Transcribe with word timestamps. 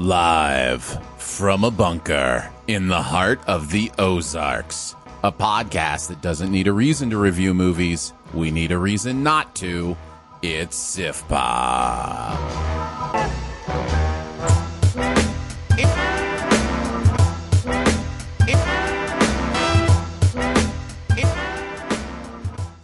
Live 0.00 0.82
from 1.18 1.62
a 1.62 1.70
bunker 1.70 2.50
in 2.66 2.88
the 2.88 3.00
heart 3.00 3.38
of 3.46 3.70
the 3.70 3.92
Ozarks. 3.96 4.96
A 5.22 5.30
podcast 5.30 6.08
that 6.08 6.20
doesn't 6.20 6.50
need 6.50 6.66
a 6.66 6.72
reason 6.72 7.10
to 7.10 7.16
review 7.16 7.54
movies. 7.54 8.12
We 8.32 8.50
need 8.50 8.72
a 8.72 8.78
reason 8.78 9.22
not 9.22 9.54
to. 9.56 9.96
It's 10.42 10.74
Sif 10.74 11.22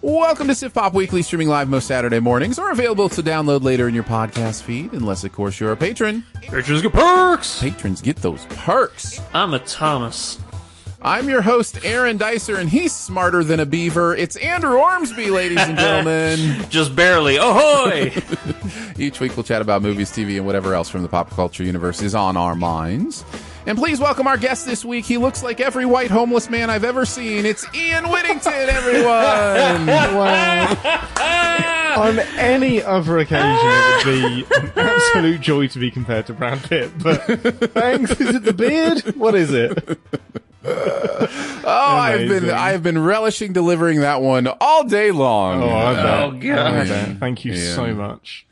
Welcome 0.03 0.49
to 0.49 0.55
Sif 0.55 0.73
Pop 0.73 0.95
Weekly, 0.95 1.21
streaming 1.21 1.49
live 1.49 1.69
most 1.69 1.87
Saturday 1.87 2.21
mornings, 2.21 2.59
or 2.59 2.71
available 2.71 3.11
to 3.11 3.23
download 3.23 3.63
later 3.63 3.87
in 3.87 3.95
your 3.95 4.03
podcast 4.05 4.63
feed, 4.63 4.95
unless, 4.95 5.25
of 5.25 5.33
course, 5.33 5.61
you're 5.61 5.73
a 5.73 5.77
patron. 5.77 6.25
Patrons 6.41 6.81
get 6.81 6.93
perks. 6.95 7.61
Patrons 7.61 8.01
get 8.01 8.17
those 8.17 8.47
perks. 8.47 9.21
I'm 9.35 9.53
a 9.53 9.59
Thomas. 9.59 10.39
I'm 11.03 11.29
your 11.29 11.43
host, 11.43 11.85
Aaron 11.85 12.17
Dicer, 12.19 12.57
and 12.59 12.69
he's 12.71 12.95
smarter 12.95 13.45
than 13.45 13.61
a 13.61 13.67
beaver. 13.67 14.17
It's 14.17 14.37
Andrew 14.37 14.79
Ormsby, 14.79 15.31
ladies 15.31 15.59
and 15.61 15.79
gentlemen. 15.79 16.65
Just 16.71 16.97
barely. 16.97 17.37
Ahoy! 17.37 18.11
Each 18.99 19.21
week 19.21 19.37
we'll 19.37 19.45
chat 19.45 19.61
about 19.61 19.83
movies, 19.83 20.11
TV, 20.11 20.37
and 20.37 20.47
whatever 20.47 20.75
else 20.75 20.89
from 20.89 21.03
the 21.03 21.09
pop 21.09 21.29
culture 21.31 21.63
universe 21.65 22.01
is 22.01 22.15
on 22.15 22.39
our 22.39 22.55
minds. 22.55 23.23
And 23.67 23.77
please 23.79 24.01
welcome 24.01 24.27
our 24.27 24.37
guest 24.39 24.65
this 24.67 24.85
week. 24.85 25.05
He 25.05 25.17
looks 25.19 25.43
like 25.43 25.61
every 25.61 25.85
white 25.87 26.11
homeless 26.11 26.49
man 26.51 26.71
I've 26.71 26.85
ever 26.85 27.05
seen. 27.05 27.45
It's 27.47 27.65
Ian 27.75 28.09
Whittington, 28.09 28.53
everyone. 28.53 29.11
On 31.99 32.19
any 32.39 32.83
other 32.83 33.19
occasion, 33.19 33.59
it 33.63 34.07
would 34.07 34.47
be 34.47 34.47
an 34.57 34.73
absolute 34.77 35.41
joy 35.41 35.67
to 35.69 35.79
be 35.79 35.91
compared 35.91 36.27
to 36.29 36.33
Brad 36.33 36.63
Pitt. 36.63 36.91
But 37.03 37.19
thanks. 37.75 38.13
Is 38.21 38.37
it 38.37 38.45
the 38.45 38.53
beard? 38.55 39.01
What 39.17 39.35
is 39.35 39.53
it? 39.53 39.99
Oh, 40.65 41.67
I've 41.67 42.29
been 42.29 42.49
I've 42.51 42.83
been 42.83 42.99
relishing 43.03 43.53
delivering 43.53 44.01
that 44.01 44.23
one 44.23 44.47
all 44.61 44.85
day 44.85 45.11
long. 45.11 45.63
Oh, 45.63 45.69
I 45.69 45.95
bet. 45.95 46.23
Oh, 46.23 46.31
God. 46.33 46.59
I 46.59 46.85
bet. 46.85 47.19
Thank 47.19 47.45
you 47.45 47.53
Yeah. 47.53 47.75
so 47.75 47.93
much. 47.95 48.47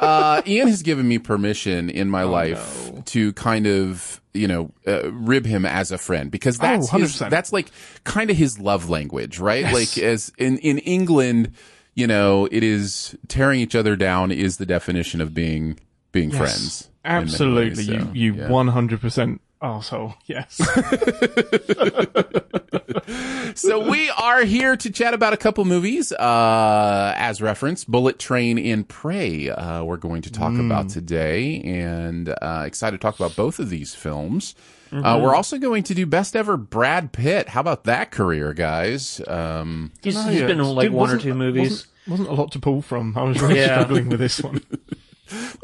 uh, 0.00 0.40
Ian 0.46 0.68
has 0.68 0.82
given 0.82 1.06
me 1.06 1.18
permission 1.18 1.90
in 1.90 2.08
Oh, 2.08 2.10
my 2.10 2.22
life 2.22 3.04
to 3.06 3.32
kind 3.34 3.66
of, 3.66 4.20
you 4.34 4.48
know, 4.48 4.72
uh, 4.86 5.10
rib 5.12 5.46
him 5.46 5.64
as 5.64 5.92
a 5.92 5.98
friend 5.98 6.30
because 6.30 6.58
Oh, 6.58 6.62
that's 6.62 6.90
his, 6.90 7.18
that's 7.18 7.52
like 7.52 7.70
kind 8.02 8.30
of 8.30 8.36
his 8.36 8.58
love 8.58 8.90
language, 8.90 9.38
right? 9.38 9.60
Yes. 9.62 9.72
Like 9.72 10.04
as 10.04 10.32
in 10.36 10.58
in 10.58 10.78
England, 10.78 11.52
you 11.94 12.06
know, 12.06 12.46
it 12.50 12.62
is 12.64 13.16
tearing 13.28 13.60
each 13.60 13.74
other 13.76 13.94
down 13.96 14.32
is 14.32 14.56
the 14.56 14.66
definition 14.66 15.20
of 15.20 15.32
being 15.32 15.78
being 16.12 16.30
Yes. 16.30 16.38
friends. 16.38 16.90
Absolutely. 17.04 17.68
ways, 17.68 17.86
so, 17.86 17.92
you 18.14 18.34
you 18.34 18.34
100% 18.34 19.38
arsehole. 19.62 20.14
Yes. 20.26 20.60
So 23.56 23.88
we 23.88 24.10
are 24.10 24.42
here 24.44 24.76
to 24.76 24.90
chat 24.90 25.14
about 25.14 25.32
a 25.32 25.36
couple 25.36 25.64
movies, 25.64 26.10
uh, 26.10 27.12
as 27.16 27.40
reference, 27.40 27.84
Bullet 27.84 28.18
Train 28.18 28.58
and 28.58 28.88
Prey. 28.88 29.48
Uh, 29.48 29.84
we're 29.84 29.96
going 29.96 30.22
to 30.22 30.32
talk 30.32 30.52
Mm. 30.52 30.66
about 30.66 30.88
today, 30.88 31.60
and 31.60 32.28
uh, 32.42 32.64
excited 32.66 32.96
to 32.96 33.00
talk 33.02 33.14
about 33.14 33.36
both 33.36 33.58
of 33.60 33.70
these 33.70 33.94
films. 33.94 34.54
Uh, 34.90 34.96
Mm-hmm. 34.96 35.22
we're 35.24 35.34
also 35.34 35.58
going 35.58 35.82
to 35.84 35.94
do 35.94 36.04
best 36.06 36.34
ever 36.36 36.56
Brad 36.56 37.12
Pitt. 37.12 37.48
How 37.50 37.60
about 37.60 37.84
that 37.84 38.10
career, 38.10 38.54
guys? 38.54 39.20
Um, 39.28 39.92
He's, 40.02 40.14
he's 40.26 40.40
yeah. 40.40 40.46
been 40.46 40.58
in 40.60 40.66
like 40.66 40.86
Dude, 40.86 40.94
one 40.94 41.10
or 41.10 41.18
two 41.18 41.34
movies. 41.34 41.70
Wasn't, 41.70 41.88
wasn't 42.08 42.28
a 42.28 42.32
lot 42.34 42.52
to 42.52 42.58
pull 42.60 42.82
from. 42.82 43.16
I 43.16 43.22
was 43.22 43.40
really 43.40 43.56
Yeah. 43.56 43.74
struggling 43.78 44.08
with 44.08 44.18
this 44.20 44.40
one. 44.42 44.62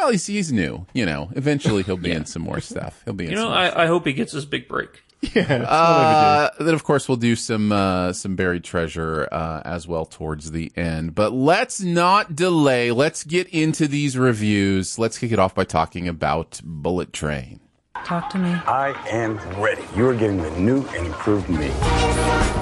well, 0.01 0.11
he's 0.11 0.27
he's 0.27 0.51
new. 0.53 0.87
You 0.95 1.07
know, 1.07 1.31
eventually 1.37 1.83
he'll 1.83 1.97
be 1.97 2.11
in 2.11 2.25
some 2.25 2.43
more 2.43 2.61
stuff. 2.61 3.03
He'll 3.05 3.15
be 3.15 3.27
in 3.27 3.33
You 3.33 3.37
some 3.37 3.45
know, 3.47 3.51
more 3.55 3.59
I, 3.59 3.85
I 3.85 3.87
hope 3.87 4.07
he 4.07 4.13
gets 4.13 4.33
his 4.33 4.47
big 4.47 4.67
break. 4.69 5.03
Yeah. 5.23 5.43
it's 5.43 5.49
not 5.49 5.59
overdue. 5.61 6.63
Uh, 6.63 6.65
then 6.65 6.75
of 6.75 6.83
course 6.83 7.07
we'll 7.07 7.19
do 7.19 7.37
some 7.37 7.71
uh, 7.73 8.15
some 8.15 8.37
buried 8.37 8.65
treasure 8.65 9.29
uh, 9.31 9.61
as 9.67 9.87
well 9.87 10.07
towards 10.07 10.51
the 10.53 10.73
end. 10.77 11.15
But 11.15 11.33
let's 11.35 11.83
not 11.83 12.35
delay. 12.35 12.91
Let's 12.91 13.23
get 13.25 13.47
into 13.49 13.87
these 13.87 14.17
reviews. 14.17 14.99
Let's 14.99 15.19
kick 15.19 15.31
it 15.33 15.39
off 15.39 15.55
by 15.55 15.65
talking 15.65 16.09
about 16.09 16.61
Bullet 16.65 17.13
Train. 17.13 17.61
Talk 18.07 18.31
to 18.31 18.39
me. 18.39 18.49
I 18.49 18.95
am 19.11 19.37
ready. 19.61 19.83
You 19.95 20.09
are 20.09 20.15
getting 20.15 20.39
the 20.39 20.51
new 20.53 20.87
and 20.97 21.07
improved 21.07 21.51
me. 21.51 21.69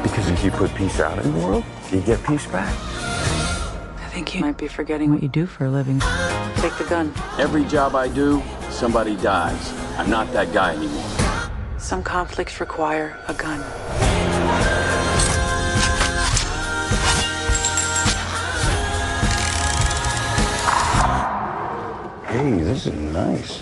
Because 0.03 0.28
if 0.28 0.44
you 0.44 0.50
put 0.50 0.75
peace 0.75 0.98
out 0.98 1.25
in 1.25 1.32
the 1.32 1.47
world, 1.47 1.65
you 1.93 2.00
get 2.00 2.21
peace 2.25 2.47
back. 2.47 2.75
I 4.18 4.20
think 4.20 4.34
you 4.34 4.40
might 4.40 4.58
be 4.58 4.66
forgetting 4.66 5.12
what 5.12 5.22
you 5.22 5.28
do 5.28 5.46
for 5.46 5.66
a 5.66 5.70
living. 5.70 6.00
Take 6.56 6.76
the 6.76 6.84
gun. 6.90 7.14
Every 7.38 7.64
job 7.66 7.94
I 7.94 8.08
do, 8.08 8.42
somebody 8.68 9.14
dies. 9.14 9.72
I'm 9.96 10.10
not 10.10 10.32
that 10.32 10.52
guy 10.52 10.74
anymore. 10.74 11.04
Some 11.78 12.02
conflicts 12.02 12.58
require 12.58 13.16
a 13.28 13.34
gun. 13.34 13.60
Hey, 22.26 22.60
this 22.64 22.86
is 22.86 22.94
nice. 22.94 23.60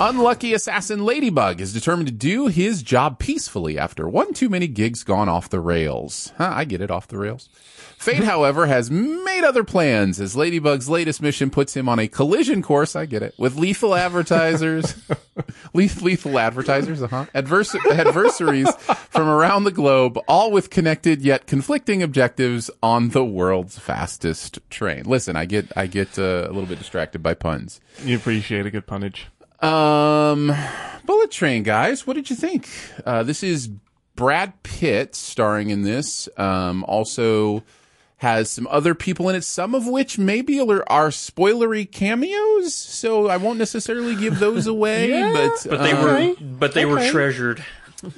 Unlucky 0.00 0.52
assassin 0.52 1.04
Ladybug 1.04 1.60
is 1.60 1.72
determined 1.72 2.08
to 2.08 2.12
do 2.12 2.48
his 2.48 2.82
job 2.82 3.20
peacefully 3.20 3.78
after 3.78 4.08
one 4.08 4.32
too 4.32 4.48
many 4.48 4.66
gigs 4.66 5.04
gone 5.04 5.28
off 5.28 5.48
the 5.48 5.60
rails. 5.60 6.32
Huh, 6.38 6.50
I 6.52 6.64
get 6.64 6.80
it, 6.80 6.90
off 6.90 7.06
the 7.06 7.18
rails. 7.18 7.48
Fate, 8.00 8.24
however, 8.24 8.64
has 8.64 8.90
made 8.90 9.44
other 9.44 9.62
plans 9.62 10.22
as 10.22 10.34
Ladybug's 10.34 10.88
latest 10.88 11.20
mission 11.20 11.50
puts 11.50 11.76
him 11.76 11.86
on 11.86 11.98
a 11.98 12.08
collision 12.08 12.62
course. 12.62 12.96
I 12.96 13.04
get 13.04 13.22
it 13.22 13.34
with 13.36 13.56
lethal 13.56 13.94
advertisers, 13.94 14.94
leth- 15.74 16.00
lethal 16.00 16.38
advertisers, 16.38 17.02
uh-huh, 17.02 17.26
advers- 17.34 17.76
adversaries 17.90 18.74
from 19.10 19.28
around 19.28 19.64
the 19.64 19.70
globe, 19.70 20.18
all 20.26 20.50
with 20.50 20.70
connected 20.70 21.20
yet 21.20 21.46
conflicting 21.46 22.02
objectives 22.02 22.70
on 22.82 23.10
the 23.10 23.22
world's 23.22 23.78
fastest 23.78 24.60
train. 24.70 25.02
Listen, 25.04 25.36
I 25.36 25.44
get, 25.44 25.70
I 25.76 25.86
get 25.86 26.18
uh, 26.18 26.46
a 26.46 26.52
little 26.52 26.64
bit 26.64 26.78
distracted 26.78 27.22
by 27.22 27.34
puns. 27.34 27.82
You 28.02 28.16
appreciate 28.16 28.64
a 28.64 28.70
good 28.70 28.86
punnage. 28.86 29.24
Um, 29.62 30.50
Bullet 31.04 31.30
Train, 31.30 31.64
guys, 31.64 32.06
what 32.06 32.14
did 32.14 32.30
you 32.30 32.36
think? 32.36 32.66
Uh, 33.04 33.24
this 33.24 33.42
is 33.42 33.68
Brad 34.16 34.62
Pitt 34.62 35.14
starring 35.14 35.68
in 35.68 35.82
this. 35.82 36.30
Um, 36.38 36.82
also 36.84 37.62
has 38.20 38.50
some 38.50 38.66
other 38.70 38.94
people 38.94 39.30
in 39.30 39.34
it, 39.34 39.42
some 39.44 39.74
of 39.74 39.86
which 39.86 40.18
maybe 40.18 40.60
are, 40.60 40.84
are 40.92 41.08
spoilery 41.08 41.90
cameos. 41.90 42.74
So 42.74 43.28
I 43.28 43.38
won't 43.38 43.58
necessarily 43.58 44.14
give 44.14 44.38
those 44.38 44.66
away, 44.76 45.08
Yeah, 45.08 45.32
but 45.32 45.66
But 45.70 45.82
they 45.82 45.92
uh, 45.92 46.02
were, 46.02 46.34
but 46.38 46.74
they 46.74 46.84
were 46.84 47.02
treasured. 47.08 47.64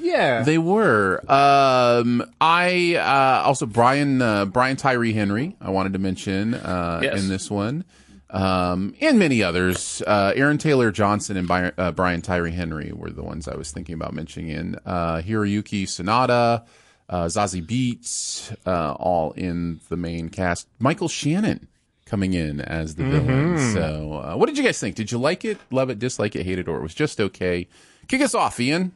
Yeah. 0.01 0.43
They 0.43 0.59
were. 0.59 1.21
Um, 1.31 2.25
I 2.41 2.97
uh, 2.97 3.47
also 3.47 3.65
Brian 3.67 4.21
uh, 4.21 4.45
Brian 4.47 4.77
Tyree 4.77 5.13
Henry. 5.13 5.57
I 5.61 5.71
wanted 5.71 5.93
to 5.93 5.99
mention 6.01 6.55
uh, 6.55 7.01
Yes. 7.03 7.23
in 7.23 7.29
this 7.29 7.49
one, 7.51 7.85
um, 8.31 8.95
and 9.01 9.19
many 9.21 9.43
others. 9.43 10.03
Uh, 10.07 10.33
Aaron 10.35 10.59
Taylor 10.59 10.91
Johnson 10.91 11.37
and 11.37 11.47
Brian, 11.47 11.73
uh, 11.79 11.93
Brian 11.93 12.23
Tyree 12.23 12.53
Henry 12.53 12.93
were 12.93 13.11
the 13.11 13.23
ones 13.23 13.47
I 13.47 13.55
was 13.57 13.71
thinking 13.71 13.95
about 13.95 14.15
mentioning. 14.15 14.51
In 14.51 14.77
uh, 14.87 15.17
Hiroyuki 15.25 15.85
Sanada, 15.85 16.65
uh, 17.09 17.25
Zazie 17.27 17.65
Beetz, 17.67 18.55
uh, 18.67 18.93
all 18.95 19.33
in 19.33 19.81
the 19.89 19.97
main 19.97 20.29
cast. 20.29 20.69
Michael 20.79 21.09
Shannon 21.09 21.69
coming 22.07 22.35
in 22.35 22.61
as 22.61 22.95
the 22.97 23.05
villain. 23.05 23.59
So, 23.73 24.23
uh, 24.25 24.37
what 24.37 24.47
did 24.47 24.59
you 24.59 24.65
guys 24.65 24.79
think? 24.81 24.97
Did 24.97 25.11
you 25.13 25.19
like 25.19 25.45
it, 25.45 25.59
love 25.71 25.91
it, 25.91 25.99
dislike 25.99 26.37
it, 26.37 26.45
hate 26.45 26.59
it, 26.59 26.69
or 26.69 26.77
it 26.79 26.83
was 26.83 26.95
just 26.95 27.21
okay? 27.21 27.69
Kick 28.09 28.21
us 28.21 28.35
off, 28.35 28.59
Ian. 28.61 28.93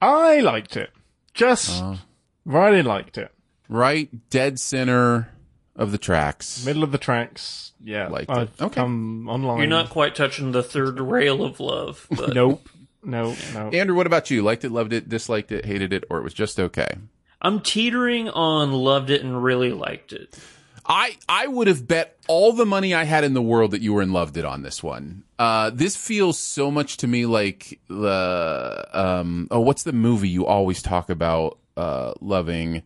I 0.00 0.40
liked 0.40 0.76
it. 0.76 0.90
Just 1.34 1.82
really 2.44 2.82
liked 2.82 3.18
it. 3.18 3.32
right 3.68 4.08
dead 4.30 4.58
center 4.60 5.30
of 5.76 5.92
the 5.92 5.98
tracks. 5.98 6.64
Middle 6.64 6.82
of 6.82 6.92
the 6.92 6.98
tracks. 6.98 7.72
Yeah. 7.82 8.08
Liked 8.08 8.30
I've 8.30 8.48
it. 8.48 8.62
Okay. 8.62 8.74
come 8.74 9.28
online. 9.28 9.58
You're 9.58 9.66
not 9.68 9.90
quite 9.90 10.14
touching 10.16 10.50
the 10.52 10.62
third 10.62 11.00
rail 11.00 11.44
of 11.44 11.60
love. 11.60 12.06
But 12.10 12.34
Nope. 12.34 12.68
No, 13.04 13.36
no. 13.54 13.68
Andrew, 13.70 13.94
what 13.96 14.06
about 14.08 14.30
you? 14.30 14.42
Liked 14.42 14.64
it, 14.64 14.72
loved 14.72 14.92
it, 14.92 15.08
disliked 15.08 15.52
it, 15.52 15.64
hated 15.64 15.92
it, 15.92 16.04
or 16.10 16.18
it 16.18 16.24
was 16.24 16.34
just 16.34 16.58
okay? 16.58 16.88
I'm 17.40 17.60
teetering 17.60 18.28
on 18.28 18.72
loved 18.72 19.10
it 19.10 19.22
and 19.22 19.42
really 19.42 19.72
liked 19.72 20.12
it. 20.12 20.36
I 20.86 21.16
I 21.28 21.46
would 21.46 21.66
have 21.66 21.86
bet 21.86 22.16
all 22.28 22.52
the 22.52 22.64
money 22.66 22.94
I 22.94 23.04
had 23.04 23.22
in 23.22 23.34
the 23.34 23.42
world 23.42 23.72
that 23.72 23.82
you 23.82 23.92
were 23.92 24.02
in 24.02 24.12
loved 24.12 24.36
it 24.36 24.44
on 24.44 24.62
this 24.62 24.82
one. 24.82 25.22
Uh, 25.38 25.70
this 25.70 25.96
feels 25.96 26.38
so 26.38 26.70
much 26.70 26.96
to 26.98 27.06
me 27.06 27.26
like 27.26 27.78
the 27.88 28.86
um 28.92 29.48
oh 29.50 29.60
what's 29.60 29.82
the 29.82 29.92
movie 29.92 30.28
you 30.30 30.46
always 30.46 30.80
talk 30.82 31.10
about 31.10 31.58
uh 31.76 32.12
loving? 32.20 32.82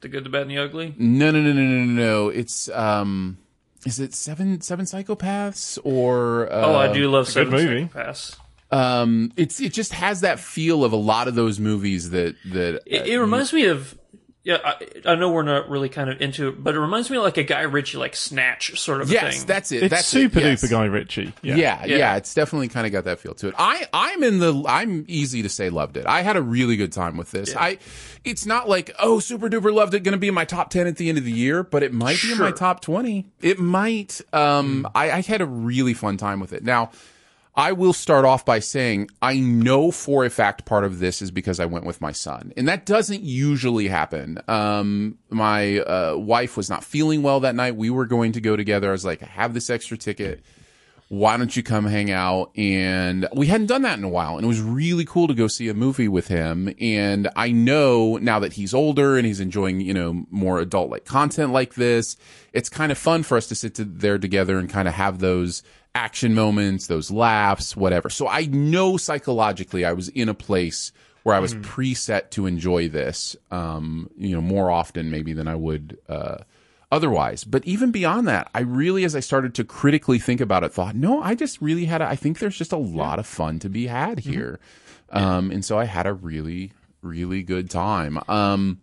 The 0.00 0.08
good, 0.08 0.24
the 0.24 0.30
bad, 0.30 0.42
and 0.42 0.50
the 0.50 0.58
ugly. 0.58 0.94
No 0.98 1.30
no 1.30 1.40
no 1.40 1.52
no 1.52 1.62
no 1.62 1.84
no 1.84 1.92
no. 1.92 2.28
It's 2.28 2.68
um 2.70 3.38
is 3.86 4.00
it 4.00 4.14
seven 4.14 4.60
seven 4.60 4.84
psychopaths 4.84 5.78
or 5.84 6.52
uh, 6.52 6.66
Oh, 6.66 6.74
I 6.76 6.92
do 6.92 7.08
love 7.08 7.28
Seven 7.28 7.52
movie. 7.52 7.84
Psychopaths. 7.86 8.36
Um 8.70 9.32
it's 9.36 9.60
it 9.60 9.72
just 9.72 9.92
has 9.94 10.20
that 10.22 10.38
feel 10.40 10.84
of 10.84 10.92
a 10.92 10.96
lot 10.96 11.26
of 11.28 11.34
those 11.34 11.58
movies 11.58 12.10
that 12.10 12.36
that 12.46 12.82
It, 12.86 13.06
it 13.06 13.18
reminds 13.18 13.52
me 13.52 13.66
of. 13.66 13.98
Yeah, 14.44 14.58
I, 14.64 14.76
I 15.04 15.14
know 15.16 15.30
we're 15.30 15.42
not 15.42 15.68
really 15.68 15.90
kind 15.90 16.08
of 16.08 16.22
into 16.22 16.48
it, 16.48 16.64
but 16.64 16.74
it 16.74 16.80
reminds 16.80 17.10
me 17.10 17.18
of 17.18 17.22
like 17.22 17.36
a 17.36 17.42
Guy 17.42 17.62
Ritchie, 17.62 17.98
like 17.98 18.16
Snatch 18.16 18.80
sort 18.80 19.02
of 19.02 19.10
yes 19.10 19.38
thing. 19.38 19.46
that's 19.46 19.72
it 19.72 19.82
It's 19.82 19.90
that's 19.90 20.06
super 20.06 20.38
it, 20.38 20.44
yes. 20.44 20.64
duper 20.64 20.70
Guy 20.70 20.84
Ritchie. 20.86 21.34
Yeah. 21.42 21.56
Yeah, 21.56 21.84
yeah, 21.84 21.96
Yeah. 21.96 22.16
it's 22.16 22.32
definitely 22.32 22.68
kind 22.68 22.86
of 22.86 22.92
got 22.92 23.04
that 23.04 23.18
feel 23.18 23.34
to 23.34 23.48
it. 23.48 23.54
I, 23.58 23.86
I'm 23.92 24.22
in 24.22 24.38
the, 24.38 24.64
I'm 24.66 25.04
easy 25.06 25.42
to 25.42 25.50
say 25.50 25.68
loved 25.68 25.98
it. 25.98 26.06
I 26.06 26.22
had 26.22 26.36
a 26.36 26.40
really 26.42 26.76
good 26.76 26.92
time 26.92 27.18
with 27.18 27.30
this. 27.30 27.54
I, 27.54 27.76
it's 28.24 28.46
not 28.46 28.70
like, 28.70 28.94
oh, 28.98 29.18
super 29.18 29.50
duper 29.50 29.74
loved 29.74 29.92
it, 29.92 30.00
going 30.02 30.12
to 30.12 30.18
be 30.18 30.28
in 30.28 30.34
my 30.34 30.46
top 30.46 30.70
10 30.70 30.86
at 30.86 30.96
the 30.96 31.10
end 31.10 31.18
of 31.18 31.24
the 31.24 31.32
year, 31.32 31.62
but 31.62 31.82
it 31.82 31.92
might 31.92 32.22
be 32.22 32.32
in 32.32 32.38
my 32.38 32.52
top 32.52 32.80
20. 32.80 33.26
It 33.42 33.58
might. 33.58 34.18
Um, 34.32 34.88
I, 34.94 35.10
I 35.10 35.20
had 35.20 35.42
a 35.42 35.46
really 35.46 35.92
fun 35.92 36.16
time 36.16 36.40
with 36.40 36.54
it. 36.54 36.64
Now, 36.64 36.90
I 37.58 37.72
will 37.72 37.92
start 37.92 38.24
off 38.24 38.44
by 38.44 38.60
saying 38.60 39.10
I 39.20 39.40
know 39.40 39.90
for 39.90 40.24
a 40.24 40.30
fact 40.30 40.64
part 40.64 40.84
of 40.84 41.00
this 41.00 41.20
is 41.20 41.32
because 41.32 41.58
I 41.58 41.66
went 41.66 41.84
with 41.84 42.00
my 42.00 42.12
son, 42.12 42.52
and 42.56 42.68
that 42.68 42.86
doesn't 42.86 43.24
usually 43.24 43.88
happen. 43.88 44.40
Um, 44.46 45.18
my 45.28 45.80
uh, 45.80 46.14
wife 46.16 46.56
was 46.56 46.70
not 46.70 46.84
feeling 46.84 47.24
well 47.24 47.40
that 47.40 47.56
night. 47.56 47.74
We 47.74 47.90
were 47.90 48.06
going 48.06 48.30
to 48.32 48.40
go 48.40 48.54
together. 48.54 48.90
I 48.90 48.92
was 48.92 49.04
like, 49.04 49.24
I 49.24 49.26
have 49.26 49.54
this 49.54 49.70
extra 49.70 49.98
ticket. 49.98 50.40
Why 51.08 51.36
don't 51.36 51.56
you 51.56 51.64
come 51.64 51.86
hang 51.86 52.12
out? 52.12 52.52
And 52.56 53.26
we 53.34 53.48
hadn't 53.48 53.66
done 53.66 53.82
that 53.82 53.98
in 53.98 54.04
a 54.04 54.08
while, 54.08 54.36
and 54.36 54.44
it 54.44 54.48
was 54.48 54.60
really 54.60 55.04
cool 55.04 55.26
to 55.26 55.34
go 55.34 55.48
see 55.48 55.68
a 55.68 55.74
movie 55.74 56.06
with 56.06 56.28
him. 56.28 56.72
And 56.80 57.28
I 57.34 57.50
know 57.50 58.18
now 58.18 58.38
that 58.38 58.52
he's 58.52 58.72
older 58.72 59.16
and 59.16 59.26
he's 59.26 59.40
enjoying, 59.40 59.80
you 59.80 59.94
know, 59.94 60.26
more 60.30 60.60
adult 60.60 60.90
like 60.90 61.06
content 61.06 61.52
like 61.52 61.74
this, 61.74 62.16
it's 62.52 62.68
kind 62.68 62.92
of 62.92 62.98
fun 62.98 63.24
for 63.24 63.36
us 63.36 63.48
to 63.48 63.56
sit 63.56 63.74
to, 63.76 63.84
there 63.84 64.18
together 64.18 64.58
and 64.58 64.70
kind 64.70 64.86
of 64.86 64.94
have 64.94 65.18
those 65.18 65.64
action 65.94 66.34
moments, 66.34 66.86
those 66.86 67.10
laughs, 67.10 67.76
whatever. 67.76 68.10
So 68.10 68.28
I 68.28 68.46
know 68.46 68.96
psychologically 68.96 69.84
I 69.84 69.92
was 69.92 70.08
in 70.08 70.28
a 70.28 70.34
place 70.34 70.92
where 71.24 71.34
I 71.34 71.40
was 71.40 71.54
preset 71.56 72.30
to 72.30 72.46
enjoy 72.46 72.88
this, 72.88 73.36
um, 73.50 74.08
you 74.16 74.34
know, 74.34 74.40
more 74.40 74.70
often 74.70 75.10
maybe 75.10 75.32
than 75.32 75.46
I 75.46 75.56
would, 75.56 75.98
uh, 76.08 76.38
otherwise. 76.90 77.44
But 77.44 77.66
even 77.66 77.90
beyond 77.90 78.28
that, 78.28 78.48
I 78.54 78.60
really, 78.60 79.04
as 79.04 79.14
I 79.14 79.20
started 79.20 79.54
to 79.56 79.64
critically 79.64 80.18
think 80.18 80.40
about 80.40 80.64
it, 80.64 80.72
thought, 80.72 80.94
no, 80.94 81.22
I 81.22 81.34
just 81.34 81.60
really 81.60 81.84
had, 81.84 82.00
a, 82.00 82.06
I 82.06 82.16
think 82.16 82.38
there's 82.38 82.56
just 82.56 82.72
a 82.72 82.78
lot 82.78 83.18
of 83.18 83.26
fun 83.26 83.58
to 83.58 83.68
be 83.68 83.88
had 83.88 84.20
here. 84.20 84.58
Um, 85.10 85.50
and 85.50 85.64
so 85.64 85.78
I 85.78 85.84
had 85.84 86.06
a 86.06 86.14
really, 86.14 86.72
really 87.02 87.42
good 87.42 87.68
time. 87.68 88.18
Um, 88.28 88.80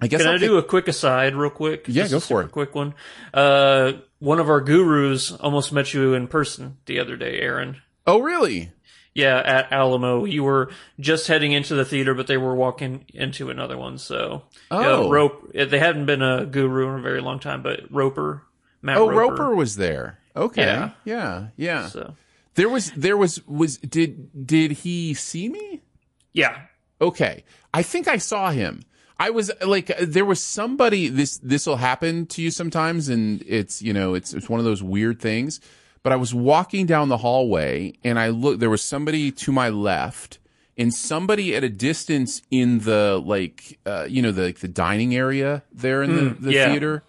I 0.00 0.08
guess 0.08 0.20
Can 0.20 0.30
I'll 0.30 0.36
I 0.36 0.38
do 0.38 0.58
a 0.58 0.62
quick 0.64 0.88
aside, 0.88 1.36
real 1.36 1.50
quick? 1.50 1.84
Yeah, 1.86 2.08
Just 2.08 2.10
go 2.10 2.16
a 2.16 2.20
for 2.20 2.42
it. 2.42 2.50
Quick 2.50 2.74
one. 2.74 2.94
Uh, 3.32 3.92
one 4.24 4.40
of 4.40 4.48
our 4.48 4.60
gurus 4.60 5.30
almost 5.32 5.72
met 5.72 5.92
you 5.94 6.14
in 6.14 6.26
person 6.28 6.78
the 6.86 6.98
other 6.98 7.16
day, 7.16 7.38
Aaron. 7.40 7.76
oh, 8.06 8.20
really? 8.20 8.72
Yeah, 9.14 9.40
at 9.44 9.70
Alamo. 9.72 10.24
You 10.24 10.42
were 10.42 10.70
just 10.98 11.28
heading 11.28 11.52
into 11.52 11.76
the 11.76 11.84
theater, 11.84 12.14
but 12.14 12.26
they 12.26 12.36
were 12.36 12.54
walking 12.56 13.04
into 13.14 13.48
another 13.48 13.78
one. 13.78 13.96
So, 13.98 14.42
yeah, 14.72 14.86
Oh. 14.88 15.08
Rope. 15.10 15.52
Eh, 15.54 15.66
they 15.66 15.78
hadn't 15.78 16.06
been 16.06 16.20
a 16.22 16.44
guru 16.44 16.92
in 16.94 16.98
a 16.98 17.02
very 17.02 17.20
long 17.20 17.38
time, 17.38 17.62
but 17.62 17.82
Roper, 17.92 18.42
Matt 18.82 18.96
Oh, 18.96 19.08
Roper. 19.08 19.34
Roper 19.44 19.54
was 19.54 19.76
there. 19.76 20.18
Okay. 20.34 20.62
Yeah. 20.64 20.90
Yeah. 21.04 21.46
Yeah. 21.56 21.86
So, 21.88 22.16
There 22.56 22.68
was, 22.68 22.90
there 22.96 23.16
was, 23.16 23.40
was, 23.46 23.76
did, 23.78 24.46
did 24.46 24.72
he 24.72 25.14
see 25.14 25.48
me? 25.48 25.82
yeah, 26.32 26.62
Okay. 27.00 27.44
I 27.72 27.82
think 27.82 28.08
I 28.08 28.16
saw 28.18 28.50
him. 28.50 28.82
I 29.18 29.30
was 29.30 29.50
uh, 29.50 29.66
like, 29.66 29.90
uh, 29.90 29.94
there 30.00 30.24
was 30.24 30.42
somebody, 30.42 31.08
this, 31.08 31.38
this 31.38 31.66
will 31.66 31.76
happen 31.76 32.26
to 32.26 32.42
you 32.42 32.50
sometimes. 32.50 33.08
And 33.08 33.42
it's, 33.46 33.82
you 33.82 33.92
know, 33.92 34.14
it's, 34.14 34.34
it's 34.34 34.48
one 34.48 34.60
of 34.60 34.64
those 34.64 34.82
weird 34.82 35.20
things. 35.20 35.60
But 36.02 36.12
I 36.12 36.16
was 36.16 36.34
walking 36.34 36.86
down 36.86 37.08
the 37.08 37.18
hallway 37.18 37.94
and 38.04 38.18
I 38.18 38.28
looked, 38.28 38.60
there 38.60 38.70
was 38.70 38.82
somebody 38.82 39.30
to 39.32 39.52
my 39.52 39.70
left 39.70 40.38
and 40.76 40.92
somebody 40.92 41.54
at 41.54 41.64
a 41.64 41.68
distance 41.68 42.42
in 42.50 42.80
the, 42.80 43.22
like, 43.24 43.78
uh, 43.86 44.06
you 44.08 44.20
know, 44.20 44.32
the, 44.32 44.42
like 44.42 44.58
the 44.58 44.68
dining 44.68 45.14
area 45.14 45.62
there 45.72 46.02
in 46.02 46.14
the, 46.14 46.30
hmm, 46.30 46.44
the 46.44 46.52
yeah. 46.52 46.70
theater, 46.70 47.04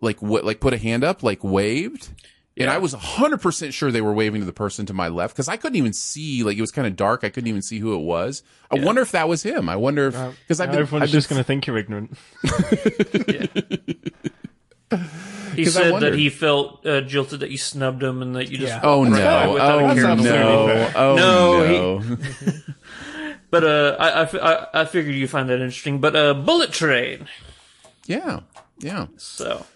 like 0.00 0.22
what, 0.22 0.44
like 0.44 0.60
put 0.60 0.72
a 0.72 0.78
hand 0.78 1.04
up, 1.04 1.22
like 1.22 1.44
waved. 1.44 2.08
And 2.56 2.68
I 2.68 2.76
was 2.78 2.94
100% 2.94 3.72
sure 3.72 3.90
they 3.90 4.02
were 4.02 4.12
waving 4.12 4.42
to 4.42 4.44
the 4.44 4.52
person 4.52 4.84
to 4.86 4.92
my 4.92 5.08
left 5.08 5.34
because 5.34 5.48
I 5.48 5.56
couldn't 5.56 5.76
even 5.76 5.94
see, 5.94 6.42
like, 6.42 6.58
it 6.58 6.60
was 6.60 6.70
kind 6.72 6.86
of 6.86 6.94
dark. 6.94 7.24
I 7.24 7.30
couldn't 7.30 7.48
even 7.48 7.62
see 7.62 7.78
who 7.78 7.94
it 7.94 8.00
was. 8.02 8.42
I 8.70 8.78
wonder 8.78 9.00
if 9.00 9.12
that 9.12 9.28
was 9.28 9.42
him. 9.42 9.68
I 9.70 9.76
wonder 9.76 10.08
if, 10.08 10.14
because 10.42 10.60
I've 10.60 10.70
been, 10.70 10.80
Everyone's 10.80 11.04
I've 11.04 11.08
been 11.08 11.18
just 11.18 11.30
going 11.30 11.38
to 11.40 11.44
think 11.44 11.66
you're 11.66 11.78
ignorant. 11.78 12.18
he 15.54 15.64
'Cause 15.64 15.76
I 15.76 15.82
said 15.90 16.00
that 16.00 16.14
he 16.14 16.28
felt 16.28 16.84
uh, 16.86 17.00
jilted 17.02 17.40
that 17.40 17.50
you 17.50 17.58
snubbed 17.58 18.02
him 18.02 18.22
and 18.22 18.34
that 18.36 18.50
you 18.50 18.58
just. 18.58 18.72
Yeah. 18.74 18.80
Oh 18.82 19.04
no! 19.04 19.10
by 19.16 19.46
without 19.46 19.82
Oh 19.82 19.94
That's 19.94 20.22
no! 20.22 20.90
Oh 20.96 21.16
No, 21.16 21.98
no! 21.98 22.16
But 23.50 23.64
uh, 23.64 23.96
I, 23.98 24.22
I, 24.22 24.52
I, 24.52 24.66
I 24.82 24.84
figured 24.84 25.16
you 25.16 25.26
find 25.26 25.48
that 25.48 25.54
interesting. 25.54 25.98
But 26.00 26.14
uh, 26.14 26.34
Bullet 26.34 26.70
Train. 26.70 27.26
yeah, 28.06 28.40
yeah. 28.78 29.06
So 29.16 29.66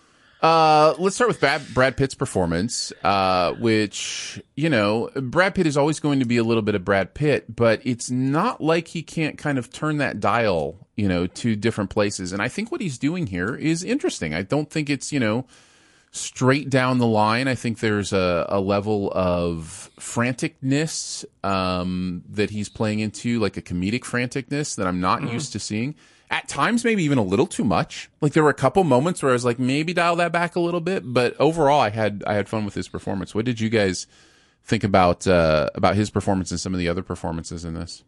Uh, 0.44 0.94
let's 0.98 1.16
start 1.16 1.28
with 1.28 1.40
Brad, 1.72 1.96
Pitt's 1.96 2.14
performance, 2.14 2.92
uh, 3.02 3.54
which, 3.54 4.42
you 4.56 4.68
know, 4.68 5.08
Brad 5.16 5.54
Pitt 5.54 5.66
is 5.66 5.78
always 5.78 6.00
going 6.00 6.18
to 6.18 6.26
be 6.26 6.36
a 6.36 6.44
little 6.44 6.60
bit 6.60 6.74
of 6.74 6.84
Brad 6.84 7.14
Pitt, 7.14 7.56
but 7.56 7.80
it's 7.82 8.10
not 8.10 8.60
like 8.60 8.88
he 8.88 9.02
can't 9.02 9.38
kind 9.38 9.56
of 9.56 9.72
turn 9.72 9.96
that 9.96 10.20
dial, 10.20 10.86
you 10.96 11.08
know, 11.08 11.26
to 11.26 11.56
different 11.56 11.88
places. 11.88 12.34
And 12.34 12.42
I 12.42 12.48
think 12.48 12.70
what 12.70 12.82
he's 12.82 12.98
doing 12.98 13.26
here 13.26 13.54
is 13.54 13.82
interesting. 13.82 14.34
I 14.34 14.42
don't 14.42 14.68
think 14.68 14.90
it's, 14.90 15.14
you 15.14 15.18
know, 15.18 15.46
straight 16.10 16.68
down 16.68 16.98
the 16.98 17.06
line. 17.06 17.48
I 17.48 17.54
think 17.54 17.80
there's 17.80 18.12
a, 18.12 18.44
a 18.50 18.60
level 18.60 19.10
of 19.14 19.90
franticness 19.98 21.24
um, 21.42 22.22
that 22.28 22.50
he's 22.50 22.68
playing 22.68 23.00
into, 23.00 23.40
like 23.40 23.56
a 23.56 23.62
comedic 23.62 24.02
franticness 24.02 24.76
that 24.76 24.86
I'm 24.86 25.00
not 25.00 25.22
used 25.22 25.52
to 25.52 25.58
seeing. 25.58 25.94
At 26.31 26.49
times, 26.49 26.85
maybe 26.85 27.04
even 27.04 27.19
a 27.19 27.23
little 27.23 27.47
too 27.47 27.64
much. 27.64 28.11
Like 28.21 28.33
there 28.33 28.43
were 28.43 28.50
a 28.50 28.54
couple 28.54 28.83
moments 28.83 29.23
where 29.23 29.31
I 29.31 29.35
was 29.35 29.45
like, 29.45 29.59
maybe 29.59 29.93
dial 29.93 30.16
that 30.16 30.33
back 30.33 30.57
a 30.57 30.61
little 30.61 30.81
bit. 30.81 31.02
But 31.04 31.37
overall, 31.38 31.81
I 31.81 31.90
had 31.90 32.25
I 32.26 32.35
had 32.35 32.49
fun 32.49 32.64
with 32.64 32.75
his 32.75 32.88
performance. 32.88 33.35
What 33.35 33.45
did 33.45 33.61
you 33.61 33.69
guys 33.69 34.07
think 34.64 34.85
about 34.85 35.26
uh, 35.26 35.71
about 35.75 35.97
his 35.97 36.11
performance 36.11 36.50
and 36.50 36.59
some 36.59 36.75
of 36.75 36.81
the 36.81 36.88
other 36.88 37.02
performances 37.02 37.64
in 37.64 37.75
this? 37.75 38.02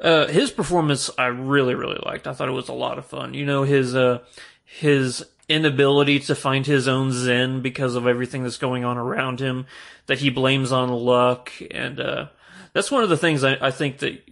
uh, 0.00 0.26
his 0.26 0.50
performance, 0.50 1.10
I 1.16 1.26
really, 1.26 1.74
really 1.74 2.00
liked. 2.04 2.26
I 2.26 2.32
thought 2.32 2.48
it 2.48 2.52
was 2.52 2.68
a 2.68 2.74
lot 2.74 2.98
of 2.98 3.06
fun. 3.06 3.34
You 3.34 3.46
know, 3.46 3.62
his 3.62 3.94
uh, 3.94 4.20
his 4.64 5.24
inability 5.48 6.20
to 6.20 6.34
find 6.34 6.66
his 6.66 6.88
own 6.88 7.12
zen 7.12 7.60
because 7.60 7.94
of 7.94 8.06
everything 8.06 8.42
that's 8.42 8.56
going 8.56 8.84
on 8.84 8.96
around 8.96 9.40
him 9.40 9.66
that 10.06 10.18
he 10.18 10.30
blames 10.30 10.72
on 10.72 10.90
luck, 10.90 11.52
and 11.70 12.00
uh, 12.00 12.26
that's 12.72 12.90
one 12.90 13.02
of 13.02 13.08
the 13.08 13.16
things 13.16 13.44
I, 13.44 13.56
I 13.60 13.70
think 13.70 13.98
that 13.98 14.22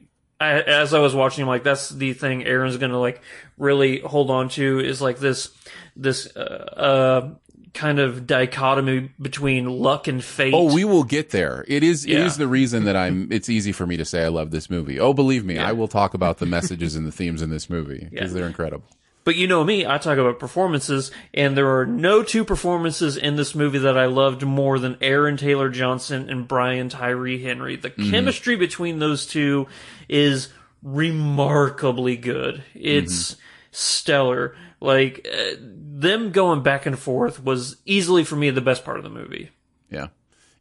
I, 0.42 0.60
as 0.60 0.92
I 0.94 0.98
was 0.98 1.14
watching, 1.14 1.46
like 1.46 1.62
that's 1.62 1.88
the 1.88 2.12
thing 2.12 2.44
Aaron's 2.44 2.76
gonna 2.76 2.98
like 3.00 3.20
really 3.58 4.00
hold 4.00 4.30
on 4.30 4.48
to 4.50 4.80
is 4.80 5.00
like 5.00 5.18
this 5.18 5.50
this 5.96 6.34
uh, 6.36 6.40
uh 6.40 7.34
kind 7.74 7.98
of 7.98 8.26
dichotomy 8.26 9.10
between 9.20 9.64
luck 9.66 10.06
and 10.06 10.22
fate. 10.22 10.52
Oh, 10.52 10.74
we 10.74 10.84
will 10.84 11.04
get 11.04 11.30
there. 11.30 11.64
It 11.68 11.82
is 11.82 12.04
it 12.04 12.10
Yeah. 12.12 12.26
is 12.26 12.36
the 12.36 12.46
reason 12.48 12.84
that 12.84 12.96
I'm 12.96 13.30
it's 13.32 13.48
easy 13.48 13.72
for 13.72 13.86
me 13.86 13.96
to 13.96 14.04
say 14.04 14.24
I 14.24 14.28
love 14.28 14.50
this 14.50 14.68
movie. 14.68 15.00
Oh, 15.00 15.14
believe 15.14 15.44
me, 15.44 15.58
I 15.58 15.72
will 15.72 15.88
talk 15.88 16.12
about 16.14 16.38
the 16.38 16.46
messages 16.46 16.96
and 16.96 17.06
the 17.06 17.12
themes 17.12 17.40
in 17.40 17.48
this 17.50 17.70
movie 17.70 18.08
because 18.10 18.32
Yeah. 18.32 18.38
they're 18.40 18.46
incredible. 18.48 18.84
But 19.24 19.36
you 19.36 19.46
know 19.46 19.62
me, 19.62 19.86
I 19.86 19.98
talk 19.98 20.18
about 20.18 20.38
performances, 20.40 21.12
and 21.32 21.56
there 21.56 21.78
are 21.78 21.86
no 21.86 22.22
two 22.24 22.44
performances 22.44 23.16
in 23.16 23.36
this 23.36 23.54
movie 23.54 23.78
that 23.78 23.96
I 23.96 24.06
loved 24.06 24.42
more 24.42 24.78
than 24.80 24.96
Aaron 25.00 25.36
Taylor 25.36 25.68
Johnson 25.70 26.28
and 26.28 26.48
Brian 26.48 26.88
Tyree 26.88 27.42
Henry. 27.42 27.76
The 27.76 27.90
chemistry 27.90 28.56
between 28.56 28.98
those 28.98 29.26
two 29.26 29.68
is 30.08 30.48
remarkably 30.82 32.16
good. 32.16 32.64
It's 32.74 33.36
stellar. 33.70 34.56
Like, 34.80 35.28
uh, 35.32 35.54
them 35.60 36.32
going 36.32 36.62
back 36.64 36.86
and 36.86 36.98
forth 36.98 37.42
was 37.44 37.76
easily 37.86 38.24
for 38.24 38.34
me 38.34 38.50
the 38.50 38.60
best 38.60 38.84
part 38.84 38.96
of 38.96 39.04
the 39.04 39.10
movie. 39.10 39.50
Yeah. 39.88 40.08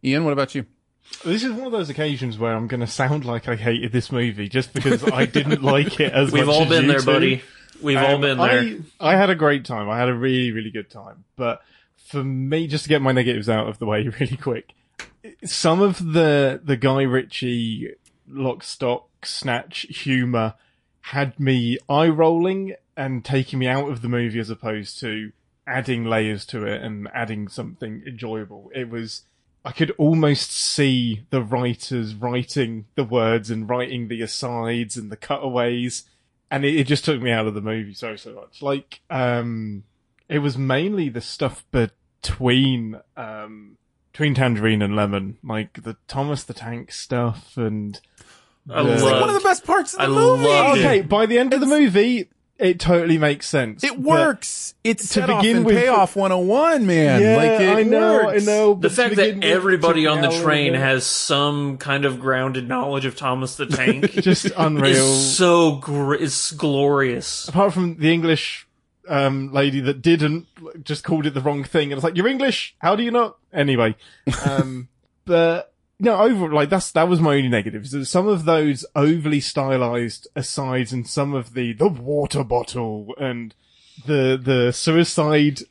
Ian, 0.03 0.23
what 0.23 0.33
about 0.33 0.53
you? 0.53 0.65
This 1.25 1.43
is 1.43 1.51
one 1.51 1.65
of 1.65 1.71
those 1.71 1.89
occasions 1.89 2.37
where 2.37 2.53
I'm 2.53 2.67
going 2.67 2.79
to 2.79 2.87
sound 2.87 3.25
like 3.25 3.47
I 3.47 3.55
hated 3.55 3.91
this 3.91 4.11
movie 4.11 4.47
just 4.47 4.71
because 4.73 5.03
I 5.03 5.25
didn't 5.25 5.63
like 5.63 5.99
it 5.99 6.13
as 6.13 6.31
We've 6.31 6.45
much 6.45 6.55
all 6.55 6.61
as 6.63 6.69
been 6.69 6.83
you 6.83 6.91
there, 6.91 6.99
two. 6.99 7.05
buddy. 7.05 7.41
We've 7.81 7.97
all 7.97 8.15
Um, 8.15 8.21
been 8.21 8.37
there. 8.37 8.77
I, 8.99 9.13
I 9.13 9.15
had 9.15 9.29
a 9.29 9.35
great 9.35 9.65
time. 9.65 9.89
I 9.89 9.97
had 9.97 10.09
a 10.09 10.13
really, 10.13 10.51
really 10.51 10.71
good 10.71 10.89
time. 10.89 11.23
But 11.35 11.61
for 11.97 12.23
me, 12.23 12.67
just 12.67 12.83
to 12.85 12.89
get 12.89 13.01
my 13.01 13.11
negatives 13.11 13.49
out 13.49 13.67
of 13.67 13.79
the 13.79 13.85
way 13.85 14.07
really 14.19 14.37
quick, 14.37 14.73
some 15.43 15.81
of 15.81 16.13
the 16.13 16.59
the 16.63 16.77
Guy 16.77 17.03
Ritchie 17.03 17.93
lock, 18.27 18.63
stock, 18.63 19.07
snatch 19.25 19.81
humor 19.89 20.53
had 21.05 21.39
me 21.39 21.77
eye 21.89 22.07
rolling 22.07 22.75
and 22.95 23.25
taking 23.25 23.59
me 23.59 23.67
out 23.67 23.89
of 23.89 24.01
the 24.01 24.07
movie 24.09 24.39
as 24.39 24.49
opposed 24.49 24.99
to 24.99 25.31
adding 25.67 26.05
layers 26.05 26.45
to 26.45 26.65
it 26.65 26.81
and 26.81 27.07
adding 27.13 27.47
something 27.47 28.03
enjoyable. 28.05 28.71
It 28.75 28.89
was. 28.89 29.23
I 29.63 29.71
could 29.71 29.91
almost 29.99 30.51
see 30.51 31.21
the 31.29 31.43
writers 31.43 32.15
writing 32.15 32.85
the 32.95 33.03
words 33.03 33.51
and 33.51 33.69
writing 33.69 34.07
the 34.07 34.23
asides 34.23 34.97
and 34.97 35.11
the 35.11 35.15
cutaways 35.17 36.03
and 36.51 36.63
it, 36.65 36.75
it 36.75 36.83
just 36.87 37.03
took 37.05 37.19
me 37.21 37.31
out 37.31 37.47
of 37.47 37.53
the 37.55 37.61
movie 37.61 37.93
so 37.93 38.15
so 38.15 38.33
much. 38.33 38.61
Like, 38.61 38.99
um, 39.09 39.83
it 40.29 40.39
was 40.39 40.57
mainly 40.57 41.09
the 41.09 41.21
stuff 41.21 41.65
between 41.71 42.99
um 43.17 43.77
between 44.11 44.35
Tangerine 44.35 44.81
and 44.81 44.95
Lemon, 44.95 45.37
like 45.43 45.83
the 45.83 45.95
Thomas 46.07 46.43
the 46.43 46.53
Tank 46.53 46.91
stuff, 46.91 47.55
and 47.57 47.99
I 48.69 48.83
the- 48.83 48.93
It's 48.93 49.03
like 49.03 49.19
one 49.21 49.29
of 49.29 49.35
the 49.35 49.47
best 49.47 49.65
parts 49.65 49.93
of 49.93 49.99
the 49.99 50.05
I 50.05 50.07
movie. 50.09 50.43
loved 50.43 50.77
it. 50.79 50.85
okay. 50.85 51.01
By 51.01 51.25
the 51.25 51.39
end 51.39 51.53
of 51.53 51.61
the 51.61 51.65
movie, 51.65 52.29
it 52.61 52.79
totally 52.79 53.17
makes 53.17 53.49
sense. 53.49 53.83
It 53.83 53.89
But- 53.91 53.99
works. 53.99 54.73
It's 54.83 55.03
to 55.03 55.07
set 55.09 55.29
off 55.29 55.41
begin 55.41 55.57
and 55.57 55.65
with- 55.65 55.75
payoff 55.75 56.15
101, 56.15 56.85
man. 56.85 57.21
Yeah, 57.21 57.35
like 57.35 57.61
it 57.61 57.77
I 57.77 57.83
know, 57.83 58.23
works. 58.25 58.41
I 58.41 58.45
know. 58.45 58.73
the 58.75 58.89
fact 58.89 59.15
that 59.17 59.35
with, 59.35 59.43
everybody 59.43 60.07
on 60.07 60.21
the 60.21 60.29
train 60.41 60.73
has 60.73 61.05
some 61.05 61.77
kind 61.77 62.05
of 62.05 62.19
grounded 62.19 62.67
knowledge 62.67 63.05
of 63.05 63.15
Thomas 63.15 63.55
the 63.57 63.65
Tank 63.67 64.11
just 64.21 64.49
unreal. 64.57 64.91
is 64.95 65.35
so 65.37 65.75
gr- 65.75 66.15
is 66.15 66.51
glorious. 66.57 67.47
apart 67.47 67.73
from 67.73 67.97
the 67.97 68.11
English 68.11 68.67
um, 69.07 69.51
lady 69.51 69.81
that 69.81 70.01
didn't, 70.01 70.47
just 70.83 71.03
called 71.03 71.25
it 71.25 71.33
the 71.33 71.41
wrong 71.41 71.63
thing, 71.63 71.91
and 71.91 71.93
it's 71.93 72.03
like, 72.03 72.15
"You're 72.15 72.27
English? 72.27 72.75
How 72.79 72.95
do 72.95 73.03
you 73.03 73.11
not?" 73.11 73.37
Anyway, 73.53 73.95
um, 74.45 74.87
but 75.25 75.70
no, 76.01 76.19
over 76.21 76.49
like 76.51 76.69
that's 76.69 76.91
that 76.93 77.07
was 77.07 77.21
my 77.21 77.35
only 77.35 77.47
negatives. 77.49 77.91
There's 77.91 78.09
Some 78.09 78.27
of 78.27 78.45
those 78.45 78.85
overly 78.95 79.39
stylized 79.39 80.27
asides, 80.35 80.91
and 80.91 81.07
some 81.07 81.33
of 81.33 81.53
the 81.53 81.73
the 81.73 81.87
water 81.87 82.43
bottle 82.43 83.13
and 83.19 83.53
the 84.05 84.39
the 84.41 84.73
suicide 84.73 85.61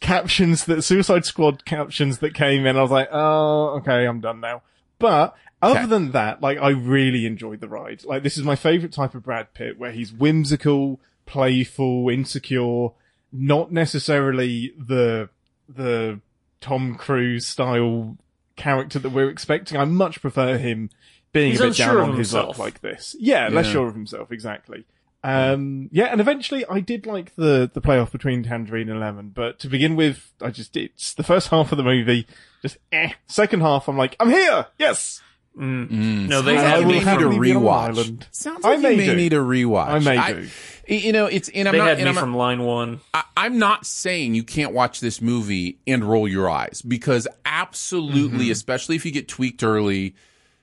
captions 0.00 0.64
that 0.64 0.82
Suicide 0.82 1.24
Squad 1.24 1.64
captions 1.64 2.18
that 2.18 2.34
came 2.34 2.66
in. 2.66 2.76
I 2.76 2.82
was 2.82 2.90
like, 2.90 3.08
"Oh, 3.12 3.78
okay, 3.78 4.06
I'm 4.06 4.20
done 4.20 4.40
now." 4.40 4.62
But 4.98 5.34
other 5.62 5.80
Okay. 5.80 5.86
than 5.88 6.12
that, 6.12 6.40
like 6.42 6.58
I 6.58 6.70
really 6.70 7.26
enjoyed 7.26 7.60
the 7.60 7.68
ride. 7.68 8.04
Like 8.04 8.22
this 8.22 8.36
is 8.38 8.44
my 8.44 8.56
favorite 8.56 8.92
type 8.92 9.14
of 9.14 9.22
Brad 9.22 9.54
Pitt, 9.54 9.78
where 9.78 9.92
he's 9.92 10.12
whimsical, 10.12 11.00
playful, 11.26 12.08
insecure, 12.08 12.88
not 13.32 13.72
necessarily 13.72 14.72
the 14.78 15.28
the 15.68 16.20
Tom 16.60 16.94
Cruise 16.96 17.46
style 17.46 18.16
character 18.56 18.98
that 18.98 19.10
we're 19.10 19.30
expecting. 19.30 19.76
I 19.78 19.84
much 19.84 20.20
prefer 20.20 20.56
him 20.58 20.90
being 21.32 21.50
He's 21.52 21.60
a 21.60 21.64
bit 21.64 21.68
unsure 21.70 21.86
down 22.00 22.10
on 22.10 22.16
his 22.16 22.30
himself. 22.30 22.48
luck 22.50 22.58
like 22.58 22.80
this. 22.80 23.16
Yeah, 23.18 23.48
less 23.48 23.66
Yeah. 23.66 23.72
sure 23.72 23.88
of 23.88 23.94
himself, 23.94 24.30
exactly. 24.32 24.84
Um, 25.24 25.88
yeah, 25.90 26.04
and 26.06 26.20
eventually 26.20 26.66
I 26.66 26.80
did 26.80 27.06
like 27.06 27.34
the, 27.34 27.70
the 27.72 27.80
playoff 27.80 28.12
between 28.12 28.42
Tangerine 28.42 28.90
and 28.90 29.00
Lemon, 29.00 29.30
but 29.34 29.58
to 29.60 29.68
begin 29.68 29.96
with, 29.96 30.32
I 30.42 30.50
just, 30.50 30.76
it's 30.76 31.14
the 31.14 31.22
first 31.22 31.48
half 31.50 31.72
of 31.72 31.78
the 31.78 31.84
movie, 31.84 32.26
just 32.60 32.76
eh. 32.92 33.10
Second 33.26 33.60
half, 33.60 33.88
I'm 33.88 33.96
like, 33.96 34.16
I'm 34.20 34.28
here! 34.30 34.66
Yes! 34.78 35.22
No, 35.56 36.42
they 36.42 36.56
I 36.58 36.60
had 36.60 36.78
will 36.80 36.86
me 36.88 36.92
need 36.94 37.02
a 37.02 37.04
happily 37.06 37.36
from 37.36 37.40
be 37.42 37.52
on 37.52 37.56
an 37.56 37.62
rewatch. 37.62 37.88
island. 37.88 38.26
Sounds 38.32 38.64
I 38.64 38.70
like 38.72 38.80
may 38.80 38.90
you 38.92 38.96
may 38.98 39.06
do. 39.06 39.16
need 39.16 39.32
a 39.32 39.36
rewatch. 39.36 39.86
I 39.88 39.98
may 40.00 40.32
do. 40.42 40.48
You 40.88 41.12
know, 41.12 41.26
it's 41.26 41.48
and 41.48 41.66
I'm 41.68 41.72
they 41.72 41.78
not. 41.78 41.88
had 41.88 41.96
and 41.98 42.04
me 42.04 42.08
I'm 42.10 42.14
not- 42.14 42.20
from 42.20 42.36
line 42.36 42.62
one. 42.62 43.00
I, 43.12 43.22
I'm 43.36 43.58
not 43.58 43.86
saying 43.86 44.34
you 44.34 44.44
can't 44.44 44.72
watch 44.72 45.00
this 45.00 45.20
movie 45.20 45.78
and 45.86 46.04
roll 46.04 46.28
your 46.28 46.48
eyes 46.50 46.82
because 46.82 47.26
absolutely, 47.44 48.50
especially 48.50 48.96
if 48.96 49.04
you 49.04 49.10
get 49.12 49.26
tweaked 49.28 49.62
early, 49.62 50.14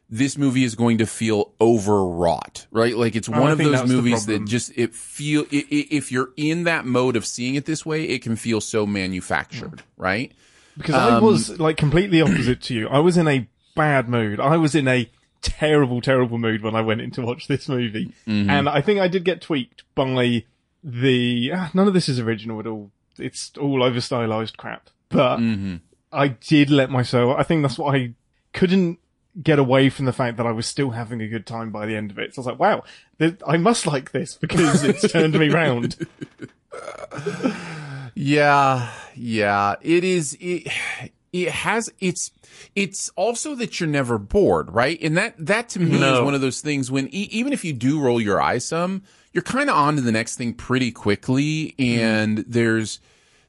this 0.10 0.38
movie 0.38 0.64
is 0.64 0.76
going 0.76 0.98
to 1.00 1.06
feel 1.06 1.54
overwrought, 1.62 2.68
right? 2.72 2.96
Like 2.96 3.16
it's 3.16 3.30
one 3.30 3.52
of 3.52 3.58
those 3.58 3.88
movies 3.88 4.26
that 4.28 4.46
just 4.46 4.72
it 4.76 4.94
feel 4.94 5.44
i- 5.54 5.66
i- 5.72 5.88
if 5.92 6.12
you're 6.12 6.30
in 6.38 6.64
that 6.66 6.86
mode 6.86 7.16
of 7.16 7.26
seeing 7.26 7.56
it 7.56 7.66
this 7.66 7.86
way, 7.86 8.04
it 8.06 8.22
can 8.22 8.36
feel 8.36 8.62
so 8.62 8.86
manufactured, 8.86 9.84
right? 9.98 10.32
Because 10.78 10.96
I 10.96 11.18
Um, 11.18 11.24
was 11.24 11.60
like 11.60 11.78
completely 11.78 12.22
opposite 12.22 12.62
to 12.64 12.74
you. 12.74 12.88
I 12.90 13.00
was 13.00 13.18
in 13.18 13.28
a 13.28 13.48
bad 13.76 14.08
mood. 14.10 14.40
I 14.40 14.58
was 14.58 14.76
in 14.76 14.88
a 14.88 15.10
terrible, 15.42 16.02
terrible 16.02 16.38
mood 16.38 16.62
when 16.62 16.76
I 16.76 16.82
went 16.82 17.02
in 17.02 17.12
to 17.12 17.22
watch 17.22 17.48
this 17.48 17.68
movie. 17.70 18.14
Mm-hmm. 18.28 18.50
And 18.50 18.70
I 18.70 18.82
think 18.82 19.00
I 19.00 19.08
did 19.08 19.24
get 19.26 19.42
tweaked 19.42 19.84
by 19.96 20.44
the, 20.84 21.52
ah, 21.54 21.72
none 21.74 21.88
of 21.88 21.94
this 21.94 22.10
is 22.10 22.20
original 22.20 22.60
at 22.60 22.68
all. 22.68 22.92
It's 23.18 23.52
all 23.60 23.84
over 23.84 24.02
stylized 24.02 24.58
crap. 24.58 24.90
But 25.10 25.38
Mm-hmm. 25.38 25.76
I 26.14 26.28
did 26.30 26.70
let 26.70 26.90
myself, 26.90 27.36
I 27.38 27.44
think 27.44 27.62
that's 27.62 27.78
what 27.78 27.96
I 27.96 28.14
couldn't 28.54 29.00
get 29.42 29.60
away 29.60 29.90
from 29.90 30.06
the 30.06 30.12
fact 30.14 30.36
that 30.38 30.46
I 30.46 30.52
was 30.52 30.66
still 30.68 30.90
having 30.90 31.22
a 31.22 31.28
good 31.28 31.46
time 31.46 31.70
by 31.72 31.86
the 31.86 31.96
end 31.96 32.12
of 32.12 32.20
it. 32.20 32.36
So 32.36 32.40
I 32.40 32.42
was 32.42 32.48
like, 32.48 32.60
wow, 32.60 32.84
th- 33.18 33.38
I 33.48 33.56
must 33.58 33.88
like 33.88 34.12
this 34.12 34.36
because 34.36 34.84
it's 34.84 35.10
turned 35.12 35.40
me 35.40 35.48
round. 35.50 35.96
Yeah, 38.14 38.92
yeah. 39.16 39.76
It 39.82 40.04
is. 40.04 40.38
It, 40.40 40.68
it 41.34 41.50
has. 41.50 41.90
It's. 42.00 42.32
It's 42.76 43.10
also 43.16 43.56
that 43.56 43.80
you're 43.80 43.90
never 43.90 44.18
bored, 44.18 44.72
right? 44.72 45.00
And 45.02 45.18
that 45.18 45.36
that 45.38 45.70
to 45.70 45.80
me 45.80 45.96
is 45.96 46.22
one 46.22 46.36
of 46.36 46.42
those 46.42 46.62
things 46.62 46.92
when 46.92 47.08
e- 47.08 47.30
even 47.32 47.54
if 47.54 47.64
you 47.64 47.74
do 47.74 48.02
roll 48.02 48.20
your 48.22 48.42
eyes 48.42 48.66
some, 48.66 49.04
you're 49.34 49.42
kind 49.42 49.70
of 49.70 49.76
on 49.76 49.96
to 49.96 50.02
the 50.02 50.12
next 50.12 50.36
thing 50.36 50.54
pretty 50.54 50.92
quickly, 50.92 51.76
and 51.80 52.40
mm-hmm. 52.40 52.52
there's. 52.52 53.00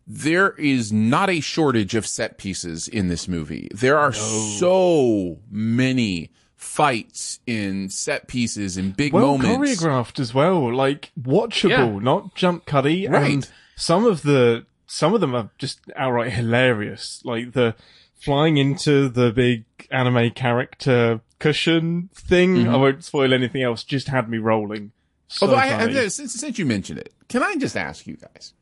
There 0.05 0.51
is 0.55 0.93
not 0.93 1.31
a 1.31 1.39
shortage 1.39 1.95
of 1.95 2.09
set 2.09 2.37
pieces 2.37 2.89
in 2.89 3.07
this 3.07 3.29
movie. 3.29 3.69
There 3.73 3.97
are 3.97 4.12
so 4.12 5.39
many 5.49 6.33
fights 6.57 7.39
in 7.47 7.89
set 7.89 8.27
pieces 8.27 8.77
and 8.77 8.97
big 8.97 9.12
well 9.12 9.39
moments. 9.39 9.81
choreographed 9.81 10.19
as 10.19 10.35
well, 10.35 10.75
like 10.75 11.12
watchable, 11.21 11.95
Yeah. 11.95 11.99
not 12.01 12.35
jump 12.35 12.67
cutty. 12.67 13.07
Right. 13.07 13.33
And 13.33 13.49
some 13.77 14.05
of 14.05 14.23
the 14.23 14.67
some 14.93 15.15
of 15.15 15.23
them 15.23 15.35
are 15.35 15.49
just 15.57 15.81
outright 15.97 16.35
hilarious, 16.35 17.23
like 17.25 17.53
the 17.53 17.75
flying 18.15 18.59
into 18.59 19.09
the 19.09 19.33
big 19.33 19.65
anime 19.91 20.31
character 20.33 21.23
cushion 21.39 22.11
thing. 22.15 22.57
Mm-hmm. 22.57 22.69
I 22.75 22.77
won't 22.77 23.03
spoil 23.03 23.33
anything 23.33 23.63
else. 23.63 23.85
Just 23.85 24.09
had 24.09 24.29
me 24.29 24.37
rolling. 24.37 24.93
So 25.29 25.47
Although 25.47 25.59
I, 25.59 25.71
funny. 25.71 25.99
I, 25.99 26.09
since, 26.09 26.35
since 26.35 26.59
you 26.59 26.67
mentioned 26.67 26.99
it, 26.99 27.15
can 27.31 27.43
I 27.43 27.57
just 27.57 27.75
ask 27.75 28.07
you 28.07 28.19
guys? 28.19 28.53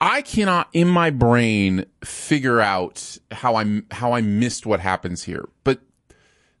I 0.00 0.22
cannot 0.22 0.68
in 0.72 0.86
my 0.86 1.10
brain 1.10 1.86
figure 2.04 2.60
out 2.60 3.18
how 3.32 3.56
I'm 3.56 3.86
how 3.90 4.12
I 4.12 4.20
missed 4.20 4.66
what 4.66 4.78
happens 4.78 5.24
here. 5.24 5.48
But 5.64 5.80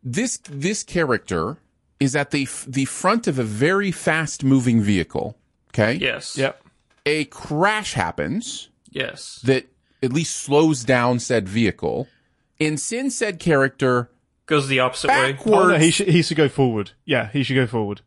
this 0.02 0.38
this 0.50 0.82
character 0.82 1.58
is 2.00 2.16
at 2.16 2.32
the 2.32 2.42
f- 2.42 2.66
the 2.68 2.86
front 2.86 3.28
of 3.28 3.38
a 3.38 3.44
very 3.44 3.92
fast 3.92 4.42
moving 4.42 4.80
vehicle. 4.80 5.36
Okay. 5.70 5.94
Yes. 5.94 6.36
yep. 6.36 6.63
A 7.06 7.24
crash 7.26 7.94
happens 7.94 8.70
Yes. 8.90 9.40
that 9.44 9.66
at 10.02 10.12
least 10.12 10.36
slows 10.36 10.84
down 10.84 11.18
said 11.18 11.48
vehicle, 11.48 12.08
and 12.60 12.78
sends 12.78 13.16
said 13.16 13.38
character 13.38 14.10
Goes 14.46 14.68
the 14.68 14.80
opposite 14.80 15.08
way. 15.08 15.38
Oh, 15.46 15.68
no, 15.68 15.78
he 15.78 15.90
should 15.90 16.08
he 16.08 16.22
should 16.22 16.36
go 16.36 16.48
forward. 16.50 16.90
Yeah, 17.06 17.30
he 17.30 17.42
should 17.42 17.54
go 17.54 17.66
forward. 17.66 18.02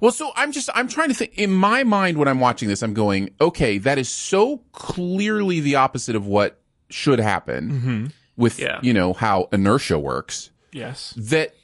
Well, 0.00 0.12
so 0.12 0.32
I'm 0.34 0.50
just 0.50 0.70
I'm 0.74 0.88
trying 0.88 1.08
to 1.08 1.14
think 1.14 1.38
in 1.38 1.50
my 1.52 1.84
mind 1.84 2.16
when 2.16 2.26
I'm 2.26 2.40
watching 2.40 2.68
this, 2.68 2.82
I'm 2.82 2.94
going, 2.94 3.30
okay, 3.38 3.76
that 3.78 3.98
is 3.98 4.08
so 4.08 4.62
clearly 4.72 5.60
the 5.60 5.74
opposite 5.76 6.16
of 6.16 6.26
what 6.26 6.58
should 6.88 7.18
happen 7.18 7.70
mm-hmm. 7.70 8.06
with 8.36 8.58
Yeah. 8.58 8.80
you 8.82 8.94
know 8.94 9.12
how 9.12 9.48
inertia 9.52 9.98
works 9.98 10.50
Yes. 10.72 11.12
that 11.18 11.54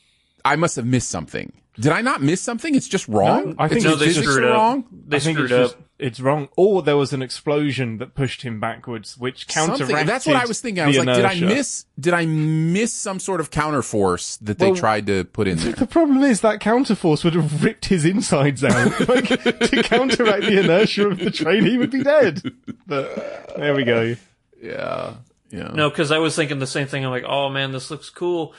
I 0.44 0.56
must 0.56 0.76
have 0.76 0.86
missed 0.86 1.08
something. 1.08 1.52
Did 1.80 1.92
I 1.92 2.00
not 2.02 2.20
miss 2.22 2.40
something? 2.40 2.74
It's 2.74 2.88
just 2.88 3.08
wrong. 3.08 3.50
No, 3.50 3.54
I 3.58 3.68
think 3.68 3.76
it's 3.78 3.84
No, 3.84 3.90
just 3.92 4.00
they 4.00 4.06
physics 4.06 4.26
screwed 4.28 4.44
are 4.44 4.48
up. 4.50 4.54
wrong. 4.56 4.84
They 5.06 5.16
I 5.16 5.20
think 5.20 5.36
screwed 5.38 5.50
it's 5.52 5.72
up. 5.72 5.78
just- 5.78 5.86
it's 5.98 6.18
wrong. 6.18 6.48
Or 6.56 6.80
there 6.80 6.96
was 6.96 7.12
an 7.12 7.20
explosion 7.20 7.98
that 7.98 8.14
pushed 8.14 8.40
him 8.40 8.58
backwards, 8.58 9.18
which 9.18 9.46
counteracted. 9.46 9.88
Something. 9.88 10.06
That's 10.06 10.26
what 10.26 10.36
I 10.36 10.46
was 10.46 10.58
thinking. 10.58 10.82
I 10.82 10.86
was 10.86 10.96
the 10.96 11.04
like, 11.04 11.16
did 11.16 11.24
I 11.26 11.40
miss? 11.40 11.84
Did 11.98 12.14
I 12.14 12.24
miss 12.24 12.90
some 12.94 13.20
sort 13.20 13.38
of 13.38 13.50
counterforce 13.50 14.38
that 14.40 14.58
they 14.58 14.68
Well, 14.68 14.76
tried 14.76 15.06
to 15.08 15.24
put 15.24 15.46
in 15.46 15.58
there? 15.58 15.72
The 15.74 15.86
problem 15.86 16.22
is 16.22 16.40
that 16.40 16.58
counterforce 16.60 17.22
would 17.22 17.34
have 17.34 17.62
ripped 17.62 17.84
his 17.84 18.06
insides 18.06 18.64
out. 18.64 18.98
like, 19.10 19.26
to 19.28 19.82
counteract 19.84 20.44
the 20.46 20.60
inertia 20.64 21.06
of 21.08 21.18
the 21.18 21.30
train, 21.30 21.64
he 21.66 21.76
would 21.76 21.90
be 21.90 22.02
dead. 22.02 22.42
But 22.86 23.18
uh, 23.18 23.58
there 23.58 23.74
we 23.74 23.84
go. 23.84 24.16
yeah, 24.62 25.16
yeah. 25.50 25.70
No, 25.74 25.90
because 25.90 26.10
I 26.10 26.16
was 26.18 26.34
thinking 26.34 26.60
the 26.60 26.66
same 26.66 26.86
thing. 26.86 27.04
I'm 27.04 27.10
like, 27.10 27.24
oh 27.26 27.50
man, 27.50 27.72
this 27.72 27.90
looks 27.90 28.08
cool. 28.08 28.54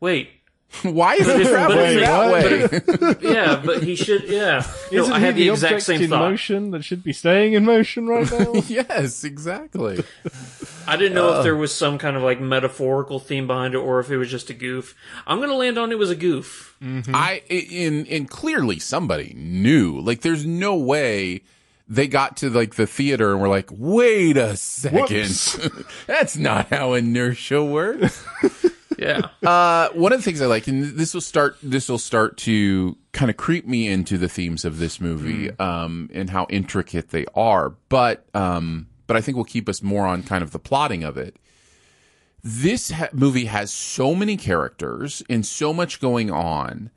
Wait, 0.00 0.30
Why 0.82 1.14
is 1.14 1.26
But 1.26 1.40
it 1.40 1.48
traveling 1.48 1.78
but 1.98 2.72
if- 2.72 2.86
that 2.86 3.20
way? 3.22 3.30
yeah, 3.32 3.62
but 3.64 3.82
he 3.82 3.96
should. 3.96 4.24
Yeah, 4.24 4.66
no, 4.92 4.98
Isn't 5.02 5.12
I 5.14 5.18
he 5.18 5.24
had 5.24 5.34
the, 5.36 5.44
the 5.44 5.52
exact 5.52 5.72
object 5.72 5.86
same 5.86 6.02
in 6.02 6.10
thought. 6.10 6.30
motion 6.30 6.70
that 6.72 6.84
should 6.84 7.02
be 7.02 7.12
staying 7.14 7.54
in 7.54 7.64
motion 7.64 8.06
right 8.06 8.30
now? 8.30 8.52
yes, 8.68 9.24
exactly. 9.24 10.04
I 10.86 10.96
didn't 10.96 11.14
know 11.14 11.34
Uh. 11.34 11.38
if 11.38 11.42
there 11.44 11.56
was 11.56 11.74
some 11.74 11.96
kind 11.96 12.16
of 12.16 12.22
like 12.22 12.40
metaphorical 12.40 13.18
theme 13.18 13.46
behind 13.46 13.74
it, 13.74 13.78
or 13.78 13.98
if 14.00 14.10
it 14.10 14.18
was 14.18 14.30
just 14.30 14.50
a 14.50 14.54
goof. 14.54 14.94
I'm 15.26 15.40
gonna 15.40 15.54
land 15.54 15.78
on 15.78 15.90
it 15.90 15.98
was 15.98 16.10
a 16.10 16.16
goof. 16.16 16.76
I 16.82 17.42
in 17.48 18.04
in 18.06 18.26
clearly 18.26 18.78
somebody 18.78 19.32
knew. 19.36 19.98
Like, 20.00 20.20
there's 20.20 20.44
no 20.46 20.76
way 20.76 21.40
they 21.88 22.06
got 22.06 22.36
to 22.36 22.50
like 22.50 22.74
the 22.74 22.86
theater 22.86 23.32
and 23.32 23.40
were 23.40 23.48
like, 23.48 23.70
"Wait 23.72 24.36
a 24.36 24.54
second, 24.56 25.84
that's 26.06 26.36
not 26.36 26.68
how 26.68 26.92
inertia 26.92 27.64
works." 27.64 28.22
Yeah, 28.98 29.28
Uh, 29.46 29.88
one 29.90 30.12
of 30.12 30.18
the 30.18 30.22
things 30.22 30.42
I 30.42 30.46
like, 30.46 30.66
and 30.66 30.96
this 30.98 31.14
will 31.14 31.20
start, 31.20 31.56
this 31.62 31.88
will 31.88 31.98
start 31.98 32.36
to 32.38 32.96
kind 33.12 33.30
of 33.30 33.36
creep 33.36 33.66
me 33.66 33.88
into 33.88 34.18
the 34.18 34.28
themes 34.28 34.64
of 34.64 34.78
this 34.78 35.00
movie, 35.00 35.50
um, 35.58 36.10
and 36.12 36.28
how 36.30 36.46
intricate 36.50 37.10
they 37.10 37.24
are. 37.34 37.70
But, 37.88 38.26
um, 38.34 38.88
but 39.06 39.16
I 39.16 39.20
think 39.20 39.36
will 39.36 39.44
keep 39.44 39.68
us 39.68 39.82
more 39.82 40.06
on 40.06 40.22
kind 40.22 40.42
of 40.42 40.50
the 40.50 40.58
plotting 40.58 41.04
of 41.04 41.16
it. 41.16 41.36
This 42.42 42.90
ha- 42.90 43.08
movie 43.12 43.46
has 43.46 43.72
so 43.72 44.14
many 44.14 44.36
characters 44.36 45.22
and 45.28 45.44
so 45.44 45.72
much 45.72 46.00
going 46.00 46.30
on 46.30 46.90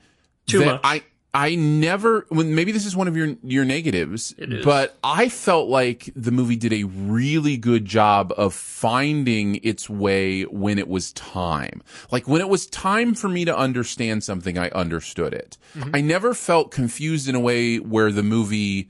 Too 0.47 0.59
that 0.59 0.65
much. 0.65 0.81
I 0.83 1.03
I 1.33 1.55
never 1.55 2.25
when 2.27 2.55
maybe 2.55 2.73
this 2.73 2.85
is 2.85 2.93
one 2.95 3.07
of 3.07 3.15
your 3.15 3.35
your 3.41 3.63
negatives, 3.63 4.35
but 4.65 4.97
I 5.01 5.29
felt 5.29 5.69
like 5.69 6.09
the 6.13 6.31
movie 6.31 6.57
did 6.57 6.73
a 6.73 6.83
really 6.83 7.55
good 7.55 7.85
job 7.85 8.33
of 8.35 8.53
finding 8.53 9.55
its 9.63 9.89
way 9.89 10.43
when 10.43 10.77
it 10.77 10.89
was 10.89 11.13
time. 11.13 11.81
Like 12.11 12.27
when 12.27 12.41
it 12.41 12.49
was 12.49 12.65
time 12.67 13.13
for 13.13 13.29
me 13.29 13.45
to 13.45 13.57
understand 13.57 14.23
something, 14.25 14.57
I 14.57 14.69
understood 14.71 15.33
it. 15.33 15.57
Mm-hmm. 15.77 15.95
I 15.95 16.01
never 16.01 16.33
felt 16.33 16.71
confused 16.71 17.29
in 17.29 17.35
a 17.35 17.39
way 17.39 17.77
where 17.77 18.11
the 18.11 18.23
movie 18.23 18.89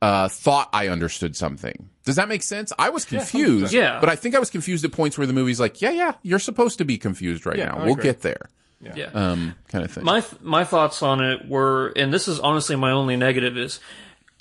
uh, 0.00 0.28
thought 0.28 0.68
I 0.72 0.86
understood 0.88 1.34
something. 1.36 1.90
Does 2.04 2.16
that 2.16 2.28
make 2.28 2.42
sense? 2.44 2.72
I 2.78 2.90
was 2.90 3.04
confused, 3.04 3.72
Yeah. 3.72 3.98
but 3.98 4.08
I 4.08 4.14
think 4.16 4.34
I 4.34 4.38
was 4.38 4.48
confused 4.48 4.84
at 4.84 4.92
points 4.92 5.18
where 5.18 5.26
the 5.26 5.32
movie's 5.32 5.58
like, 5.60 5.82
yeah, 5.82 5.90
yeah, 5.90 6.12
you're 6.22 6.38
supposed 6.38 6.78
to 6.78 6.84
be 6.84 6.96
confused 6.98 7.44
right 7.46 7.58
Yeah, 7.58 7.66
now. 7.66 7.78
I 7.78 7.84
We'll 7.84 7.92
agree. 7.94 8.04
get 8.04 8.22
there, 8.22 8.48
yeah. 8.80 9.10
um, 9.12 9.54
kind 9.68 9.84
of 9.84 9.90
thing. 9.90 10.04
my 10.04 10.24
my 10.40 10.64
thoughts 10.64 11.02
on 11.02 11.22
it 11.22 11.48
were, 11.48 11.92
and 11.96 12.12
this 12.12 12.28
is 12.28 12.40
honestly 12.40 12.76
my 12.76 12.90
only 12.90 13.16
negative 13.16 13.56
is, 13.56 13.80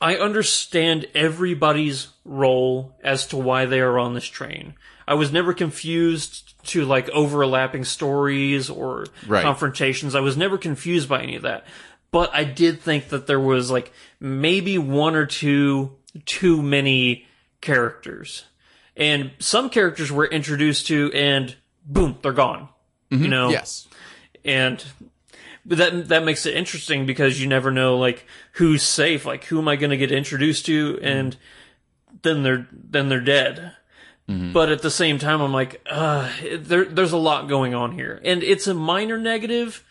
I 0.01 0.15
understand 0.15 1.07
everybody's 1.13 2.07
role 2.23 2.95
as 3.03 3.27
to 3.27 3.37
why 3.37 3.65
they 3.65 3.81
are 3.81 3.99
on 3.99 4.13
this 4.13 4.25
train. 4.25 4.75
I 5.07 5.15
was 5.15 5.31
never 5.31 5.53
confused 5.53 6.53
to 6.67 6.85
like 6.85 7.09
overlapping 7.09 7.83
stories 7.83 8.69
or 8.69 9.07
Right. 9.27 9.43
confrontations. 9.43 10.15
I 10.15 10.19
was 10.19 10.37
never 10.37 10.57
confused 10.57 11.09
by 11.09 11.21
any 11.21 11.35
of 11.35 11.41
that. 11.41 11.65
But 12.11 12.31
I 12.33 12.43
did 12.43 12.81
think 12.81 13.09
that 13.09 13.27
there 13.27 13.39
was 13.39 13.69
like 13.69 13.91
maybe 14.19 14.77
one 14.77 15.15
or 15.15 15.25
two 15.25 15.97
too 16.25 16.61
many 16.61 17.25
characters. 17.61 18.45
And 18.95 19.31
some 19.39 19.69
characters 19.69 20.11
were 20.11 20.25
introduced 20.25 20.87
to 20.87 21.11
and 21.13 21.55
boom, 21.85 22.17
they're 22.21 22.31
gone. 22.33 22.69
You 23.09 23.27
know? 23.27 23.49
yes. 23.49 23.87
And 24.43 24.83
but 25.65 25.77
that 25.77 26.07
that 26.09 26.23
makes 26.23 26.45
it 26.45 26.55
interesting 26.55 27.05
because 27.05 27.39
you 27.39 27.47
never 27.47 27.71
know 27.71 27.97
like 27.97 28.25
who's 28.53 28.83
safe. 28.83 29.25
Like 29.25 29.45
who 29.45 29.59
am 29.59 29.67
i 29.67 29.75
going 29.75 29.91
to 29.91 29.97
get 29.97 30.11
introduced 30.11 30.65
to? 30.67 30.99
And 31.01 31.37
then 32.21 32.43
they're 32.43 32.67
then 32.71 33.09
they're 33.09 33.21
dead. 33.21 33.73
Mm-hmm. 34.27 34.53
But 34.53 34.69
at 34.69 34.81
the 34.81 34.91
same 34.91 35.17
time 35.17 35.41
i'm 35.41 35.53
like 35.53 35.81
uh 35.89 36.31
there 36.57 36.85
there's 36.85 37.11
a 37.11 37.17
lot 37.17 37.47
going 37.47 37.73
on 37.73 37.91
here. 37.91 38.19
And 38.23 38.43
it's 38.43 38.67
a 38.67 38.73
minor 38.73 39.17
negative 39.17 39.83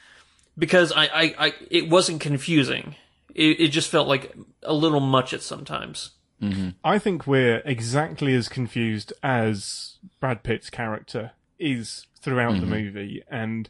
because 0.57 0.93
i 0.93 1.05
i, 1.07 1.35
I 1.39 1.55
it 1.71 1.89
wasn't 1.89 2.21
confusing. 2.21 2.97
It, 3.35 3.61
it 3.61 3.69
just 3.69 3.89
felt 3.89 4.09
like 4.09 4.35
a 4.63 4.75
little 4.75 5.01
much 5.01 5.33
at 5.33 5.43
sometimes. 5.43 6.11
Mm-hmm. 6.43 6.71
I 6.85 6.99
think 6.99 7.27
we're 7.27 7.63
exactly 7.65 8.35
as 8.35 8.49
confused 8.49 9.13
as 9.23 9.97
Brad 10.21 10.43
Pitt's 10.43 10.71
character 10.71 11.33
is 11.59 12.07
throughout 12.21 12.55
the 12.55 12.61
mm-hmm. 12.61 12.71
movie, 12.71 13.23
and 13.31 13.69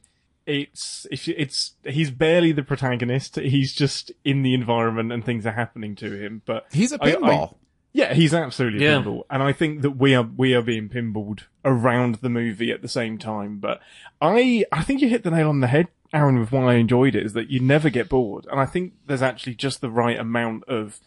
it's 0.48 1.06
if 1.10 1.28
it's 1.28 1.72
he's 1.84 2.10
barely 2.10 2.52
the 2.52 2.62
protagonist. 2.62 3.36
He's 3.36 3.72
just 3.74 4.10
in 4.24 4.42
the 4.42 4.54
environment 4.54 5.12
and 5.12 5.24
things 5.24 5.46
are 5.46 5.52
happening 5.52 5.94
to 5.96 6.12
him. 6.12 6.42
But 6.46 6.66
He's 6.72 6.92
a 6.92 6.98
pinball. 6.98 7.56
yeah, 7.92 8.14
he's 8.14 8.32
absolutely 8.34 8.84
a 8.84 8.90
Yeah. 8.90 9.02
pinball, 9.02 9.22
and 9.30 9.42
I 9.42 9.52
think 9.52 9.82
that 9.82 9.92
we 9.92 10.14
are 10.14 10.22
we 10.36 10.54
are 10.54 10.62
being 10.62 10.88
pinballed 10.88 11.42
around 11.64 12.16
the 12.16 12.30
movie 12.30 12.70
at 12.72 12.82
the 12.82 12.88
same 12.88 13.18
time. 13.18 13.58
But 13.58 13.80
I 14.20 14.64
I 14.72 14.82
think 14.82 15.00
you 15.02 15.08
hit 15.08 15.22
the 15.22 15.30
nail 15.30 15.48
on 15.50 15.60
the 15.60 15.66
head, 15.66 15.88
Aaron, 16.12 16.38
with 16.40 16.50
why 16.52 16.72
I 16.72 16.74
enjoyed 16.76 17.14
it 17.14 17.26
is 17.26 17.34
that 17.34 17.50
you 17.50 17.60
never 17.60 17.90
get 17.90 18.08
bored, 18.08 18.46
and 18.50 18.58
I 18.58 18.66
think 18.66 18.94
there's 19.06 19.22
actually 19.22 19.54
just 19.56 19.80
the 19.80 19.90
right 19.90 20.18
amount 20.18 20.64
of 20.64 20.98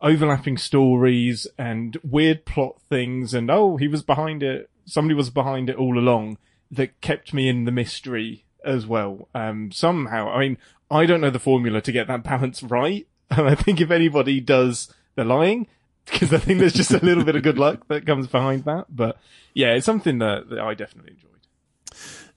overlapping 0.00 0.56
stories 0.56 1.46
and 1.58 1.96
weird 2.04 2.44
plot 2.44 2.80
things, 2.88 3.34
and 3.34 3.50
oh, 3.50 3.76
he 3.76 3.88
was 3.88 4.02
behind 4.02 4.42
it, 4.42 4.70
somebody 4.84 5.14
was 5.14 5.30
behind 5.30 5.68
it 5.70 5.76
all 5.76 5.98
along 5.98 6.38
that 6.70 7.00
kept 7.00 7.32
me 7.34 7.48
in 7.48 7.64
the 7.64 7.72
mystery 7.72 8.44
as 8.64 8.86
well. 8.86 9.28
Um, 9.34 9.70
somehow, 9.72 10.30
I 10.30 10.40
mean, 10.40 10.58
I 10.90 11.06
don't 11.06 11.20
know 11.20 11.30
the 11.30 11.38
formula 11.38 11.80
to 11.80 11.92
get 11.92 12.06
that 12.08 12.22
balance 12.22 12.62
right, 12.62 13.06
and 13.30 13.48
I 13.48 13.54
think 13.54 13.80
if 13.80 13.90
anybody 13.90 14.40
does, 14.40 14.92
they're 15.14 15.24
lying 15.24 15.66
because 16.06 16.32
I 16.32 16.38
think 16.38 16.60
there's 16.60 16.72
just 16.72 16.92
a 16.92 17.04
little 17.04 17.24
bit 17.24 17.36
of 17.36 17.42
good 17.42 17.58
luck 17.58 17.86
that 17.88 18.06
comes 18.06 18.26
behind 18.26 18.64
that. 18.64 18.86
But 18.88 19.18
yeah, 19.54 19.74
it's 19.74 19.86
something 19.86 20.18
that, 20.18 20.48
that 20.50 20.60
I 20.60 20.74
definitely 20.74 21.12
enjoyed. 21.12 21.28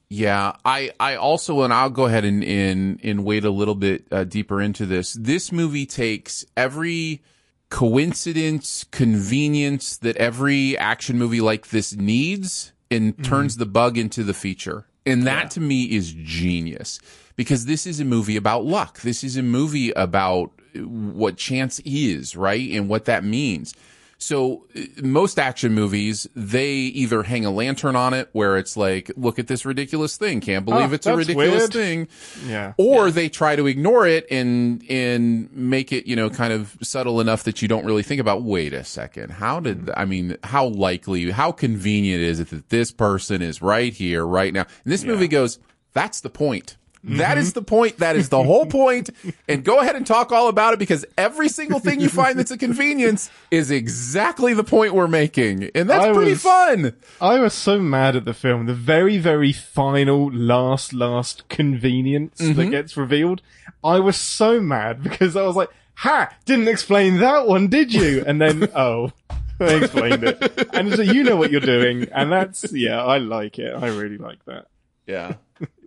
Yeah, 0.09 0.57
I, 0.65 0.91
I 0.99 1.15
also, 1.15 1.61
and 1.61 1.71
I'll 1.71 1.89
go 1.89 2.05
ahead 2.05 2.25
and, 2.25 2.43
and, 2.43 2.99
and 3.01 3.23
wade 3.23 3.45
a 3.45 3.51
little 3.51 3.75
bit 3.75 4.05
uh, 4.11 4.25
deeper 4.25 4.61
into 4.61 4.85
this. 4.85 5.13
This 5.13 5.53
movie 5.53 5.85
takes 5.85 6.43
every 6.57 7.21
coincidence, 7.69 8.83
convenience 8.91 9.95
that 9.97 10.17
every 10.17 10.77
action 10.77 11.17
movie 11.17 11.39
like 11.39 11.69
this 11.69 11.95
needs 11.95 12.73
and 12.89 13.23
turns 13.23 13.55
the 13.55 13.65
bug 13.65 13.97
into 13.97 14.23
the 14.23 14.33
feature. 14.33 14.85
And 15.05 15.25
that 15.25 15.51
to 15.51 15.59
me 15.59 15.83
is 15.85 16.13
genius 16.13 16.99
because 17.35 17.65
this 17.65 17.87
is 17.87 17.99
a 17.99 18.05
movie 18.05 18.37
about 18.37 18.65
luck. 18.65 19.01
This 19.01 19.23
is 19.23 19.35
a 19.37 19.43
movie 19.43 19.91
about 19.91 20.51
what 20.75 21.37
chance 21.37 21.79
is, 21.85 22.35
right? 22.35 22.71
And 22.71 22.87
what 22.87 23.05
that 23.05 23.23
means. 23.23 23.73
So 24.21 24.67
uh, 24.75 24.81
most 25.01 25.39
action 25.39 25.73
movies, 25.73 26.27
they 26.35 26.69
either 26.71 27.23
hang 27.23 27.43
a 27.43 27.49
lantern 27.51 27.95
on 27.95 28.13
it 28.13 28.29
where 28.33 28.55
it's 28.57 28.77
like, 28.77 29.11
look 29.17 29.39
at 29.39 29.47
this 29.47 29.65
ridiculous 29.65 30.15
thing. 30.15 30.41
Can't 30.41 30.63
believe 30.63 30.91
Ah, 30.91 30.95
it's 30.95 31.07
a 31.07 31.15
ridiculous 31.17 31.61
weird. 31.61 31.73
thing. 31.73 32.07
Yeah. 32.47 32.73
Or 32.77 33.09
they 33.09 33.29
try 33.29 33.55
to 33.55 33.65
ignore 33.65 34.05
it 34.05 34.27
and, 34.29 34.83
and 34.89 35.51
make 35.51 35.91
it, 35.91 36.05
you 36.05 36.15
know, 36.15 36.29
kind 36.29 36.53
of 36.53 36.77
subtle 36.83 37.19
enough 37.19 37.43
that 37.45 37.61
you 37.63 37.67
don't 37.67 37.83
really 37.83 38.03
think 38.03 38.21
about, 38.21 38.43
wait 38.43 38.73
a 38.73 38.83
second. 38.83 39.31
How 39.31 39.59
did, 39.59 39.89
I 39.97 40.05
mean, 40.05 40.37
how 40.43 40.67
likely, 40.67 41.31
how 41.31 41.51
convenient 41.51 42.21
is 42.21 42.39
it 42.39 42.49
that 42.51 42.69
this 42.69 42.91
person 42.91 43.41
is 43.41 43.61
right 43.61 43.91
here, 43.91 44.25
right 44.25 44.53
now? 44.53 44.67
And 44.83 44.93
this 44.93 45.03
movie 45.03 45.27
goes, 45.27 45.57
that's 45.93 46.21
the 46.21 46.29
point. 46.29 46.77
That 47.03 47.37
is 47.37 47.53
the 47.53 47.61
point. 47.61 47.97
That 47.97 48.15
is 48.15 48.29
the 48.29 48.43
whole 48.43 48.65
point. 48.65 49.09
And 49.47 49.63
go 49.63 49.79
ahead 49.79 49.95
and 49.95 50.05
talk 50.05 50.31
all 50.31 50.49
about 50.49 50.73
it 50.73 50.79
because 50.79 51.05
every 51.17 51.49
single 51.49 51.79
thing 51.79 51.99
you 51.99 52.09
find 52.09 52.37
that's 52.37 52.51
a 52.51 52.57
convenience 52.57 53.31
is 53.49 53.71
exactly 53.71 54.53
the 54.53 54.63
point 54.63 54.93
we're 54.93 55.07
making. 55.07 55.71
And 55.73 55.89
that's 55.89 56.05
I 56.05 56.13
pretty 56.13 56.31
was- 56.31 56.41
fun. 56.41 56.93
I 57.19 57.39
was 57.39 57.53
so 57.53 57.79
mad 57.79 58.15
at 58.15 58.25
the 58.25 58.33
film. 58.33 58.67
The 58.67 58.73
very, 58.73 59.17
very 59.17 59.51
final, 59.51 60.31
last, 60.31 60.93
last 60.93 61.47
convenience 61.49 62.37
that 62.37 62.55
mm-hmm. 62.55 62.69
gets 62.69 62.95
revealed. 62.95 63.41
I 63.83 63.99
was 63.99 64.15
so 64.15 64.59
mad 64.59 65.01
because 65.01 65.35
I 65.35 65.41
was 65.43 65.55
like, 65.55 65.69
ha! 65.95 66.35
Didn't 66.45 66.67
explain 66.67 67.17
that 67.17 67.47
one, 67.47 67.67
did 67.67 67.93
you? 67.93 68.23
And 68.25 68.39
then, 68.39 68.69
oh, 68.75 69.11
they 69.57 69.77
explained 69.77 70.23
it. 70.23 70.69
And 70.73 70.93
so 70.93 71.01
you 71.01 71.23
know 71.23 71.35
what 71.35 71.51
you're 71.51 71.61
doing. 71.61 72.07
And 72.11 72.31
that's, 72.31 72.71
yeah, 72.71 73.03
I 73.03 73.17
like 73.17 73.57
it. 73.59 73.73
I 73.73 73.87
really 73.87 74.17
like 74.17 74.43
that. 74.45 74.67
Yeah. 75.07 75.35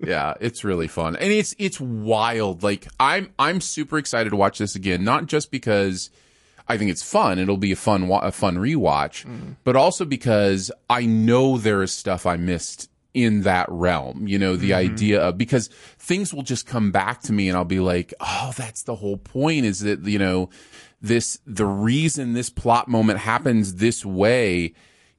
Yeah, 0.02 0.34
it's 0.40 0.64
really 0.64 0.88
fun. 0.88 1.16
And 1.16 1.32
it's 1.32 1.54
it's 1.58 1.80
wild. 1.80 2.62
Like 2.62 2.86
I'm 2.98 3.32
I'm 3.38 3.60
super 3.60 3.98
excited 3.98 4.30
to 4.30 4.36
watch 4.36 4.58
this 4.58 4.74
again, 4.74 5.04
not 5.04 5.26
just 5.26 5.50
because 5.50 6.10
I 6.66 6.78
think 6.78 6.90
it's 6.90 7.02
fun, 7.02 7.38
it'll 7.38 7.56
be 7.56 7.72
a 7.72 7.76
fun 7.76 8.08
wa- 8.08 8.20
a 8.20 8.32
fun 8.32 8.56
rewatch, 8.56 9.26
mm-hmm. 9.26 9.52
but 9.64 9.76
also 9.76 10.04
because 10.04 10.70
I 10.88 11.06
know 11.06 11.58
there 11.58 11.82
is 11.82 11.92
stuff 11.92 12.26
I 12.26 12.36
missed 12.36 12.88
in 13.14 13.42
that 13.42 13.66
realm. 13.70 14.26
You 14.26 14.38
know, 14.38 14.56
the 14.56 14.70
mm-hmm. 14.70 14.92
idea 14.92 15.20
of 15.22 15.38
because 15.38 15.68
things 15.98 16.34
will 16.34 16.42
just 16.42 16.66
come 16.66 16.90
back 16.90 17.22
to 17.22 17.32
me 17.32 17.48
and 17.48 17.56
I'll 17.56 17.64
be 17.64 17.80
like, 17.80 18.12
oh, 18.20 18.52
that's 18.56 18.82
the 18.82 18.96
whole 18.96 19.16
point 19.16 19.64
is 19.64 19.80
that, 19.80 20.04
you 20.04 20.18
know, 20.18 20.50
this, 21.00 21.38
the 21.46 21.66
reason 21.66 22.32
this 22.32 22.50
plot 22.50 22.88
moment 22.88 23.20
happens 23.20 23.76
this 23.76 24.04
way 24.04 24.74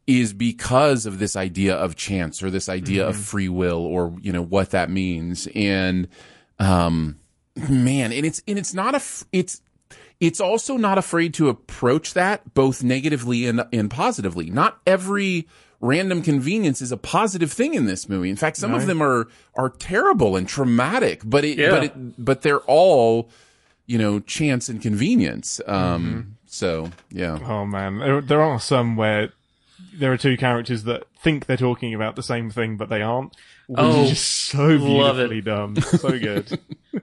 is 0.08 0.34
because 0.34 1.06
of 1.06 1.18
this 1.20 1.36
idea 1.36 1.76
of 1.76 1.96
chance 1.96 2.44
or 2.44 2.52
this 2.52 2.70
idea 2.70 3.08
of 3.08 3.16
free 3.16 3.50
will 3.50 3.80
or, 3.86 4.16
you 4.22 4.32
know, 4.32 4.44
what 4.44 4.70
that 4.72 4.90
means. 4.90 5.48
And, 5.56 6.08
um, 6.60 7.16
man, 7.70 8.12
and 8.12 8.26
it's, 8.26 8.42
and 8.48 8.60
it's 8.60 8.74
not 8.74 8.94
a, 8.94 9.02
it's, 9.32 9.62
it's 10.20 10.40
also 10.40 10.78
not 10.78 10.98
afraid 10.98 11.34
to 11.36 11.50
approach 11.50 12.14
that 12.14 12.54
both 12.54 12.84
negatively 12.84 13.48
and, 13.48 13.66
and 13.74 13.90
positively. 13.90 14.50
Not 14.52 14.80
every 14.86 15.48
random 15.82 16.22
convenience 16.22 16.82
is 16.82 16.92
a 16.92 16.98
positive 16.98 17.52
thing 17.52 17.74
in 17.74 17.86
this 17.86 18.08
movie. 18.08 18.30
In 18.30 18.36
fact, 18.36 18.58
some 18.58 18.74
of 18.74 18.86
them 18.86 19.02
are, 19.02 19.28
are 19.56 19.70
terrible 19.70 20.36
and 20.36 20.48
traumatic, 20.48 21.22
but 21.26 21.44
it, 21.44 21.58
Yeah. 21.58 21.70
but 21.72 21.84
it, 21.84 22.24
but 22.24 22.42
they're 22.44 22.62
all, 22.62 23.30
you 23.88 23.98
know, 23.98 24.20
chance 24.20 24.70
and 24.70 24.82
convenience. 24.82 25.60
Um, 25.68 26.38
so 26.46 26.92
yeah. 27.12 27.38
Oh 27.46 27.66
man, 27.66 27.98
there, 28.00 28.22
there 28.22 28.42
are 28.42 28.60
some 28.60 28.96
where 28.96 29.32
there 29.98 30.12
are 30.14 30.18
two 30.18 30.38
characters 30.38 30.84
that 30.84 31.04
think 31.20 31.46
they're 31.46 31.58
talking 31.58 31.94
about 31.94 32.16
the 32.16 32.24
same 32.24 32.50
thing, 32.50 32.78
but 32.78 32.90
they 32.90 33.02
aren't. 33.02 33.34
Which 33.68 33.80
Oh, 33.80 34.04
is 34.04 34.10
just 34.10 34.26
so 34.28 34.66
love 34.68 35.20
it. 35.20 35.30
beautifully 35.30 35.42
done. 35.42 35.82
So 35.82 36.20
good. 36.20 36.60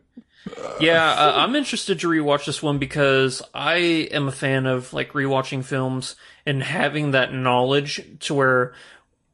Yeah, 0.81 1.09
uh, 1.13 1.35
I'm 1.37 1.55
interested 1.55 2.01
to 2.01 2.09
rewatch 2.09 2.47
this 2.47 2.63
one 2.63 2.79
because 2.79 3.43
I 3.55 3.77
am 4.11 4.27
a 4.29 4.33
fan 4.33 4.67
of 4.67 4.93
like 4.93 5.13
rewatching 5.13 5.65
films 5.65 6.17
and 6.45 6.63
having 6.63 7.13
that 7.13 7.33
knowledge 7.33 8.01
to 8.21 8.35
where 8.35 8.75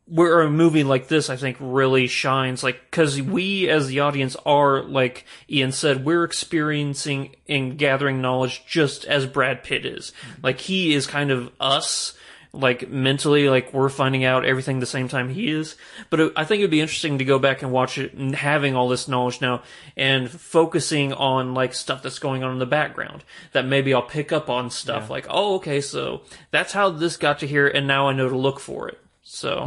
where 0.07 0.40
a 0.42 0.51
movie 0.51 0.85
like 0.85 1.09
this 1.09 1.29
I 1.31 1.37
think 1.37 1.57
really 1.61 2.07
shines 2.07 2.62
like 2.62 2.90
cuz 2.90 3.21
we 3.23 3.68
as 3.68 3.88
the 3.88 4.01
audience 4.01 4.37
are 4.47 4.83
like 4.83 5.25
Ian 5.51 5.73
said 5.73 6.05
we're 6.05 6.25
experiencing 6.25 7.37
and 7.49 7.79
gathering 7.79 8.21
knowledge 8.21 8.62
just 8.66 9.05
as 9.07 9.27
Brad 9.27 9.62
Pitt 9.64 9.87
is. 9.87 10.12
Like 10.42 10.61
he 10.61 10.92
is 10.94 11.07
kind 11.07 11.31
of 11.31 11.51
us 11.59 12.14
like 12.53 12.89
mentally 12.89 13.49
like 13.49 13.73
we're 13.75 13.89
finding 13.89 14.25
out 14.25 14.45
everything 14.45 14.81
the 14.81 14.87
same 14.87 15.09
time 15.09 15.29
he 15.29 15.51
is. 15.51 15.77
But 16.11 16.21
it, 16.21 16.33
i 16.37 16.45
think 16.45 16.61
it'd 16.61 16.71
be 16.71 16.81
interesting 16.81 17.19
to 17.19 17.25
go 17.25 17.39
back 17.39 17.63
and 17.63 17.71
watch 17.71 17.99
it 17.99 18.15
and 18.15 18.35
having 18.35 18.75
all 18.75 18.89
this 18.89 19.07
knowledge 19.09 19.41
now 19.41 19.63
and 19.97 20.31
focusing 20.31 21.13
on 21.13 21.55
like 21.55 21.75
stuff 21.75 22.03
that's 22.03 22.19
going 22.19 22.43
on 22.43 22.53
in 22.53 22.59
the 22.59 22.67
background 22.67 23.25
that 23.53 23.67
maybe 23.67 23.93
i'll 23.93 24.03
pick 24.03 24.33
up 24.33 24.49
on 24.49 24.71
stuff 24.71 25.11
like 25.11 25.27
oh 25.29 25.57
okay 25.57 25.81
so 25.81 26.23
that's 26.51 26.73
how 26.73 26.89
this 26.91 27.17
got 27.17 27.39
to 27.41 27.47
here 27.47 27.69
and 27.69 27.87
now 27.87 28.09
i 28.09 28.13
know 28.13 28.29
to 28.29 28.37
look 28.37 28.61
for 28.61 28.89
it. 28.89 28.99
So 29.23 29.67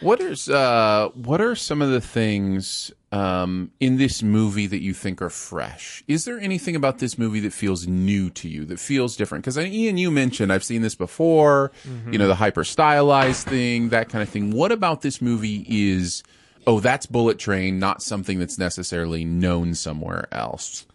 What 0.00 0.20
is 0.20 0.48
uh 0.48 1.08
what 1.14 1.40
are 1.40 1.54
some 1.56 1.82
of 1.82 1.90
the 1.90 2.00
things 2.00 2.92
um 3.14 3.70
in 3.78 3.96
this 3.96 4.22
movie 4.22 4.66
that 4.66 4.82
you 4.82 4.92
think 4.92 5.22
are 5.22 5.30
fresh? 5.30 6.02
Is 6.08 6.24
there 6.24 6.38
anything 6.38 6.74
about 6.74 6.98
this 6.98 7.16
movie 7.16 7.40
that 7.40 7.52
feels 7.52 7.86
new 7.86 8.28
to 8.30 8.48
you, 8.48 8.64
that 8.66 8.80
feels 8.80 9.16
different? 9.16 9.44
Because 9.44 9.58
Ian, 9.58 9.98
you 9.98 10.10
mentioned 10.10 10.52
I've 10.52 10.64
seen 10.64 10.82
this 10.82 10.94
before, 10.96 11.70
you 12.10 12.18
know, 12.18 12.26
the 12.26 12.34
hyper 12.34 12.64
stylized 12.64 13.46
thing, 13.46 13.90
that 13.90 14.08
kind 14.08 14.22
of 14.22 14.28
thing. 14.28 14.50
What 14.50 14.72
about 14.72 15.02
this 15.02 15.22
movie 15.22 15.64
is 15.68 16.22
oh, 16.66 16.80
that's 16.80 17.06
Bullet 17.06 17.38
Train, 17.38 17.78
not 17.78 18.02
something 18.02 18.38
that's 18.38 18.58
necessarily 18.58 19.24
known 19.24 19.74
somewhere 19.74 20.26
else? 20.32 20.86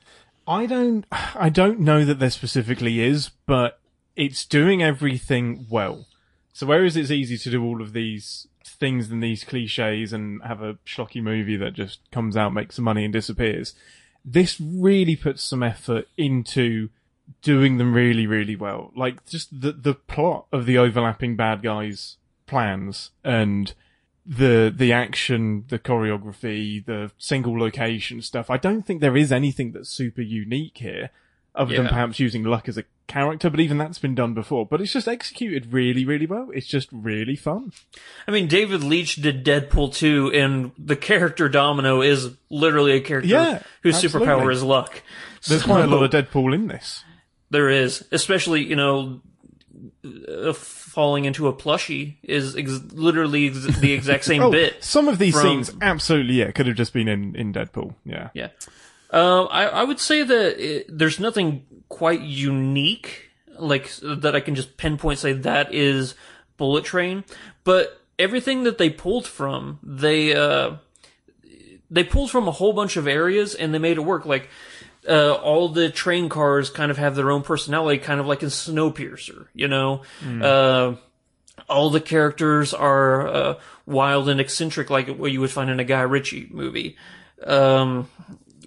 I 0.48 0.66
don't, 0.66 1.06
I 1.12 1.50
don't 1.50 1.80
know 1.80 2.04
that 2.06 2.20
there 2.20 2.32
specifically 2.32 3.02
is, 3.02 3.30
but 3.46 3.80
it's 4.16 4.46
doing 4.46 4.82
everything 4.82 5.68
well. 5.70 6.08
So 6.54 6.66
whereas 6.66 6.98
it's 6.98 7.12
easy 7.12 7.38
to 7.38 7.52
do 7.52 7.64
all 7.64 7.82
of 7.82 7.94
these 7.94 8.48
things 8.70 9.10
than 9.10 9.20
these 9.20 9.44
cliches 9.44 10.14
and 10.14 10.42
have 10.44 10.62
a 10.62 10.76
schlocky 10.86 11.22
movie 11.22 11.58
that 11.58 11.74
just 11.74 12.00
comes 12.12 12.38
out, 12.38 12.54
makes 12.54 12.76
some 12.76 12.86
money 12.86 13.04
and 13.04 13.14
disappears, 13.14 13.74
this 14.24 14.60
really 14.60 15.16
puts 15.16 15.44
some 15.44 15.64
effort 15.64 16.08
into 16.18 16.90
doing 17.42 17.78
them 17.78 17.94
really, 17.94 18.28
really 18.28 18.56
well. 18.56 18.92
Like 18.96 19.26
just 19.26 19.62
the, 19.62 19.72
the 19.72 19.94
plot 19.94 20.46
of 20.52 20.66
the 20.66 20.78
overlapping 20.78 21.36
bad 21.36 21.62
guys 21.62 22.18
plans 22.46 23.12
and 23.24 23.74
the 24.26 24.74
the 24.76 24.94
action, 24.94 25.66
the 25.70 25.80
choreography, 25.80 26.86
the 26.86 27.12
single 27.18 27.58
location 27.58 28.22
stuff. 28.22 28.50
I 28.50 28.58
don't 28.58 28.86
think 28.86 29.02
there 29.02 29.18
is 29.18 29.32
anything 29.32 29.72
that's 29.72 29.90
super 29.90 30.22
unique 30.22 30.78
here, 30.78 31.10
other 31.56 31.76
than 31.76 31.88
perhaps 31.88 32.20
using 32.20 32.44
luck 32.44 32.70
as 32.70 32.78
a 32.78 32.84
character. 33.10 33.50
But 33.50 33.60
even 33.60 33.78
that's 33.78 34.00
been 34.00 34.16
done 34.16 34.34
before. 34.34 34.66
But 34.66 34.80
it's 34.80 34.94
just 34.94 35.08
executed 35.10 35.74
really, 35.74 36.06
really 36.06 36.26
well. 36.26 36.50
It's 36.54 36.68
just 36.68 36.88
really 36.94 37.36
fun. 37.36 37.74
i 38.28 38.32
mean 38.32 38.48
david 38.48 38.84
leitch 38.84 39.16
did 39.18 39.44
deadpool 39.44 39.94
2 39.94 40.32
and 40.34 40.72
the 40.78 40.96
character 40.96 41.50
domino 41.50 42.02
is 42.02 42.30
literally 42.50 42.94
a 42.94 43.02
character 43.02 43.28
Yeah, 43.28 43.62
whose 43.84 43.96
absolutely. 44.02 44.28
superpower 44.28 44.54
is 44.54 44.64
luck 44.64 45.02
There's 45.48 45.62
So- 45.62 45.68
quite 45.68 45.84
a 45.84 45.88
lot 45.88 46.04
of 46.04 46.12
Deadpool 46.12 46.54
in 46.56 46.68
this. 46.68 47.04
There 47.50 47.70
is, 47.70 48.06
especially 48.12 48.64
you 48.64 48.76
know, 48.76 49.22
uh, 50.06 50.54
falling 50.54 51.26
into 51.26 51.48
a 51.48 51.54
plushie 51.54 52.16
is 52.24 52.56
ex- 52.56 52.82
literally 52.94 53.48
ex- 53.48 53.80
the 53.80 53.94
exact 53.94 54.24
same 54.32 54.42
Oh, 54.44 54.52
bit. 54.52 54.84
some 54.84 55.08
of 55.08 55.18
these 55.18 55.34
from- 55.34 55.64
scenes 55.64 55.72
absolutely 55.82 56.36
yeah 56.36 56.52
could 56.52 56.68
have 56.68 56.76
just 56.76 56.94
been 56.94 57.08
in 57.08 57.36
in 57.36 57.54
Deadpool. 57.54 57.96
Yeah. 58.06 58.30
Yeah, 58.34 58.50
um, 59.12 59.48
I 59.52 59.68
I 59.68 59.84
would 59.84 60.00
say 60.00 60.24
that 60.24 60.58
it, 60.60 60.86
there's 60.90 61.20
nothing 61.20 61.66
quite 61.90 62.22
unique 62.22 63.30
like 63.58 63.92
that 64.02 64.36
I 64.36 64.40
can 64.40 64.56
just 64.56 64.78
pinpoint 64.78 65.20
say 65.20 65.34
that 65.34 65.74
is 65.74 66.16
Bullet 66.58 66.84
Train, 66.86 67.24
but 67.64 68.02
everything 68.18 68.64
that 68.64 68.78
they 68.78 68.90
pulled 68.90 69.26
from 69.28 69.80
they 69.84 70.36
uh 70.36 70.76
they 71.92 72.04
pulled 72.04 72.30
from 72.32 72.48
a 72.48 72.52
whole 72.52 72.74
bunch 72.74 72.98
of 72.98 73.08
areas 73.08 73.56
and 73.56 73.74
they 73.74 73.80
made 73.80 73.98
it 73.98 74.02
work 74.02 74.26
like. 74.26 74.50
Uh, 75.08 75.32
all 75.34 75.70
the 75.70 75.90
train 75.90 76.28
cars 76.28 76.70
kind 76.70 76.92
of 76.92 76.98
have 76.98 77.16
their 77.16 77.32
own 77.32 77.42
personality, 77.42 77.98
kind 77.98 78.20
of 78.20 78.28
like 78.28 78.44
in 78.44 78.50
Snowpiercer, 78.50 79.48
you 79.56 79.68
know? 79.68 80.02
Uh, 80.44 80.96
all 81.70 81.90
the 81.90 82.02
characters 82.02 82.74
are 82.74 83.28
uh, 83.28 83.56
wild 83.86 84.28
and 84.28 84.42
eccentric, 84.42 84.90
like 84.90 85.08
what 85.08 85.32
you 85.32 85.40
would 85.40 85.50
find 85.52 85.70
in 85.70 85.80
a 85.80 85.86
Guy 85.86 86.02
Ritchie 86.02 86.50
movie. 86.52 86.98
Um, 87.44 88.10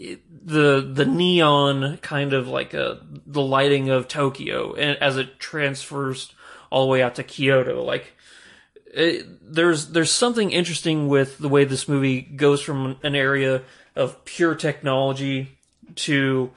it- 0.00 0.22
the 0.44 0.80
the 0.80 1.04
neon 1.04 1.98
kind 1.98 2.32
of 2.32 2.48
like 2.48 2.74
uh 2.74 2.96
the 3.26 3.42
lighting 3.42 3.90
of 3.90 4.08
Tokyo, 4.08 4.74
and 4.74 4.96
as 5.00 5.16
it 5.16 5.38
transfers 5.38 6.34
all 6.70 6.84
the 6.84 6.90
way 6.90 7.02
out 7.02 7.14
to 7.16 7.22
Kyoto, 7.22 7.82
like 7.82 8.12
it, 8.86 9.26
there's 9.42 9.88
there's 9.88 10.10
something 10.10 10.50
interesting 10.50 11.08
with 11.08 11.38
the 11.38 11.48
way 11.48 11.64
this 11.64 11.88
movie 11.88 12.20
goes 12.20 12.60
from 12.60 12.96
an 13.02 13.14
area 13.14 13.62
of 13.94 14.24
pure 14.24 14.54
technology 14.54 15.58
to 15.94 16.50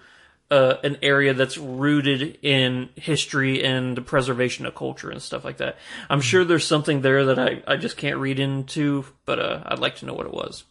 uh, 0.52 0.76
an 0.84 0.98
area 1.02 1.34
that's 1.34 1.58
rooted 1.58 2.38
in 2.42 2.90
history 2.96 3.64
and 3.64 3.98
the 3.98 4.02
preservation 4.02 4.66
of 4.66 4.76
culture 4.76 5.10
and 5.10 5.22
stuff 5.22 5.44
like 5.44 5.58
that. 5.58 5.78
I'm 6.10 6.22
sure 6.22 6.46
there's 6.46 6.66
something 6.66 7.02
there 7.02 7.26
that 7.26 7.40
I, 7.40 7.64
I 7.68 7.78
just 7.78 7.98
can't 7.98 8.18
read 8.18 8.40
into, 8.40 9.06
but 9.26 9.40
uh, 9.40 9.64
I'd 9.66 9.80
like 9.80 9.96
to 9.98 10.06
know 10.06 10.14
what 10.14 10.28
it 10.28 10.34
was. 10.34 10.64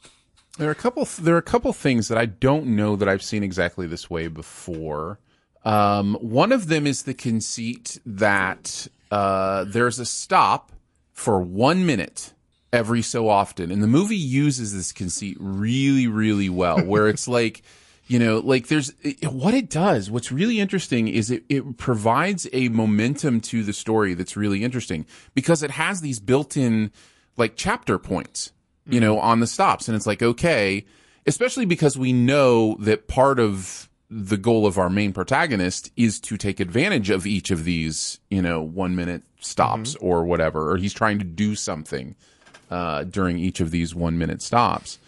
There 0.56 0.68
are 0.68 0.72
a 0.72 0.76
couple. 0.76 1.04
There 1.20 1.34
are 1.34 1.38
a 1.38 1.42
couple 1.42 1.72
things 1.72 2.08
that 2.08 2.18
I 2.18 2.26
don't 2.26 2.66
know 2.66 2.94
that 2.96 3.08
I've 3.08 3.22
seen 3.22 3.42
exactly 3.42 3.86
this 3.86 4.08
way 4.08 4.28
before. 4.28 5.18
Um, 5.64 6.14
one 6.20 6.52
of 6.52 6.68
them 6.68 6.86
is 6.86 7.02
the 7.02 7.14
conceit 7.14 7.98
that 8.06 8.86
uh, 9.10 9.64
there's 9.64 9.98
a 9.98 10.04
stop 10.04 10.70
for 11.12 11.40
one 11.40 11.86
minute 11.86 12.34
every 12.72 13.02
so 13.02 13.28
often, 13.28 13.70
and 13.72 13.82
the 13.82 13.88
movie 13.88 14.16
uses 14.16 14.74
this 14.74 14.92
conceit 14.92 15.36
really, 15.40 16.06
really 16.06 16.48
well. 16.48 16.78
Where 16.84 17.08
it's 17.08 17.26
like, 17.26 17.62
you 18.06 18.20
know, 18.20 18.38
like 18.38 18.68
there's 18.68 18.92
it, 19.02 19.32
what 19.32 19.54
it 19.54 19.68
does. 19.68 20.08
What's 20.08 20.30
really 20.30 20.60
interesting 20.60 21.08
is 21.08 21.32
it 21.32 21.42
it 21.48 21.78
provides 21.78 22.46
a 22.52 22.68
momentum 22.68 23.40
to 23.40 23.64
the 23.64 23.72
story 23.72 24.14
that's 24.14 24.36
really 24.36 24.62
interesting 24.62 25.04
because 25.34 25.64
it 25.64 25.72
has 25.72 26.00
these 26.00 26.20
built-in 26.20 26.92
like 27.36 27.54
chapter 27.56 27.98
points 27.98 28.52
you 28.86 29.00
know, 29.00 29.18
on 29.18 29.40
the 29.40 29.46
stops. 29.46 29.88
And 29.88 29.96
it's 29.96 30.06
like, 30.06 30.22
okay, 30.22 30.84
especially 31.26 31.64
because 31.64 31.96
we 31.96 32.12
know 32.12 32.76
that 32.80 33.08
part 33.08 33.38
of 33.38 33.88
the 34.10 34.36
goal 34.36 34.66
of 34.66 34.78
our 34.78 34.90
main 34.90 35.12
protagonist 35.12 35.90
is 35.96 36.20
to 36.20 36.36
take 36.36 36.60
advantage 36.60 37.10
of 37.10 37.26
each 37.26 37.50
of 37.50 37.64
these, 37.64 38.20
you 38.30 38.42
know, 38.42 38.62
one 38.62 38.94
minute 38.94 39.22
stops 39.40 39.96
or 39.96 40.24
whatever, 40.24 40.70
or 40.70 40.76
he's 40.76 40.92
trying 40.92 41.18
to 41.18 41.24
do 41.24 41.54
something, 41.54 42.14
uh, 42.70 43.04
during 43.04 43.38
each 43.38 43.60
of 43.60 43.70
these 43.70 43.94
one 43.94 44.18
minute 44.18 44.42
stops. 44.42 44.98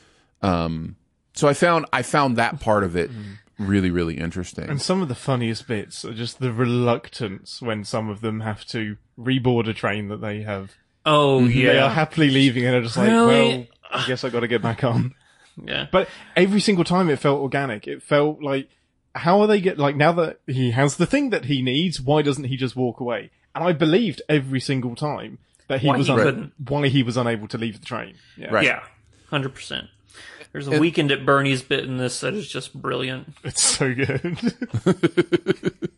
Um, 0.42 0.96
so 1.34 1.46
I 1.46 1.54
found, 1.54 1.86
I 1.92 2.02
found 2.02 2.36
that 2.36 2.60
part 2.60 2.82
of 2.82 2.96
it 2.96 3.10
really, 3.58 3.90
really 3.90 4.18
interesting. 4.18 4.68
And 4.68 4.80
some 4.80 5.02
of 5.02 5.08
the 5.08 5.14
funniest 5.14 5.68
bits 5.68 6.04
are 6.04 6.14
just 6.14 6.40
the 6.40 6.52
reluctance 6.52 7.62
when 7.62 7.84
some 7.84 8.08
of 8.08 8.20
them 8.20 8.40
have 8.40 8.64
to 8.66 8.96
reboard 9.18 9.68
a 9.68 9.74
train 9.74 10.08
that 10.08 10.20
they 10.20 10.42
have. 10.42 10.74
Oh 11.06 11.40
mm-hmm. 11.40 11.50
yeah, 11.50 11.66
They 11.66 11.70
are 11.70 11.74
yeah, 11.74 11.92
happily 11.94 12.30
leaving 12.30 12.66
and 12.66 12.74
are 12.74 12.82
just 12.82 12.96
like, 12.96 13.08
Really? 13.08 13.28
well, 13.28 13.66
I 13.92 14.06
guess 14.06 14.24
I 14.24 14.28
got 14.28 14.40
to 14.40 14.48
get 14.48 14.60
back 14.60 14.82
on. 14.84 15.14
yeah. 15.64 15.86
But 15.90 16.08
every 16.34 16.60
single 16.60 16.84
time 16.84 17.08
it 17.08 17.20
felt 17.20 17.40
organic. 17.40 17.86
It 17.86 18.02
felt 18.02 18.42
like, 18.42 18.68
how 19.14 19.40
are 19.40 19.46
they 19.46 19.60
get, 19.60 19.78
like, 19.78 19.96
now 19.96 20.12
that 20.12 20.40
he 20.46 20.72
has 20.72 20.96
the 20.96 21.06
thing 21.06 21.30
that 21.30 21.46
he 21.46 21.62
needs, 21.62 22.00
why 22.00 22.22
doesn't 22.22 22.44
he 22.44 22.56
just 22.56 22.76
walk 22.76 23.00
away? 23.00 23.30
And 23.54 23.64
I 23.64 23.72
believed 23.72 24.20
every 24.28 24.60
single 24.60 24.96
time 24.96 25.38
that 25.68 25.80
he 25.80 25.88
Why 25.88 25.96
was 25.96 26.08
he 26.08 26.12
un- 26.12 26.52
why 26.68 26.88
he 26.88 27.02
was 27.02 27.16
unable 27.16 27.48
to 27.48 27.58
leave 27.58 27.80
the 27.80 27.86
train. 27.86 28.16
Yeah. 28.36 28.52
Right. 28.52 28.66
Yeah, 28.66 28.82
hundred 29.30 29.54
percent. 29.54 29.88
There's 30.52 30.68
a 30.68 30.78
weekend 30.78 31.10
at 31.10 31.26
Bernie's 31.26 31.62
bit 31.62 31.84
in 31.84 31.98
this 31.98 32.20
that 32.20 32.34
is 32.34 32.48
just 32.48 32.74
brilliant. 32.74 33.34
It's 33.44 33.62
so 33.62 33.94
good. 33.94 34.54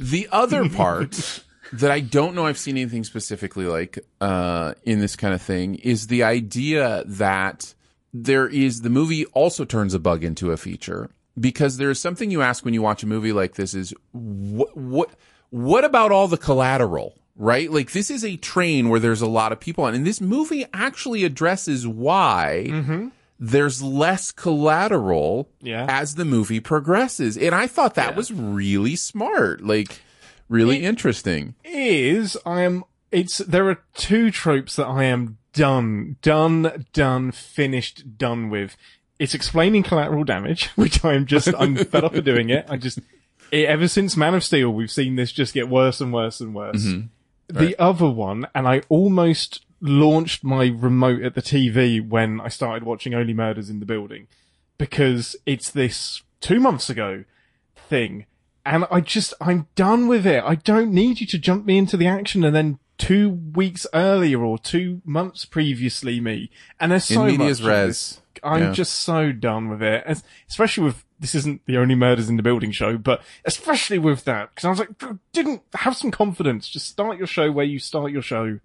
The 0.00 0.28
other 0.32 0.68
part 0.68 1.43
that 1.80 1.90
I 1.90 2.00
don't 2.00 2.34
know 2.34 2.46
I've 2.46 2.58
seen 2.58 2.76
anything 2.76 3.04
specifically 3.04 3.66
like 3.66 3.98
uh, 4.20 4.74
in 4.84 5.00
this 5.00 5.16
kind 5.16 5.34
of 5.34 5.42
thing 5.42 5.76
is 5.76 6.06
the 6.08 6.22
idea 6.22 7.02
that 7.06 7.74
there 8.12 8.46
is 8.46 8.82
the 8.82 8.90
movie 8.90 9.24
also 9.26 9.64
turns 9.64 9.94
a 9.94 9.98
bug 9.98 10.22
into 10.24 10.52
a 10.52 10.56
feature 10.56 11.10
because 11.38 11.76
there 11.78 11.90
is 11.90 11.98
something 11.98 12.30
you 12.30 12.42
ask 12.42 12.64
when 12.64 12.74
you 12.74 12.82
watch 12.82 13.02
a 13.02 13.06
movie 13.06 13.32
like 13.32 13.54
this 13.54 13.74
is 13.74 13.92
what 14.12 14.76
what 14.76 15.10
what 15.50 15.84
about 15.84 16.10
all 16.12 16.26
the 16.28 16.36
collateral? 16.38 17.14
Right? 17.36 17.68
Like 17.70 17.90
this 17.92 18.10
is 18.10 18.24
a 18.24 18.36
train 18.36 18.88
where 18.88 19.00
there's 19.00 19.20
a 19.22 19.26
lot 19.26 19.50
of 19.50 19.58
people 19.58 19.82
on 19.84 19.94
and 19.94 20.06
this 20.06 20.20
movie 20.20 20.64
actually 20.72 21.24
addresses 21.24 21.86
why 21.86 23.10
there's 23.40 23.82
less 23.82 24.30
collateral 24.30 25.48
Yeah. 25.60 25.86
as 25.88 26.14
the 26.14 26.24
movie 26.24 26.60
progresses 26.60 27.36
and 27.36 27.52
i 27.52 27.66
thought 27.66 27.96
that 27.96 28.14
was 28.14 28.32
really 28.32 28.94
smart. 28.94 29.60
Like 29.62 30.00
really 30.48 30.84
interesting 30.84 31.54
is 31.64 32.36
I 32.44 32.62
am 32.62 32.84
it's 33.10 33.38
there 33.38 33.68
are 33.68 33.82
two 33.94 34.30
tropes 34.30 34.76
that 34.76 34.86
I 34.86 35.04
am 35.04 35.38
done, 35.52 36.16
done, 36.20 36.86
done, 36.92 37.32
finished, 37.32 38.18
done 38.18 38.50
with. 38.50 38.76
It's 39.18 39.34
explaining 39.34 39.84
collateral 39.84 40.24
damage, 40.24 40.66
which 40.74 41.04
I 41.04 41.14
am 41.14 41.26
just 41.26 41.48
I'm 41.58 41.76
fed 41.76 42.04
up 42.04 42.14
of 42.14 42.24
doing 42.24 42.50
it. 42.50 42.66
I 42.68 42.76
just 42.76 42.98
it, 43.50 43.66
ever 43.66 43.88
since 43.88 44.16
Man 44.16 44.34
of 44.34 44.44
Steel, 44.44 44.70
we've 44.70 44.90
seen 44.90 45.16
this 45.16 45.32
just 45.32 45.54
get 45.54 45.68
worse 45.68 46.00
and 46.00 46.12
worse 46.12 46.40
and 46.40 46.54
worse. 46.54 46.84
Mm-hmm. 46.84 47.58
The 47.58 47.78
other 47.78 48.08
one, 48.08 48.46
and 48.54 48.66
I 48.66 48.82
almost 48.88 49.64
launched 49.80 50.42
my 50.42 50.66
remote 50.66 51.22
at 51.22 51.34
the 51.34 51.42
TV 51.42 52.06
when 52.06 52.40
I 52.40 52.48
started 52.48 52.84
watching 52.84 53.14
Only 53.14 53.34
Murders 53.34 53.70
in 53.70 53.80
the 53.80 53.86
Building, 53.86 54.26
because 54.78 55.36
it's 55.46 55.70
this 55.70 56.22
two 56.40 56.58
months 56.58 56.90
ago 56.90 57.24
thing. 57.88 58.26
And 58.66 58.86
I 58.90 59.00
just, 59.00 59.34
I'm 59.40 59.66
done 59.74 60.08
with 60.08 60.26
it. 60.26 60.42
I 60.44 60.54
don't 60.54 60.92
need 60.92 61.20
you 61.20 61.26
to 61.26 61.38
jump 61.38 61.66
me 61.66 61.76
into 61.76 61.96
the 61.96 62.06
action 62.06 62.44
and 62.44 62.56
then 62.56 62.78
two 62.96 63.28
weeks 63.28 63.86
earlier 63.92 64.42
or 64.42 64.56
two 64.58 65.02
months 65.04 65.44
previously 65.44 66.20
me. 66.20 66.50
And 66.80 66.92
there's 66.92 67.04
so 67.04 67.24
in 67.24 67.32
medias 67.38 67.60
much 67.60 67.68
res. 67.68 68.20
I'm 68.42 68.62
Yeah. 68.62 68.72
just 68.72 68.94
so 68.94 69.32
done 69.32 69.68
with 69.68 69.82
it. 69.82 70.02
Es- 70.06 70.22
Especially 70.48 70.84
with, 70.84 71.04
this 71.20 71.34
isn't 71.34 71.60
the 71.66 71.76
only 71.76 71.94
murders 71.94 72.28
in 72.28 72.36
the 72.36 72.42
building 72.42 72.70
show, 72.72 72.96
but 72.96 73.22
especially 73.44 73.98
with 73.98 74.24
that. 74.24 74.54
Cause 74.56 74.64
I 74.64 74.70
was 74.70 74.78
like, 74.78 74.90
didn't 75.32 75.62
have 75.74 75.96
some 75.96 76.10
confidence. 76.10 76.68
Just 76.68 76.88
start 76.88 77.18
your 77.18 77.26
show 77.26 77.50
where 77.52 77.64
you 77.66 77.78
start 77.78 78.12
your 78.12 78.22
show. 78.22 78.60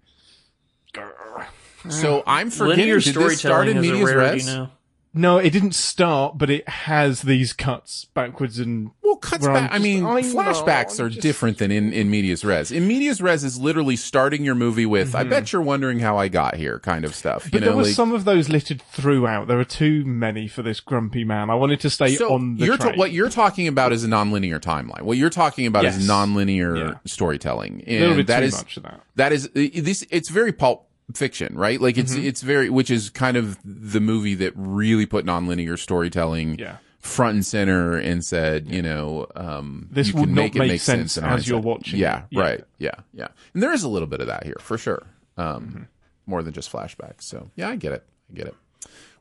Grr. 0.94 1.46
so 1.88 2.22
i'm 2.26 2.50
forgetting 2.50 2.80
Linear 2.80 3.00
did 3.00 3.14
this 3.14 3.38
start 3.38 3.38
storytelling 3.64 3.68
in 3.76 3.76
is 3.84 3.90
a 3.90 3.92
medias 3.92 4.14
rarity 4.14 4.32
res 4.34 4.46
now. 4.46 4.72
No, 5.12 5.38
it 5.38 5.50
didn't 5.50 5.74
start, 5.74 6.38
but 6.38 6.50
it 6.50 6.68
has 6.68 7.22
these 7.22 7.52
cuts 7.52 8.04
backwards 8.14 8.60
and 8.60 8.92
Well, 9.02 9.16
cuts 9.16 9.44
back. 9.44 9.72
I 9.72 9.80
mean, 9.80 10.04
I 10.06 10.22
flashbacks 10.22 11.00
I'm 11.00 11.06
are 11.06 11.08
just- 11.08 11.20
different 11.20 11.58
than 11.58 11.72
in, 11.72 11.92
in 11.92 12.08
medias 12.10 12.44
res. 12.44 12.70
In 12.70 12.86
medias 12.86 13.20
res 13.20 13.42
is 13.42 13.58
literally 13.58 13.96
starting 13.96 14.44
your 14.44 14.54
movie 14.54 14.86
with, 14.86 15.16
I 15.16 15.24
bet 15.24 15.52
you're 15.52 15.62
wondering 15.62 15.98
how 15.98 16.16
I 16.16 16.28
got 16.28 16.54
here 16.54 16.78
kind 16.78 17.04
of 17.04 17.16
stuff. 17.16 17.46
You 17.46 17.50
Mm-hmm. 17.50 17.56
But 17.56 17.60
know, 17.60 17.66
there 17.66 17.76
were 17.76 17.82
like, 17.82 17.94
some 17.94 18.12
of 18.12 18.24
those 18.24 18.48
littered 18.48 18.82
throughout. 18.82 19.48
There 19.48 19.58
are 19.58 19.64
too 19.64 20.04
many 20.04 20.46
for 20.46 20.62
this 20.62 20.78
grumpy 20.78 21.24
man. 21.24 21.50
I 21.50 21.56
wanted 21.56 21.80
to 21.80 21.90
stay 21.90 22.14
so 22.14 22.32
on 22.32 22.56
the 22.58 22.66
you're 22.66 22.76
ta- 22.76 22.92
what 22.94 23.10
you're 23.10 23.30
talking 23.30 23.66
about 23.66 23.92
is 23.92 24.04
a 24.04 24.08
nonlinear 24.08 24.60
timeline. 24.60 25.02
What 25.02 25.16
you're 25.18 25.28
talking 25.30 25.66
about 25.66 25.84
is 25.86 25.98
Yes. 25.98 26.06
nonlinear 26.08 26.78
Yeah. 26.78 26.94
storytelling. 27.04 27.82
a 27.86 27.92
little 27.98 28.08
And 28.08 28.16
bit 28.18 28.26
that 28.28 28.40
too 28.40 28.46
is- 28.46 28.56
much 28.56 28.76
of 28.76 28.84
that. 28.84 29.00
that 29.16 29.32
is 29.32 29.48
this 29.54 30.06
it's 30.10 30.28
very 30.28 30.52
pulp 30.52 30.86
fiction 31.14 31.54
right 31.56 31.80
like 31.80 31.96
it's 31.98 32.14
Mm-hmm. 32.14 32.24
it's 32.26 32.42
very 32.42 32.70
which 32.70 32.90
is 32.90 33.10
kind 33.10 33.36
of 33.36 33.58
the 33.64 34.00
movie 34.00 34.34
that 34.36 34.52
really 34.56 35.06
put 35.06 35.24
nonlinear 35.24 35.78
storytelling 35.78 36.58
Yeah. 36.58 36.76
front 37.00 37.34
and 37.36 37.46
center 37.46 37.96
and 37.96 38.24
said 38.24 38.68
you 38.68 38.82
know 38.82 39.26
um 39.36 39.88
This 39.90 40.08
you 40.08 40.20
would 40.20 40.28
make 40.30 40.54
it 40.56 40.58
make 40.58 40.68
make 40.68 40.80
sense 40.80 41.16
in 41.16 41.24
as 41.24 41.48
you're 41.48 41.60
watching 41.60 41.98
yeah. 41.98 42.22
Yeah. 42.30 42.40
right 42.40 42.64
yeah 42.78 42.94
yeah 43.12 43.28
and 43.54 43.62
there 43.62 43.72
is 43.72 43.82
a 43.82 43.88
little 43.88 44.08
bit 44.08 44.20
of 44.20 44.26
that 44.28 44.44
here 44.44 44.56
for 44.60 44.76
sure 44.78 45.06
um 45.36 45.66
Mm-hmm. 45.66 45.82
more 46.26 46.42
than 46.42 46.52
just 46.52 46.70
flashbacks 46.72 47.22
so 47.22 47.50
yeah 47.56 47.68
i 47.68 47.76
get 47.76 47.92
it 47.92 48.04
i 48.30 48.34
get 48.36 48.46
it 48.46 48.54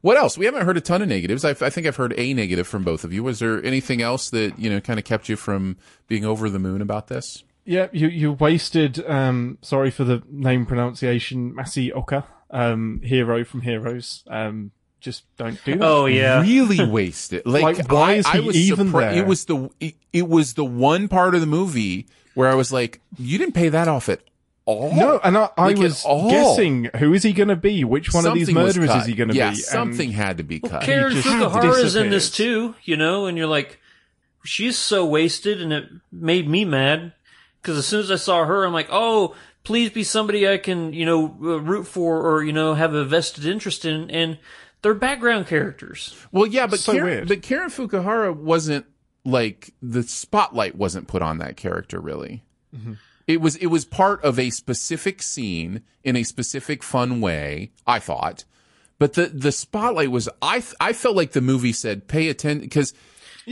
what 0.02 0.16
else? 0.16 0.38
We 0.38 0.46
haven't 0.46 0.64
heard 0.66 0.78
a 0.78 0.82
ton 0.82 1.02
of 1.02 1.10
negatives. 1.10 1.44
I, 1.44 1.50
I 1.50 1.70
think 1.70 1.86
I've 1.86 1.98
heard 1.98 2.14
a 2.18 2.34
negative 2.34 2.66
from 2.66 2.86
both 2.86 3.04
of 3.04 3.12
you. 3.12 3.22
Was 3.22 3.40
there 3.40 3.62
anything 3.66 4.02
else 4.02 4.30
that 4.30 4.58
you 4.58 4.70
know 4.70 4.80
kind 4.80 4.98
of 4.98 5.04
kept 5.04 5.28
you 5.28 5.36
from 5.36 5.76
being 6.08 6.24
over 6.24 6.50
the 6.50 6.58
moon 6.58 6.82
about 6.82 7.08
this? 7.08 7.44
Yeah, 7.70 7.88
you 7.92 8.08
you 8.08 8.32
wasted. 8.32 9.06
Um, 9.08 9.60
sorry 9.62 9.92
for 9.92 10.04
the 10.04 10.24
name 10.28 10.66
pronunciation, 10.66 11.54
Masi 11.54 11.92
Oka, 11.94 12.26
um, 12.50 13.00
hero 13.04 13.46
from 13.46 13.62
Heroes. 13.62 14.24
Um, 14.28 14.72
just 15.00 15.24
don't 15.38 15.64
do 15.64 15.76
that. 15.76 15.86
Oh 15.86 16.08
yeah, 16.08 16.42
really 16.42 16.84
wasted. 16.84 17.46
Like, 17.46 17.78
Like, 17.78 17.92
why 17.92 18.12
I, 18.12 18.14
is 18.16 18.26
I 18.26 18.38
he 18.40 18.48
was 18.48 18.56
even 18.58 18.88
surpri- 18.88 19.12
there? 19.12 19.14
It 19.20 19.28
was 19.28 19.46
the 19.46 19.70
it, 19.80 19.94
it 20.12 20.28
was 20.28 20.56
the 20.56 20.66
one 20.66 21.08
part 21.08 21.36
of 21.36 21.42
the 21.42 21.48
movie 21.48 22.08
where 22.34 22.50
I 22.50 22.56
was 22.56 22.74
like, 22.74 23.02
you 23.20 23.38
didn't 23.38 23.54
pay 23.54 23.70
that 23.70 23.88
off 23.88 24.10
at 24.10 24.22
all. 24.66 24.92
No, 24.96 25.20
and 25.24 25.38
I, 25.38 25.50
I 25.56 25.68
Like, 25.68 25.78
at 25.78 25.84
was 25.84 26.04
guessing 26.04 26.90
who 26.98 27.14
is 27.14 27.22
he 27.22 27.34
going 27.34 27.50
to 27.50 27.56
be? 27.56 27.84
Which 27.84 28.12
one 28.16 28.26
of 28.26 28.34
these 28.34 28.52
murderers 28.52 28.90
is 28.90 29.06
he 29.06 29.14
going 29.14 29.30
to 29.30 29.36
yeah, 29.36 29.52
be? 29.52 29.58
something 29.58 30.08
And 30.10 30.16
had 30.16 30.38
to 30.38 30.44
be 30.44 30.60
cut. 30.60 30.82
Karen 30.82 31.14
just 31.14 31.28
Fukuhara 31.28 31.84
is 31.84 31.96
in 31.96 32.10
this 32.10 32.32
too, 32.32 32.74
you 32.84 32.98
know, 32.98 33.28
and 33.28 33.38
you're 33.38 33.46
like, 33.46 33.80
she's 34.44 34.76
so 34.78 35.06
wasted, 35.06 35.62
and 35.62 35.72
it 35.72 35.86
made 36.12 36.50
me 36.50 36.66
mad 36.66 37.14
because 37.62 37.78
as 37.78 37.86
soon 37.86 38.02
as 38.02 38.12
I 38.12 38.16
saw 38.16 38.46
her, 38.46 38.66
I'm 38.66 38.74
like, 38.74 38.90
oh, 38.92 39.36
please 39.64 39.92
be 39.92 40.04
somebody 40.04 40.48
I 40.48 40.58
can, 40.58 40.94
you 40.94 41.06
know, 41.06 41.38
uh, 41.42 41.60
root 41.60 41.86
for 41.86 42.22
or 42.22 42.44
you 42.44 42.54
know 42.54 42.74
have 42.74 42.94
a 42.94 43.06
vested 43.06 43.46
interest 43.46 43.86
in, 43.86 44.10
and 44.10 44.38
they're 44.82 44.94
background 44.94 45.48
characters. 45.48 46.16
Well, 46.32 46.48
yeah, 46.48 46.68
but 46.68 46.80
So 46.80 46.94
Karen, 46.94 47.28
but 47.28 47.42
Karen 47.42 47.70
Fukuhara 47.70 48.36
wasn't 48.36 48.86
like 49.26 49.74
the 49.82 50.04
spotlight 50.04 50.76
wasn't 50.76 51.08
put 51.08 51.22
on 51.22 51.38
that 51.40 51.58
character 51.58 52.00
really. 52.00 52.44
Mm-hmm. 52.76 52.94
It 53.28 53.42
was 53.42 53.56
it 53.58 53.68
was 53.68 53.86
part 53.86 54.24
of 54.24 54.40
a 54.40 54.50
specific 54.50 55.22
scene 55.22 55.84
in 56.04 56.16
a 56.16 56.24
specific 56.24 56.82
fun 56.82 57.22
way. 57.22 57.72
I 57.86 58.00
thought, 58.00 58.46
but 58.98 59.14
the 59.14 59.28
the 59.28 59.52
spotlight 59.52 60.12
was 60.12 60.30
I 60.42 60.64
I 60.80 60.94
felt 60.94 61.16
like 61.16 61.34
the 61.34 61.42
movie 61.42 61.74
said 61.74 62.08
pay 62.08 62.30
attention 62.30 62.62
because. 62.62 62.94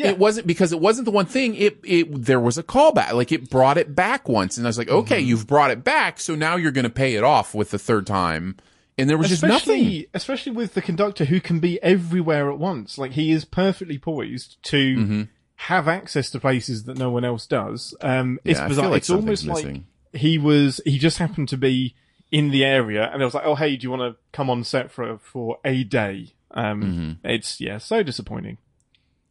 It 0.06 0.18
wasn't 0.20 0.48
because 0.48 0.72
it 0.72 0.80
wasn't 0.80 1.06
the 1.06 1.12
one 1.12 1.26
thing. 1.26 1.56
It 1.56 1.80
it 1.84 2.26
there 2.26 2.40
was 2.40 2.58
a 2.58 2.64
callback, 2.64 3.14
like 3.14 3.32
it 3.32 3.50
brought 3.50 3.78
it 3.78 3.96
back 3.96 4.30
once, 4.30 4.58
and 4.58 4.66
I 4.66 4.70
was 4.70 4.78
like, 4.78 4.90
okay, 4.90 5.20
Mm-hmm. 5.20 5.28
you've 5.30 5.48
brought 5.48 5.72
it 5.72 5.84
back, 5.84 6.20
so 6.20 6.36
now 6.36 6.56
you're 6.56 6.72
going 6.72 6.84
to 6.84 6.90
pay 6.90 7.16
it 7.16 7.24
off 7.24 7.56
with 7.56 7.72
the 7.72 7.80
third 7.80 8.06
time, 8.08 8.58
and 8.98 9.10
there 9.10 9.18
was 9.18 9.30
just 9.30 9.44
nothing. 9.44 9.56
especially 9.56 10.08
especially 10.14 10.52
with 10.54 10.74
the 10.74 10.82
conductor 10.82 11.26
who 11.26 11.40
can 11.42 11.60
be 11.60 11.82
everywhere 11.84 12.52
at 12.52 12.60
once. 12.60 12.98
Like 12.98 13.12
he 13.14 13.32
is 13.32 13.46
perfectly 13.46 13.98
poised 13.98 14.58
to 14.64 14.96
Mm-hmm. 14.98 15.22
have 15.56 15.88
access 15.88 16.30
to 16.32 16.40
places 16.40 16.84
that 16.84 16.98
no 16.98 17.10
one 17.10 17.26
else 17.26 17.48
does. 17.48 17.96
Um, 18.02 18.40
it's 18.44 18.60
Yeah, 18.60 18.66
I 18.66 18.68
bizarre. 18.70 18.84
feel 18.84 18.92
like 18.92 18.98
it's 19.00 19.10
almost 19.10 19.44
something's 19.44 19.64
like 19.66 19.66
missing. 19.74 19.86
he 20.14 20.38
was 20.38 20.80
he 20.86 20.98
just 21.00 21.18
happened 21.18 21.50
to 21.50 21.58
be 21.58 21.96
in 22.32 22.52
the 22.52 22.64
area, 22.66 23.10
and 23.12 23.22
it 23.22 23.26
was 23.26 23.34
like, 23.34 23.46
oh 23.46 23.56
hey, 23.56 23.76
do 23.78 23.84
you 23.84 23.90
want 23.92 24.02
to 24.02 24.20
come 24.34 24.50
on 24.50 24.64
set 24.64 24.92
for 24.92 25.18
for 25.18 25.58
a 25.66 25.84
day? 25.84 26.34
Um, 26.52 26.82
Mm-hmm. 26.82 27.28
it's 27.28 27.60
yeah, 27.62 27.78
so 27.78 28.04
disappointing. 28.04 28.58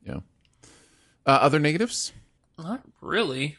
Yeah. 0.05 0.21
Uh, 1.27 1.31
other 1.31 1.59
negatives? 1.59 2.13
Not 2.59 2.83
really. 3.01 3.57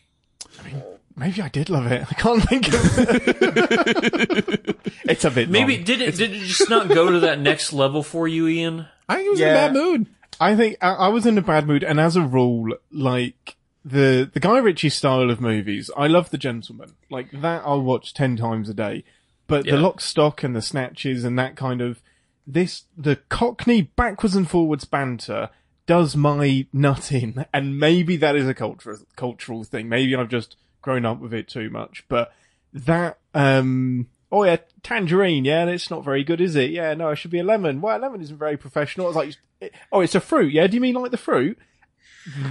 I 0.59 0.63
mean, 0.67 0.83
Maybe 1.15 1.41
I 1.41 1.49
did 1.49 1.69
love 1.69 1.91
it. 1.91 2.05
I 2.09 2.13
can't 2.13 2.43
think 2.47 2.67
of 2.67 2.73
it. 2.75 4.77
it's 5.05 5.25
a 5.25 5.31
bit 5.31 5.49
Maybe 5.49 5.77
long. 5.77 5.85
did 5.85 6.01
it 6.01 6.15
did 6.15 6.31
it 6.31 6.43
just 6.43 6.69
not 6.69 6.87
go 6.89 7.11
to 7.11 7.19
that 7.21 7.39
next 7.39 7.73
level 7.73 8.03
for 8.03 8.27
you, 8.27 8.47
Ian? 8.47 8.87
I 9.09 9.15
think 9.15 9.27
it 9.27 9.31
was 9.31 9.41
in 9.41 9.49
a 9.49 9.53
bad 9.53 9.73
mood. 9.73 10.07
I 10.39 10.55
think 10.55 10.77
I, 10.81 10.89
I 10.93 11.07
was 11.07 11.25
in 11.25 11.37
a 11.37 11.41
bad 11.41 11.65
mood, 11.67 11.83
and 11.83 11.99
as 11.99 12.15
a 12.15 12.21
rule, 12.21 12.75
like 12.91 13.55
the 13.83 14.29
the 14.31 14.39
Guy 14.39 14.57
Ritchie 14.59 14.89
style 14.89 15.29
of 15.31 15.41
movies, 15.41 15.89
I 15.97 16.07
love 16.07 16.29
The 16.29 16.37
Gentleman. 16.37 16.93
Like 17.09 17.31
that, 17.31 17.63
I'll 17.65 17.81
watch 17.81 18.13
ten 18.13 18.37
times 18.37 18.69
a 18.69 18.73
day. 18.73 19.03
But 19.47 19.65
Yeah. 19.65 19.75
the 19.77 19.81
Lock, 19.81 20.01
Stock, 20.01 20.43
and 20.43 20.55
the 20.55 20.61
Snatches, 20.61 21.23
and 21.23 21.39
that 21.39 21.55
kind 21.55 21.81
of 21.81 22.01
this 22.45 22.83
the 22.95 23.15
Cockney 23.29 23.81
backwards 23.81 24.35
and 24.35 24.47
forwards 24.49 24.85
banter 24.85 25.49
does 25.87 26.15
my 26.15 26.67
nut 26.71 27.11
in, 27.11 27.45
and 27.51 27.79
maybe 27.79 28.17
that 28.17 28.35
is 28.35 28.47
a 28.47 28.53
cultural 28.53 28.99
cultural 29.15 29.63
thing. 29.63 29.89
Maybe 29.89 30.15
I've 30.15 30.29
just 30.29 30.55
grown 30.81 31.05
up 31.05 31.19
with 31.19 31.33
it 31.33 31.47
too 31.47 31.69
much, 31.69 32.05
but 32.07 32.31
that 32.73 33.17
um. 33.33 34.07
Oh 34.29 34.43
yeah, 34.43 34.57
tangerine. 34.83 35.45
Yeah, 35.45 35.65
it's 35.67 35.89
not 35.89 36.03
very 36.03 36.21
good, 36.23 36.41
is 36.41 36.57
it? 36.57 36.69
Yeah, 36.69 36.93
no, 36.93 37.09
it 37.09 37.15
should 37.15 37.31
be 37.31 37.39
a 37.39 37.45
lemon. 37.45 37.79
Well, 37.79 37.97
a 37.97 37.99
lemon 37.99 38.21
isn't 38.21 38.37
very 38.37 38.57
professional. 38.57 39.07
I 39.07 39.09
was 39.09 39.15
like, 39.15 39.71
oh, 39.91 40.01
it's 40.01 40.15
a 40.15 40.19
fruit. 40.19 40.51
Yeah, 40.51 40.67
do 40.67 40.75
you 40.75 40.81
mean 40.81 40.95
like 40.95 41.11
the 41.11 41.17
fruit? 41.17 41.57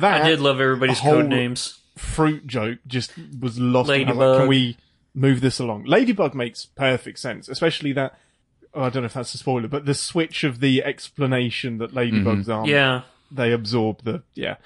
That 0.01 0.23
I 0.23 0.29
did 0.29 0.41
love 0.41 0.59
everybody's 0.59 1.01
code 1.01 1.29
names. 1.29 1.81
fruit 1.97 2.47
joke 2.47 2.79
just 2.87 3.13
was 3.39 3.59
lost. 3.59 3.91
was 3.91 3.99
like, 3.99 4.07
Can 4.07 4.49
we 4.49 4.79
move 5.15 5.43
this 5.43 5.59
along? 5.59 5.85
Ladybug 5.85 6.35
makes 6.35 6.65
perfect 6.65 7.19
sense, 7.19 7.49
especially 7.49 7.93
that. 7.93 8.19
Oh, 8.73 8.83
I 8.85 8.91
don't 8.91 9.03
know 9.03 9.07
if 9.07 9.15
that's 9.15 9.35
a 9.35 9.39
spoiler, 9.39 9.69
but 9.69 9.87
the 9.87 9.95
switch 9.95 10.45
of 10.45 10.61
the 10.61 10.83
explanation 10.83 11.79
that 11.79 11.93
ladybugs 11.93 12.49
are 12.49 12.67
Yeah, 12.67 13.03
they 13.31 13.53
absorb 13.53 14.03
the 14.05 14.23
yeah. 14.35 14.57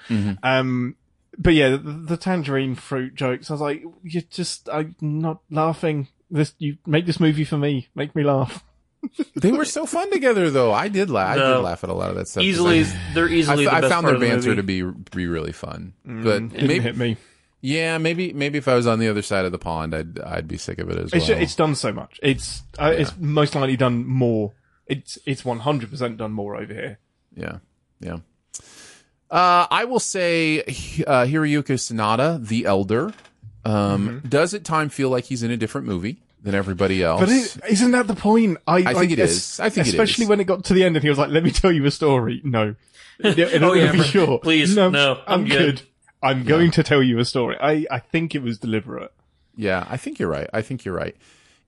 Um, 0.43 0.95
but 1.37 1.53
yeah, 1.53 1.69
the, 1.71 1.77
the 1.77 2.17
tangerine 2.17 2.75
fruit 2.75 3.15
jokes. 3.15 3.49
I 3.49 3.53
was 3.53 3.61
like, 3.61 3.83
you 4.03 4.21
just 4.21 4.69
I'm 4.71 4.95
not 5.01 5.41
laughing. 5.49 6.07
This 6.29 6.53
you 6.59 6.77
make 6.85 7.05
this 7.05 7.19
movie 7.19 7.43
for 7.45 7.57
me. 7.57 7.89
Make 7.95 8.15
me 8.15 8.23
laugh. 8.23 8.63
They 9.35 9.51
were 9.51 9.65
so 9.65 9.85
fun 9.87 10.11
together, 10.11 10.51
though. 10.51 10.71
I 10.71 10.87
did 10.87 11.09
laugh. 11.09 11.35
I 11.35 11.41
did 11.55 11.57
laugh 11.61 11.83
at 11.83 11.89
a 11.89 11.93
lot 11.93 12.11
of 12.11 12.17
that 12.17 12.27
stuff. 12.27 12.41
'cause 12.41 12.47
Easily, 12.47 12.81
I, 12.83 13.13
they're 13.15 13.25
I, 13.27 13.31
easily. 13.31 13.67
I 13.67 13.75
the 13.81 13.81
best 13.81 13.91
found 13.91 14.03
part 14.03 14.05
their 14.05 14.13
of 14.15 14.21
the 14.21 14.27
banter 14.27 14.49
movie. 14.61 14.83
to 14.83 14.93
be 14.93 15.09
be 15.15 15.27
really 15.27 15.51
fun. 15.51 15.93
but 16.05 16.13
Mm, 16.13 16.51
Didn't 16.51 16.67
maybe, 16.67 16.79
hit 16.79 16.97
me. 16.97 17.17
yeah, 17.61 17.97
maybe 17.97 18.31
maybe 18.31 18.59
if 18.59 18.67
I 18.67 18.75
was 18.75 18.85
on 18.85 18.99
the 18.99 19.07
other 19.07 19.23
side 19.23 19.45
of 19.45 19.51
the 19.51 19.57
pond, 19.57 19.95
I'd 19.95 20.19
I'd 20.19 20.47
be 20.47 20.57
sick 20.57 20.77
of 20.77 20.89
it 20.91 20.97
as 20.99 21.13
It's 21.13 21.27
well. 21.29 21.41
it's 21.41 21.55
done 21.55 21.73
so 21.73 21.91
much. 21.91 22.19
It's 22.21 22.61
uh, 22.77 22.93
it's 22.95 23.13
most 23.17 23.55
likely 23.55 23.75
done 23.75 24.05
more. 24.05 24.53
It's 24.85 25.17
it's 25.25 25.43
one 25.43 25.59
hundred 25.61 25.89
percent 25.89 26.17
done 26.17 26.31
more 26.33 26.55
over 26.55 26.71
here. 26.73 26.99
Yeah, 27.35 27.57
yeah. 28.01 28.17
Uh, 29.31 29.65
I 29.71 29.85
will 29.85 29.99
say 30.01 30.59
uh, 30.59 30.63
Hiroyuki 31.25 31.77
Sanada, 31.77 32.45
the 32.45 32.65
Elder, 32.65 33.13
um, 33.63 34.21
does 34.27 34.53
at 34.53 34.63
time 34.65 34.89
feel 34.89 35.09
like 35.09 35.23
he's 35.25 35.41
in 35.41 35.51
a 35.51 35.57
different 35.57 35.87
movie 35.87 36.17
than 36.43 36.53
everybody 36.53 37.01
else. 37.01 37.21
But 37.21 37.29
it, 37.29 37.57
isn't 37.69 37.91
that 37.91 38.07
the 38.07 38.15
point? 38.15 38.57
I, 38.67 38.77
I 38.79 38.93
think 38.93 39.11
it 39.11 39.19
es- 39.19 39.31
is. 39.53 39.59
I 39.61 39.69
think 39.69 39.87
it 39.87 39.91
especially 39.91 40.23
is. 40.23 40.29
when 40.29 40.39
it 40.41 40.45
got 40.45 40.65
to 40.65 40.73
the 40.73 40.83
end 40.83 40.95
and 40.97 41.03
he 41.03 41.09
was 41.09 41.17
like, 41.17 41.29
"Let 41.29 41.43
me 41.43 41.51
tell 41.51 41.71
you 41.71 41.85
a 41.85 41.91
story." 41.91 42.41
No, 42.43 42.75
in, 43.23 43.39
in 43.39 43.63
Oh, 43.63 43.69
order 43.69 43.81
yeah, 43.81 43.87
to 43.87 43.93
be 43.93 43.99
for- 43.99 44.03
sure. 44.03 44.39
please, 44.39 44.75
no, 44.75 44.89
no, 44.89 45.21
I'm 45.27 45.41
I'm 45.41 45.45
good. 45.47 45.75
good. 45.77 45.81
I'm 46.23 46.43
going 46.43 46.71
to 46.71 46.83
tell 46.83 47.01
you 47.01 47.17
a 47.19 47.25
story. 47.25 47.55
I 47.61 47.85
I 47.89 47.99
think 47.99 48.35
it 48.35 48.43
was 48.43 48.57
deliberate. 48.59 49.13
yeah, 49.55 49.87
I 49.89 49.95
think 49.97 50.19
you're 50.19 50.29
right. 50.29 50.49
I 50.53 50.61
think 50.61 50.83
you're 50.83 50.93
right. 50.95 51.15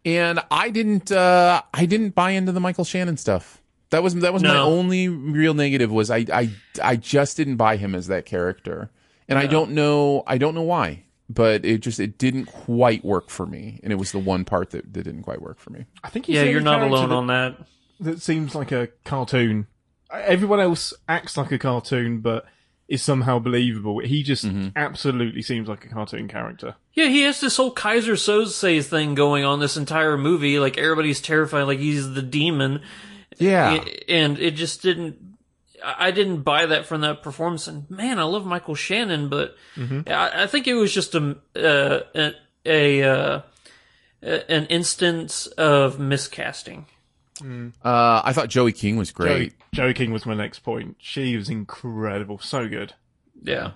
And 0.03 0.41
I 0.51 0.69
didn't. 0.69 1.13
Uh, 1.13 1.61
I 1.73 1.85
didn't 1.85 2.13
buy 2.13 2.31
into 2.31 2.51
the 2.51 2.59
Michael 2.59 2.83
Shannon 2.83 3.15
stuff. 3.15 3.61
That 3.93 4.03
was 4.03 4.15
that 4.15 4.33
was 4.33 4.43
my 4.43 4.57
only 4.57 5.07
real 5.07 5.53
negative. 5.53 5.91
Was 5.91 6.09
I 6.11 6.25
I 6.33 6.49
I 6.83 6.95
just 6.95 7.37
didn't 7.37 7.55
buy 7.57 7.77
him 7.77 7.95
as 7.95 8.07
that 8.07 8.25
character, 8.25 8.89
and 9.29 9.39
I 9.39 9.45
don't 9.47 9.71
know. 9.71 10.23
I 10.27 10.37
don't 10.37 10.55
know 10.55 10.63
why. 10.63 11.03
But 11.29 11.63
it 11.63 11.79
just 11.79 11.99
it 11.99 12.17
didn't 12.17 12.45
quite 12.45 13.05
work 13.05 13.29
for 13.29 13.45
me, 13.45 13.79
and 13.81 13.93
it 13.93 13.95
was 13.95 14.11
the 14.11 14.19
one 14.19 14.43
part 14.45 14.71
that, 14.71 14.93
that 14.93 15.03
didn't 15.03 15.23
quite 15.23 15.41
work 15.41 15.57
for 15.59 15.69
me. 15.69 15.85
I 16.03 16.09
think 16.09 16.25
he's 16.25 16.35
Yeah, 16.35 16.43
you're 16.43 16.59
not 16.59 16.81
alone 16.83 17.09
that, 17.09 17.15
on 17.15 17.27
that. 17.27 17.57
that 18.01 18.21
seems 18.21 18.53
like 18.53 18.71
a 18.71 18.89
cartoon. 19.05 19.67
Everyone 20.11 20.59
else 20.59 20.93
acts 21.07 21.37
like 21.37 21.51
a 21.51 21.57
cartoon, 21.57 22.19
but 22.19 22.45
is 22.89 23.01
somehow 23.01 23.39
believable. 23.39 23.99
He 23.99 24.21
just 24.21 24.45
Mm-hmm. 24.45 24.69
absolutely 24.75 25.41
seems 25.41 25.69
like 25.69 25.85
a 25.85 25.89
cartoon 25.89 26.27
character. 26.27 26.75
Yeah, 26.93 27.07
he 27.07 27.21
has 27.23 27.39
this 27.39 27.55
whole 27.57 27.73
Keyser 27.73 28.13
Söze 28.13 28.85
thing 28.85 29.15
going 29.15 29.45
on 29.45 29.59
this 29.61 29.77
entire 29.77 30.17
movie. 30.17 30.59
Like 30.59 30.77
everybody's 30.77 31.21
terrified, 31.21 31.63
like 31.63 31.79
he's 31.79 32.13
the 32.13 32.21
demon. 32.21 32.81
Yeah, 33.39 33.71
I- 33.81 33.99
and 34.09 34.37
it 34.39 34.51
just 34.51 34.81
didn't. 34.81 35.17
I 35.83 36.07
I 36.07 36.11
didn't 36.11 36.41
buy 36.43 36.65
that 36.67 36.85
from 36.85 37.01
that 37.01 37.21
performance. 37.23 37.67
And 37.67 37.89
man, 37.89 38.19
I 38.19 38.23
love 38.23 38.45
Michael 38.45 38.75
Shannon, 38.75 39.29
but 39.29 39.55
I, 40.07 40.43
I 40.43 40.47
think 40.47 40.67
it 40.67 40.73
was 40.75 40.93
just 40.93 41.13
a 41.15 41.35
uh, 41.55 41.99
a, 42.15 42.33
a 42.65 43.03
uh, 43.03 43.41
an 44.21 44.65
instance 44.67 45.47
of 45.47 45.97
miscasting. 45.97 46.85
uh, 47.83 48.21
I 48.23 48.31
thought 48.31 48.47
Joey 48.47 48.71
King 48.71 48.95
was 48.95 49.11
great. 49.11 49.53
Joey, 49.73 49.87
Joey 49.87 49.93
King 49.93 50.11
was 50.13 50.25
my 50.25 50.35
next 50.35 50.59
point. 50.59 50.95
She 50.99 51.35
was 51.35 51.49
incredible, 51.49 52.39
so 52.39 52.67
good. 52.69 52.93
Yeah. 53.41 53.71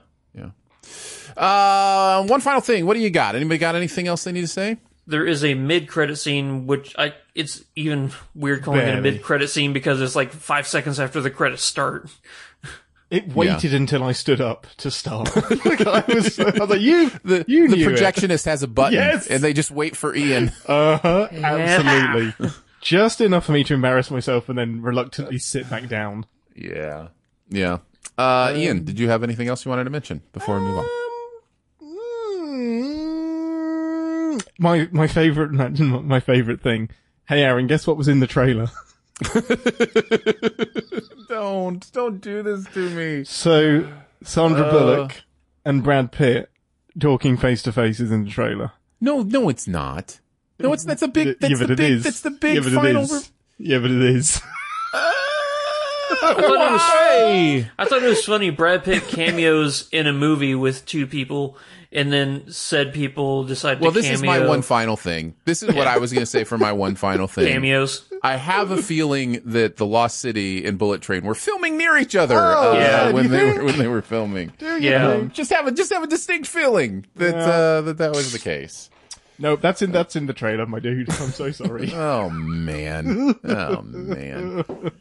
Uh, 1.36 2.26
one 2.28 2.40
final 2.42 2.62
thing. 2.62 2.86
What 2.86 2.94
do 2.94 3.00
you 3.02 3.10
got? 3.10 3.36
Anybody 3.36 3.58
got 3.58 3.76
anything 3.76 4.08
else 4.08 4.24
they 4.24 4.32
need 4.32 4.42
to 4.42 4.48
say? 4.48 4.78
There 5.08 5.26
is 5.26 5.44
a 5.44 5.54
mid-credit 5.54 6.18
scene 6.18 6.68
which 6.68 6.94
I 6.98 7.14
it's 7.34 7.64
even 7.76 8.12
weird 8.36 8.64
calling 8.64 8.82
it 8.82 8.98
a 8.98 9.02
mid-credit 9.02 9.48
scene 9.50 9.74
because 9.74 10.02
it's 10.02 10.16
like 10.16 10.32
five 10.32 10.68
seconds 10.68 11.00
after 11.00 11.22
the 11.22 11.30
credits 11.32 11.64
start. 11.64 12.10
It 13.10 13.34
waited 13.34 13.74
until 13.74 14.04
I 14.04 14.12
stood 14.12 14.42
up 14.42 14.68
to 14.78 14.92
start. 14.92 15.30
Like, 15.66 15.88
I, 15.88 16.04
was, 16.14 16.38
I 16.40 16.44
was 16.60 16.70
like, 16.70 16.82
"You, 16.82 17.10
The, 17.24 17.46
you 17.48 17.70
the 17.70 17.78
knew 17.78 17.90
it. 17.90 17.98
projectionist 17.98 18.44
has 18.46 18.64
a 18.64 18.68
button, 18.68 18.96
Yes. 18.96 19.28
and 19.28 19.42
they 19.42 19.54
just 19.54 19.72
wait 19.72 19.96
for 19.96 20.14
Ian. 20.14 20.52
Uh 20.68 20.98
huh. 20.98 21.28
Absolutely. 21.32 22.50
Just 22.82 23.22
enough 23.22 23.46
for 23.46 23.54
me 23.54 23.64
to 23.64 23.74
embarrass 23.76 24.12
myself 24.12 24.50
and 24.50 24.58
then 24.58 24.82
reluctantly 24.82 25.38
sit 25.40 25.70
back 25.70 25.88
down. 25.88 26.26
yeah, 26.56 27.08
yeah. 27.50 27.78
Uh, 28.18 28.52
Ian, 28.56 28.84
did 28.84 29.00
you 29.00 29.08
have 29.10 29.24
anything 29.24 29.48
else 29.48 29.64
you 29.64 29.70
wanted 29.70 29.84
to 29.86 29.90
mention 29.90 30.22
before 30.34 30.56
we 30.60 30.66
move 30.66 30.80
on? 30.80 30.86
My 34.60 34.88
my 34.92 35.08
favorite 35.08 35.52
my 35.80 36.20
favorite 36.20 36.62
thing. 36.62 36.90
Hey 37.28 37.44
Aaron, 37.44 37.68
guess 37.68 37.86
what 37.86 37.98
was 37.98 38.08
in 38.08 38.20
the 38.20 38.28
trailer? 38.28 38.68
Don't, 41.28 41.92
don't 41.92 42.22
do 42.22 42.42
this 42.42 42.66
to 42.74 42.90
me. 42.92 43.24
So 43.26 43.92
Sandra 44.24 44.64
Uh. 44.66 44.72
Bullock 44.72 45.24
and 45.66 45.84
Brad 45.84 46.12
Pitt 46.12 46.50
talking 47.00 47.36
face 47.38 47.62
to 47.64 47.72
face 47.72 48.00
is 48.00 48.12
in 48.12 48.24
the 48.24 48.30
trailer. 48.32 48.72
No, 49.02 49.22
no, 49.24 49.50
it's 49.50 49.68
not. 49.68 50.20
No, 50.60 50.72
it's 50.74 50.86
that's 50.86 51.02
a 51.02 51.08
big. 51.08 51.38
That's 51.40 51.52
yeah, 51.52 51.58
but 51.60 51.68
the 51.68 51.74
it 51.74 51.78
big. 51.78 51.92
is. 51.92 52.04
That's 52.04 52.22
the 52.22 52.32
big 52.32 52.56
yeah, 52.56 52.62
but 52.62 52.72
final. 52.74 53.04
It 53.04 53.12
is. 53.12 53.32
Yeah, 53.60 53.80
but 53.80 53.92
it 53.92 54.02
is. 54.02 54.42
I 54.94 56.34
thought, 56.34 56.40
it 56.40 56.72
was, 56.72 56.82
Why? 56.82 57.72
I 57.78 57.86
thought 57.86 58.02
it 58.04 58.08
was 58.08 58.26
funny. 58.26 58.50
Brad 58.50 58.84
Pitt 58.84 59.08
cameos 59.08 59.88
in 59.92 60.08
a 60.08 60.14
movie 60.14 60.56
with 60.56 60.86
two 60.86 61.06
people, 61.06 61.58
and 61.92 62.12
then 62.12 62.52
said 62.52 62.94
people 62.94 63.44
decide 63.44 63.76
to 63.76 63.80
say, 63.80 63.84
Well, 63.84 63.92
to 63.92 64.00
this 64.00 64.06
cameo 64.06 64.16
is 64.16 64.24
my 64.24 64.48
one 64.48 64.62
final 64.62 64.98
thing. 64.98 65.36
This 65.46 65.64
is 65.64 65.74
what 65.74 65.88
I 65.88 65.98
was 65.98 66.12
going 66.14 66.22
to 66.24 66.26
say 66.30 66.44
for 66.44 66.58
my 66.58 66.72
one 66.74 66.96
final 66.96 67.28
thing. 67.28 67.48
cameos. 67.48 68.04
I 68.24 68.36
have 68.36 68.72
a 68.72 68.82
feeling 68.82 69.42
that 69.46 69.78
the 69.78 69.86
Lost 69.86 70.20
City 70.20 70.66
and 70.66 70.78
Bullet 70.78 71.02
Train 71.02 71.24
were 71.24 71.36
filming 71.36 71.78
near 71.78 71.96
each 71.98 72.16
other 72.16 72.36
Oh, 72.36 72.72
uh, 72.72 72.80
yeah, 72.80 73.12
when 73.12 73.30
they 73.30 73.40
think? 73.40 73.58
were 73.58 73.64
when 73.66 73.78
they 73.78 73.88
were 73.88 74.02
filming. 74.02 74.52
Yeah. 74.60 75.08
Um, 75.08 75.32
just 75.32 75.52
have 75.52 75.68
a 75.68 75.72
just 75.72 75.94
have 75.94 76.04
a 76.04 76.08
distinct 76.08 76.48
feeling 76.48 77.06
that 77.16 77.36
uh, 77.36 77.82
that 77.82 77.98
that 78.00 78.12
was 78.12 78.32
the 78.34 78.40
case. 78.40 78.90
no, 79.40 79.56
that's 79.56 79.84
in 79.84 79.92
that's 79.92 80.16
in 80.16 80.26
the 80.26 80.34
trailer, 80.34 80.66
my 80.66 80.80
dude. 80.80 81.10
I'm 81.22 81.30
so 81.30 81.52
sorry. 81.52 81.92
Oh 81.94 82.30
man, 82.32 83.36
oh 83.44 83.82
man, 83.84 84.64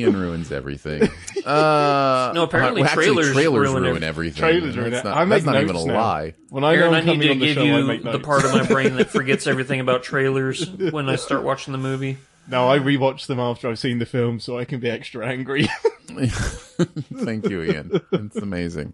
Ian 0.00 0.16
ruins 0.18 0.50
everything. 0.52 1.08
Uh, 1.44 2.30
No, 2.36 2.44
apparently 2.44 2.82
well, 2.82 2.90
actually, 2.90 3.06
trailers 3.06 3.32
trailers 3.32 3.68
ruin 3.70 3.82
ruin 3.82 4.02
everything. 4.04 4.38
Trailers 4.40 4.76
ruin 4.76 4.92
That's 4.92 5.04
it. 5.04 5.08
not, 5.08 5.16
I 5.18 5.24
that's 5.24 5.44
not 5.44 5.60
even 5.60 5.74
a 5.74 5.84
now. 5.84 5.94
lie. 5.94 6.34
When 6.50 6.62
I 6.62 6.74
Aaron, 6.76 6.94
I 6.94 7.00
need 7.00 7.20
to 7.20 7.30
on 7.30 7.38
the 7.40 7.46
give 7.46 7.54
show, 7.56 7.62
you 7.64 7.98
the 8.12 8.20
part 8.20 8.44
of 8.44 8.52
my 8.52 8.64
brain 8.64 8.94
that 8.94 9.10
forgets 9.18 9.48
everything 9.48 9.80
about 9.80 10.04
trailers 10.04 10.70
when 10.70 11.08
I 11.08 11.16
start 11.16 11.42
watching 11.42 11.72
the 11.72 11.78
movie. 11.78 12.18
No, 12.46 12.68
I 12.70 12.78
rewatch 12.78 13.26
them 13.26 13.40
after 13.40 13.68
I've 13.68 13.80
seen 13.80 13.98
the 13.98 14.06
film, 14.06 14.38
so 14.38 14.56
I 14.56 14.64
can 14.64 14.78
be 14.78 14.88
extra 14.88 15.26
angry. 15.26 15.66
Thank 16.06 17.48
you, 17.48 17.62
Ian. 17.62 18.00
It's 18.12 18.36
amazing. 18.36 18.92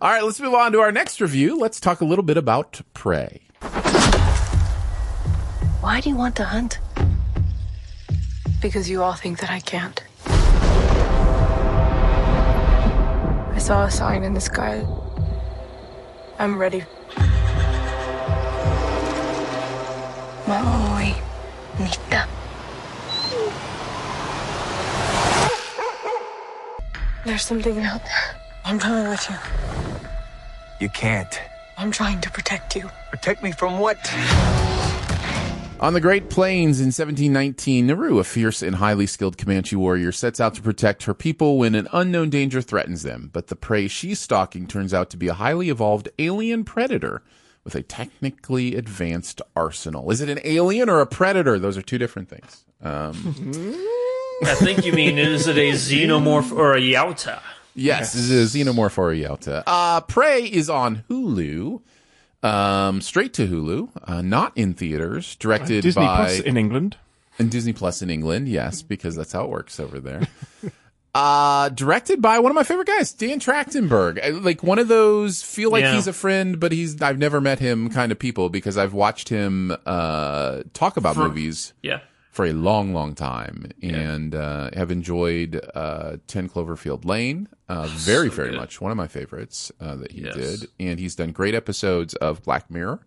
All 0.00 0.10
right, 0.10 0.22
let's 0.24 0.40
move 0.40 0.54
on 0.54 0.72
to 0.72 0.80
our 0.80 0.92
next 0.92 1.20
review. 1.20 1.58
Let's 1.58 1.78
talk 1.78 2.00
a 2.00 2.04
little 2.06 2.24
bit 2.24 2.38
about 2.38 2.80
Prey. 2.94 3.42
Why 5.80 6.00
do 6.00 6.08
you 6.08 6.16
want 6.16 6.36
to 6.36 6.44
hunt? 6.44 6.78
Because 8.62 8.88
you 8.88 9.02
all 9.02 9.14
think 9.14 9.40
that 9.40 9.50
I 9.50 9.60
can't. 9.60 10.02
I 13.54 13.58
saw 13.58 13.84
a 13.84 13.90
sign 13.90 14.24
in 14.24 14.32
the 14.32 14.40
sky. 14.40 14.84
I'm 16.38 16.58
ready. 16.58 16.84
Maui 20.48 21.14
Nita. 21.78 22.26
There's 27.24 27.42
something 27.42 27.78
out 27.80 28.02
there. 28.02 28.36
I'm 28.64 28.78
coming 28.78 29.08
with 29.08 29.28
you. 29.28 29.36
You 30.80 30.88
can't. 30.88 31.40
I'm 31.76 31.90
trying 31.90 32.20
to 32.22 32.30
protect 32.30 32.74
you. 32.74 32.90
Protect 33.10 33.42
me 33.42 33.52
from 33.52 33.78
what? 33.78 33.98
On 35.82 35.94
the 35.94 36.00
Great 36.00 36.30
Plains 36.30 36.78
in 36.78 36.92
1719, 36.92 37.88
Naru, 37.88 38.20
a 38.20 38.22
fierce 38.22 38.62
and 38.62 38.76
highly 38.76 39.04
skilled 39.04 39.36
Comanche 39.36 39.74
warrior, 39.74 40.12
sets 40.12 40.38
out 40.38 40.54
to 40.54 40.62
protect 40.62 41.02
her 41.02 41.12
people 41.12 41.58
when 41.58 41.74
an 41.74 41.88
unknown 41.92 42.30
danger 42.30 42.62
threatens 42.62 43.02
them. 43.02 43.30
But 43.32 43.48
the 43.48 43.56
prey 43.56 43.88
she's 43.88 44.20
stalking 44.20 44.68
turns 44.68 44.94
out 44.94 45.10
to 45.10 45.16
be 45.16 45.26
a 45.26 45.34
highly 45.34 45.70
evolved 45.70 46.08
alien 46.20 46.62
predator 46.62 47.24
with 47.64 47.74
a 47.74 47.82
technically 47.82 48.76
advanced 48.76 49.42
arsenal. 49.56 50.12
Is 50.12 50.20
it 50.20 50.28
an 50.28 50.38
alien 50.44 50.88
or 50.88 51.00
a 51.00 51.06
predator? 51.06 51.58
Those 51.58 51.76
are 51.76 51.82
two 51.82 51.98
different 51.98 52.28
things. 52.28 52.64
Um, 52.80 53.10
I 54.44 54.54
think 54.54 54.86
you 54.86 54.92
mean 54.92 55.18
is 55.18 55.48
it 55.48 55.58
a 55.58 55.72
xenomorph 55.72 56.56
or 56.56 56.74
a 56.76 56.80
Yautja? 56.80 57.40
yes, 57.74 58.12
this 58.12 58.30
is 58.30 58.54
Xenomorph 58.54 58.98
or 58.98 59.10
Yelta. 59.12 59.64
Uh, 59.66 60.00
Prey 60.02 60.44
is 60.44 60.70
on 60.70 61.02
Hulu. 61.10 61.80
Um, 62.42 63.00
straight 63.00 63.32
to 63.34 63.46
Hulu, 63.46 63.90
uh, 64.04 64.22
not 64.22 64.52
in 64.56 64.74
theaters, 64.74 65.36
directed 65.36 65.82
Disney 65.82 66.04
by 66.04 66.16
Plus 66.16 66.40
in 66.40 66.56
England. 66.56 66.96
and 67.38 67.50
Disney 67.50 67.72
Plus 67.72 68.02
in 68.02 68.10
England, 68.10 68.48
yes, 68.48 68.82
because 68.82 69.14
that's 69.16 69.32
how 69.32 69.44
it 69.44 69.50
works 69.50 69.78
over 69.78 70.00
there. 70.00 70.26
uh, 71.14 71.68
directed 71.68 72.20
by 72.22 72.38
one 72.40 72.50
of 72.50 72.54
my 72.56 72.64
favorite 72.64 72.88
guys, 72.88 73.12
Dan 73.12 73.38
Trachtenberg. 73.38 74.18
I- 74.24 74.30
Like 74.30 74.62
one 74.62 74.78
of 74.78 74.88
those 74.88 75.42
feel 75.42 75.70
like 75.70 75.82
Yeah. 75.82 75.94
he's 75.94 76.06
a 76.08 76.12
friend, 76.12 76.58
but 76.58 76.72
he's 76.72 77.00
I've 77.02 77.18
never 77.18 77.40
met 77.40 77.58
him 77.58 77.90
kind 77.90 78.10
of 78.10 78.18
people 78.18 78.48
because 78.48 78.76
I've 78.78 78.94
watched 78.94 79.28
him 79.28 79.76
uh 79.86 80.62
talk 80.72 80.96
about 80.96 81.14
For- 81.14 81.28
movies 81.28 81.74
Yeah. 81.82 82.00
For 82.32 82.44
a 82.46 82.52
long, 82.52 82.92
long 82.92 83.14
time 83.14 83.70
and 83.82 84.34
uh, 84.34 84.70
have 84.74 84.90
enjoyed 84.90 85.60
uh, 85.74 86.16
10 86.26 86.48
Cloverfield 86.48 87.04
Lane 87.04 87.46
uh, 87.68 87.86
very, 87.90 88.28
very 88.30 88.50
good. 88.50 88.56
much. 88.58 88.80
One 88.80 88.90
of 88.90 88.96
my 88.96 89.06
favorites 89.06 89.70
uh, 89.80 89.94
that 89.96 90.10
he 90.12 90.22
Yes. 90.22 90.34
did. 90.34 90.68
And 90.80 90.98
he's 90.98 91.14
done 91.14 91.32
great 91.32 91.54
episodes 91.54 92.14
of 92.14 92.42
Black 92.42 92.70
Mirror. 92.70 93.00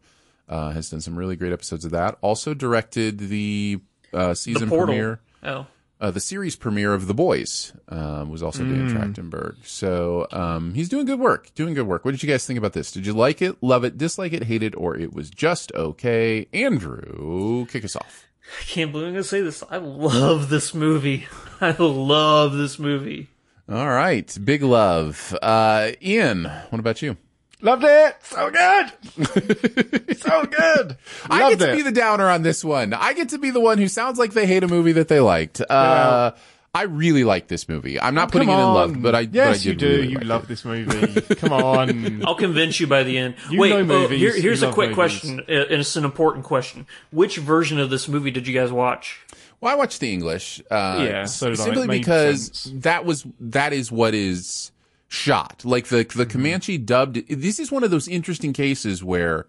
Uh, 0.47 0.69
has 0.71 0.91
done 0.91 1.01
some 1.01 1.15
really 1.17 1.36
great 1.36 1.51
episodes 1.51 1.84
of 1.86 1.91
that. 1.91 2.17
Also 2.21 2.53
directed 2.53 3.17
the 3.17 3.80
uh, 4.13 4.30
The 4.30 4.36
season 4.36 4.69
Portal. 4.69 4.86
premiere, 4.93 5.19
Oh, 5.43 5.65
uh, 5.99 6.11
the 6.11 6.19
series 6.19 6.55
premiere 6.55 6.93
of 6.93 7.07
The 7.07 7.15
Boys. 7.15 7.73
Um, 7.89 8.30
was 8.30 8.43
also 8.43 8.63
Dan 8.63 8.91
Trachtenberg. 8.93 9.55
So 9.65 10.28
um, 10.32 10.76
he's 10.76 10.88
doing 10.88 11.07
good 11.07 11.19
work. 11.19 11.51
Doing 11.55 11.73
good 11.73 11.88
work. 11.88 12.05
What 12.05 12.11
did 12.11 12.21
you 12.21 12.30
guys 12.30 12.45
think 12.45 12.59
about 12.59 12.73
this? 12.73 12.91
Did 12.91 13.07
you 13.07 13.13
like 13.13 13.41
it, 13.41 13.55
love 13.63 13.84
it, 13.84 13.97
dislike 13.97 14.34
it, 14.34 14.43
hate 14.43 14.61
it, 14.61 14.76
or 14.76 14.95
it 14.95 15.13
was 15.13 15.32
just 15.32 15.71
okay? 15.73 16.47
Andrew, 16.53 17.65
kick 17.65 17.84
us 17.84 17.95
off. 17.95 18.28
I 18.59 18.63
can't 18.63 18.91
believe 18.91 19.07
I'm 19.07 19.13
gonna 19.13 19.23
say 19.23 19.41
this. 19.41 19.63
I 19.69 19.77
love 19.77 20.49
this 20.49 20.73
movie. 20.73 21.27
I 21.61 21.71
love 21.79 22.53
this 22.53 22.77
movie. 22.79 23.27
All 23.69 23.89
right, 23.89 24.37
big 24.43 24.61
love. 24.61 25.35
Uh, 25.41 25.91
Ian, 26.01 26.43
what 26.69 26.79
about 26.79 27.01
you? 27.01 27.17
Loved 27.61 27.83
it. 27.85 28.15
So 28.21 28.51
good. 28.51 30.17
so 30.19 30.45
good. 30.45 30.97
I 31.29 31.39
Loved 31.41 31.59
get 31.59 31.65
to 31.65 31.71
it. 31.73 31.75
be 31.77 31.81
the 31.81 31.91
downer 31.91 32.29
on 32.29 32.43
this 32.43 32.63
one. 32.63 32.93
I 32.93 33.13
get 33.13 33.29
to 33.29 33.39
be 33.39 33.49
the 33.49 33.59
one 33.61 33.77
who 33.79 33.87
sounds 33.87 34.19
like 34.19 34.33
they 34.33 34.45
hate 34.45 34.63
a 34.63 34.67
movie 34.67 34.91
that 34.91 35.07
they 35.07 35.19
liked. 35.19 35.61
Uh, 35.61 36.33
I 36.76 36.84
really 36.84 37.23
like 37.23 37.47
this 37.47 37.69
movie. 37.69 37.99
I'm 37.99 38.13
not 38.15 38.32
putting 38.32 38.49
Come 38.49 38.59
it 38.59 38.63
in 38.63 38.73
love, 38.73 39.01
but 39.01 39.15
I 39.15 39.21
yes, 39.21 39.59
but 39.59 39.65
I 39.65 39.69
you 39.69 39.76
do. 39.76 39.88
really 39.89 40.07
you 40.09 40.17
like 40.17 40.26
love 40.28 40.43
it. 40.43 40.47
this 40.49 40.65
movie. 40.65 41.21
Come 41.36 41.53
on. 41.53 42.23
I'll 42.28 42.36
convince 42.36 42.80
you 42.80 42.88
by 42.88 43.03
the 43.03 43.17
end. 43.17 43.36
You 43.49 43.59
Wait, 43.61 43.69
know 43.69 43.78
oh, 43.78 43.84
movies, 43.86 44.19
here, 44.19 44.36
you 44.36 44.41
here's 44.41 44.61
a 44.61 44.71
quick 44.73 44.89
movies. 44.89 44.95
question, 44.95 45.39
uh, 45.39 45.51
and 45.53 45.80
it's 45.80 45.95
an 45.95 46.03
important 46.05 46.43
question. 46.45 46.86
Which 47.11 47.38
version 47.38 47.80
of 47.80 47.89
this 47.89 48.07
movie 48.09 48.30
did 48.30 48.45
you 48.47 48.53
guys 48.53 48.71
watch? 48.71 49.21
Well, 49.61 49.71
I 49.71 49.76
watched 49.76 50.01
the 50.01 50.11
English. 50.11 50.61
Uh, 50.69 50.99
Yeah, 51.09 51.26
so 51.26 51.49
did 51.49 51.59
simply 51.59 51.84
It 51.84 51.88
because 51.88 52.47
sense. 52.47 52.84
that 52.84 53.05
was 53.05 53.26
that 53.39 53.71
is 53.71 53.89
what 53.91 54.13
is 54.13 54.71
shot. 55.07 55.61
Like 55.63 55.88
the 55.88 56.03
Mm-hmm. 56.03 56.19
the 56.19 56.26
Comanche 56.26 56.78
dubbed. 56.78 57.26
This 57.30 57.57
is 57.59 57.71
one 57.71 57.84
of 57.86 57.89
those 57.91 58.07
interesting 58.09 58.51
cases 58.51 59.01
where 59.01 59.47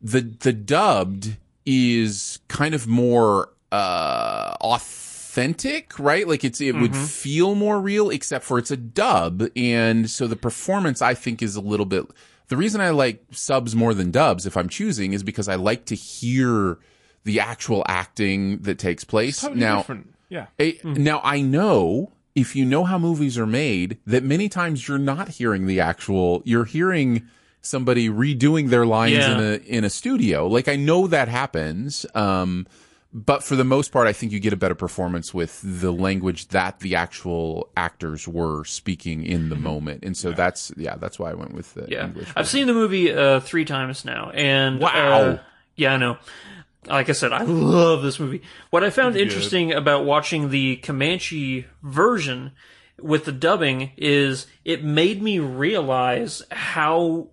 the 0.00 0.22
the 0.22 0.54
dubbed 0.54 1.36
is 1.66 2.38
kind 2.48 2.74
of 2.74 2.86
more 2.86 3.50
uh 3.70 4.54
authentic, 4.62 5.09
right? 5.98 6.26
Like 6.26 6.44
it's 6.44 6.60
it 6.60 6.74
would 6.74 6.94
feel 6.96 7.54
more 7.54 7.80
real, 7.80 8.10
except 8.10 8.44
for 8.44 8.58
it's 8.58 8.70
a 8.70 8.76
dub, 8.76 9.44
and 9.56 10.08
so 10.10 10.26
the 10.26 10.36
performance 10.36 11.00
I 11.02 11.14
think 11.14 11.42
is 11.42 11.56
a 11.56 11.60
little 11.60 11.86
bit. 11.86 12.04
The 12.48 12.56
reason 12.56 12.80
I 12.80 12.90
like 12.90 13.22
subs 13.30 13.76
more 13.76 13.94
than 13.94 14.10
dubs, 14.10 14.44
if 14.46 14.56
I'm 14.56 14.68
choosing, 14.68 15.12
is 15.12 15.22
because 15.22 15.48
I 15.48 15.54
like 15.54 15.84
to 15.86 15.94
hear 15.94 16.78
the 17.24 17.38
actual 17.40 17.84
acting 17.86 18.58
that 18.62 18.78
takes 18.78 19.04
place. 19.04 19.40
totally 19.40 19.60
now, 19.60 19.78
different. 19.78 20.14
Yeah. 20.28 20.46
Eh, 20.58 20.72
Now 20.84 21.20
I 21.22 21.40
know 21.42 22.12
if 22.34 22.56
you 22.56 22.64
know 22.64 22.84
how 22.84 22.98
movies 22.98 23.36
are 23.38 23.46
made, 23.46 23.98
that 24.06 24.22
many 24.24 24.48
times 24.48 24.86
you're 24.88 24.98
not 24.98 25.28
hearing 25.28 25.66
the 25.66 25.80
actual. 25.80 26.42
You're 26.44 26.64
hearing 26.64 27.26
somebody 27.62 28.08
redoing 28.08 28.70
their 28.70 28.86
lines 28.86 29.18
Yeah. 29.18 29.32
in 29.34 29.40
a 29.40 29.56
in 29.78 29.84
a 29.84 29.90
studio. 29.90 30.46
Like 30.46 30.66
I 30.68 30.76
know 30.76 31.06
that 31.06 31.28
happens. 31.28 32.06
Um, 32.14 32.66
but 33.12 33.42
for 33.42 33.56
the 33.56 33.64
most 33.64 33.90
part, 33.90 34.06
I 34.06 34.12
think 34.12 34.30
you 34.32 34.38
get 34.40 34.52
a 34.52 34.56
better 34.56 34.74
performance 34.74 35.34
with 35.34 35.60
the 35.62 35.92
language 35.92 36.48
that 36.48 36.80
the 36.80 36.94
actual 36.94 37.68
actors 37.76 38.28
were 38.28 38.64
speaking 38.64 39.24
in 39.24 39.48
the 39.48 39.56
moment, 39.56 40.04
and 40.04 40.16
so 40.16 40.32
that's 40.32 40.72
yeah, 40.76 40.96
that's 40.96 41.18
why 41.18 41.30
I 41.30 41.34
went 41.34 41.52
with 41.52 41.74
the 41.74 41.86
Yeah, 41.88 42.06
English. 42.06 42.28
I've 42.36 42.48
seen 42.48 42.66
the 42.66 42.74
movie 42.74 43.12
uh, 43.12 43.40
three 43.40 43.64
times 43.64 44.04
now, 44.04 44.30
and 44.30 44.80
Wow. 44.80 44.90
uh, 45.20 45.38
yeah, 45.76 45.94
I 45.94 45.96
know. 45.96 46.18
Like 46.86 47.08
I 47.10 47.12
said, 47.12 47.32
I 47.32 47.42
love 47.42 48.02
this 48.02 48.18
movie. 48.18 48.42
What 48.70 48.82
I 48.84 48.90
found 48.90 49.14
interesting 49.16 49.72
about 49.72 50.04
watching 50.04 50.48
the 50.50 50.76
Comanche 50.76 51.66
version 51.82 52.52
with 52.98 53.24
the 53.26 53.32
dubbing 53.32 53.92
is 53.96 54.46
it 54.64 54.82
made 54.84 55.22
me 55.22 55.38
realize 55.38 56.42
how 56.50 57.28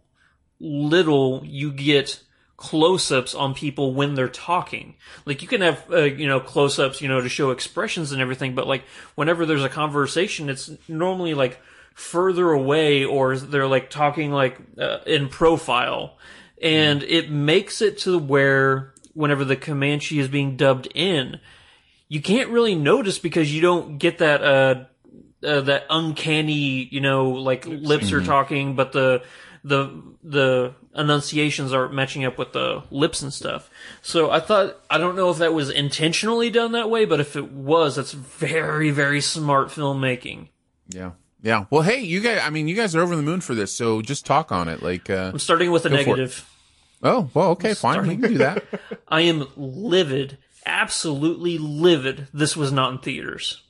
little 0.60 1.44
you 1.46 1.72
get 1.72 2.24
close-ups 2.58 3.36
on 3.36 3.54
people 3.54 3.94
when 3.94 4.16
they're 4.16 4.28
talking. 4.28 4.96
Like 5.26 5.44
you 5.44 5.48
can 5.48 5.62
have 5.62 5.86
uh, 5.92 6.04
you 6.04 6.28
know 6.28 6.40
close-ups, 6.40 7.02
you 7.02 7.08
know, 7.08 7.22
to 7.22 7.30
show 7.30 7.52
expressions 7.52 8.12
and 8.12 8.22
everything, 8.22 8.56
but 8.56 8.68
like 8.68 8.84
whenever 9.16 9.46
there's 9.46 9.64
a 9.64 9.70
conversation, 9.70 10.50
it's 10.50 10.72
normally 10.88 11.36
like 11.36 11.60
further 11.94 12.52
away 12.52 13.06
or 13.06 13.38
they're 13.38 13.68
like 13.68 13.90
talking 13.90 14.32
like 14.32 14.58
uh, 14.80 15.00
in 15.06 15.30
profile. 15.30 16.18
And 16.62 17.04
it 17.04 17.30
makes 17.30 17.82
it 17.82 18.00
to 18.00 18.18
where 18.18 18.94
whenever 19.14 19.46
the 19.46 19.56
Comanche 19.56 20.20
is 20.20 20.28
being 20.28 20.58
dubbed 20.58 20.88
in, 20.96 21.40
you 22.10 22.22
can't 22.22 22.50
really 22.50 22.76
notice 22.76 23.20
because 23.20 23.54
you 23.54 23.62
don't 23.62 24.00
get 24.00 24.18
that 24.18 24.44
uh, 24.44 24.86
uh 25.46 25.62
that 25.62 25.86
uncanny, 25.92 26.88
you 26.92 27.02
know, 27.02 27.30
like 27.30 27.68
lips 27.68 28.12
are 28.12 28.24
talking, 28.24 28.76
but 28.76 28.94
the 28.94 29.22
the 29.68 30.04
the 30.24 30.74
enunciations 30.96 31.74
are 31.74 31.90
matching 31.90 32.26
up 32.26 32.38
with 32.38 32.54
the 32.54 32.84
lips 32.90 33.22
and 33.22 33.34
stuff. 33.34 33.70
So 34.02 34.32
I 34.32 34.40
thought 34.40 34.78
I 34.90 34.98
don't 34.98 35.16
know 35.16 35.30
if 35.30 35.38
that 35.38 35.54
was 35.54 35.70
intentionally 35.70 36.50
done 36.50 36.72
that 36.74 36.90
way, 36.90 37.06
but 37.06 37.20
if 37.20 37.36
it 37.36 37.52
was, 37.52 37.96
that's 37.96 38.14
very 38.14 38.90
very 38.92 39.22
smart 39.22 39.70
filmmaking. 39.70 40.50
Yeah. 40.90 41.12
Yeah. 41.42 41.66
Well, 41.70 41.84
hey, 41.84 42.02
you 42.02 42.20
guys. 42.20 42.42
I 42.44 42.50
mean, 42.50 42.68
you 42.68 42.76
guys 42.76 42.96
are 42.96 43.02
over 43.02 43.16
the 43.16 43.22
moon 43.22 43.42
for 43.42 43.54
this, 43.54 43.72
so 43.72 44.02
just 44.02 44.26
talk 44.26 44.52
on 44.52 44.68
it. 44.68 44.82
Like, 44.82 45.10
uh, 45.10 45.32
I'm 45.34 45.40
starting 45.40 45.72
with 45.72 45.86
a 45.86 45.90
negative. 45.90 46.50
Oh 47.04 47.30
well, 47.34 47.52
okay, 47.52 47.70
I'm 47.70 47.76
fine. 47.76 47.94
Starting. 47.94 48.18
We 48.18 48.24
can 48.24 48.32
do 48.34 48.38
that. 48.40 48.64
I 49.08 49.22
am 49.22 49.48
livid, 49.56 50.40
absolutely 50.66 51.58
livid. 51.58 52.28
This 52.34 52.58
was 52.58 52.72
not 52.72 52.92
in 52.92 52.98
theaters. 53.00 53.62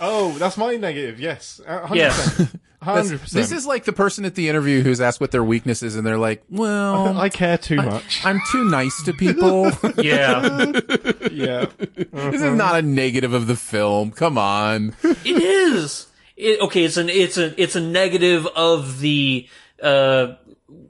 Oh, 0.00 0.32
that's 0.38 0.56
my 0.56 0.76
negative. 0.76 1.18
Yes, 1.18 1.60
uh, 1.66 1.86
100%. 1.86 1.94
yes. 1.94 2.56
100%. 2.84 3.30
This 3.30 3.52
is 3.52 3.66
like 3.66 3.84
the 3.84 3.92
person 3.92 4.24
at 4.24 4.34
the 4.34 4.48
interview 4.48 4.82
who's 4.82 5.00
asked 5.00 5.20
what 5.20 5.30
their 5.30 5.44
weakness 5.44 5.82
is, 5.82 5.96
and 5.96 6.06
they're 6.06 6.18
like, 6.18 6.42
"Well, 6.50 7.18
I 7.18 7.28
care 7.28 7.58
too 7.58 7.76
much. 7.76 8.24
I, 8.24 8.30
am 8.30 8.40
too 8.52 8.64
nice 8.64 9.02
to 9.04 9.12
people." 9.12 9.70
yeah, 9.96 10.72
yeah. 11.30 11.66
Uh-huh. 11.66 12.30
This 12.30 12.42
is 12.42 12.54
not 12.54 12.76
a 12.76 12.82
negative 12.82 13.32
of 13.32 13.46
the 13.46 13.56
film. 13.56 14.10
Come 14.10 14.38
on, 14.38 14.94
it 15.02 15.42
is. 15.42 16.06
It, 16.36 16.60
okay, 16.60 16.84
it's 16.84 16.96
an 16.96 17.08
it's 17.08 17.38
a 17.38 17.60
it's 17.60 17.76
a 17.76 17.80
negative 17.80 18.46
of 18.46 19.00
the 19.00 19.48
uh, 19.82 20.34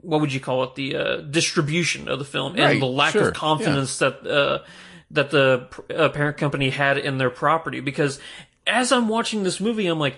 what 0.01 0.21
would 0.21 0.33
you 0.33 0.39
call 0.39 0.63
it? 0.63 0.75
The 0.75 0.95
uh, 0.95 1.17
distribution 1.17 2.07
of 2.07 2.19
the 2.19 2.25
film 2.25 2.53
and 2.53 2.63
right, 2.63 2.79
the 2.79 2.85
lack 2.85 3.13
sure. 3.13 3.29
of 3.29 3.33
confidence 3.33 3.99
yeah. 4.01 4.09
that 4.09 4.27
uh, 4.27 4.59
that 5.11 5.31
the 5.31 5.67
uh, 5.95 6.09
parent 6.09 6.37
company 6.37 6.69
had 6.69 6.97
in 6.97 7.17
their 7.17 7.29
property. 7.29 7.79
Because 7.79 8.19
as 8.67 8.91
I'm 8.91 9.07
watching 9.07 9.43
this 9.43 9.59
movie, 9.59 9.87
I'm 9.87 9.99
like 9.99 10.17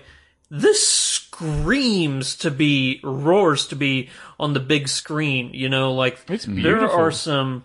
this 0.50 0.86
screams 0.86 2.36
to 2.36 2.50
be 2.50 3.00
roars 3.04 3.66
to 3.68 3.76
be 3.76 4.08
on 4.40 4.54
the 4.54 4.60
big 4.60 4.88
screen 4.88 5.50
you 5.52 5.68
know 5.68 5.92
like 5.94 6.18
It's 6.28 6.46
there 6.46 6.88
are 6.90 7.10
some 7.10 7.64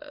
uh, 0.00 0.06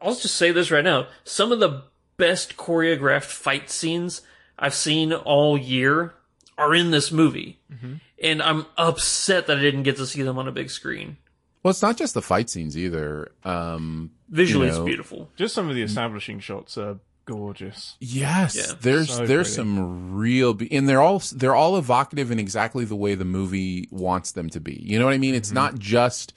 I'll 0.00 0.14
just 0.14 0.36
say 0.36 0.50
this 0.50 0.70
right 0.70 0.84
now 0.84 1.06
some 1.24 1.52
of 1.52 1.60
the 1.60 1.84
best 2.16 2.56
choreographed 2.56 3.24
fight 3.24 3.70
scenes 3.70 4.22
I've 4.58 4.74
seen 4.74 5.12
all 5.12 5.56
year 5.56 6.14
are 6.58 6.74
in 6.74 6.90
this 6.90 7.10
movie 7.12 7.58
Mm-hmm. 7.72 7.94
and 8.22 8.42
I'm 8.42 8.66
upset 8.76 9.46
that 9.46 9.58
I 9.58 9.60
didn't 9.60 9.84
get 9.84 9.96
to 9.98 10.06
see 10.06 10.22
them 10.22 10.38
on 10.38 10.48
a 10.48 10.52
big 10.52 10.70
screen 10.70 11.18
Well, 11.62 11.70
it's 11.70 11.82
not 11.82 11.96
just 11.96 12.14
the 12.14 12.22
fight 12.22 12.50
scenes 12.50 12.76
either. 12.76 13.30
Um, 13.44 14.10
visually 14.28 14.66
You 14.66 14.72
it's 14.72 14.80
beautiful 14.84 15.30
Just 15.36 15.54
some 15.54 15.68
of 15.68 15.76
the 15.76 15.82
establishing 15.82 16.40
shots 16.40 16.76
are 16.76 16.98
gorgeous. 17.34 17.96
yes, 18.00 18.56
Yeah. 18.56 18.74
there's 18.80 19.08
So 19.14 19.26
there's 19.26 19.54
pretty. 19.54 19.68
some 19.70 20.14
real, 20.14 20.54
be- 20.54 20.70
and 20.72 20.88
they're 20.88 21.00
all 21.00 21.22
they're 21.34 21.54
all 21.54 21.76
evocative 21.76 22.30
in 22.30 22.38
exactly 22.38 22.84
the 22.84 22.96
way 22.96 23.14
the 23.14 23.24
movie 23.24 23.88
wants 23.90 24.32
them 24.32 24.48
to 24.50 24.60
be. 24.60 24.80
You 24.82 24.98
know 24.98 25.04
what 25.06 25.14
I 25.14 25.18
mean? 25.18 25.34
It's 25.34 25.52
not 25.52 25.78
just 25.78 26.32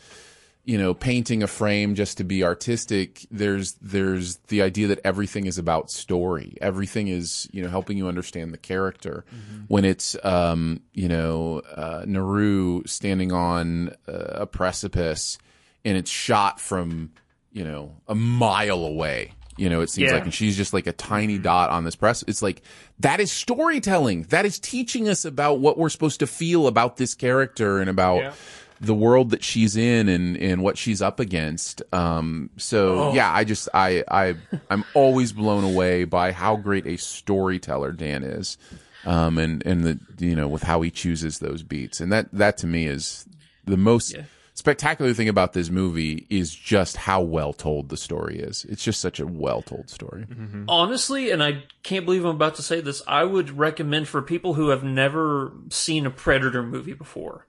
you 0.65 0.77
know 0.77 0.93
painting 0.93 1.43
a 1.43 1.47
frame 1.47 1.93
just 1.93 2.17
to 2.19 2.23
be 2.23 2.41
artistic 2.41 3.25
there's 3.29 3.73
there's 3.81 4.37
the 4.47 4.61
idea 4.61 4.87
that 4.87 4.97
everything 5.03 5.45
is 5.45 5.57
about 5.57 5.91
story 5.91 6.55
everything 6.61 7.09
is 7.09 7.49
you 7.51 7.61
know 7.61 7.67
helping 7.67 7.97
you 7.97 8.07
understand 8.07 8.53
the 8.53 8.57
character 8.57 9.25
when 9.67 9.83
it's 9.83 10.15
um 10.23 10.79
you 10.93 11.09
know 11.09 11.59
uh 11.75 12.05
naru 12.07 12.81
standing 12.85 13.33
on 13.33 13.89
uh, 14.07 14.13
a 14.13 14.45
precipice 14.45 15.37
and 15.83 15.97
it's 15.97 16.09
shot 16.09 16.61
from 16.61 17.11
you 17.51 17.65
know 17.65 17.97
a 18.07 18.15
mile 18.15 18.85
away 18.85 19.33
you 19.57 19.69
know 19.69 19.81
it 19.81 19.89
seems 19.89 20.09
Yeah. 20.09 20.15
like 20.15 20.23
and 20.23 20.33
she's 20.33 20.57
just 20.57 20.73
like 20.73 20.87
a 20.87 20.93
tiny 20.93 21.37
dot 21.37 21.69
on 21.69 21.83
this 21.83 21.95
press 21.95 22.23
it's 22.27 22.41
like 22.41 22.61
that 22.99 23.19
is 23.19 23.31
storytelling 23.31 24.23
that 24.29 24.45
is 24.45 24.59
teaching 24.59 25.07
us 25.09 25.25
about 25.25 25.59
what 25.59 25.77
we're 25.77 25.89
supposed 25.89 26.19
to 26.21 26.27
feel 26.27 26.67
about 26.67 26.97
this 26.97 27.13
character 27.15 27.79
and 27.79 27.89
about 27.89 28.17
Yeah. 28.17 28.33
the 28.81 28.93
world 28.93 29.29
that 29.29 29.43
she's 29.43 29.77
in 29.77 30.09
and, 30.09 30.35
and 30.37 30.61
what 30.61 30.77
she's 30.77 31.01
up 31.01 31.21
against. 31.21 31.81
Um, 31.93 32.49
so 32.57 33.13
yeah, 33.13 33.31
I 33.31 33.45
just, 33.45 33.69
I, 33.73 34.03
I, 34.11 34.35
I'm 34.69 34.83
always 34.93 35.31
blown 35.31 35.63
away 35.63 36.03
by 36.03 36.33
how 36.33 36.57
great 36.57 36.85
a 36.85 36.97
storyteller 36.97 37.93
Dan 37.93 38.23
is. 38.23 38.57
Um, 39.05 39.37
and, 39.37 39.65
and 39.65 39.83
the, 39.85 39.99
you 40.19 40.35
know, 40.35 40.49
with 40.49 40.63
how 40.63 40.81
he 40.81 40.91
chooses 40.91 41.39
those 41.39 41.63
beats. 41.63 42.01
And 42.01 42.11
that, 42.11 42.27
that 42.33 42.57
to 42.57 42.67
me 42.67 42.85
is 42.87 43.25
the 43.63 43.77
most 43.77 44.15
spectacular 44.53 45.13
thing 45.13 45.27
about 45.29 45.53
this 45.53 45.69
movie 45.69 46.25
is 46.29 46.53
just 46.53 46.95
how 46.97 47.21
well 47.21 47.53
told 47.53 47.89
the 47.89 47.97
story 47.97 48.39
is. 48.39 48.65
It's 48.69 48.83
just 48.83 48.99
such 48.99 49.19
a 49.19 49.25
well 49.27 49.61
told 49.61 49.89
story. 49.89 50.25
Mm-hmm. 50.29 50.65
honestly 50.69 51.31
and 51.31 51.43
I 51.43 51.63
can't 51.83 52.05
believe 52.05 52.23
I'm 52.25 52.35
about 52.35 52.55
to 52.55 52.61
say 52.63 52.79
this 52.81 53.01
I 53.07 53.23
would 53.23 53.57
recommend 53.57 54.07
for 54.07 54.21
people 54.21 54.53
who 54.53 54.69
have 54.69 54.83
never 54.83 55.53
seen 55.69 56.05
a 56.05 56.11
predator 56.11 56.63
movie 56.63 56.93
before 56.93 57.47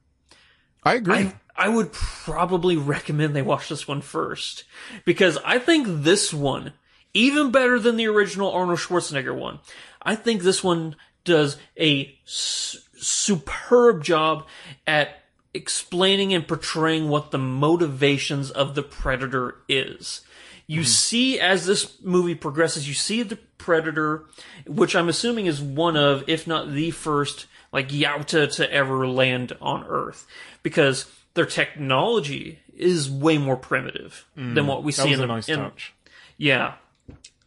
I 0.83 0.95
agree. 0.97 1.15
I, 1.15 1.35
I 1.57 1.69
would 1.69 1.93
probably 1.93 2.77
recommend 2.77 3.35
they 3.35 3.43
watch 3.43 3.69
this 3.69 3.89
one 3.89 4.01
first 4.03 4.65
because 5.05 5.39
I 5.45 5.59
think 5.59 5.87
this 5.89 6.33
one, 6.35 6.73
even 7.15 7.51
better 7.51 7.79
than 7.79 7.97
the 7.97 8.07
original 8.09 8.53
Arnold 8.53 8.81
Schwarzenegger 8.81 9.35
one, 9.35 9.61
I 10.03 10.15
think 10.15 10.43
this 10.43 10.63
one 10.63 10.97
does 11.25 11.57
a 11.79 12.15
s- 12.27 12.77
superb 12.97 14.05
job 14.05 14.47
at 14.87 15.24
explaining 15.55 16.35
and 16.35 16.47
portraying 16.47 17.09
what 17.09 17.31
the 17.31 17.39
motivations 17.39 18.51
of 18.51 18.75
the 18.75 18.83
predator 18.83 19.57
is. 19.69 20.21
You 20.67 20.81
mm-hmm. 20.81 20.87
see 20.87 21.41
as 21.41 21.67
this 21.67 22.03
movie 22.03 22.35
progresses, 22.35 22.89
you 22.89 22.95
see 22.95 23.23
the 23.23 23.37
predator, 23.59 24.25
which 24.67 24.97
I'm 24.97 25.09
assuming 25.09 25.47
is 25.47 25.63
one 25.63 25.97
of, 25.97 26.25
if 26.27 26.47
not 26.47 26.73
the 26.73 26.91
first, 26.91 27.47
like 27.73 27.89
Yautja 27.89 28.55
to 28.57 28.73
ever 28.73 29.07
land 29.07 29.57
on 29.61 29.85
Earth, 29.85 30.27
because 30.63 31.07
their 31.35 31.47
technology 31.47 32.61
is 32.77 33.11
way 33.11 33.39
more 33.39 33.57
primitive 33.57 34.27
than 34.35 34.55
mm. 34.55 34.67
what 34.67 34.83
we 34.83 34.93
That 34.93 35.03
see 35.03 35.11
was 35.11 35.19
in 35.19 35.25
a 35.25 35.27
the 35.27 35.33
nice 35.33 35.49
in- 35.49 35.59
touch. 35.59 35.95
yeah. 36.37 36.75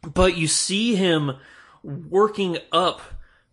But 0.02 0.38
you 0.38 0.48
see 0.48 0.96
him 0.96 1.34
working 1.84 2.60
up 2.72 3.02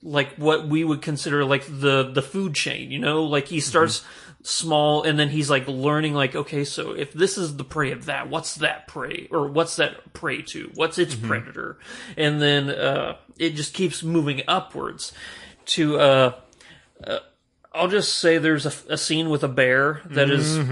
like 0.03 0.35
what 0.37 0.69
we 0.69 0.85
would 0.85 1.01
consider 1.01 1.45
like 1.45 1.65
the 1.67 2.11
the 2.13 2.23
food 2.23 2.55
chain, 2.55 2.91
you 2.91 2.99
know? 2.99 3.25
Like 3.25 3.49
he 3.49 3.57
mm-hmm. 3.57 3.69
starts 3.69 4.05
small 4.47 5.05
and 5.05 5.19
then 5.19 5.31
he's 5.31 5.49
like 5.49 5.67
learning 5.67 6.13
like 6.13 6.37
okay, 6.37 6.65
so 6.65 6.93
if 6.93 7.15
this 7.15 7.39
is 7.39 7.57
the 7.57 7.65
prey 7.65 7.93
of 7.93 8.05
that, 8.05 8.29
what's 8.29 8.57
that 8.57 8.87
prey 8.87 9.27
or 9.31 9.49
what's 9.49 9.77
that 9.77 10.13
prey 10.13 10.43
to? 10.43 10.71
What's 10.75 10.99
its 10.99 11.15
predator? 11.15 11.79
And 12.17 12.43
then 12.43 12.69
uh 12.69 13.17
it 13.39 13.55
just 13.57 13.73
keeps 13.73 14.03
moving 14.03 14.43
upwards 14.47 15.13
to 15.67 15.99
uh 15.99 16.33
uh, 17.07 17.19
I'll 17.73 17.89
just 17.89 18.19
say 18.19 18.37
there's 18.39 18.67
a, 18.67 18.73
a 18.93 18.97
scene 18.99 19.31
with 19.31 19.43
a 19.43 19.49
bear 19.49 20.03
that 20.11 20.29
is 20.31 20.55
so, 20.59 20.65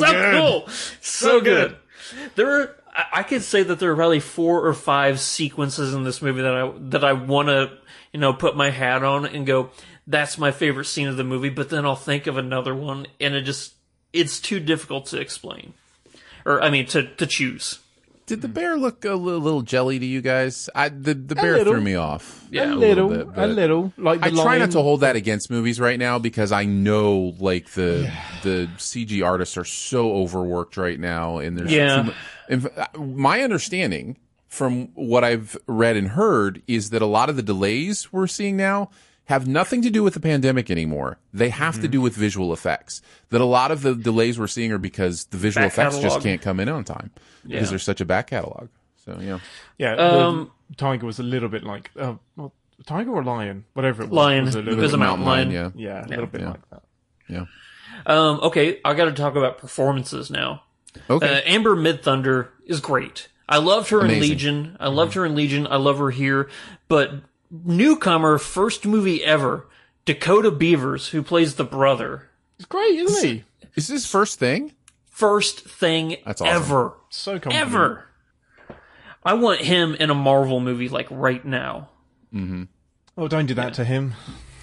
good. 0.00 0.34
cool, 0.36 0.68
so 1.00 1.40
good. 1.40 1.76
There, 2.34 2.60
are, 2.62 2.76
I- 2.92 3.20
I 3.20 3.22
could 3.22 3.42
say 3.42 3.62
that 3.62 3.78
there 3.78 3.92
are 3.92 3.96
probably 3.96 4.20
four 4.20 4.66
or 4.66 4.74
five 4.74 5.20
sequences 5.20 5.94
in 5.94 6.04
this 6.04 6.20
movie 6.22 6.42
that 6.42 6.54
I 6.54 6.72
that 6.90 7.04
I 7.04 7.12
want 7.12 7.48
to, 7.48 7.72
you 8.12 8.20
know, 8.20 8.32
put 8.32 8.56
my 8.56 8.70
hat 8.70 9.02
on 9.04 9.26
and 9.26 9.46
go. 9.46 9.70
That's 10.06 10.36
my 10.38 10.50
favorite 10.50 10.86
scene 10.86 11.08
of 11.08 11.16
the 11.16 11.24
movie. 11.24 11.48
But 11.50 11.70
then 11.70 11.84
I'll 11.86 11.94
think 11.96 12.26
of 12.26 12.36
another 12.36 12.74
one, 12.74 13.06
and 13.20 13.34
it 13.34 13.42
just 13.42 13.74
it's 14.12 14.40
too 14.40 14.58
difficult 14.60 15.06
to 15.06 15.20
explain, 15.20 15.74
or 16.44 16.60
I 16.62 16.70
mean 16.70 16.86
to 16.86 17.04
to 17.14 17.26
choose. 17.26 17.78
Did 18.24 18.40
the 18.40 18.48
bear 18.48 18.76
look 18.76 19.04
a 19.04 19.14
little, 19.14 19.40
little 19.40 19.62
jelly 19.62 19.98
to 19.98 20.06
you 20.06 20.20
guys? 20.20 20.70
I 20.74 20.88
the 20.88 21.14
the 21.14 21.34
bear 21.34 21.58
little. 21.58 21.72
threw 21.74 21.82
me 21.82 21.96
off. 21.96 22.46
Yeah, 22.50 22.72
a 22.72 22.74
a 22.74 22.76
little, 22.76 23.08
bit, 23.08 23.28
a 23.34 23.46
little. 23.46 23.92
Like 23.98 24.20
the 24.20 24.26
I 24.26 24.30
try 24.30 24.58
not 24.58 24.70
to 24.72 24.80
hold 24.80 25.00
that 25.00 25.16
against 25.16 25.50
movies 25.50 25.80
right 25.80 25.98
now 25.98 26.18
because 26.18 26.52
I 26.52 26.64
know 26.64 27.34
like 27.38 27.70
the 27.70 28.10
the 28.42 28.68
CG 28.78 29.24
artists 29.24 29.56
are 29.56 29.64
so 29.64 30.12
overworked 30.14 30.76
right 30.76 30.98
now, 30.98 31.38
and 31.38 31.58
there's 31.58 31.72
Yeah. 31.72 32.10
too 32.48 32.56
mu- 32.56 32.68
uh, 32.76 32.86
my 32.98 33.42
understanding 33.42 34.16
from 34.48 34.88
what 34.94 35.24
I've 35.24 35.56
read 35.66 35.96
and 35.96 36.08
heard 36.08 36.62
is 36.68 36.90
that 36.90 37.02
a 37.02 37.06
lot 37.06 37.28
of 37.28 37.36
the 37.36 37.42
delays 37.42 38.12
we're 38.12 38.26
seeing 38.26 38.56
now 38.56 38.90
have 39.26 39.46
nothing 39.46 39.82
to 39.82 39.90
do 39.90 40.02
with 40.02 40.14
the 40.14 40.20
pandemic 40.20 40.70
anymore. 40.70 41.18
They 41.32 41.48
have 41.50 41.74
Mm-hmm. 41.74 41.82
to 41.82 41.88
do 41.88 42.00
with 42.00 42.14
visual 42.14 42.52
effects. 42.52 43.00
That 43.30 43.40
a 43.40 43.44
lot 43.46 43.70
of 43.70 43.82
the 43.82 43.94
delays 43.94 44.38
we're 44.38 44.46
seeing 44.48 44.72
are 44.72 44.78
because 44.78 45.24
the 45.26 45.36
visual 45.38 45.64
Back 45.66 45.72
effects 45.72 45.98
just 46.00 46.20
can't 46.20 46.42
come 46.42 46.60
in 46.60 46.68
on 46.68 46.84
time 46.84 47.10
Yeah. 47.44 47.56
because 47.56 47.70
there's 47.70 47.82
such 47.84 48.00
a 48.00 48.04
back 48.04 48.28
catalog. 48.28 48.68
So 49.04 49.18
yeah. 49.20 49.38
Yeah, 49.78 49.94
Um, 49.94 50.50
the 50.70 50.76
tiger 50.76 51.06
was 51.06 51.18
a 51.18 51.22
little 51.22 51.48
bit 51.48 51.64
like, 51.64 51.90
uh, 51.98 52.14
well, 52.36 52.52
tiger 52.86 53.10
or 53.12 53.22
lion, 53.24 53.64
whatever 53.74 54.02
it 54.02 54.10
was. 54.10 54.16
Lion. 54.16 54.44
was 54.44 54.54
a 54.54 54.58
It 54.58 54.64
little 54.64 54.80
was 54.80 54.90
bit- 54.90 54.96
a 54.96 54.98
mountain 54.98 55.26
lion. 55.26 55.50
yeah. 55.50 55.70
Yeah, 55.74 56.04
a 56.04 56.08
little 56.08 56.26
bit 56.26 56.40
Yeah. 56.42 56.48
like 56.50 56.70
that. 56.70 56.82
Yeah. 57.28 57.44
Um, 58.06 58.40
okay, 58.42 58.80
I 58.84 58.94
got 58.94 59.04
to 59.06 59.12
talk 59.12 59.36
about 59.36 59.58
performances 59.58 60.30
now. 60.30 60.62
Okay. 61.08 61.26
Uh, 61.38 61.40
Amber 61.46 61.74
Midthunder 61.76 62.48
is 62.66 62.80
great. 62.80 63.28
I 63.48 63.58
loved 63.58 63.90
her 63.90 64.04
in 64.04 64.20
Legion. 64.20 64.76
I 64.80 64.88
loved 64.88 65.14
her 65.14 65.24
in 65.26 65.34
Legion. 65.34 65.66
I 65.68 65.76
love 65.76 65.98
her 65.98 66.10
here. 66.10 66.48
But 66.88 67.12
newcomer, 67.52 68.38
first 68.38 68.86
movie 68.86 69.22
ever, 69.22 69.68
Dakota 70.04 70.50
Beavers, 70.50 71.08
who 71.08 71.22
plays 71.22 71.54
the 71.54 71.64
brother. 71.64 72.30
It's 72.58 72.66
great, 72.66 72.98
isn't 72.98 73.28
he? 73.28 73.44
Is 73.76 73.88
this 73.88 74.06
first 74.06 74.38
thing? 74.38 74.72
First 75.06 75.60
thing 75.60 76.16
That's 76.24 76.40
awesome. 76.40 76.54
ever. 76.56 76.94
So 77.10 77.32
confident. 77.38 77.54
Ever. 77.60 78.04
I 79.24 79.34
want 79.34 79.60
him 79.60 79.94
in 79.94 80.10
a 80.10 80.14
Marvel 80.14 80.58
movie 80.58 80.88
like 80.88 81.06
right 81.10 81.44
now. 81.44 81.90
Mm-hmm. 82.34 82.64
Oh, 83.16 83.28
don't 83.28 83.46
do 83.46 83.54
that 83.54 83.74
to 83.74 83.84
him. 83.84 84.14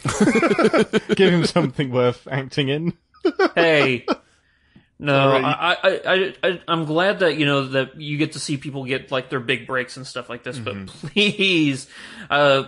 Give 1.15 1.31
him 1.31 1.45
something 1.45 1.91
worth 1.91 2.27
acting 2.29 2.69
in. 2.69 2.93
Hey. 3.55 4.05
No. 4.99 5.31
I, 5.31 5.77
I, 5.81 6.01
I, 6.05 6.33
I, 6.43 6.61
I'm 6.67 6.83
glad 6.83 7.19
that 7.19 7.37
you 7.37 7.45
know 7.45 7.67
that 7.69 7.99
you 8.01 8.17
get 8.17 8.33
to 8.33 8.39
see 8.39 8.57
people 8.57 8.83
get 8.83 9.11
like 9.11 9.29
their 9.29 9.39
big 9.39 9.65
breaks 9.65 9.95
and 9.95 10.05
stuff 10.05 10.29
like 10.29 10.43
this. 10.43 10.59
But 10.59 10.87
please, 10.87 11.87
uh, 12.29 12.63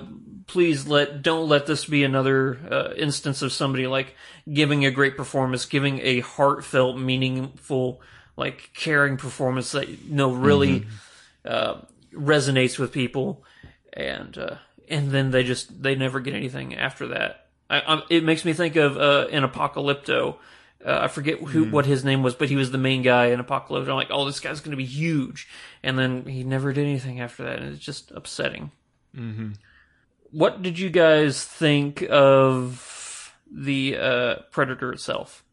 please 0.47 0.87
let 0.87 1.21
don't 1.21 1.49
let 1.49 1.65
this 1.65 1.85
be 1.85 2.05
another 2.05 2.57
uh, 2.71 2.93
instance 2.95 3.41
of 3.41 3.51
somebody 3.51 3.85
like 3.85 4.15
giving 4.51 4.85
a 4.85 4.91
great 4.91 5.17
performance, 5.17 5.65
giving 5.65 5.99
a 5.99 6.21
heartfelt, 6.21 6.97
meaningful, 6.97 8.01
like 8.37 8.71
caring 8.73 9.17
performance 9.17 9.73
that 9.73 9.89
you 9.89 9.97
know 10.15 10.31
really 10.31 10.85
uh, 11.45 11.81
resonates 12.13 12.79
with 12.79 12.93
people, 12.93 13.43
and 13.91 14.37
uh, 14.37 14.55
and 14.87 15.11
then 15.11 15.31
they 15.31 15.43
just 15.43 15.83
they 15.83 15.95
never 15.95 16.21
get 16.21 16.33
anything 16.33 16.75
after 16.75 17.07
that. 17.09 17.47
I, 17.69 17.79
I, 17.81 18.03
it 18.09 18.23
makes 18.23 18.45
me 18.45 18.53
think 18.53 18.77
of 18.77 18.95
uh, 18.95 19.27
an 19.31 19.43
Apocalypto. 19.43 20.37
Uh, 20.85 20.99
I 21.03 21.07
forget 21.07 21.39
who 21.39 21.65
what 21.65 21.85
his 21.85 22.03
name 22.03 22.23
was, 22.23 22.35
but 22.35 22.49
he 22.49 22.55
was 22.55 22.71
the 22.71 22.77
main 22.77 23.01
guy 23.01 23.27
in 23.27 23.39
Apocalypto. 23.39 23.87
I'm 23.87 23.95
like, 23.95 24.07
oh, 24.09 24.25
this 24.25 24.39
guy's 24.39 24.59
going 24.61 24.71
to 24.71 24.77
be 24.77 24.85
huge, 24.85 25.47
and 25.83 25.97
then 25.97 26.25
he 26.25 26.43
never 26.43 26.73
did 26.73 26.85
anything 26.85 27.19
after 27.19 27.43
that, 27.43 27.59
and 27.59 27.73
it's 27.73 27.83
just 27.83 28.11
upsetting. 28.11 28.71
Mm-hmm. 29.15 29.51
What 30.31 30.61
did 30.61 30.79
you 30.79 30.89
guys 30.89 31.43
think 31.43 32.03
of 32.09 33.35
the 33.51 33.97
uh, 33.97 34.35
Predator 34.51 34.93
itself? 34.93 35.43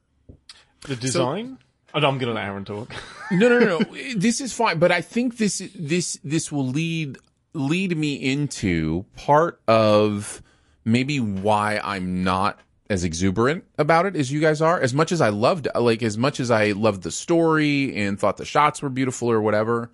The 0.83 0.97
design? 0.97 1.59
oh, 1.95 1.99
no, 1.99 2.09
I'm 2.09 2.19
going 2.19 2.29
to 2.29 2.35
let 2.35 2.45
Aaron 2.45 2.65
talk. 2.65 2.93
No, 3.31 3.47
no, 3.51 3.59
no, 3.59 3.79
no. 3.79 4.15
this 4.17 4.41
is 4.41 4.55
fine, 4.55 4.79
but 4.79 4.91
I 4.91 5.03
think 5.03 5.37
this 5.37 5.59
this 5.75 6.19
this 6.25 6.51
will 6.51 6.67
lead 6.67 7.19
lead 7.53 7.95
me 7.95 8.15
into 8.15 9.05
part 9.17 9.61
of 9.69 10.43
maybe 10.83 11.21
why 11.21 11.79
I'm 11.85 12.25
not 12.25 12.59
as 12.91 13.05
exuberant 13.05 13.65
about 13.77 14.07
it 14.07 14.17
as 14.17 14.33
you 14.33 14.41
guys 14.41 14.63
are. 14.63 14.81
As 14.81 14.95
much 14.95 15.13
as 15.13 15.21
I 15.21 15.29
loved, 15.29 15.69
like, 15.75 16.03
as 16.03 16.17
much 16.17 16.41
as 16.41 16.51
I 16.51 16.73
loved 16.73 17.03
the 17.03 17.11
story 17.11 17.95
and 17.97 18.19
thought 18.19 18.37
the 18.37 18.45
shots 18.45 18.81
were 18.81 18.89
beautiful 18.89 19.31
or 19.31 19.41
whatever, 19.41 19.91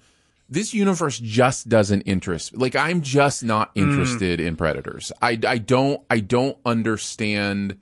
this 0.48 0.74
universe 0.74 1.18
just 1.18 1.68
doesn't 1.68 2.02
interest. 2.02 2.56
Like, 2.56 2.76
I'm 2.76 3.02
just 3.02 3.42
not 3.42 3.74
mm. 3.74 3.82
interested 3.82 4.40
in 4.40 4.56
predators. 4.56 5.10
I 5.20 5.38
I 5.46 5.58
don't 5.58 6.02
I 6.08 6.20
don't 6.20 6.58
understand. 6.64 7.78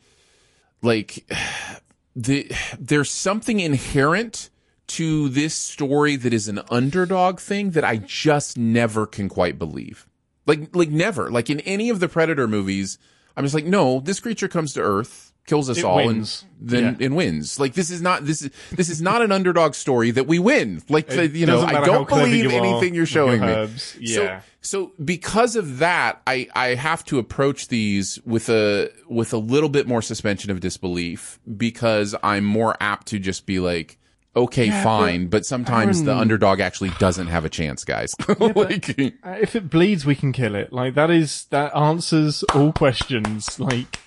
Like, 0.81 1.31
the 2.17 2.51
there's 2.79 3.11
something 3.11 3.61
inherent 3.61 4.51
to 4.89 5.29
this 5.31 5.55
story 5.55 6.17
that 6.17 6.35
is 6.35 6.49
an 6.49 6.61
underdog 6.71 7.41
thing 7.41 7.71
that 7.71 7.85
I 7.85 7.97
just 7.97 8.59
never 8.59 9.07
can 9.07 9.29
quite 9.29 9.59
believe. 9.59 10.07
Like 10.47 10.75
like 10.75 10.91
never. 10.91 11.31
Like 11.31 11.51
in 11.51 11.61
any 11.61 11.89
of 11.91 12.01
the 12.01 12.09
Predator 12.09 12.49
movies, 12.49 12.99
I'm 13.37 13.45
just 13.45 13.55
like, 13.55 13.65
no, 13.67 14.01
this 14.01 14.21
creature 14.21 14.49
comes 14.49 14.73
to 14.75 14.81
Earth, 14.83 15.33
kills 15.47 15.69
us 15.71 15.79
It 15.79 15.85
all, 15.85 15.97
wins. 15.97 16.45
and 16.61 16.69
then 16.71 16.97
Yeah. 17.01 17.07
and 17.07 17.17
wins. 17.17 17.59
Like 17.59 17.75
this 17.75 17.91
is 17.91 18.01
not 18.03 18.25
this 18.27 18.43
is 18.43 18.51
this 18.73 18.89
is 18.89 19.01
not 19.03 19.23
an 19.23 19.33
underdog 19.33 19.75
story 19.75 20.11
that 20.13 20.27
we 20.27 20.39
win. 20.39 20.83
Like 20.89 21.09
the, 21.09 21.27
you 21.29 21.47
know, 21.47 21.61
I 21.63 21.85
don't 21.85 22.09
believe 22.09 22.45
you 22.45 22.51
anything 22.51 22.63
you're 22.63 22.81
with 22.81 22.95
your 22.95 23.07
showing 23.07 23.41
me. 23.41 23.47
herbs. 23.49 23.97
So- 24.07 24.41
so 24.65 24.93
because 25.05 25.57
of 25.57 25.79
that, 25.79 26.23
I, 26.25 26.47
I 26.55 26.75
have 26.77 27.05
to 27.07 27.19
approach 27.19 27.67
these 27.67 28.21
with 28.25 28.49
a 28.49 28.91
with 29.09 29.33
a 29.33 29.37
little 29.39 29.69
bit 29.69 29.89
more 29.89 30.01
suspension 30.01 30.53
of 30.53 30.61
disbelief 30.61 31.41
because 31.57 32.15
I'm 32.23 32.45
more 32.45 32.77
apt 32.81 33.09
to 33.09 33.19
just 33.19 33.45
be 33.45 33.59
like, 33.59 33.99
okay, 34.35 34.71
fine, 34.71 35.27
but, 35.27 35.45
sometimes 35.45 36.03
the 36.03 36.17
underdog 36.17 36.61
actually 36.61 36.91
doesn't 36.99 37.29
have 37.29 37.45
a 37.45 37.49
chance, 37.49 37.85
guys. 37.85 38.15
like, 38.39 38.99
Uh, 38.99 39.37
if 39.41 39.55
it 39.57 39.71
bleeds, 39.71 40.05
we 40.05 40.15
can 40.15 40.33
kill 40.33 40.55
it. 40.55 40.73
Like 40.73 40.95
that 40.95 41.11
is 41.11 41.47
that 41.47 41.75
answers 41.77 42.43
all 42.55 42.73
questions. 42.73 43.59
Like 43.61 43.99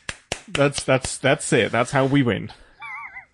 that's 0.47 0.83
that's 0.83 1.17
that's 1.17 1.51
it. 1.53 1.71
That's 1.71 1.91
how 1.91 2.05
we 2.05 2.23
win. 2.23 2.51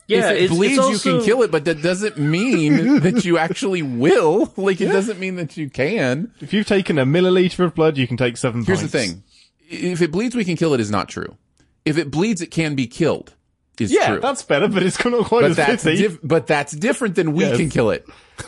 Yeah, 0.07 0.31
if 0.31 0.35
it 0.35 0.43
it's, 0.43 0.53
bleeds, 0.53 0.77
it's 0.77 1.05
you 1.05 1.11
can 1.11 1.23
kill 1.23 1.41
it, 1.41 1.51
but 1.51 1.65
that 1.65 1.81
doesn't 1.81 2.17
mean 2.17 2.99
that 3.01 3.23
you 3.23 3.37
actually 3.37 3.81
will. 3.81 4.53
Like, 4.61 4.81
it 4.81 4.87
doesn't 4.87 5.19
mean 5.19 5.37
that 5.37 5.57
you 5.57 5.69
can. 5.69 6.33
If 6.39 6.53
you've 6.53 6.67
taken 6.67 6.99
a 6.99 7.05
milliliter 7.05 7.65
of 7.65 7.73
blood, 7.73 7.97
you 7.97 8.07
can 8.07 8.17
take 8.17 8.37
seven. 8.37 8.63
Here's 8.63 8.81
the 8.81 8.87
thing: 8.87 9.23
if 9.69 10.01
it 10.01 10.11
bleeds, 10.11 10.35
we 10.35 10.45
can 10.45 10.55
kill 10.57 10.73
it 10.73 10.79
is 10.79 10.91
not 10.91 11.09
true. 11.09 11.37
If 11.85 11.97
it 11.97 12.11
bleeds, 12.11 12.41
it 12.41 12.51
can 12.51 12.75
be 12.75 12.85
killed. 12.87 13.33
Is 13.81 13.91
Yeah, 13.91 14.07
true. 14.11 14.19
that's 14.19 14.43
better, 14.43 14.67
but 14.67 14.83
it's 14.83 15.03
not 15.03 15.25
quite 15.25 15.41
but 15.41 15.51
as 15.51 15.57
that's 15.57 15.83
pity. 15.83 15.97
diff- 16.03 16.19
but 16.23 16.47
that's 16.47 16.71
different 16.73 17.15
than 17.15 17.33
we 17.33 17.43
Yes. 17.45 17.57
can 17.57 17.69
kill 17.69 17.89
it. 17.91 18.05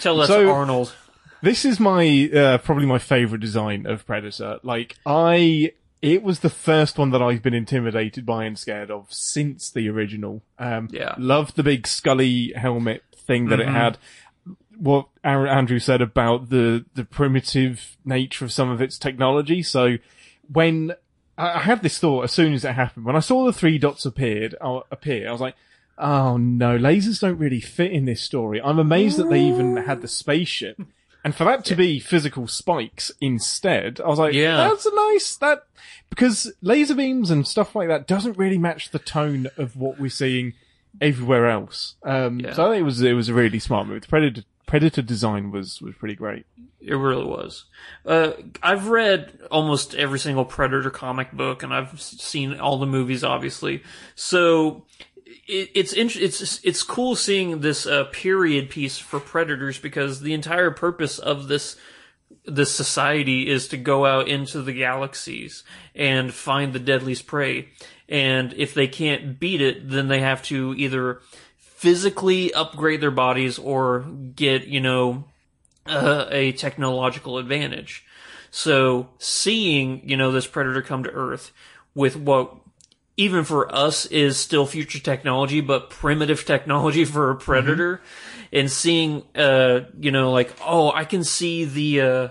Tell 0.00 0.16
that's 0.16 0.28
So- 0.28 0.50
Arnold. 0.50 0.94
This 1.42 1.64
is 1.64 1.80
my 1.80 2.30
uh, 2.34 2.58
probably 2.58 2.84
my 2.84 2.98
favorite 2.98 3.40
design 3.40 3.86
of 3.86 4.04
Predator. 4.06 4.58
Like 4.62 4.96
I 5.06 5.72
it 6.02 6.22
was 6.22 6.40
the 6.40 6.50
first 6.50 6.98
one 6.98 7.10
that 7.12 7.22
I've 7.22 7.42
been 7.42 7.54
intimidated 7.54 8.26
by 8.26 8.44
and 8.44 8.58
scared 8.58 8.90
of 8.90 9.06
since 9.10 9.70
the 9.70 9.88
original. 9.88 10.42
Um, 10.58 10.88
Yeah. 10.90 11.14
loved 11.18 11.56
the 11.56 11.62
big 11.62 11.86
Scully 11.86 12.52
helmet 12.56 13.02
thing 13.16 13.48
that 13.48 13.58
Mhm. 13.58 13.62
it 13.62 13.68
had. 13.68 13.98
What 14.78 15.08
Aaron- 15.24 15.48
Andrew 15.48 15.78
said 15.78 16.02
about 16.02 16.50
the 16.50 16.84
the 16.94 17.04
primitive 17.04 17.96
nature 18.04 18.44
of 18.44 18.52
some 18.52 18.68
of 18.68 18.82
its 18.82 18.98
technology. 18.98 19.62
So 19.62 19.96
when 20.52 20.92
I 21.40 21.56
I 21.56 21.58
had 21.60 21.82
this 21.82 21.98
thought 21.98 22.24
as 22.24 22.32
soon 22.32 22.52
as 22.52 22.64
it 22.64 22.72
happened, 22.74 23.04
when 23.04 23.16
I 23.16 23.20
saw 23.20 23.44
the 23.44 23.52
three 23.52 23.78
dots 23.78 24.04
appeared 24.06 24.54
uh, 24.60 24.80
appear, 24.90 25.28
I 25.28 25.32
was 25.32 25.40
like, 25.40 25.54
"Oh 25.98 26.36
no, 26.36 26.78
lasers 26.78 27.20
don't 27.20 27.38
really 27.38 27.60
fit 27.60 27.92
in 27.92 28.04
this 28.04 28.22
story." 28.22 28.60
I'm 28.62 28.78
amazed 28.78 29.16
that 29.18 29.30
they 29.30 29.40
even 29.42 29.76
had 29.76 30.02
the 30.02 30.08
spaceship. 30.08 30.80
And 31.22 31.34
for 31.34 31.44
that 31.44 31.66
to 31.66 31.74
be 31.76 32.00
physical 32.00 32.46
spikes 32.48 33.12
instead, 33.20 34.00
I 34.00 34.08
was 34.08 34.18
like, 34.18 34.32
Yeah. 34.32 34.56
that's 34.56 34.86
a 34.86 34.94
nice, 34.94 35.36
that, 35.36 35.64
because 36.08 36.50
laser 36.62 36.94
beams 36.94 37.30
and 37.30 37.46
stuff 37.46 37.74
like 37.74 37.88
that 37.88 38.06
doesn't 38.06 38.38
really 38.38 38.56
match 38.56 38.90
the 38.90 38.98
tone 38.98 39.46
of 39.58 39.76
what 39.76 40.00
we're 40.00 40.08
seeing 40.08 40.54
everywhere 40.98 41.46
else. 41.50 41.96
Um, 42.04 42.40
Yeah. 42.40 42.54
so 42.54 42.64
I 42.64 42.70
think 42.70 42.80
it 42.80 42.84
was, 42.84 43.02
it 43.02 43.12
was 43.12 43.28
a 43.28 43.34
really 43.34 43.58
smart 43.58 43.86
move. 43.86 44.00
The 44.00 44.08
Predator, 44.08 44.44
Predator 44.70 45.02
design 45.02 45.50
was, 45.50 45.82
was 45.82 45.96
pretty 45.96 46.14
great. 46.14 46.46
It 46.80 46.94
really 46.94 47.24
was. 47.24 47.64
Uh, 48.06 48.34
I've 48.62 48.86
read 48.86 49.36
almost 49.50 49.96
every 49.96 50.20
single 50.20 50.44
Predator 50.44 50.90
comic 50.90 51.32
book, 51.32 51.64
and 51.64 51.74
I've 51.74 52.00
seen 52.00 52.60
all 52.60 52.78
the 52.78 52.86
movies, 52.86 53.24
obviously. 53.24 53.82
So 54.14 54.86
it, 55.26 55.70
it's 55.74 55.92
it's 55.92 56.64
it's 56.64 56.84
cool 56.84 57.16
seeing 57.16 57.62
this 57.62 57.84
uh, 57.84 58.04
period 58.12 58.70
piece 58.70 58.96
for 58.96 59.18
Predators 59.18 59.80
because 59.80 60.20
the 60.20 60.34
entire 60.34 60.70
purpose 60.70 61.18
of 61.18 61.48
this 61.48 61.76
this 62.44 62.72
society 62.72 63.48
is 63.48 63.66
to 63.68 63.76
go 63.76 64.06
out 64.06 64.28
into 64.28 64.62
the 64.62 64.72
galaxies 64.72 65.64
and 65.96 66.32
find 66.32 66.72
the 66.72 66.78
deadliest 66.78 67.26
prey. 67.26 67.70
And 68.08 68.52
if 68.52 68.74
they 68.74 68.86
can't 68.86 69.40
beat 69.40 69.60
it, 69.60 69.90
then 69.90 70.06
they 70.06 70.20
have 70.20 70.44
to 70.44 70.76
either 70.76 71.22
physically 71.80 72.52
upgrade 72.52 73.00
their 73.00 73.10
bodies 73.10 73.58
or 73.58 74.00
get, 74.36 74.66
you 74.66 74.78
know, 74.78 75.24
uh, 75.86 76.26
a 76.30 76.52
technological 76.52 77.38
advantage. 77.38 78.04
So 78.50 79.08
seeing, 79.16 80.06
you 80.06 80.14
know, 80.14 80.30
this 80.30 80.46
predator 80.46 80.82
come 80.82 81.04
to 81.04 81.10
Earth 81.10 81.52
with 81.94 82.16
what 82.16 82.54
even 83.16 83.44
for 83.44 83.74
us 83.74 84.04
is 84.04 84.36
still 84.36 84.66
future 84.66 84.98
technology, 84.98 85.62
but 85.62 85.88
primitive 85.88 86.44
technology 86.52 87.06
for 87.06 87.30
a 87.30 87.36
predator 87.36 88.02
and 88.52 88.70
seeing, 88.70 89.22
uh, 89.34 89.80
you 89.98 90.10
know, 90.10 90.32
like, 90.32 90.54
oh, 90.62 90.92
I 90.92 91.06
can 91.06 91.24
see 91.24 91.64
the, 91.64 92.00
uh, 92.02 92.28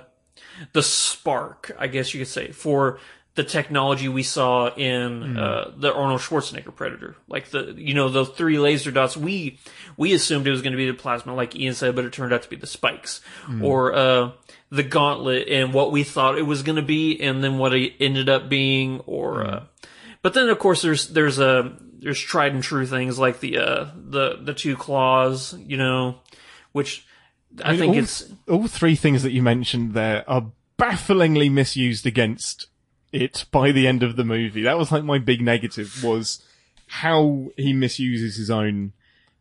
the 0.73 0.83
spark, 0.83 1.71
I 1.79 1.87
guess 1.87 2.13
you 2.13 2.19
could 2.19 2.27
say, 2.27 2.51
for 2.51 2.99
the 3.39 3.45
technology 3.45 4.09
we 4.09 4.21
saw 4.21 4.67
in 4.75 5.37
uh, 5.37 5.71
the 5.77 5.93
Arnold 5.93 6.19
Schwarzenegger 6.19 6.75
Predator, 6.75 7.15
like 7.29 7.51
the 7.51 7.73
you 7.77 7.93
know 7.93 8.09
the 8.09 8.25
three 8.25 8.59
laser 8.59 8.91
dots. 8.91 9.15
We 9.15 9.59
we 9.95 10.11
assumed 10.11 10.45
it 10.45 10.51
was 10.51 10.61
going 10.61 10.73
to 10.73 10.77
be 10.77 10.87
the 10.87 10.93
plasma, 10.93 11.33
like 11.33 11.55
Ian 11.55 11.73
said, 11.73 11.95
but 11.95 12.03
it 12.03 12.11
turned 12.11 12.33
out 12.33 12.41
to 12.41 12.49
be 12.49 12.57
the 12.57 12.67
spikes, 12.67 13.21
or 13.61 13.93
uh, 13.93 14.31
the 14.69 14.83
gauntlet, 14.83 15.47
and 15.47 15.73
what 15.73 15.93
we 15.93 16.03
thought 16.03 16.37
it 16.37 16.45
was 16.45 16.63
going 16.63 16.75
to 16.75 16.81
be, 16.81 17.17
and 17.21 17.41
then 17.41 17.57
what 17.57 17.73
it 17.73 17.93
ended 18.01 18.27
up 18.27 18.49
being, 18.49 18.99
or. 19.05 19.45
Uh, 19.45 19.63
but 20.21 20.33
then 20.33 20.49
of 20.49 20.59
course 20.59 20.81
there's 20.81 21.07
there's 21.07 21.39
a 21.39 21.77
there's 21.99 22.19
tried 22.19 22.53
and 22.53 22.61
true 22.61 22.85
things 22.85 23.17
like 23.17 23.39
the 23.39 23.57
uh, 23.57 23.85
the 23.95 24.37
the 24.41 24.53
two 24.53 24.75
claws, 24.75 25.53
you 25.59 25.77
know, 25.77 26.17
which 26.73 27.07
I, 27.63 27.71
mean, 27.71 27.79
think 27.79 27.93
all, 27.93 27.99
it's 27.99 28.33
all 28.49 28.67
three 28.67 28.97
things 28.97 29.23
that 29.23 29.31
you 29.31 29.41
mentioned 29.41 29.93
there 29.93 30.29
are 30.29 30.51
bafflingly 30.75 31.47
misused 31.47 32.05
against 32.05 32.67
it 33.11 33.45
by 33.51 33.71
the 33.71 33.87
end 33.87 34.03
of 34.03 34.15
the 34.15 34.23
movie. 34.23 34.63
That 34.63 34.77
was 34.77 34.91
like 34.91 35.03
my 35.03 35.17
big 35.17 35.41
negative 35.41 36.03
was 36.03 36.43
how 36.87 37.51
he 37.55 37.73
misuses 37.73 38.35
his 38.35 38.49
own. 38.49 38.93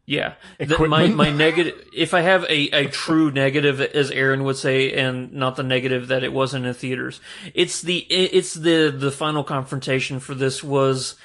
Yeah, 0.06 0.34
the, 0.58 0.88
my 0.88 1.06
my 1.08 1.30
negative. 1.30 1.86
If 1.94 2.14
I 2.14 2.22
have 2.22 2.44
a, 2.44 2.70
a 2.70 2.88
true 2.88 3.30
negative, 3.30 3.78
as 3.80 4.10
Aaron 4.10 4.44
would 4.44 4.56
say, 4.56 4.92
and 4.92 5.32
not 5.34 5.56
the 5.56 5.62
negative 5.62 6.08
that 6.08 6.24
it 6.24 6.32
wasn't 6.32 6.64
in 6.64 6.72
theaters, 6.72 7.20
it's 7.52 7.82
the 7.82 7.98
it's 8.08 8.54
the 8.54 8.90
the 8.90 9.10
final 9.10 9.44
confrontation 9.44 10.18
for 10.18 10.34
this 10.34 10.64
was. 10.64 11.16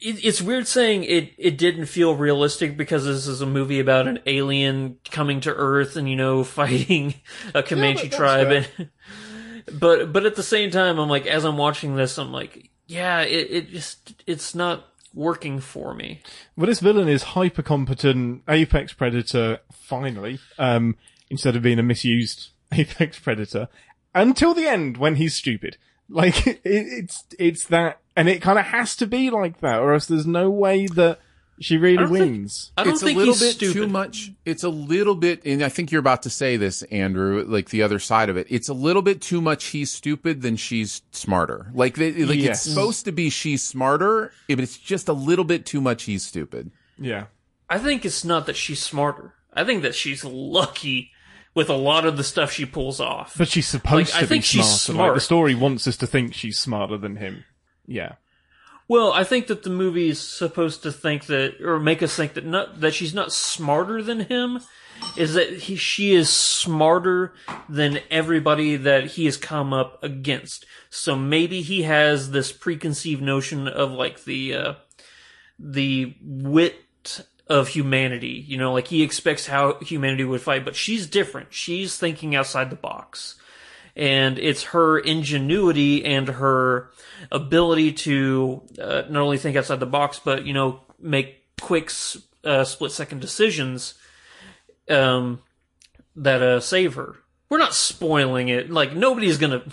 It, 0.00 0.24
it's 0.24 0.40
weird 0.40 0.68
saying 0.68 1.02
it 1.04 1.32
it 1.36 1.58
didn't 1.58 1.86
feel 1.86 2.14
realistic 2.14 2.76
because 2.76 3.06
this 3.06 3.26
is 3.26 3.40
a 3.40 3.46
movie 3.46 3.80
about 3.80 4.06
an 4.06 4.20
alien 4.26 4.98
coming 5.10 5.40
to 5.40 5.52
Earth 5.52 5.96
and 5.96 6.08
you 6.08 6.14
know 6.14 6.44
fighting 6.44 7.14
a 7.54 7.62
Comanche 7.64 8.04
that's 8.04 8.16
tribe, 8.16 8.48
fair. 8.48 8.66
and, 8.78 8.90
but 9.72 10.12
but 10.12 10.26
at 10.26 10.36
the 10.36 10.42
same 10.42 10.70
time, 10.70 10.98
I'm 10.98 11.08
like 11.08 11.26
as 11.26 11.44
I'm 11.44 11.56
watching 11.56 11.96
this, 11.96 12.18
I'm 12.18 12.32
like, 12.32 12.70
yeah, 12.86 13.20
it 13.20 13.50
it 13.50 13.70
just 13.70 14.22
it's 14.26 14.54
not 14.54 14.86
working 15.14 15.60
for 15.60 15.94
me. 15.94 16.20
Well, 16.56 16.66
this 16.66 16.80
villain 16.80 17.08
is 17.08 17.22
hyper 17.22 17.62
competent 17.62 18.42
apex 18.48 18.92
predator. 18.92 19.60
Finally, 19.72 20.40
um, 20.58 20.96
instead 21.30 21.56
of 21.56 21.62
being 21.62 21.78
a 21.78 21.82
misused 21.82 22.50
apex 22.72 23.18
predator, 23.18 23.68
until 24.14 24.54
the 24.54 24.66
end 24.66 24.96
when 24.96 25.16
he's 25.16 25.34
stupid. 25.34 25.76
Like 26.08 26.46
it, 26.46 26.60
it's 26.64 27.24
it's 27.38 27.64
that, 27.66 28.00
and 28.16 28.28
it 28.28 28.42
kind 28.42 28.58
of 28.58 28.66
has 28.66 28.96
to 28.96 29.06
be 29.06 29.30
like 29.30 29.60
that, 29.60 29.80
or 29.80 29.94
else 29.94 30.06
there's 30.06 30.26
no 30.26 30.50
way 30.50 30.86
that 30.86 31.18
she 31.60 31.76
really 31.76 31.96
don't 31.96 32.08
think- 32.12 32.18
wins. 32.20 32.72
I 32.76 32.84
don't 32.84 32.94
it's 32.94 33.02
think 33.02 33.16
a 33.16 33.18
little 33.18 33.34
he's 33.34 33.42
bit 33.42 33.52
stupid. 33.56 33.72
too 33.74 33.86
much. 33.88 34.32
It's 34.44 34.64
a 34.64 34.68
little 34.68 35.14
bit, 35.14 35.44
and 35.44 35.62
I 35.62 35.68
think 35.68 35.92
you're 35.92 36.00
about 36.00 36.22
to 36.24 36.30
say 36.30 36.56
this, 36.56 36.82
Andrew. 36.84 37.44
Like 37.46 37.70
the 37.70 37.82
other 37.82 37.98
side 37.98 38.28
of 38.28 38.36
it, 38.36 38.46
it's 38.50 38.68
a 38.68 38.74
little 38.74 39.02
bit 39.02 39.20
too 39.20 39.40
much. 39.40 39.64
He's 39.66 39.92
stupid, 39.92 40.42
than 40.42 40.56
she's 40.56 41.02
smarter. 41.12 41.70
Like, 41.74 41.94
they, 41.96 42.12
like 42.24 42.38
Yes. 42.38 42.64
it's 42.66 42.74
supposed 42.74 43.04
to 43.04 43.12
be 43.12 43.30
she's 43.30 43.62
smarter, 43.62 44.32
but 44.48 44.60
it's 44.60 44.76
just 44.78 45.08
a 45.08 45.12
little 45.12 45.44
bit 45.44 45.64
too 45.66 45.80
much. 45.80 46.04
He's 46.04 46.24
stupid. 46.24 46.70
yeah. 46.98 47.26
I 47.70 47.78
think 47.78 48.04
it's 48.04 48.24
not 48.24 48.44
that 48.46 48.56
she's 48.56 48.80
smarter. 48.82 49.32
I 49.52 49.64
think 49.64 49.82
that 49.82 49.94
she's 49.94 50.22
lucky 50.22 51.10
with 51.54 51.70
a 51.70 51.74
lot 51.76 52.04
of 52.04 52.16
the 52.18 52.24
stuff 52.24 52.52
she 52.52 52.66
pulls 52.66 53.00
off. 53.00 53.36
But 53.38 53.48
she's 53.48 53.66
supposed 53.66 54.10
Like, 54.12 54.16
I 54.18 54.20
to 54.20 54.26
think 54.26 54.42
be 54.42 54.46
she's 54.46 54.66
smarter. 54.68 54.98
Like, 54.98 55.04
smart. 55.06 55.14
the 55.14 55.20
story 55.20 55.54
wants 55.54 55.86
us 55.86 55.96
to 55.98 56.06
think 56.06 56.34
she's 56.34 56.58
smarter 56.58 56.98
than 56.98 57.16
him. 57.16 57.44
Yeah. 57.86 58.16
Well, 58.88 59.12
I 59.12 59.24
think 59.24 59.46
that 59.46 59.62
the 59.62 59.70
movie 59.70 60.08
is 60.08 60.20
supposed 60.20 60.82
to 60.82 60.92
think 60.92 61.26
that, 61.26 61.60
or 61.62 61.78
make 61.78 62.02
us 62.02 62.14
think 62.14 62.34
that 62.34 62.44
not 62.44 62.80
that 62.80 62.94
she's 62.94 63.14
not 63.14 63.32
smarter 63.32 64.02
than 64.02 64.20
him. 64.20 64.60
Is 65.16 65.34
that 65.34 65.52
he, 65.52 65.76
she 65.76 66.14
is 66.14 66.30
smarter 66.30 67.34
than 67.68 67.98
everybody 68.10 68.76
that 68.76 69.06
he 69.06 69.24
has 69.24 69.36
come 69.36 69.72
up 69.72 70.02
against? 70.04 70.64
So 70.88 71.16
maybe 71.16 71.62
he 71.62 71.82
has 71.82 72.30
this 72.30 72.52
preconceived 72.52 73.20
notion 73.20 73.66
of 73.66 73.90
like 73.90 74.24
the 74.24 74.54
uh, 74.54 74.74
the 75.58 76.14
wit 76.22 76.76
of 77.48 77.68
humanity. 77.68 78.44
You 78.46 78.56
know, 78.56 78.72
like 78.72 78.88
he 78.88 79.02
expects 79.02 79.46
how 79.46 79.78
humanity 79.80 80.24
would 80.24 80.40
fight, 80.40 80.64
but 80.64 80.76
she's 80.76 81.06
different. 81.06 81.52
She's 81.52 81.96
thinking 81.96 82.34
outside 82.34 82.70
the 82.70 82.76
box. 82.76 83.36
And 83.96 84.38
it's 84.38 84.64
her 84.64 84.98
ingenuity 84.98 86.04
and 86.04 86.28
her 86.28 86.90
ability 87.34 87.92
to 87.92 88.62
uh, 88.80 89.02
not 89.10 89.22
only 89.22 89.36
think 89.36 89.56
outside 89.56 89.80
the 89.80 89.86
box, 89.86 90.20
but, 90.24 90.46
you 90.46 90.54
know, 90.54 90.80
make 90.98 91.42
quick 91.60 91.90
uh, 92.44 92.64
split 92.64 92.92
second 92.92 93.20
decisions 93.20 93.94
um, 94.88 95.42
that 96.16 96.40
uh, 96.40 96.60
save 96.60 96.94
her. 96.94 97.16
We're 97.50 97.58
not 97.58 97.74
spoiling 97.74 98.48
it. 98.48 98.70
Like, 98.70 98.94
nobody's 98.94 99.36
gonna. 99.36 99.64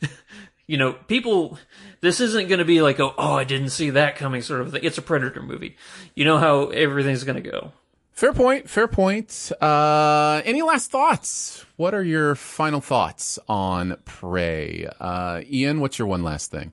you 0.66 0.76
know, 0.76 0.92
people, 0.92 1.58
this 2.00 2.20
isn't 2.20 2.48
to 2.58 2.64
be 2.64 2.82
like, 2.82 3.00
oh, 3.00 3.14
oh, 3.16 3.34
I 3.34 3.44
didn't 3.44 3.70
see 3.70 3.90
that 3.90 4.16
coming 4.16 4.42
sort 4.42 4.60
of 4.60 4.72
thing. 4.72 4.84
It's 4.84 4.98
a 4.98 5.02
Predator 5.02 5.42
movie. 5.42 5.76
You 6.14 6.24
know 6.24 6.38
how 6.38 6.66
everything's 6.68 7.24
to 7.42 7.50
go. 7.50 7.72
Fair 8.12 8.32
point. 8.32 8.70
Fair 8.70 8.86
point. 8.86 9.50
Uh, 9.60 10.40
any 10.44 10.62
last 10.62 10.90
thoughts? 10.90 11.64
What 11.76 11.94
are 11.94 12.02
your 12.02 12.34
final 12.36 12.80
thoughts 12.80 13.38
on 13.48 13.96
Prey? 14.04 14.88
Uh, 15.00 15.40
Ian, 15.50 15.80
what's 15.80 15.98
your 15.98 16.06
one 16.06 16.22
last 16.22 16.50
thing? 16.50 16.72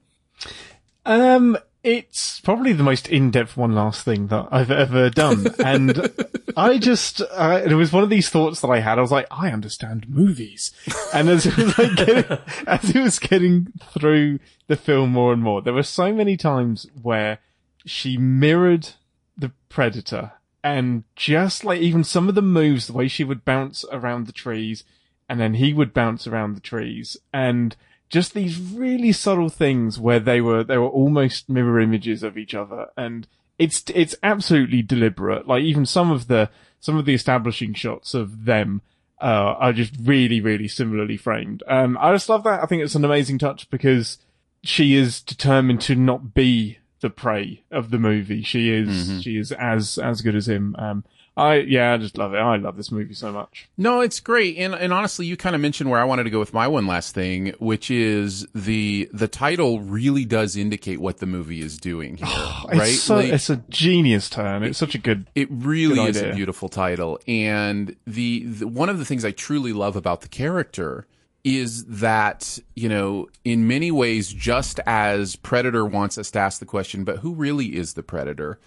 Um, 1.06 1.58
it's 1.84 2.40
probably 2.42 2.74
the 2.74 2.84
most 2.84 3.08
in-depth 3.08 3.58
one 3.58 3.74
last 3.74 4.06
thing 4.06 4.28
that 4.28 4.48
I've 4.52 4.72
ever 4.72 5.10
done. 5.10 5.48
and 5.66 6.12
I 6.56 6.78
just, 6.78 7.22
uh, 7.22 7.62
it 7.66 7.74
was 7.74 7.92
one 7.92 8.04
of 8.04 8.10
these 8.10 8.30
thoughts 8.30 8.62
that 8.62 8.68
I 8.70 8.80
had. 8.80 8.98
I 9.00 9.02
was 9.02 9.12
like, 9.12 9.28
I 9.32 9.50
understand 9.50 10.10
movies. 10.10 10.72
And 11.14 11.28
as 11.30 11.46
it 11.46 11.58
was 11.58 11.78
like 11.78 11.96
getting, 11.96 12.38
as 12.68 12.96
it 12.96 13.02
was 13.02 13.20
getting 13.20 13.74
through 13.98 14.40
the 14.68 14.76
film 14.76 15.12
more 15.12 15.34
and 15.34 15.42
more, 15.42 15.62
there 15.62 15.74
were 15.74 15.84
so 15.84 16.14
many 16.14 16.38
times 16.38 16.88
where 17.02 17.40
she 17.86 18.18
mirrored 18.18 18.90
the 19.36 19.52
Predator 19.70 20.34
and 20.64 21.04
just 21.16 21.66
like 21.66 21.82
even 21.82 22.04
some 22.04 22.30
of 22.30 22.36
the 22.36 22.44
moves, 22.44 22.86
the 22.86 22.94
way 22.94 23.08
she 23.08 23.24
would 23.24 23.44
bounce 23.44 23.84
around 23.92 24.28
the 24.28 24.34
trees 24.34 24.84
and 25.28 25.40
then 25.40 25.56
he 25.56 25.74
would 25.74 25.94
bounce 25.94 26.28
around 26.28 26.56
the 26.56 26.62
trees 26.62 27.18
and 27.34 27.76
just 28.12 28.34
these 28.34 28.60
really 28.60 29.12
subtle 29.12 29.50
things 29.50 29.98
where 30.00 30.20
they 30.20 30.42
were 30.42 30.64
they 30.64 30.78
were 30.78 30.88
almost 30.90 31.50
mirror 31.50 31.80
images 31.80 32.24
of 32.24 32.38
each 32.38 32.54
other 32.54 32.88
and 32.98 33.28
it's 33.58 33.84
it's 33.96 34.16
absolutely 34.22 34.82
deliberate 34.82 35.48
like 35.48 35.64
even 35.64 35.86
some 35.86 36.12
of 36.12 36.28
the 36.28 36.50
some 36.80 36.98
of 36.98 37.06
the 37.06 37.14
establishing 37.14 37.74
shots 37.74 38.14
of 38.14 38.46
them 38.46 38.82
uh, 39.22 39.56
are 39.60 39.74
just 39.74 39.94
really 40.02 40.42
really 40.42 40.68
similarly 40.68 41.16
framed 41.18 41.64
um 41.68 41.98
i 42.02 42.12
just 42.12 42.28
love 42.30 42.44
that 42.44 42.62
i 42.62 42.66
think 42.66 42.84
it's 42.84 42.96
an 42.96 43.06
amazing 43.06 43.38
touch 43.38 43.70
because 43.70 44.18
she 44.64 44.94
is 44.96 45.22
determined 45.22 45.80
to 45.82 45.96
not 45.96 46.34
be 46.34 46.78
the 47.00 47.10
prey 47.10 47.64
of 47.72 47.90
the 47.90 47.98
movie. 47.98 48.44
She 48.44 48.70
is 48.70 48.90
Mm-hmm. 49.10 49.20
she 49.22 49.38
is 49.38 49.52
as 49.54 49.98
as 49.98 50.22
good 50.22 50.36
as 50.36 50.48
him. 50.48 50.76
Um, 50.78 51.04
I 51.38 51.56
yeah, 51.60 51.94
I 51.94 51.98
just 51.98 52.18
love 52.18 52.34
it. 52.34 52.38
I 52.38 52.58
love 52.58 52.76
this 52.76 52.92
movie 52.92 53.14
so 53.14 53.32
much. 53.32 53.70
No, 53.78 54.02
it's 54.02 54.20
great, 54.20 54.58
and 54.58 54.76
and 54.76 54.92
honestly, 54.92 55.26
you 55.26 55.38
kind 55.38 55.56
of 55.56 55.62
mentioned 55.62 55.90
where 55.90 56.00
I 56.00 56.04
wanted 56.04 56.24
to 56.24 56.30
go 56.30 56.40
with 56.40 56.54
my 56.54 56.68
one 56.68 56.88
last 56.88 57.16
thing, 57.16 57.54
which 57.60 57.90
is 57.90 58.46
the 58.54 59.10
the 59.14 59.30
title 59.30 59.80
really 59.80 60.26
does 60.26 60.58
indicate 60.58 61.00
what 61.00 61.20
the 61.20 61.26
movie 61.26 61.62
is 61.62 61.78
doing 61.78 62.18
here, 62.18 62.28
right? 62.74 62.90
It's 62.90 63.04
so, 63.04 63.16
Like, 63.16 63.32
it's 63.32 63.50
a 63.50 63.58
genius 63.70 64.30
turn. 64.30 64.64
It's 64.64 64.78
such 64.78 64.94
a 64.94 64.98
good. 64.98 65.28
it 65.34 65.48
really 65.50 65.96
Good 65.96 66.10
is 66.10 66.22
a 66.22 66.34
beautiful 66.34 66.68
title, 66.68 67.18
and 67.28 67.96
the, 68.06 68.44
the 68.44 68.68
one 68.68 68.90
of 68.90 69.00
the 69.00 69.06
things 69.06 69.24
I 69.24 69.32
truly 69.32 69.72
love 69.72 69.96
about 69.96 70.22
the 70.22 70.28
character 70.28 71.08
is 71.44 71.86
that 71.86 72.60
you 72.76 72.90
know 72.90 73.28
in 73.44 73.68
many 73.68 73.90
ways 73.90 74.32
just 74.34 74.80
as 74.86 75.38
predator 75.38 75.86
wants 75.86 76.18
us 76.18 76.30
to 76.30 76.38
ask 76.38 76.60
the 76.60 76.66
question 76.68 77.04
but 77.04 77.18
who 77.18 77.34
really 77.34 77.76
is 77.76 77.96
the 77.96 78.04
predator 78.04 78.60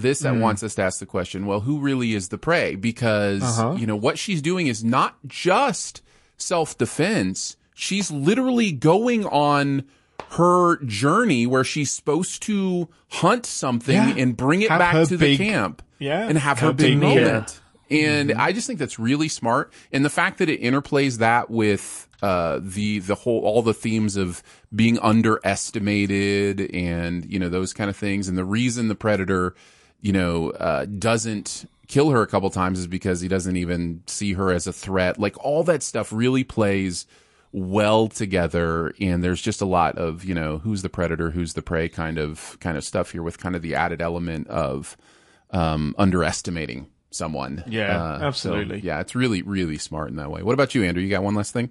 this 0.00 0.20
that 0.20 0.36
wants 0.36 0.62
us 0.62 0.74
to 0.76 0.82
ask 0.82 0.98
the 1.00 1.06
question 1.06 1.44
well 1.46 1.60
who 1.60 1.78
really 1.80 2.14
is 2.14 2.28
the 2.28 2.38
prey 2.38 2.74
because 2.76 3.42
Uh-huh. 3.42 3.74
you 3.78 3.86
know 3.86 3.96
what 3.96 4.18
she's 4.18 4.40
doing 4.42 4.66
is 4.66 4.82
not 4.84 5.16
just 5.26 6.02
self-defense 6.36 7.56
she's 7.74 8.10
literally 8.10 8.72
going 8.72 9.24
on 9.26 9.84
her 10.32 10.76
journey 10.84 11.46
where 11.46 11.64
she's 11.64 11.90
supposed 11.90 12.42
to 12.42 12.88
hunt 13.10 13.46
something 13.46 13.94
Yeah. 13.96 14.14
and 14.16 14.36
bring 14.36 14.62
it 14.62 14.68
Have 14.70 14.78
back 14.80 15.08
to 15.08 15.16
big- 15.18 15.38
the 15.38 15.44
camp 15.50 15.82
Yeah, 15.98 16.28
and 16.28 16.36
have 16.38 16.58
her 16.60 16.72
big 16.72 16.98
moment. 16.98 17.60
And 17.90 18.32
I 18.32 18.52
just 18.52 18.66
think 18.66 18.78
that's 18.78 18.98
really 18.98 19.28
smart. 19.28 19.72
And 19.92 20.04
the 20.04 20.10
fact 20.10 20.38
that 20.38 20.48
it 20.50 20.60
interplays 20.60 21.18
that 21.18 21.48
with 21.50 22.06
uh, 22.20 22.60
the 22.62 22.98
the 22.98 23.14
whole 23.14 23.40
all 23.40 23.62
the 23.62 23.72
themes 23.72 24.16
of 24.16 24.42
being 24.74 24.98
underestimated 24.98 26.60
and 26.74 27.24
you 27.32 27.38
know 27.38 27.48
those 27.48 27.72
kind 27.72 27.88
of 27.88 27.96
things, 27.96 28.28
and 28.28 28.36
the 28.36 28.44
reason 28.44 28.88
the 28.88 28.94
predator, 28.94 29.54
you 30.00 30.12
know, 30.12 30.50
uh, 30.50 30.84
doesn't 30.86 31.68
kill 31.88 32.10
her 32.10 32.22
a 32.22 32.26
couple 32.26 32.50
times 32.50 32.78
is 32.78 32.86
because 32.86 33.20
he 33.20 33.28
doesn't 33.28 33.56
even 33.56 34.02
see 34.06 34.34
her 34.34 34.52
as 34.52 34.66
a 34.66 34.72
threat. 34.72 35.18
Like 35.18 35.42
all 35.44 35.64
that 35.64 35.82
stuff 35.82 36.12
really 36.12 36.44
plays 36.44 37.06
well 37.50 38.08
together 38.08 38.92
and 39.00 39.24
there's 39.24 39.40
just 39.40 39.62
a 39.62 39.64
lot 39.64 39.96
of 39.96 40.22
you 40.22 40.34
know 40.34 40.58
who's 40.58 40.82
the 40.82 40.88
predator 40.90 41.30
who's 41.30 41.54
the 41.54 41.62
prey 41.62 41.88
kind 41.88 42.18
of 42.18 42.58
kind 42.60 42.76
of 42.76 42.84
stuff 42.84 43.10
here 43.12 43.22
with 43.22 43.38
kind 43.38 43.56
of 43.56 43.62
the 43.62 43.74
added 43.74 44.02
element 44.02 44.46
of 44.48 44.98
um 45.50 45.94
underestimating 45.96 46.86
someone 47.10 47.64
Yeah, 47.66 47.96
Uh, 48.04 48.18
so, 48.18 48.24
absolutely. 48.26 48.80
yeah 48.80 49.00
it's 49.00 49.14
really 49.14 49.40
really 49.40 49.78
smart 49.78 50.10
in 50.10 50.16
that 50.16 50.30
way 50.30 50.42
what 50.42 50.52
about 50.52 50.74
you 50.74 50.84
andrew 50.84 51.02
you 51.02 51.08
got 51.08 51.22
one 51.22 51.34
last 51.34 51.54
thing 51.54 51.70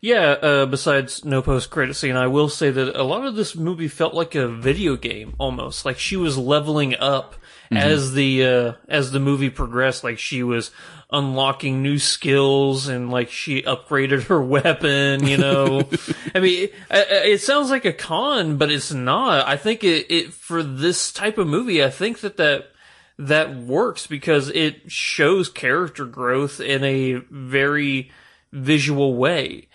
Yeah, 0.00 0.30
uh, 0.30 0.66
besides 0.66 1.24
no 1.24 1.42
post 1.42 1.70
credit 1.70 1.94
scene, 1.94 2.16
I 2.16 2.26
will 2.26 2.48
say 2.48 2.70
that 2.70 2.94
a 2.94 3.02
lot 3.02 3.26
of 3.26 3.36
this 3.36 3.54
movie 3.54 3.88
felt 3.88 4.14
like 4.14 4.34
a 4.34 4.48
video 4.48 4.96
game 4.96 5.34
almost. 5.38 5.84
Like 5.84 5.98
she 5.98 6.16
was 6.16 6.38
leveling 6.38 6.94
up 6.96 7.36
as 7.70 8.12
the 8.12 8.44
uh, 8.44 8.72
as 8.88 9.10
the 9.10 9.20
movie 9.20 9.50
progressed. 9.50 10.04
Like 10.04 10.18
she 10.18 10.42
was 10.42 10.70
unlocking 11.10 11.82
new 11.82 11.98
skills 11.98 12.88
and 12.88 13.10
like 13.10 13.30
she 13.30 13.62
upgraded 13.62 14.24
her 14.24 14.42
weapon. 14.44 15.26
You 15.26 15.38
know, 15.38 15.88
I 16.34 16.40
mean, 16.40 16.64
it, 16.64 16.72
it 16.90 17.40
sounds 17.40 17.70
like 17.70 17.84
a 17.84 17.92
con, 17.92 18.56
but 18.56 18.70
it's 18.70 18.92
not. 18.92 19.46
I 19.46 19.56
think 19.56 19.84
it, 19.84 20.06
it 20.10 20.32
for 20.32 20.62
this 20.62 21.12
type 21.12 21.38
of 21.38 21.46
movie, 21.46 21.82
I 21.82 21.90
think 21.90 22.20
that 22.20 22.36
that 22.36 22.70
that 23.18 23.56
works 23.56 24.06
because 24.06 24.50
it 24.50 24.90
shows 24.90 25.48
character 25.48 26.04
growth 26.04 26.60
in 26.60 26.84
a 26.84 27.14
very 27.30 28.10
visual 28.52 29.14
way. 29.16 29.68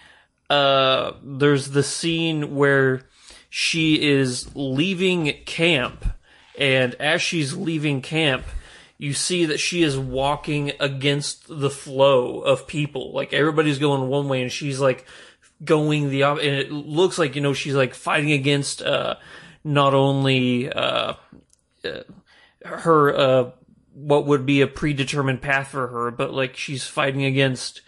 Uh, 0.52 1.16
there's 1.24 1.70
the 1.70 1.82
scene 1.82 2.56
where 2.56 3.04
she 3.50 4.02
is 4.02 4.54
leaving 4.54 5.34
camp, 5.46 6.06
and 6.60 6.94
as 6.96 7.22
she's 7.22 7.56
leaving 7.56 8.02
camp, 8.02 8.44
you 8.98 9.14
see 9.14 9.46
that 9.46 9.60
she 9.60 9.82
is 9.82 9.98
walking 9.98 10.74
against 10.80 11.46
the 11.48 11.70
flow 11.70 12.42
of 12.42 12.68
people. 12.68 13.14
Like 13.14 13.32
everybody's 13.32 13.80
going 13.80 14.10
one 14.10 14.28
way, 14.28 14.42
and 14.42 14.52
she's 14.52 14.82
like 14.82 15.06
going 15.64 16.10
the 16.10 16.24
opposite. 16.24 16.50
And 16.50 16.58
it 16.58 16.72
looks 16.72 17.18
like 17.18 17.36
you 17.36 17.42
know 17.42 17.54
she's 17.54 17.76
like 17.76 17.94
fighting 17.94 18.34
against 18.34 18.82
uh, 18.82 19.16
not 19.64 19.94
only 19.94 20.70
uh, 20.70 21.14
her 22.66 23.16
uh 23.16 23.52
what 23.94 24.26
would 24.26 24.46
be 24.46 24.62
a 24.62 24.68
predetermined 24.68 25.42
path 25.42 25.70
for 25.70 25.88
her 25.88 26.12
but 26.12 26.34
like 26.34 26.56
she's 26.56 26.86
fighting 26.86 27.26
against 27.26 27.82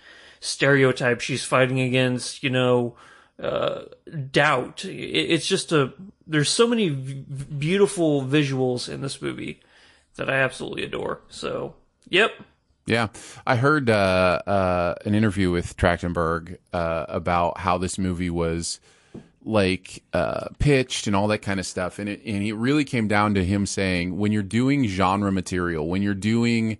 stereotypes 0.43 1.23
she's 1.23 1.43
fighting 1.43 1.79
against 1.79 2.43
you 2.43 2.49
know 2.49 2.95
uh 3.41 3.83
doubt. 4.31 4.85
It, 4.85 4.91
it's 4.91 5.47
just 5.47 5.71
a 5.71 5.93
there's 6.27 6.49
so 6.49 6.67
many 6.67 6.89
v- 6.89 7.23
beautiful 7.57 8.21
visuals 8.21 8.87
in 8.87 9.01
this 9.01 9.21
movie 9.21 9.59
that 10.15 10.29
i 10.29 10.33
absolutely 10.33 10.83
adore. 10.83 11.21
So 11.29 11.75
yep. 12.09 12.33
Yeah, 12.85 13.07
I 13.47 13.55
heard 13.55 13.89
uh, 13.89 14.41
uh, 14.45 14.95
an 15.05 15.15
interview 15.15 15.51
with 15.51 15.77
Trachtenberg 15.77 16.57
uh, 16.73 17.05
about 17.07 17.57
how 17.57 17.77
this 17.77 17.97
movie 17.97 18.29
was 18.29 18.81
like 19.45 20.03
uh, 20.11 20.47
pitched 20.59 21.07
and 21.07 21.15
all 21.15 21.29
that 21.29 21.41
kind 21.41 21.61
of 21.61 21.65
stuff, 21.65 21.97
and 21.97 22.09
it 22.09 22.21
and 22.25 22.43
it 22.43 22.53
really 22.55 22.83
came 22.83 23.07
down 23.07 23.35
to 23.35 23.45
him 23.45 23.65
saying 23.65 24.17
when 24.17 24.33
you're 24.33 24.43
doing 24.43 24.85
genre 24.87 25.31
material, 25.31 25.87
when 25.87 26.01
you're 26.01 26.13
doing 26.13 26.77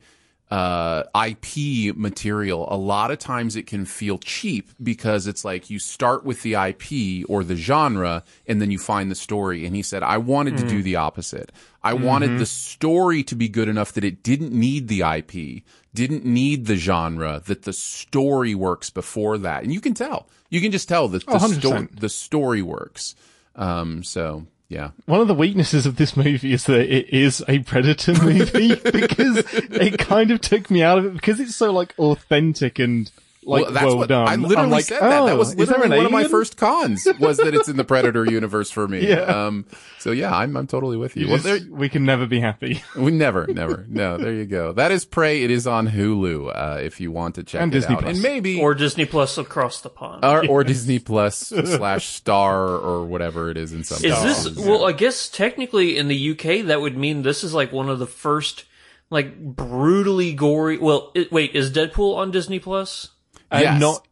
uh, 0.54 1.04
IP 1.28 1.96
material, 1.98 2.68
a 2.72 2.78
lot 2.78 3.10
of 3.10 3.18
times 3.18 3.56
it 3.56 3.66
can 3.66 3.86
feel 3.86 4.20
cheap 4.20 4.70
because 4.82 5.26
it's 5.26 5.44
like 5.44 5.72
you 5.72 5.80
start 5.80 6.24
with 6.26 6.44
the 6.44 6.54
IP 6.54 7.26
or 7.28 7.44
the 7.44 7.56
genre 7.56 8.24
and 8.46 8.62
then 8.62 8.70
you 8.70 8.78
find 8.78 9.10
the 9.10 9.16
story. 9.16 9.66
And 9.66 9.76
he 9.76 9.82
said, 9.82 10.04
I 10.04 10.18
wanted 10.18 10.58
to 10.58 10.68
do 10.68 10.84
the 10.84 10.96
opposite. 10.96 11.52
I 11.82 11.94
wanted 11.96 12.38
the 12.38 12.46
story 12.46 13.24
to 13.24 13.36
be 13.36 13.50
good 13.50 13.68
enough 13.68 13.94
that 13.94 14.04
it 14.04 14.22
didn't 14.22 14.52
need 14.54 14.90
the 14.90 15.02
IP, 15.02 15.64
didn't 15.94 16.24
need 16.24 16.68
the 16.68 16.76
genre, 16.76 17.42
that 17.46 17.64
the 17.64 17.74
story 17.74 18.54
works 18.54 18.92
before 18.92 19.40
that. 19.40 19.64
And 19.64 19.74
you 19.74 19.82
can 19.82 19.96
tell. 19.96 20.28
You 20.52 20.62
can 20.62 20.72
just 20.72 20.88
tell 20.88 21.08
that 21.08 21.26
the, 21.26 21.34
Oh, 21.34 21.38
sto- 21.40 21.88
the 22.00 22.10
story 22.10 22.62
works. 22.62 23.16
Um, 23.56 24.04
so, 24.04 24.46
yeah. 24.74 24.90
One 25.06 25.22
of 25.22 25.28
the 25.28 25.36
weaknesses 25.36 25.86
of 25.86 25.98
this 25.98 26.18
movie 26.18 26.52
is 26.52 26.66
that 26.66 26.82
it 26.82 27.10
is 27.14 27.44
a 27.48 27.60
Predator 27.60 28.14
movie 28.24 28.76
because 28.92 29.38
it 29.54 30.00
kind 30.00 30.32
of 30.32 30.42
took 30.42 30.72
me 30.72 30.82
out 30.82 30.98
of 30.98 31.06
it 31.06 31.14
because 31.14 31.40
it's 31.40 31.56
so 31.56 31.72
like 31.72 31.94
authentic 32.00 32.80
and 32.80 33.12
like 33.46 33.64
well, 33.64 33.72
that's 33.72 33.94
what 33.94 34.10
done. 34.10 34.28
I 34.28 34.36
literally 34.36 34.64
I'm 34.64 34.70
like, 34.70 34.86
said 34.86 35.02
that. 35.02 35.26
That 35.26 35.34
oh, 35.34 35.38
was 35.38 35.56
literally 35.56 35.86
an 35.86 35.98
one 35.98 36.06
of 36.06 36.12
my 36.12 36.26
first 36.26 36.58
cons 36.58 37.08
was 37.20 37.38
that 37.38 37.54
it's 37.54 37.68
in 37.70 37.78
the 37.78 37.84
Predator 37.84 38.26
universe 38.26 38.72
for 38.72 38.88
me. 38.88 39.08
Yeah. 39.08 39.22
Um, 39.22 39.66
so 40.00 40.12
yeah, 40.12 40.36
I'm 40.36 40.56
I'm 40.56 40.68
totally 40.68 40.98
with 40.98 41.16
you. 41.16 41.24
You 41.24 41.28
well, 41.30 41.38
just- 41.38 41.66
there, 41.66 41.76
we 41.76 41.90
can 41.90 42.06
never 42.06 42.26
be 42.26 42.40
happy. 42.40 42.84
we 42.98 43.12
never, 43.12 43.48
never. 43.48 43.86
No, 43.88 44.18
there 44.18 44.34
you 44.34 44.46
go. 44.46 44.74
That 44.74 44.92
is 44.92 45.06
Prey. 45.06 45.44
It 45.44 45.52
is 45.52 45.68
on 45.68 45.88
Hulu. 45.88 46.52
Uh, 46.54 46.80
if 46.82 47.00
you 47.00 47.12
want 47.12 47.36
to 47.36 47.44
check 47.44 47.62
And 47.62 47.74
it 47.74 47.80
Disney 47.80 47.96
out, 47.96 48.02
Plus. 48.02 48.16
and 48.16 48.24
maybe 48.24 48.60
or 48.60 48.74
disney 48.74 49.06
plus 49.06 49.38
across 49.38 49.82
the 49.82 49.90
pond 49.90 50.24
or, 50.24 50.48
or 50.48 50.64
Disney 50.74 51.00
Plus 51.00 51.38
slash 51.38 52.08
Star 52.08 52.68
or 52.68 53.06
whatever 53.06 53.50
it 53.50 53.58
is 53.58 53.74
in 53.74 53.84
some. 53.84 53.98
Is 53.98 54.14
cases. 54.16 54.56
this 54.56 54.66
well? 54.66 54.86
I 54.86 54.92
guess 54.92 55.30
technically 55.30 55.98
in 55.98 56.08
the 56.08 56.32
UK 56.32 56.66
that 56.68 56.82
would 56.82 56.98
mean 56.98 57.22
this 57.22 57.44
is 57.44 57.54
like 57.54 57.72
one 57.72 57.90
of 57.90 58.00
the 58.00 58.08
first 58.08 58.66
like 59.10 59.40
brutally 59.40 60.34
gory. 60.34 60.78
Well, 60.78 61.12
it, 61.14 61.32
wait, 61.32 61.56
is 61.56 61.72
Deadpool 61.72 62.16
on 62.18 62.32
Disney 62.32 62.60
Plus? 62.60 63.10
Uh, 63.54 63.60
Yes. 63.62 63.80
Not 63.82 64.08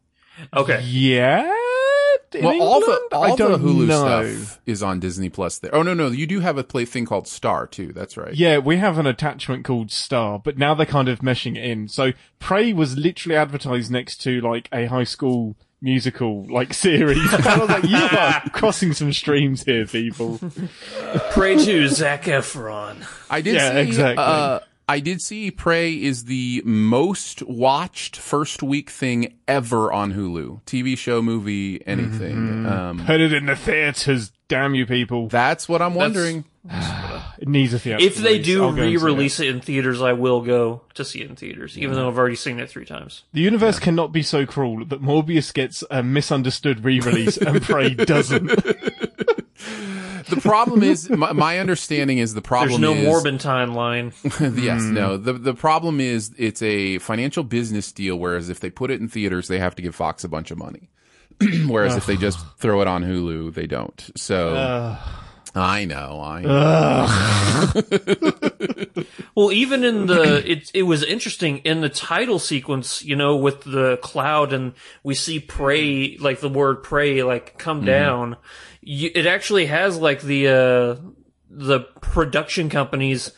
Okay, 0.55 0.81
Yeah. 0.85 1.41
in 2.33 2.43
Well, 2.45 2.61
all 2.61 2.79
the 2.79 2.85
England? 2.85 3.01
I 3.11 3.15
all 3.17 3.35
the 3.35 3.43
don't 3.43 3.61
Hulu 3.61 3.87
know. 3.87 4.25
stuff 4.35 4.59
is 4.65 4.81
on 4.81 4.99
Disney 4.99 5.29
Plus. 5.29 5.59
There. 5.59 5.73
Oh 5.75 5.83
no, 5.83 5.93
no, 5.93 6.07
you 6.07 6.25
do 6.25 6.39
have 6.39 6.57
a 6.57 6.63
play 6.63 6.85
thing 6.85 7.05
called 7.05 7.27
Star 7.27 7.67
too. 7.67 7.91
That's 7.93 8.15
right. 8.17 8.33
Yeah, 8.33 8.57
we 8.59 8.77
have 8.77 8.97
an 8.97 9.05
attachment 9.05 9.65
called 9.65 9.91
Star, 9.91 10.39
but 10.39 10.57
now 10.57 10.73
they're 10.73 10.85
kind 10.85 11.09
of 11.09 11.19
meshing 11.19 11.57
it 11.57 11.63
in. 11.65 11.87
So 11.89 12.11
Prey 12.39 12.71
was 12.73 12.97
literally 12.97 13.35
advertised 13.35 13.91
next 13.91 14.17
to 14.23 14.39
like 14.41 14.67
a 14.73 14.85
high 14.85 15.03
school 15.03 15.55
musical 15.81 16.45
like 16.49 16.73
series. 16.87 17.33
I 17.33 17.57
was 17.59 17.69
like, 17.69 17.83
you 17.83 17.97
are 17.97 18.41
crossing 18.53 18.93
some 18.93 19.11
streams 19.13 19.63
here, 19.63 19.85
people. 19.85 20.39
pray 21.31 21.55
to 21.63 21.87
Zac 21.89 22.23
Efron. 22.23 23.05
I 23.29 23.41
did 23.41 23.55
Yeah, 23.55 23.73
see, 23.73 23.79
exactly. 23.79 24.23
Uh, 24.23 24.59
I 24.87 24.99
did 24.99 25.21
see 25.21 25.51
Prey 25.51 25.93
is 25.93 26.25
the 26.25 26.61
most 26.65 27.41
watched 27.43 28.17
first 28.17 28.61
week 28.61 28.89
thing 28.89 29.35
ever 29.47 29.91
on 29.91 30.13
Hulu. 30.13 30.63
TV 30.63 30.97
show, 30.97 31.21
movie, 31.21 31.85
anything. 31.87 32.35
Mm-hmm. 32.35 32.65
Um, 32.65 33.05
Put 33.05 33.21
it 33.21 33.31
in 33.31 33.45
the 33.45 33.55
theaters, 33.55 34.31
damn 34.47 34.75
you 34.75 34.85
people. 34.85 35.27
that's 35.27 35.69
what 35.69 35.81
I'm 35.81 35.95
wondering. 35.95 36.45
It 37.39 37.47
needs 37.47 37.73
a 37.73 37.79
theater. 37.79 38.03
If 38.05 38.17
they 38.17 38.37
do 38.37 38.63
I'll 38.63 38.71
go 38.71 38.83
and 38.83 38.91
see 38.91 38.93
it. 38.93 38.97
re-release 38.99 39.39
it 39.39 39.47
in 39.47 39.61
theaters, 39.61 39.99
I 39.99 40.13
will 40.13 40.41
go 40.41 40.81
to 40.93 41.03
see 41.03 41.21
it 41.21 41.29
in 41.29 41.35
theaters, 41.35 41.75
even 41.75 41.95
though 41.95 42.07
I've 42.07 42.19
already 42.19 42.35
seen 42.35 42.59
it 42.59 42.69
three 42.69 42.85
times. 42.85 43.23
The 43.33 43.41
universe 43.41 43.79
cannot 43.79 44.11
be 44.11 44.21
so 44.21 44.45
cruel 44.45 44.85
that 44.85 45.01
Morbius 45.01 45.51
gets 45.51 45.83
a 45.89 46.03
misunderstood 46.03 46.85
re-release 46.85 47.37
and 47.37 47.63
Prey 47.63 47.93
doesn't. 47.95 48.51
The 50.29 50.39
problem 50.41 50.83
is, 50.83 51.09
my, 51.09 51.31
my 51.33 51.59
understanding 51.59 52.17
is 52.19 52.33
the 52.33 52.41
problem 52.41 52.71
is. 52.71 52.79
There's 52.79 53.05
no 53.05 53.17
is, 53.17 53.23
Morbentine 53.23 53.73
line. 53.73 54.13
yes, 54.55 54.81
no. 54.83 55.17
The 55.17 55.33
the 55.33 55.53
problem 55.53 55.99
is 55.99 56.33
it's 56.37 56.61
a 56.61 56.97
financial 56.99 57.43
business 57.43 57.91
deal. 57.91 58.17
Whereas 58.17 58.49
if 58.49 58.59
they 58.59 58.69
put 58.69 58.91
it 58.91 58.99
in 59.01 59.07
theaters, 59.07 59.47
they 59.47 59.59
have 59.59 59.75
to 59.75 59.81
give 59.81 59.95
Fox 59.95 60.23
a 60.23 60.29
bunch 60.29 60.51
of 60.51 60.57
money. 60.57 60.89
Whereas 61.67 61.95
if 61.95 62.05
they 62.05 62.17
just 62.17 62.39
throw 62.57 62.81
it 62.81 62.87
on 62.87 63.03
Hulu, 63.03 63.53
they 63.53 63.65
don't. 63.67 64.11
So 64.15 64.53
Uh, 64.55 64.97
I 65.55 65.85
know, 65.85 66.21
I 66.23 66.41
know. 66.43 67.07
Well, 69.35 69.51
even 69.53 69.83
in 69.85 70.07
the 70.07 70.43
it 70.49 70.69
it 70.73 70.83
was 70.83 71.03
interesting 71.03 71.59
in 71.59 71.79
the 71.81 71.89
title 71.89 72.37
sequence, 72.37 73.03
you 73.03 73.15
know, 73.15 73.37
with 73.37 73.61
the 73.63 73.97
cloud 74.01 74.51
and 74.53 74.73
we 75.03 75.15
see 75.15 75.39
pray 75.39 76.17
like 76.19 76.41
the 76.41 76.49
word 76.49 76.83
pray 76.83 77.23
like 77.23 77.57
come 77.57 77.77
Mm-hmm. 77.77 77.85
down. 77.87 78.37
You, 78.81 79.11
it 79.13 79.25
actually 79.27 79.67
has 79.67 79.97
like 79.97 80.21
the 80.21 80.47
uh 80.47 80.95
the 81.49 81.81
production 82.01 82.69
companies 82.69 83.31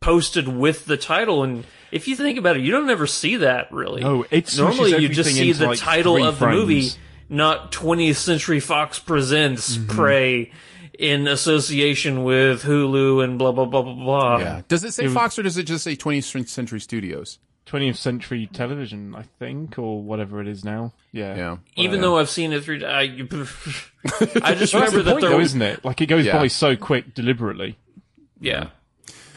posted 0.00 0.48
with 0.48 0.84
the 0.86 0.96
title 0.96 1.42
and 1.42 1.64
if 1.92 2.06
you 2.06 2.14
think 2.16 2.38
about 2.38 2.56
it, 2.56 2.62
you 2.62 2.70
don't 2.70 2.90
ever 2.90 3.06
see 3.06 3.36
that 3.36 3.72
really. 3.72 4.02
No, 4.02 4.24
it 4.30 4.48
switches 4.48 4.58
normally 4.58 5.02
you 5.02 5.08
just 5.08 5.30
see 5.30 5.52
the 5.52 5.66
like, 5.68 5.78
title 5.78 6.16
three 6.16 6.24
of 6.24 6.38
the 6.38 6.48
movie, 6.48 6.90
not 7.28 7.72
20th 7.72 8.16
Century 8.16 8.60
Fox 8.60 8.98
presents 8.98 9.76
Mm-hmm. 9.76 9.96
Prey 9.96 10.52
in 10.98 11.26
association 11.28 12.24
with 12.24 12.62
Hulu 12.62 13.24
and 13.24 13.38
blah 13.38 13.52
blah 13.52 13.64
blah 13.64 13.82
blah 13.82 13.94
blah. 13.94 14.38
yeah. 14.38 14.62
Does 14.68 14.84
it 14.84 14.92
say 14.92 15.08
Fox 15.08 15.38
or 15.38 15.42
does 15.42 15.56
it 15.56 15.64
just 15.64 15.82
say 15.84 15.96
20th 15.96 16.48
Century 16.48 16.80
Studios? 16.80 17.38
20th 17.70 17.96
century 17.96 18.48
television, 18.52 19.14
I 19.14 19.22
think, 19.38 19.78
or 19.78 20.02
whatever 20.02 20.40
it 20.40 20.48
is 20.48 20.64
now. 20.64 20.92
Yeah. 21.12 21.36
Yeah. 21.36 21.56
Even 21.76 22.00
though 22.00 22.18
I've 22.18 22.28
seen 22.30 22.52
it 22.52 22.64
three, 22.64 22.84
I, 22.84 23.02
I 24.42 24.54
just 24.54 24.74
remember 24.74 24.98
the 24.98 25.02
that 25.04 25.10
point, 25.12 25.20
there 25.20 25.30
though, 25.30 25.36
was 25.38 25.48
isn't 25.50 25.62
it? 25.62 25.84
Like 25.84 26.00
it 26.00 26.06
goes 26.06 26.24
Yeah. 26.26 26.38
by 26.38 26.48
so 26.48 26.76
quick 26.76 27.14
deliberately. 27.14 27.76
yeah. 28.40 28.68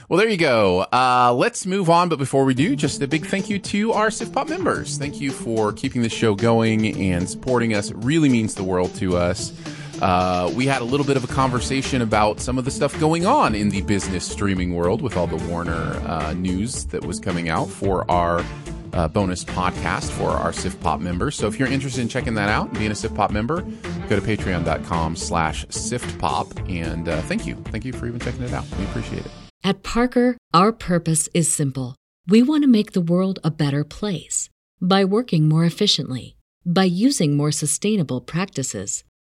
Well, 0.10 0.20
there 0.20 0.28
you 0.30 0.38
go. 0.38 0.82
Uh, 0.92 1.34
let's 1.34 1.66
move 1.66 1.90
on. 1.90 2.10
But 2.10 2.20
before 2.20 2.44
we 2.44 2.54
do, 2.54 2.76
just 2.76 3.02
a 3.02 3.08
big 3.08 3.26
thank 3.26 3.50
you 3.50 3.58
to 3.58 3.94
our 3.94 4.10
SIFTPOP 4.10 4.50
members. 4.50 4.98
Thank 4.98 5.22
you 5.22 5.32
for 5.32 5.72
keeping 5.72 6.02
the 6.02 6.10
show 6.10 6.36
going 6.36 6.86
and 7.02 7.28
supporting 7.28 7.74
us. 7.74 7.90
It 7.90 7.96
really 7.98 8.28
means 8.30 8.54
the 8.54 8.66
world 8.66 8.94
to 8.96 9.16
us. 9.18 9.54
Uh, 10.02 10.52
we 10.56 10.66
had 10.66 10.82
a 10.82 10.86
little 10.86 11.06
bit 11.06 11.18
of 11.18 11.24
a 11.24 11.28
conversation 11.28 12.02
about 12.02 12.40
some 12.40 12.58
of 12.58 12.66
the 12.66 12.72
stuff 12.72 13.00
going 13.00 13.26
on 13.26 13.56
in 13.56 13.70
the 13.70 13.82
business 13.82 14.30
streaming 14.30 14.74
world 14.74 15.02
with 15.02 15.16
all 15.16 15.28
the 15.28 15.38
Warner 15.48 15.94
uh, 16.08 16.34
news 16.34 16.86
that 16.86 17.06
was 17.06 17.20
coming 17.20 17.50
out 17.50 17.70
for 17.70 18.10
our 18.10 18.44
uh, 18.94 19.08
bonus 19.08 19.44
podcast 19.44 20.10
for 20.12 20.30
our 20.30 20.52
SIFTPOP 20.52 21.00
members. 21.00 21.36
So 21.36 21.48
if 21.48 21.60
you're 21.60 21.68
interested 21.68 22.02
in 22.02 22.08
checking 22.08 22.36
that 22.36 22.50
out 22.50 22.74
being 22.74 22.92
a 22.92 22.96
SIFTPOP 22.96 23.32
member, 23.32 23.62
go 24.10 24.20
to 24.20 24.22
patreon.com 24.22 25.16
slash 25.16 25.66
SIFTPOP. 25.68 26.70
And 26.70 27.10
uh, 27.10 27.22
thank 27.22 27.46
you. 27.46 27.56
Thank 27.66 27.86
you 27.86 27.94
for 27.94 28.08
even 28.08 28.20
checking 28.20 28.44
it 28.44 28.54
out. 28.54 28.66
We 28.78 28.86
appreciate 28.86 29.26
it. 29.26 29.32
At 29.64 29.82
Parker, 29.84 30.38
our 30.54 30.72
purpose 30.72 31.30
is 31.34 31.52
simple. 31.52 31.96
We 32.28 32.44
want 32.44 32.64
to 32.64 32.68
make 32.68 32.92
the 32.92 33.02
world 33.02 33.40
a 33.44 33.52
better 33.52 33.84
place 33.84 34.50
by 34.82 35.06
working 35.06 35.48
more 35.48 35.66
efficiently, 35.66 36.36
by 36.66 36.84
using 36.84 37.38
more 37.38 37.52
sustainable 37.52 38.22
practices, 38.22 39.04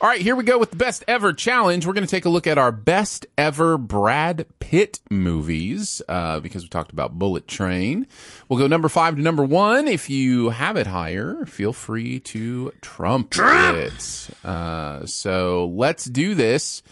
All 0.00 0.08
right, 0.10 0.20
here 0.20 0.36
we 0.36 0.42
go 0.44 0.58
with 0.58 0.70
the 0.70 0.76
best 0.76 1.04
ever 1.06 1.32
challenge. 1.32 1.86
We're 1.86 1.92
going 1.92 2.06
to 2.06 2.10
take 2.10 2.24
a 2.24 2.28
look 2.28 2.46
at 2.46 2.58
our 2.58 2.72
best 2.72 3.26
ever 3.38 3.78
Brad 3.78 4.44
Pitt 4.58 5.00
movies 5.08 6.02
uh, 6.08 6.40
because 6.40 6.62
we 6.62 6.68
talked 6.68 6.92
about 6.92 7.18
Bullet 7.18 7.46
Train. 7.46 8.06
We'll 8.48 8.58
go 8.58 8.66
number 8.66 8.88
five 8.88 9.14
to 9.16 9.22
number 9.22 9.44
one. 9.44 9.86
If 9.86 10.10
you 10.10 10.50
have 10.50 10.76
it 10.76 10.88
higher, 10.88 11.46
feel 11.46 11.72
free 11.72 12.20
to 12.20 12.72
trump, 12.82 13.30
it. 13.38 14.28
Uh, 14.44 15.06
so 15.06 15.66
let's 15.68 16.04
do 16.04 16.34
this. 16.34 16.82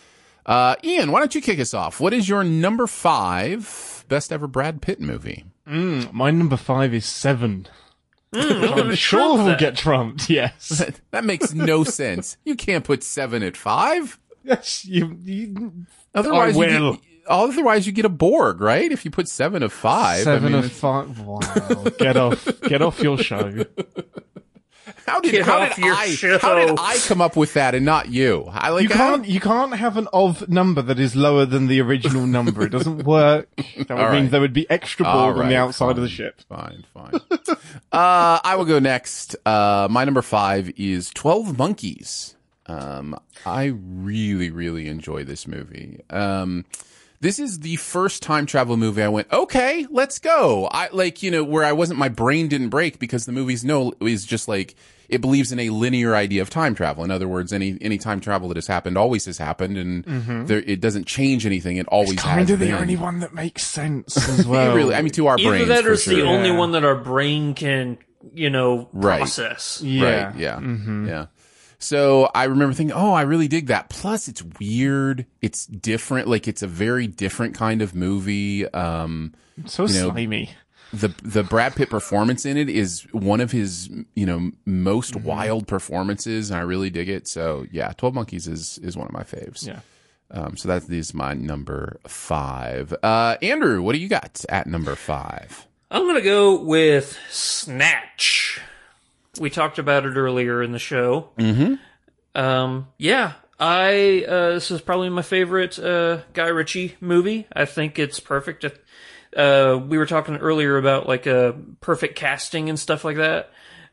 Uh, 0.46 0.76
Ian, 0.82 1.10
why 1.10 1.18
don't 1.18 1.34
you 1.34 1.42
kick 1.42 1.58
us 1.58 1.74
off? 1.74 2.00
What 2.00 2.14
is 2.14 2.28
your 2.28 2.44
number 2.44 2.86
five 2.86 4.04
best 4.08 4.32
ever 4.32 4.46
Brad 4.46 4.80
Pitt 4.80 5.00
movie? 5.00 5.44
Mm, 5.66 6.12
my 6.12 6.30
number 6.30 6.56
five 6.56 6.94
is 6.94 7.04
Seven. 7.04 7.66
Mm, 8.34 8.72
I'm 8.72 8.78
I'm 8.88 8.94
sure 8.94 9.20
trump 9.36 9.44
will 9.48 9.56
get 9.56 9.76
trumped. 9.76 10.30
Yes. 10.30 10.82
that 11.10 11.24
makes 11.24 11.52
no 11.52 11.84
sense. 12.00 12.36
You 12.44 12.54
can't 12.56 12.84
put 12.84 13.02
seven 13.02 13.42
at 13.42 13.56
five. 13.56 14.18
yes. 14.42 14.84
You. 14.84 15.16
you 15.22 15.72
Otherwise, 16.14 16.56
I 16.56 16.66
you 16.66 16.80
will. 16.82 16.92
get, 16.94 17.02
otherwise 17.28 17.86
you 17.86 17.92
get 17.92 18.04
a 18.04 18.08
Borg, 18.10 18.60
right? 18.60 18.90
If 18.90 19.04
you 19.04 19.10
put 19.10 19.28
seven 19.28 19.62
of 19.62 19.72
five. 19.72 20.20
I 20.20 20.24
Seven 20.24 20.52
mean, 20.52 20.64
of 20.64 20.72
five. 20.72 21.18
Wow. 21.20 21.84
Get 21.98 22.16
off. 22.16 22.48
Get 22.62 22.80
off 22.82 23.00
your 23.00 23.18
show. 23.18 23.64
How 25.06 25.20
did 25.20 25.32
Get 25.32 25.44
how 25.46 25.60
did 25.68 25.84
I 25.84 26.08
show. 26.08 26.38
how 26.38 26.54
did 26.56 26.76
I 26.78 26.98
come 27.06 27.20
up 27.20 27.36
with 27.36 27.54
that 27.54 27.74
and 27.74 27.84
not 27.84 28.08
you? 28.08 28.46
I 28.50 28.70
like 28.70 28.82
You 28.82 28.88
can't. 28.88 29.26
You 29.26 29.38
can't 29.40 29.74
have 29.76 29.96
an 29.96 30.08
of 30.12 30.48
number 30.48 30.82
that 30.82 30.98
is 30.98 31.14
lower 31.14 31.46
than 31.46 31.68
the 31.68 31.80
original 31.80 32.26
number. 32.26 32.62
It 32.66 32.70
doesn't 32.70 32.98
work. 33.04 33.48
That 33.56 33.88
would 33.88 33.90
All 33.90 34.12
mean 34.12 34.22
right. 34.22 34.30
there 34.30 34.40
would 34.40 34.52
be 34.52 34.68
extra 34.70 35.06
All 35.06 35.26
Borg 35.26 35.38
on 35.38 35.48
the 35.48 35.54
right, 35.54 35.60
outside 35.60 35.90
of 35.96 36.02
the 36.02 36.08
ship. 36.08 36.40
Fine, 36.48 36.84
fine. 36.92 37.12
uh, 37.92 38.40
I 38.42 38.54
will 38.56 38.64
go 38.64 38.78
next. 38.78 39.36
Uh, 39.46 39.86
my 39.90 40.04
number 40.04 40.22
five 40.22 40.70
is 40.76 41.10
Twelve 41.10 41.56
Monkeys. 41.58 42.34
Um, 42.66 43.16
I 43.44 43.64
really, 43.74 44.50
really 44.50 44.88
enjoy 44.88 45.24
this 45.24 45.46
movie. 45.46 46.00
Um, 46.10 46.64
this 47.22 47.38
is 47.38 47.60
the 47.60 47.76
first 47.76 48.20
time 48.22 48.44
travel 48.46 48.76
movie 48.76 49.02
I 49.02 49.08
went, 49.08 49.32
okay, 49.32 49.86
let's 49.90 50.18
go. 50.18 50.68
I 50.70 50.88
like, 50.92 51.22
you 51.22 51.30
know, 51.30 51.42
where 51.44 51.64
I 51.64 51.72
wasn't, 51.72 51.98
my 51.98 52.08
brain 52.10 52.48
didn't 52.48 52.68
break 52.68 52.98
because 52.98 53.24
the 53.26 53.32
movie's 53.32 53.64
no, 53.64 53.92
is 54.00 54.26
just 54.26 54.48
like, 54.48 54.74
it 55.08 55.20
believes 55.20 55.52
in 55.52 55.60
a 55.60 55.70
linear 55.70 56.14
idea 56.16 56.42
of 56.42 56.50
time 56.50 56.74
travel. 56.74 57.04
In 57.04 57.10
other 57.10 57.28
words, 57.28 57.52
any, 57.52 57.78
any 57.80 57.96
time 57.96 58.18
travel 58.20 58.48
that 58.48 58.56
has 58.56 58.66
happened 58.66 58.98
always 58.98 59.24
has 59.26 59.38
happened 59.38 59.78
and 59.78 60.04
there, 60.48 60.58
it 60.60 60.80
doesn't 60.80 61.06
change 61.06 61.46
anything. 61.46 61.76
It 61.76 61.86
always 61.88 62.20
has 62.20 62.22
Kind 62.22 62.50
of 62.50 62.58
the 62.58 62.66
been. 62.66 62.74
only 62.74 62.96
one 62.96 63.20
that 63.20 63.32
makes 63.32 63.62
sense 63.64 64.16
as 64.38 64.44
well. 64.46 64.74
really, 64.74 64.94
I 64.94 65.00
mean, 65.02 65.12
to 65.12 65.28
our 65.28 65.38
Either 65.38 65.48
brains. 65.48 65.68
that 65.68 65.80
or 65.80 65.88
for 65.88 65.92
it's 65.92 66.04
the 66.06 66.16
sure. 66.16 66.26
only 66.26 66.50
one 66.50 66.72
that 66.72 66.84
our 66.84 66.96
brain 66.96 67.54
can, 67.54 67.98
you 68.34 68.50
know, 68.50 68.88
Right. 68.92 69.18
process. 69.18 69.80
yeah. 69.84 70.26
Right. 70.28 70.36
Yeah. 70.36 70.56
Mhm. 70.58 71.06
Yeah. 71.06 71.26
So 71.82 72.30
I 72.34 72.44
remember 72.44 72.72
thinking, 72.74 72.94
oh, 72.96 73.12
I 73.12 73.22
really 73.22 73.48
dig 73.48 73.66
that. 73.66 73.88
Plus, 73.88 74.28
it's 74.28 74.42
weird. 74.60 75.26
It's 75.40 75.66
different. 75.66 76.28
Like 76.28 76.46
it's 76.48 76.62
a 76.62 76.66
very 76.68 77.06
different 77.06 77.54
kind 77.54 77.82
of 77.82 77.94
movie. 77.94 78.66
Um, 78.72 79.34
So 79.66 79.86
You 79.86 79.94
know, 79.94 80.10
slimy. 80.10 80.50
the 80.92 81.08
the 81.22 81.42
Brad 81.42 81.74
Pitt 81.74 81.90
performance 81.90 82.46
in 82.46 82.56
it 82.56 82.68
is 82.68 83.02
one 83.12 83.40
of 83.40 83.50
his 83.50 83.88
you 84.14 84.26
know 84.26 84.50
most 84.64 85.16
wild 85.16 85.66
performances, 85.66 86.50
and 86.50 86.58
I 86.58 86.62
really 86.62 86.90
dig 86.90 87.08
it. 87.08 87.26
So 87.28 87.66
yeah, 87.72 87.92
Twelve 87.96 88.14
Monkeys 88.14 88.46
is 88.46 88.78
is 88.78 88.96
one 88.96 89.06
of 89.06 89.12
my 89.12 89.24
faves. 89.24 89.66
Yeah. 89.66 89.80
Um, 90.30 90.56
so 90.56 90.68
that 90.68 90.88
is 90.88 91.12
my 91.12 91.34
number 91.34 91.98
five. 92.06 92.94
Uh, 93.02 93.36
Andrew, 93.42 93.82
what 93.82 93.92
do 93.92 93.98
you 93.98 94.08
got 94.08 94.42
at 94.48 94.66
number 94.66 94.94
five? 94.94 95.66
I'm 95.90 96.06
gonna 96.06 96.22
go 96.22 96.58
with 96.62 97.18
Snatch. 97.28 98.60
We 99.40 99.50
talked 99.50 99.78
about 99.78 100.04
it 100.04 100.16
earlier 100.16 100.62
in 100.62 100.72
the 100.72 100.78
show. 100.78 101.30
Mm-hmm. 101.38 101.74
Um, 102.34 102.88
yeah, 102.98 103.32
I 103.58 104.24
uh, 104.28 104.52
this 104.54 104.70
is 104.70 104.80
probably 104.80 105.08
my 105.08 105.22
favorite 105.22 105.78
uh, 105.78 106.20
Guy 106.32 106.48
Ritchie 106.48 106.96
movie. 107.00 107.46
I 107.52 107.64
think 107.64 107.98
it's 107.98 108.20
perfect. 108.20 108.64
uh, 109.36 109.80
we 109.86 109.98
were 109.98 110.06
talking 110.06 110.36
earlier 110.36 110.76
about 110.76 111.06
like 111.06 111.26
a 111.26 111.56
perfect 111.80 112.16
casting 112.16 112.68
and 112.68 112.78
stuff 112.78 113.04
like 113.04 113.16
that. 113.16 113.50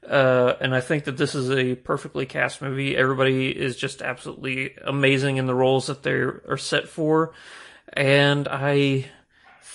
Uh, 0.08 0.56
and 0.60 0.74
I 0.74 0.82
think 0.82 1.04
that 1.04 1.18
this 1.18 1.36
is 1.36 1.52
a 1.52 1.76
perfectly 1.76 2.26
cast 2.26 2.62
movie. 2.62 2.96
Everybody 2.96 3.50
is 3.50 3.76
just 3.76 4.02
absolutely 4.02 4.76
amazing 4.84 5.38
in 5.38 5.46
the 5.46 5.54
roles 5.54 5.88
that 5.88 6.04
they 6.04 6.14
are 6.14 6.58
set 6.58 6.88
for. 6.88 7.34
And 7.94 8.48
I 8.48 9.06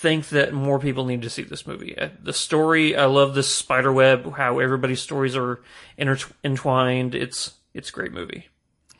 think 0.01 0.29
that 0.29 0.53
more 0.53 0.77
people 0.77 1.05
need 1.05 1.21
to 1.21 1.29
see 1.29 1.43
this 1.43 1.65
movie. 1.65 1.97
Uh, 1.97 2.09
The 2.21 2.33
story, 2.33 2.95
I 2.95 3.05
love 3.05 3.33
this 3.33 3.47
spider 3.47 3.93
web, 3.93 4.35
how 4.35 4.59
everybody's 4.59 5.01
stories 5.01 5.35
are 5.35 5.61
intertwined. 5.97 7.15
It's, 7.15 7.53
it's 7.73 7.89
a 7.89 7.91
great 7.93 8.11
movie. 8.11 8.47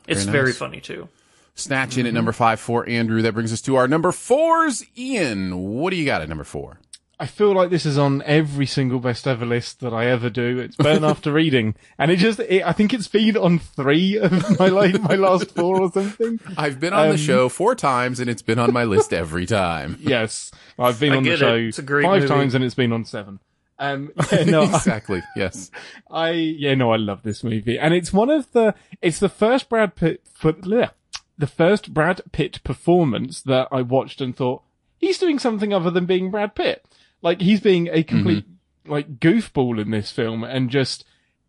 It's 0.08 0.24
Very 0.24 0.32
very 0.38 0.54
funny 0.54 0.82
too. 0.82 1.10
Snatch 1.56 1.98
in 1.98 2.06
at 2.06 2.14
number 2.14 2.32
five 2.32 2.60
for 2.60 2.88
Andrew. 2.88 3.22
That 3.22 3.34
brings 3.34 3.54
us 3.54 3.62
to 3.62 3.76
our 3.76 3.88
number 3.88 4.12
fours. 4.12 4.84
Ian, 4.98 5.58
what 5.58 5.91
do 5.91 5.96
you 5.96 6.06
got 6.06 6.22
at 6.22 6.30
number 6.30 6.43
four? 6.43 6.80
I 7.20 7.28
feel 7.28 7.53
like 7.53 7.70
this 7.70 7.86
is 7.86 7.97
on 7.97 8.22
every 8.24 8.66
single 8.66 8.99
best 8.99 9.26
ever 9.26 9.45
list 9.45 9.80
that 9.80 9.93
I 9.93 10.07
ever 10.07 10.30
do. 10.30 10.59
It's 10.59 10.76
burn 10.76 11.03
after 11.05 11.32
reading, 11.32 11.76
and 11.97 12.11
it 12.11 12.18
just, 12.18 12.39
it, 12.41 12.63
I 12.63 12.74
think 12.74 12.93
it's 12.93 13.07
been 13.07 13.38
on 13.38 13.59
three 13.59 14.18
of 14.18 14.59
my 14.59 14.68
like 14.68 14.99
my 15.09 15.16
last 15.16 15.51
four 15.51 15.82
or 15.82 15.91
something. 15.91 16.39
I've 16.57 16.80
been 16.80 16.93
on 16.93 17.07
the 17.07 17.13
Um, 17.13 17.18
show 17.18 17.47
four 17.49 17.74
times 17.76 18.20
and 18.20 18.30
it's 18.30 18.41
been 18.41 18.59
on 18.59 18.74
my 18.74 18.84
list 18.84 19.13
every 19.13 19.45
time. 19.45 19.97
Yes, 20.01 20.51
I've 20.78 20.99
been 20.99 21.13
I 21.13 21.18
on 21.18 21.24
the 21.24 21.30
get 21.30 21.36
it. 21.36 21.39
show 21.39 21.55
It's 21.55 21.80
a 21.80 21.84
great 21.84 22.03
five 22.03 22.24
movie. 22.24 22.34
times, 22.34 22.53
and 22.55 22.63
it's 22.63 22.76
been 22.76 22.91
on 22.91 23.05
seven. 23.05 23.39
Um, 23.80 24.11
yeah, 24.32 24.43
no, 24.45 24.61
I- 24.63 24.76
exactly. 24.76 25.22
Yes. 25.36 25.72
I 26.11 26.30
yeah 26.32 26.76
no 26.76 26.91
I 26.91 26.97
love 26.97 27.24
this 27.24 27.43
movie 27.43 27.78
and 27.78 27.93
it's 27.93 28.13
one 28.13 28.30
of 28.30 28.51
the 28.53 28.74
it's 29.01 29.20
the 29.20 29.28
first 29.30 29.68
Brad 29.70 29.95
Pitt 29.95 30.22
for, 30.34 30.53
bleh, 30.53 30.91
the 31.38 31.47
first 31.47 31.93
Brad 31.93 32.22
Pitt 32.32 32.63
performance 32.63 33.41
that 33.41 33.68
I 33.72 33.82
watched 33.82 34.22
and 34.22 34.36
thought 34.36 34.61
he's 34.97 35.18
doing 35.18 35.39
something 35.39 35.74
other 35.74 35.91
than 35.91 36.05
being 36.05 36.32
Brad 36.32 36.55
Pitt 36.55 36.86
like 37.26 37.41
he's 37.41 37.59
being 37.59 37.89
a 37.91 38.03
complete 38.03 38.45
like 38.88 39.19
goofball 39.19 39.82
in 39.82 39.91
this 39.91 40.11
film 40.11 40.43
and 40.43 40.69
just 40.69 41.03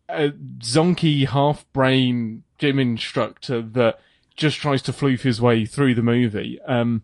a 0.09 0.31
zonky 0.59 1.25
half 1.27 1.65
brain 1.71 2.43
gym 2.57 2.79
instructor 2.79 3.61
that 3.61 3.99
just 4.35 4.57
tries 4.57 4.81
to 4.81 4.91
floof 4.91 5.21
his 5.21 5.39
way 5.39 5.65
through 5.65 5.93
the 5.93 6.01
movie 6.01 6.59
um 6.67 7.03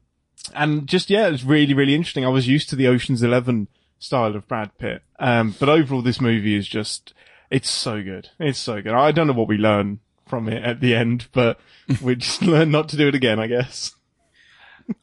and 0.55 0.87
just 0.87 1.09
yeah 1.09 1.27
it's 1.27 1.43
really 1.43 1.73
really 1.73 1.95
interesting 1.95 2.25
I 2.25 2.29
was 2.29 2.47
used 2.47 2.69
to 2.69 2.75
the 2.75 2.87
Ocean's 2.87 3.23
11 3.23 3.67
style 3.99 4.35
of 4.35 4.47
Brad 4.47 4.77
Pitt 4.77 5.03
um 5.19 5.55
but 5.59 5.69
overall 5.69 6.01
this 6.01 6.19
movie 6.19 6.55
is 6.55 6.67
just 6.67 7.13
it's 7.53 7.69
so 7.69 8.01
good. 8.01 8.29
It's 8.39 8.57
so 8.57 8.81
good. 8.81 8.93
I 8.93 9.11
don't 9.11 9.27
know 9.27 9.33
what 9.33 9.47
we 9.47 9.57
learn 9.57 9.99
from 10.25 10.49
it 10.49 10.63
at 10.63 10.79
the 10.79 10.95
end, 10.95 11.27
but 11.33 11.59
we 12.01 12.15
just 12.15 12.41
learn 12.53 12.71
not 12.71 12.89
to 12.89 12.97
do 12.97 13.07
it 13.07 13.13
again, 13.13 13.39
I 13.39 13.45
guess. 13.45 13.93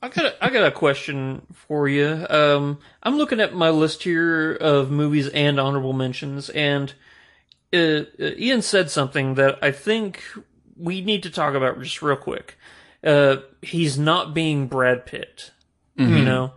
I 0.02 0.08
got 0.08 0.24
a, 0.24 0.44
I 0.44 0.50
got 0.50 0.66
a 0.66 0.70
question 0.70 1.46
for 1.52 1.88
you. 1.88 2.26
Um, 2.28 2.78
I'm 3.02 3.16
looking 3.16 3.40
at 3.40 3.54
my 3.54 3.70
list 3.70 4.02
here 4.02 4.52
of 4.52 4.90
movies 4.90 5.28
and 5.28 5.58
honorable 5.58 5.92
mentions, 5.92 6.50
and 6.50 6.92
uh, 7.72 7.76
uh, 7.76 8.04
Ian 8.18 8.62
said 8.62 8.90
something 8.90 9.34
that 9.34 9.58
I 9.62 9.70
think 9.70 10.22
we 10.76 11.00
need 11.00 11.22
to 11.22 11.30
talk 11.30 11.54
about 11.54 11.80
just 11.80 12.02
real 12.02 12.16
quick. 12.16 12.56
Uh, 13.02 13.36
he's 13.62 13.98
not 13.98 14.34
being 14.34 14.66
Brad 14.66 15.06
Pitt. 15.06 15.50
You 15.96 16.24
know, 16.24 16.52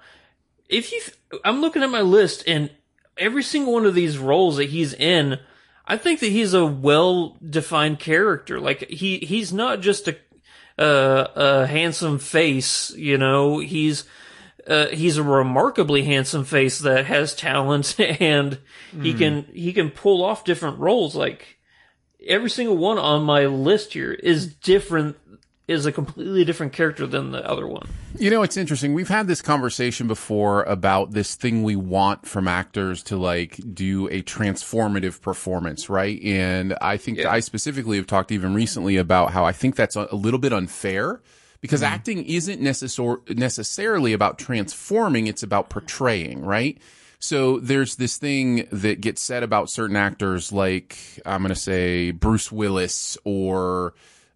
if 0.70 0.92
you, 0.94 1.02
I'm 1.44 1.60
looking 1.60 1.84
at 1.84 1.90
my 1.90 2.02
list, 2.02 2.44
and 2.48 2.70
every 3.18 3.44
single 3.44 3.74
one 3.74 3.86
of 3.86 3.94
these 3.94 4.18
roles 4.18 4.56
that 4.56 4.70
he's 4.70 4.94
in, 4.94 5.38
I 5.86 5.98
think 5.98 6.22
that 6.22 6.32
he's 6.32 6.54
a 6.54 6.66
well-defined 6.66 8.00
character. 8.00 8.60
Like 8.62 8.90
he, 8.90 9.18
he's 9.18 9.52
not 9.52 9.82
just 9.82 10.08
a 10.08 10.16
uh, 10.78 11.28
a 11.36 11.68
handsome 11.68 12.20
face. 12.20 12.92
You 12.92 13.18
know, 13.18 13.60
he's 13.60 14.06
uh, 14.68 14.88
he's 14.88 15.18
a 15.18 15.24
remarkably 15.24 16.04
handsome 16.04 16.46
face 16.46 16.80
that 16.80 17.06
has 17.06 17.36
talent, 17.36 18.00
and 18.00 18.60
he 19.02 19.14
can 19.14 19.46
he 19.54 19.74
can 19.74 19.90
pull 19.90 20.24
off 20.24 20.46
different 20.46 20.80
roles. 20.80 21.16
Like 21.16 21.60
every 22.26 22.50
single 22.50 22.78
one 22.78 22.98
on 22.98 23.24
my 23.24 23.46
list 23.46 23.94
here 23.94 24.12
is 24.12 24.54
different. 24.54 25.18
Is 25.66 25.86
a 25.86 25.94
completely 25.94 26.44
different 26.44 26.74
character 26.74 27.08
than 27.08 27.32
the 27.32 27.50
other 27.50 27.66
one. 27.66 27.88
You 28.20 28.30
know, 28.30 28.44
it's 28.44 28.58
interesting. 28.58 28.94
We've 28.94 29.08
had 29.08 29.28
this 29.28 29.42
conversation 29.42 30.08
before 30.08 30.64
about 30.64 31.12
this 31.12 31.36
thing 31.36 31.64
we 31.64 31.78
want 31.78 32.28
from 32.28 32.50
actors 32.50 33.02
to 33.04 33.16
like 33.16 33.62
do 33.74 34.10
a 34.10 34.22
transformative 34.24 35.22
performance, 35.22 35.90
right? 35.90 36.22
And 36.22 36.76
I 36.82 36.98
think 36.98 37.20
Yeah. 37.20 37.32
I 37.32 37.40
specifically 37.40 37.96
have 37.96 38.08
talked 38.08 38.34
even 38.34 38.54
recently 38.54 38.98
about 38.98 39.32
how 39.32 39.46
I 39.46 39.54
think 39.54 39.78
that's 39.78 39.96
a, 39.96 40.14
little 40.14 40.38
bit 40.38 40.52
unfair 40.52 41.22
because 41.62 41.82
mm-hmm. 41.82 41.94
acting 41.94 42.26
isn't 42.26 42.62
necessor- 42.62 43.22
necessarily 43.34 44.12
about 44.12 44.38
transforming, 44.38 45.28
it's 45.28 45.44
about 45.44 45.70
portraying, 45.70 46.44
right? 46.44 46.78
So 47.20 47.60
there's 47.60 47.96
this 47.96 48.18
thing 48.18 48.68
that 48.74 49.00
gets 49.00 49.22
said 49.22 49.44
about 49.44 49.70
certain 49.70 49.96
actors, 49.96 50.52
like 50.52 50.98
I'm 51.26 51.42
going 51.42 51.54
to 51.54 51.56
say 51.56 52.12
Bruce 52.12 52.52
Willis 52.52 53.18
or 53.24 53.94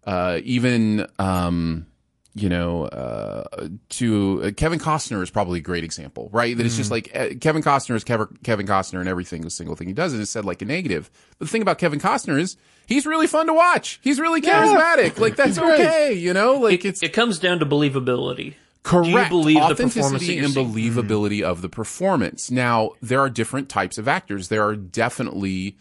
uh, 0.08 0.40
even 0.44 1.06
um, 1.20 1.86
you 2.34 2.50
know, 2.50 2.86
uh, 2.86 3.68
to 3.90 4.44
uh, 4.44 4.52
Kevin 4.52 4.80
Costner 4.80 5.22
is 5.22 5.30
probably 5.30 5.60
a 5.60 5.62
great 5.62 5.84
example, 5.84 6.30
right? 6.32 6.56
That 6.56 6.66
it's 6.66 6.78
just 6.78 6.92
like 6.92 7.10
uh, 7.16 7.30
Kevin 7.42 7.62
Costner 7.62 7.96
is 7.96 8.04
Kevin, 8.04 8.28
Kevin 8.44 8.68
Costner 8.68 9.00
and 9.00 9.10
every 9.10 9.26
single 9.26 9.50
single 9.50 9.76
thing 9.76 9.88
he 9.88 9.94
does 9.94 10.14
is 10.14 10.30
said 10.30 10.46
like 10.46 10.62
a 10.62 10.66
negative. 10.66 11.10
But 11.38 11.48
the 11.48 11.52
thing 11.52 11.62
about 11.62 11.78
Kevin 11.78 12.00
Costner 12.00 12.40
is 12.40 12.56
he's 12.86 13.06
really 13.06 13.28
fun 13.28 13.48
to 13.48 13.54
watch. 13.54 14.00
He's 14.04 14.20
really 14.20 14.42
charismatic. 14.42 15.20
Like 15.20 15.36
that's 15.36 15.58
okay, 15.58 16.14
you 16.14 16.34
know, 16.34 16.54
like 16.56 16.86
it's 16.86 17.04
It 17.04 17.14
comes 17.14 17.40
down 17.40 17.60
to 17.60 17.66
believability. 17.66 18.54
Correct. 18.84 19.06
Do 19.06 19.12
you 19.20 19.30
believe 19.30 19.56
the 19.56 19.76
performance 19.76 19.94
that 19.96 20.00
Authenticity 20.04 20.34
you're 20.36 20.46
and 20.46 20.54
seeing? 20.54 20.74
believability 20.74 21.42
of 21.42 21.62
the 21.62 21.70
performance. 21.70 22.50
Now, 22.50 22.92
there 23.02 23.20
are 23.20 23.30
different 23.30 23.68
types 23.68 23.98
of 23.98 24.08
actors. 24.08 24.48
There 24.48 24.64
are 24.64 24.78
definitely, 24.78 25.76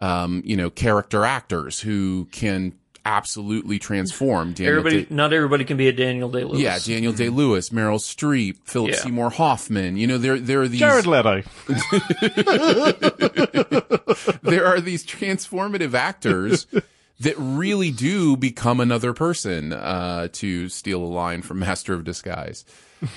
um, 0.00 0.42
you 0.44 0.56
know, 0.56 0.70
character 0.70 1.24
actors 1.24 1.80
who 1.80 2.28
can 2.30 2.74
absolutely 3.04 3.78
transformed. 3.78 4.56
Daniel 4.56 4.78
Everybody, 4.78 5.04
Day- 5.04 5.14
not 5.14 5.32
everybody 5.32 5.64
can 5.64 5.76
be 5.76 5.88
a 5.88 5.92
Daniel 5.92 6.30
Day 6.30 6.44
Lewis. 6.44 6.60
yeah, 6.60 6.78
Daniel 6.78 7.12
Day 7.12 7.28
Lewis, 7.28 7.70
Meryl 7.70 7.98
Streep, 7.98 8.58
Philip 8.64 8.92
Yeah. 8.92 8.96
Seymour 8.98 9.30
Hoffman. 9.30 9.96
You 9.96 10.06
know, 10.06 10.18
there 10.18 10.38
there 10.38 10.62
are 10.62 10.68
these 10.68 10.80
Jared 10.80 11.06
Leto. 11.06 11.42
there 14.42 14.66
are 14.66 14.80
these 14.80 15.04
transformative 15.06 15.94
actors 15.94 16.66
that 17.20 17.34
really 17.38 17.90
do 17.90 18.36
become 18.36 18.80
another 18.80 19.12
person, 19.12 19.72
uh, 19.72 20.28
to 20.32 20.68
steal 20.68 21.02
a 21.02 21.06
line 21.06 21.42
from 21.42 21.60
Master 21.60 21.94
of 21.94 22.04
Disguise. 22.04 22.64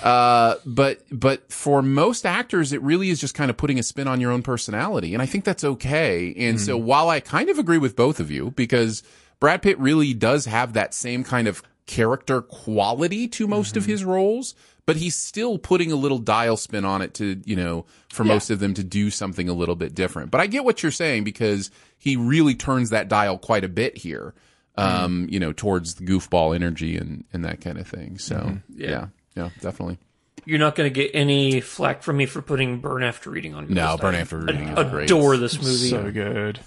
Uh, 0.03 0.55
but, 0.65 1.01
but 1.11 1.51
for 1.51 1.81
most 1.81 2.25
actors, 2.25 2.71
it 2.73 2.81
really 2.81 3.09
is 3.09 3.19
just 3.19 3.33
kind 3.33 3.49
of 3.49 3.57
putting 3.57 3.79
a 3.79 3.83
spin 3.83 4.07
on 4.07 4.21
your 4.21 4.31
own 4.31 4.43
personality. 4.43 5.13
And 5.13 5.21
I 5.23 5.25
think 5.25 5.43
that's 5.43 5.63
okay. 5.63 6.33
And 6.37 6.59
so 6.61 6.77
while 6.77 7.09
I 7.09 7.19
kind 7.19 7.49
of 7.49 7.57
agree 7.59 7.77
with 7.79 7.95
both 7.95 8.19
of 8.19 8.29
you, 8.31 8.51
because 8.51 9.03
Brad 9.45 9.61
Pitt 9.61 9.77
really 9.77 10.15
does 10.15 10.45
have 10.45 10.73
that 10.73 10.95
same 10.95 11.23
kind 11.23 11.47
of 11.47 11.61
character 11.85 12.41
quality 12.41 13.27
to 13.27 13.45
most 13.45 13.77
of 13.77 13.83
mm-hmm. 13.83 13.91
his 13.91 14.03
roles, 14.03 14.55
but 14.87 14.95
he's 14.95 15.15
still 15.15 15.59
putting 15.59 15.91
a 15.91 15.95
little 15.95 16.17
dial 16.17 16.57
spin 16.57 16.83
on 16.83 17.03
it 17.03 17.13
to, 17.13 17.39
you 17.45 17.55
know, 17.55 17.85
for 18.09 18.23
most 18.23 18.49
of 18.49 18.57
them 18.57 18.73
to 18.73 18.83
do 18.83 19.11
something 19.11 19.47
a 19.47 19.53
little 19.53 19.75
bit 19.75 19.93
different. 19.93 20.31
But 20.31 20.41
I 20.41 20.47
get 20.47 20.65
what 20.65 20.81
you're 20.81 20.91
saying 20.91 21.25
because 21.25 21.69
he 21.99 22.15
really 22.15 22.55
turns 22.55 22.89
that 22.89 23.07
dial 23.07 23.37
quite 23.37 23.63
a 23.63 23.67
bit 23.67 23.99
here, 23.99 24.33
mm-hmm. 24.79 25.05
um, 25.05 25.27
you 25.29 25.39
know, 25.39 25.53
towards 25.53 25.93
the 25.93 26.05
goofball 26.07 26.55
energy 26.55 26.97
and, 26.97 27.23
and 27.31 27.45
that 27.45 27.61
kind 27.61 27.77
of 27.77 27.87
thing. 27.87 28.17
So, 28.17 28.37
mm-hmm. 28.37 28.81
yeah. 28.81 29.09
yeah, 29.35 29.49
definitely. 29.61 29.99
You're 30.45 30.57
not 30.57 30.73
going 30.73 30.91
to 30.91 30.93
get 30.93 31.11
any 31.13 31.61
flack 31.61 32.01
from 32.01 32.17
me 32.17 32.25
for 32.25 32.41
putting 32.41 32.79
Burn 32.79 33.03
After 33.03 33.29
Reading 33.29 33.53
on 33.53 33.67
your 33.67 33.75
No, 33.75 33.91
list. 33.91 34.01
Burn 34.01 34.15
After 34.15 34.39
Reading 34.39 34.69
is 34.69 34.79
ad- 34.79 34.89
great. 34.89 35.05
Adore 35.05 35.37
this 35.37 35.61
movie. 35.61 35.89
So 35.91 36.09
good. 36.09 36.59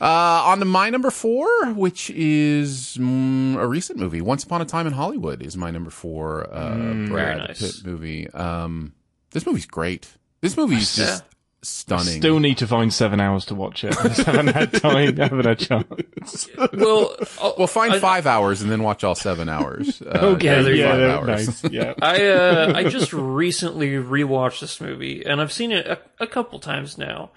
Uh, 0.00 0.04
on 0.44 0.58
to 0.60 0.64
my 0.64 0.90
number 0.90 1.10
four, 1.10 1.48
which 1.72 2.10
is 2.10 2.96
mm, 3.00 3.56
a 3.56 3.66
recent 3.66 3.98
movie. 3.98 4.20
Once 4.20 4.44
Upon 4.44 4.60
a 4.62 4.64
Time 4.64 4.86
in 4.86 4.92
Hollywood 4.92 5.42
is 5.42 5.56
my 5.56 5.70
number 5.70 5.90
four 5.90 6.46
uh, 6.54 6.74
Brad 7.08 7.38
nice. 7.38 7.60
Pitt 7.60 7.86
movie. 7.86 8.30
Um, 8.30 8.92
this 9.32 9.44
movie's 9.46 9.66
great. 9.66 10.08
This 10.40 10.56
movie's 10.56 10.94
just 10.94 11.24
stunning. 11.62 12.20
Still 12.20 12.38
need 12.38 12.58
to 12.58 12.66
find 12.68 12.94
seven 12.94 13.18
hours 13.20 13.46
to 13.46 13.56
watch 13.56 13.82
it. 13.82 13.96
I 14.00 14.08
haven't 14.30 14.46
had 14.54 14.72
time, 14.72 15.16
haven't 15.16 15.44
had 15.44 15.46
a 15.46 15.54
chance. 15.56 16.48
well, 16.72 17.16
uh, 17.42 17.52
well, 17.58 17.66
find 17.66 17.94
I- 17.94 17.98
five 17.98 18.26
hours 18.28 18.62
and 18.62 18.70
then 18.70 18.84
watch 18.84 19.02
all 19.02 19.16
seven 19.16 19.48
hours. 19.48 20.00
Uh, 20.08 20.18
Okay, 20.36 20.48
every 20.48 20.78
yeah, 20.78 20.90
five 20.92 21.00
that- 21.00 21.10
hours. 21.18 21.26
nice. 21.64 21.72
Yeah. 21.72 21.94
I 22.00 22.26
uh, 22.28 22.72
I 22.76 22.84
just 22.84 23.12
recently 23.12 23.90
rewatched 23.94 24.60
this 24.60 24.80
movie, 24.80 25.26
and 25.26 25.40
I've 25.40 25.52
seen 25.52 25.72
it 25.72 25.86
a, 25.88 25.98
a 26.20 26.26
couple 26.28 26.60
times 26.60 26.96
now. 26.96 27.32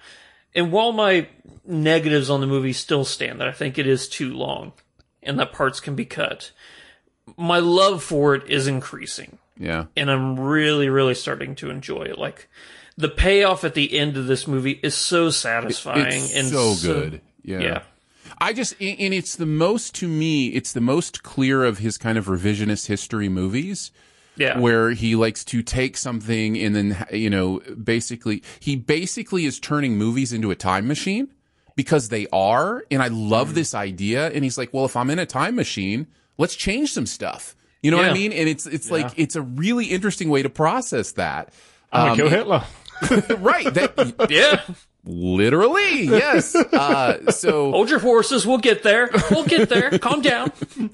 And 0.54 0.70
while 0.70 0.92
my 0.92 1.28
negatives 1.66 2.28
on 2.30 2.40
the 2.40 2.46
movie 2.46 2.72
still 2.72 3.04
stand, 3.04 3.40
that 3.40 3.48
I 3.48 3.52
think 3.52 3.78
it 3.78 3.86
is 3.86 4.08
too 4.08 4.32
long, 4.34 4.72
and 5.22 5.38
that 5.38 5.52
parts 5.52 5.80
can 5.80 5.94
be 5.94 6.04
cut, 6.04 6.50
my 7.36 7.58
love 7.58 8.02
for 8.02 8.34
it 8.34 8.48
is 8.50 8.66
increasing, 8.66 9.38
Yeah. 9.58 9.86
and 9.96 10.10
I'm 10.10 10.38
really, 10.38 10.88
really 10.88 11.14
starting 11.14 11.54
to 11.56 11.70
enjoy 11.70 12.02
it. 12.02 12.18
Like 12.18 12.48
the 12.96 13.08
payoff 13.08 13.64
at 13.64 13.74
the 13.74 13.96
end 13.96 14.16
of 14.16 14.26
this 14.26 14.46
movie 14.48 14.80
is 14.82 14.94
so 14.94 15.30
satisfying 15.30 16.06
It's 16.08 16.34
and 16.36 16.48
so 16.48 16.74
good. 16.82 17.20
Yeah. 17.42 17.60
yeah. 17.60 17.82
I 18.38 18.52
just, 18.52 18.74
and 18.80 18.98
and 18.98 19.14
it's 19.14 19.36
the 19.36 19.46
most, 19.46 19.94
to 19.96 20.08
me, 20.08 20.48
it's 20.48 20.72
the 20.72 20.80
most 20.80 21.22
clear 21.22 21.64
of 21.64 21.78
his 21.78 21.96
kind 21.98 22.18
of 22.18 22.26
revisionist 22.26 22.86
history 22.86 23.28
movies 23.28 23.92
Yeah. 24.36 24.58
where 24.58 24.90
he 24.92 25.14
likes 25.14 25.44
to 25.46 25.62
take 25.62 25.96
something 25.96 26.56
and 26.58 26.74
then 26.74 27.06
you 27.12 27.30
know 27.30 27.60
basically 27.82 28.42
he 28.58 28.74
basically 28.76 29.44
is 29.44 29.60
turning 29.60 29.96
movies 29.96 30.32
into 30.32 30.50
a 30.50 30.56
time 30.56 30.88
machine 30.88 31.28
because 31.76 32.08
they 32.08 32.26
are 32.32 32.84
and 32.90 33.02
I 33.02 33.08
love 33.08 33.50
Mm. 33.50 33.54
this 33.54 33.74
idea 33.74 34.28
and 34.30 34.44
he's 34.44 34.58
like 34.58 34.72
well 34.74 34.84
if 34.84 34.96
I'm 34.96 35.10
in 35.10 35.18
a 35.18 35.26
time 35.26 35.54
machine 35.56 36.06
let's 36.38 36.54
change 36.56 36.92
some 36.92 37.06
stuff 37.06 37.54
you 37.82 37.90
know 37.90 37.96
what 37.96 38.06
I 38.06 38.12
mean 38.14 38.32
and 38.32 38.48
it's 38.48 38.66
it's 38.66 38.90
like 38.90 39.12
it's 39.16 39.36
a 39.36 39.42
really 39.42 39.86
interesting 39.86 40.28
way 40.30 40.42
to 40.42 40.50
process 40.50 41.12
that 41.12 41.52
I'm 41.92 42.10
Um, 42.12 42.16
kill 42.16 42.28
Hitler. 42.28 42.64
right 43.38 43.72
that 43.74 44.26
Yeah. 44.30 44.60
literally 45.04 46.04
yes 46.04 46.54
uh 46.54 47.30
so 47.32 47.70
Hold 47.72 47.90
your 47.90 47.98
horses. 47.98 48.46
We'll 48.46 48.58
get 48.58 48.82
there. 48.84 49.10
We'll 49.30 49.44
get 49.46 49.68
there. 49.68 49.98
Calm 49.98 50.20
down. 50.22 50.52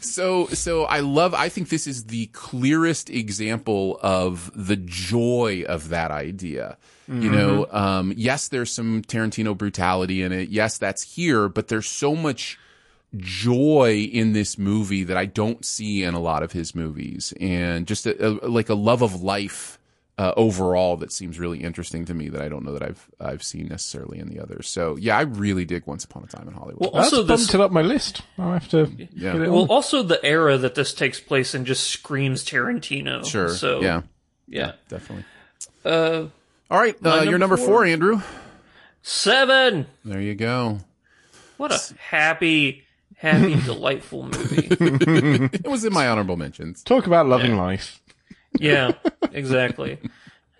So, 0.00 0.46
so 0.48 0.82
I 0.84 0.98
love, 1.00 1.32
I 1.32 1.48
think 1.48 1.68
this 1.68 1.86
is 1.86 2.04
the 2.06 2.26
clearest 2.26 3.08
example 3.08 3.98
of 4.02 4.50
the 4.54 4.74
joy 4.76 5.64
of 5.68 5.90
that 5.90 6.10
idea. 6.10 6.76
You 7.08 7.30
know, 7.30 7.66
um, 7.70 8.12
yes, 8.16 8.48
there's 8.48 8.70
some 8.70 9.02
Tarantino 9.02 9.56
brutality 9.58 10.22
in 10.22 10.32
it. 10.32 10.48
Yes, 10.50 10.78
that's 10.78 11.02
here, 11.02 11.48
but 11.48 11.68
there's 11.68 11.88
so 11.88 12.14
much 12.14 12.58
joy 13.16 14.08
in 14.10 14.32
this 14.32 14.56
movie 14.58 15.04
that 15.04 15.16
I 15.16 15.26
don't 15.26 15.64
see 15.64 16.02
in 16.02 16.14
a 16.14 16.20
lot 16.20 16.42
of 16.42 16.52
his 16.52 16.74
movies 16.74 17.34
and 17.40 17.86
just 17.86 18.06
a, 18.06 18.28
a, 18.28 18.48
like 18.48 18.68
a 18.68 18.74
love 18.74 19.02
of 19.02 19.22
life. 19.22 19.78
Uh, 20.18 20.32
overall, 20.36 20.98
that 20.98 21.10
seems 21.10 21.38
really 21.38 21.62
interesting 21.64 22.04
to 22.04 22.12
me 22.14 22.28
that 22.28 22.42
I 22.42 22.48
don't 22.50 22.64
know 22.64 22.74
that 22.74 22.82
I've 22.82 23.10
I've 23.18 23.42
seen 23.42 23.68
necessarily 23.68 24.18
in 24.18 24.28
the 24.28 24.40
others. 24.40 24.68
So 24.68 24.96
yeah, 24.96 25.16
I 25.16 25.22
really 25.22 25.64
dig 25.64 25.86
Once 25.86 26.04
Upon 26.04 26.22
a 26.22 26.26
Time 26.26 26.46
in 26.46 26.54
Hollywood. 26.54 26.80
Well, 26.82 26.90
That's 26.92 27.12
also 27.14 27.22
this. 27.22 27.40
bumped 27.40 27.54
it 27.54 27.60
up 27.62 27.72
my 27.72 27.80
list. 27.80 28.20
I'll 28.38 28.52
have 28.52 28.68
to 28.68 28.90
Yeah. 29.14 29.32
get 29.32 29.42
it 29.42 29.50
Well, 29.50 29.62
on. 29.62 29.68
also 29.68 30.02
the 30.02 30.22
era 30.24 30.58
that 30.58 30.74
this 30.74 30.92
takes 30.92 31.18
place 31.18 31.54
in 31.54 31.64
just 31.64 31.88
screams 31.88 32.44
Tarantino. 32.44 33.26
sure, 33.26 33.48
So 33.48 33.80
yeah, 33.80 34.02
yeah. 34.46 34.72
definitely. 34.88 35.24
Uh, 35.82 36.26
All 36.72 36.78
right, 36.78 36.96
uh, 37.04 37.08
My 37.18 37.22
your 37.24 37.32
number 37.38 37.38
number 37.38 37.56
four, 37.58 37.66
four. 37.66 37.84
Andrew. 37.84 38.22
seven. 39.02 39.86
There 40.06 40.22
you 40.22 40.34
go. 40.34 40.78
What 41.58 41.70
a 41.70 41.78
happy, 41.98 42.84
happy, 43.18 43.56
delightful 43.66 44.22
movie. 44.22 44.68
It 45.52 45.68
was 45.68 45.84
in 45.84 45.92
my 45.92 46.08
honorable 46.08 46.38
mentions. 46.38 46.82
Talk 46.82 47.06
about 47.06 47.26
loving 47.26 47.58
life. 47.58 48.00
Yeah, 48.58 48.92
exactly. 49.32 49.98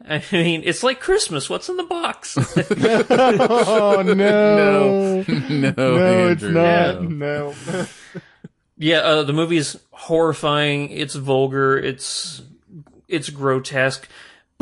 I 0.07 0.23
mean, 0.33 0.63
it's 0.67 0.83
like 0.83 1.01
Christmas. 1.01 1.49
What's 1.49 1.71
in 1.71 1.79
the 1.79 1.85
box? 1.85 2.37
Oh 3.11 4.03
no, 4.03 4.13
no, 4.13 5.23
no, 5.23 6.29
it's 6.29 6.43
Andrew, 6.43 6.51
not. 6.53 7.03
no. 7.05 7.55
No. 7.73 7.87
yeah, 8.77 8.99
uh, 8.99 9.23
the 9.23 9.33
movie's 9.33 9.77
horrifying. 9.93 10.91
It's 10.91 11.15
vulgar. 11.15 11.79
It's 11.79 12.43
it's 13.09 13.31
grotesque, 13.31 14.07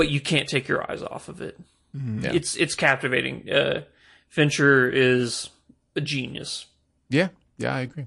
but 0.00 0.08
you 0.08 0.18
can't 0.18 0.48
take 0.48 0.66
your 0.66 0.90
eyes 0.90 1.02
off 1.02 1.28
of 1.28 1.42
it. 1.42 1.60
Yeah. 1.92 2.32
It's 2.32 2.56
it's 2.56 2.74
captivating. 2.74 3.50
Uh, 3.52 3.82
Fincher 4.30 4.88
is 4.88 5.50
a 5.94 6.00
genius. 6.00 6.64
Yeah, 7.10 7.28
yeah, 7.58 7.74
I 7.74 7.80
agree. 7.80 8.06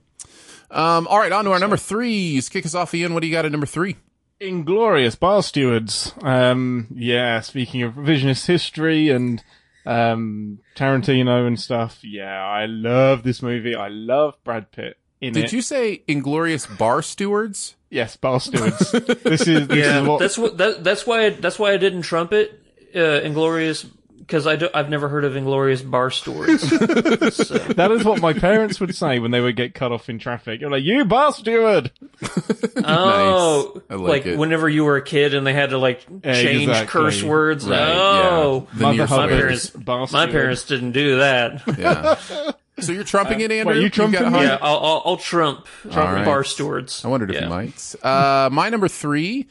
Um, 0.72 1.06
all 1.06 1.20
right, 1.20 1.32
on 1.32 1.46
to 1.46 1.52
our 1.52 1.60
number 1.60 1.78
threes. 1.78 2.50
Kick 2.50 2.66
us 2.66 2.74
off, 2.74 2.96
Ian. 2.96 3.14
What 3.14 3.22
do 3.22 3.28
you 3.28 3.32
got 3.34 3.46
at 3.46 3.52
number 3.52 3.68
three? 3.68 3.98
Inglorious 4.40 5.14
Bar 5.16 5.44
Stewards. 5.44 6.14
Um, 6.24 6.88
yeah, 6.96 7.42
speaking 7.42 7.84
of 7.84 7.94
revisionist 7.94 8.48
history 8.48 9.10
and 9.12 9.44
um, 9.86 10.62
Tarantino 10.76 11.46
and 11.46 11.60
stuff, 11.60 12.00
yeah, 12.04 12.44
I 12.44 12.66
love 12.66 13.22
this 13.22 13.44
movie. 13.44 13.76
I 13.76 13.90
love 13.90 14.36
Brad 14.44 14.72
Pitt 14.72 14.98
in 15.22 15.34
Did 15.34 15.46
it. 15.46 15.54
you 15.54 15.62
say 15.62 16.02
Inglorious 16.08 16.66
Bar 16.66 17.04
Stewards? 17.04 17.76
Yes, 17.94 18.16
Bar 18.18 18.40
Stewards. 18.40 18.92
this 18.92 19.48
is 19.48 19.68
this 19.68 19.78
Yeah, 19.78 20.02
is 20.02 20.08
what 20.08 20.20
that's 20.20 20.38
what 20.38 20.58
that, 20.58 20.84
that's 20.84 21.06
why 21.06 21.28
I, 21.28 21.30
that's 21.30 21.60
why 21.60 21.74
I 21.74 21.78
didn't 21.78 22.02
trumpet 22.02 22.60
uh, 22.96 23.22
Inglorious 23.22 23.86
because 24.26 24.48
I 24.48 24.56
do, 24.56 24.70
I've 24.74 24.90
never 24.90 25.10
heard 25.10 25.26
of 25.26 25.36
Inglorious 25.36 25.82
bar 25.82 26.10
stewards. 26.10 26.62
so, 26.70 27.58
that 27.76 27.92
is 27.92 28.06
what 28.06 28.22
my 28.22 28.32
parents 28.32 28.80
would 28.80 28.96
say 28.96 29.20
when 29.20 29.32
they 29.32 29.42
would 29.42 29.58
get 29.58 29.74
cut 29.74 29.92
off 29.92 30.08
in 30.10 30.18
traffic. 30.18 30.62
You're 30.62 30.70
like, 30.70 30.84
you 30.84 31.04
bar 31.04 31.34
steward. 31.34 31.92
oh, 32.78 33.82
I 33.90 33.96
like 33.96 34.26
it. 34.26 34.38
whenever 34.38 34.70
you 34.70 34.86
were 34.86 34.96
a 34.96 35.02
kid 35.04 35.34
and 35.34 35.46
they 35.46 35.52
had 35.54 35.72
to 35.72 35.78
like 35.78 36.08
change 36.24 36.70
Exactly. 36.70 36.88
curse 36.88 37.22
words. 37.22 37.68
Right, 37.68 37.80
oh, 37.80 38.68
yeah. 38.72 38.78
The 38.78 38.84
Mother 38.84 38.98
near 38.98 39.06
Hubbard. 39.08 39.28
swears. 39.30 39.70
parents, 39.70 39.70
Bar 39.86 40.08
my 40.12 40.26
parents 40.28 40.64
didn't 40.66 40.92
do 40.94 41.18
that. 41.18 41.62
Yeah. 41.78 42.52
so 42.80 42.92
you're 42.92 43.04
trumping 43.04 43.42
it, 43.42 43.52
Andrew? 43.52 43.74
wait, 43.74 43.78
you 43.78 43.84
You've 43.84 43.92
trumping 43.94 44.20
got 44.22 44.32
me? 44.34 44.42
yeah, 44.42 44.58
I'll, 44.62 44.78
I'll, 44.80 45.02
I'll 45.06 45.18
trump, 45.18 45.66
trump 45.84 45.96
right. 45.96 46.26
bar 46.26 46.44
stewards. 46.44 47.04
I 47.06 47.08
wondered 47.08 47.30
if 47.32 47.36
Yeah. 47.36 47.44
you 47.44 47.50
might. 47.50 47.96
Uh, 48.04 48.50
my 48.52 48.70
number 48.70 48.88
three. 48.88 49.48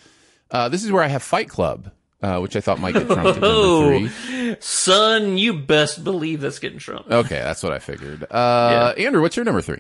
Uh, 0.51 0.69
this 0.69 0.85
is 0.85 0.93
where 0.93 1.03
I 1.03 1.07
have 1.07 1.23
Fight 1.23 1.49
Club, 1.49 1.91
uh, 2.23 2.39
which 2.41 2.57
I 2.57 2.61
thought 2.61 2.79
might 2.79 2.93
get 2.93 3.07
trumped 3.07 3.19
at 3.19 3.41
number 3.41 3.47
Oh, 3.47 4.07
three. 4.09 4.57
son, 4.61 5.39
you 5.39 5.55
best 5.55 6.05
believe 6.05 6.41
that's 6.43 6.59
getting 6.59 6.79
trumped. 6.79 7.11
Okay, 7.11 7.39
that's 7.39 7.63
what 7.63 7.73
I 7.73 7.79
figured. 7.79 8.25
Uh, 8.31 8.93
Andrew, 8.99 9.23
what's 9.23 9.35
your 9.37 9.45
number 9.47 9.63
three? 9.63 9.79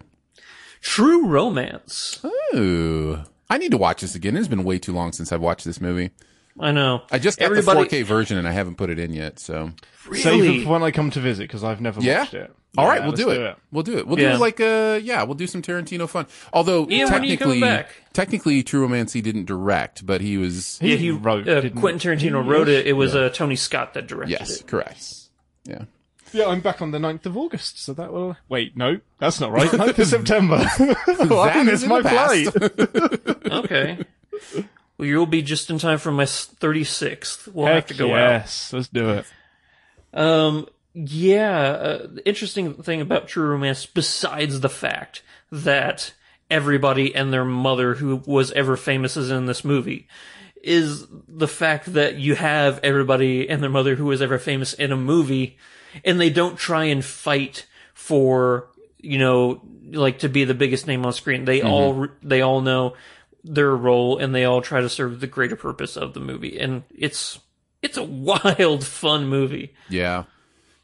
True 0.80 1.26
romance. 1.26 2.24
Ooh. 2.55 3.22
I 3.51 3.59
need 3.59 3.70
to 3.72 3.76
watch 3.78 4.01
this 4.01 4.14
again. 4.14 4.34
It's 4.36 4.49
been 4.49 4.64
way 4.64 4.78
too 4.78 4.93
long 4.95 5.12
since 5.12 5.30
I've 5.30 5.43
watched 5.43 5.66
this 5.66 5.80
movie. 5.80 6.11
I 6.61 6.70
know. 6.72 7.03
I 7.11 7.18
just 7.18 7.38
got 7.38 7.46
Everybody- 7.46 7.88
the 7.88 7.96
4K 7.96 8.05
version 8.05 8.36
and 8.38 8.46
I 8.46 8.53
haven't 8.53 8.76
put 8.76 8.90
it 8.90 8.98
in 8.98 9.12
yet. 9.12 9.38
So 9.38 9.70
Save 10.12 10.24
Really? 10.42 10.62
it 10.62 10.66
when 10.66 10.82
I 10.82 10.90
come 10.90 11.11
to 11.11 11.20
visit 11.20 11.44
because 11.44 11.62
I've 11.64 11.80
never 11.80 12.00
yeah, 12.00 12.20
watched 12.20 12.34
it. 12.34 12.53
all 12.76 12.86
right, 12.86 12.96
Yeah, 12.96 13.00
we'll 13.03 13.09
let's 13.11 13.22
do 13.22 13.30
it. 13.30 13.57
We'll 13.70 13.82
do 13.84 13.98
it. 13.98 14.07
We'll 14.07 14.18
Yeah. 14.18 14.32
do 14.32 14.38
like 14.38 14.61
uh 14.61 15.00
yeah, 15.03 15.22
we'll 15.22 15.34
do 15.36 15.46
some 15.46 15.62
Tarantino 15.62 16.09
fun. 16.09 16.26
Although 16.53 16.86
Ian, 16.90 17.11
when 17.11 17.22
are 17.22 17.24
you 17.24 17.36
technically, 17.36 17.61
back? 17.61 17.88
technically, 18.12 18.62
True 18.62 18.82
Romance 18.82 19.12
he 19.12 19.22
didn't 19.22 19.46
direct, 19.46 20.05
but 20.05 20.20
he 20.20 20.36
was 20.38 20.78
Yeah, 20.82 20.96
he 20.96 21.11
wrote, 21.11 21.48
Uh, 21.48 21.61
didn't 21.61 21.80
Quentin 21.80 22.18
he? 22.18 22.28
Tarantino 22.28 22.46
wrote 22.46 22.68
it. 22.68 22.86
It 22.86 22.94
was 22.94 23.14
uh, 23.14 23.30
Tony 23.30 23.57
Scott 23.57 23.94
that 23.94 24.07
directed 24.09 24.32
yes, 24.32 24.61
it. 24.61 24.66
correct. 24.66 25.14
Yeah, 25.64 25.84
Yeah, 26.32 26.46
I'm 26.48 26.61
back 26.61 26.82
on 26.82 26.90
the 26.90 26.98
9th 26.98 27.26
of 27.26 27.36
August, 27.36 27.82
so 27.84 27.92
that 27.94 28.12
will. 28.12 28.36
Wait, 28.48 28.76
no, 28.76 28.98
that's 29.18 29.38
not 29.40 29.53
right. 29.53 29.70
9th 29.70 29.98
of 30.00 30.07
September. 30.09 30.57
well, 31.30 31.40
I 31.40 31.53
That 31.55 31.64
missed 31.66 31.74
is 31.74 31.82
in 31.84 31.88
my 31.88 32.00
the 32.03 32.09
past. 32.09 32.53
flight. 32.53 33.53
Okay. 33.64 33.98
Well, 35.03 35.09
you'll 35.09 35.26
be 35.26 35.42
just 35.42 35.68
in 35.68 35.80
time 35.80 35.98
for 35.98 36.12
my 36.12 36.26
thirty 36.26 36.84
sixth. 36.84 37.48
We'll 37.48 37.66
have 37.66 37.86
to 37.86 37.94
go 37.94 38.14
out. 38.14 38.30
yes, 38.30 38.72
let's 38.72 38.86
do 38.86 39.11
it. 39.11 39.26
Um. 40.14 40.68
Yeah. 40.94 41.59
Uh, 41.59 42.07
the 42.07 42.22
interesting 42.24 42.74
thing 42.74 43.00
about 43.00 43.26
True 43.26 43.48
Romance, 43.48 43.84
besides 43.84 44.61
the 44.61 44.68
fact 44.68 45.24
that 45.50 46.14
everybody 46.48 47.12
and 47.16 47.32
their 47.32 47.44
mother 47.44 47.94
who 47.94 48.22
was 48.26 48.53
ever 48.53 48.76
famous 48.76 49.16
is 49.16 49.28
in 49.28 49.46
this 49.46 49.64
movie, 49.64 50.07
is 50.62 51.05
the 51.26 51.48
fact 51.48 51.94
that 51.94 52.14
you 52.14 52.36
have 52.36 52.78
everybody 52.84 53.50
and 53.50 53.61
their 53.61 53.70
mother 53.70 53.96
who 53.96 54.05
was 54.05 54.22
ever 54.22 54.38
famous 54.38 54.72
in 54.72 54.92
a 54.92 54.96
movie, 54.96 55.59
and 56.05 56.20
they 56.20 56.30
don't 56.30 56.57
try 56.57 56.84
and 56.84 57.05
fight 57.05 57.66
for 57.92 58.68
you 58.98 59.18
know 59.18 59.61
like 59.90 60.20
to 60.20 60.28
be 60.28 60.44
the 60.44 60.55
biggest 60.55 60.86
name 60.86 61.05
on 61.05 61.12
screen. 61.12 61.44
They 61.44 61.61
all 61.61 62.07
they 62.22 62.40
all 62.40 62.61
know 62.61 62.94
their 63.45 63.74
role 63.74 64.18
and 64.18 64.34
they 64.34 64.45
all 64.45 64.61
try 64.62 64.80
to 64.80 64.88
serve 64.88 65.20
the 65.20 65.26
greater 65.26 65.57
purpose 65.57 65.97
of 65.97 66.14
the 66.14 66.20
movie, 66.20 66.59
and 66.59 66.82
it's 66.95 67.38
it's 67.82 67.97
a 67.97 68.03
wild, 68.05 68.84
fun 68.84 69.26
movie. 69.26 69.74
yeah, 69.88 70.24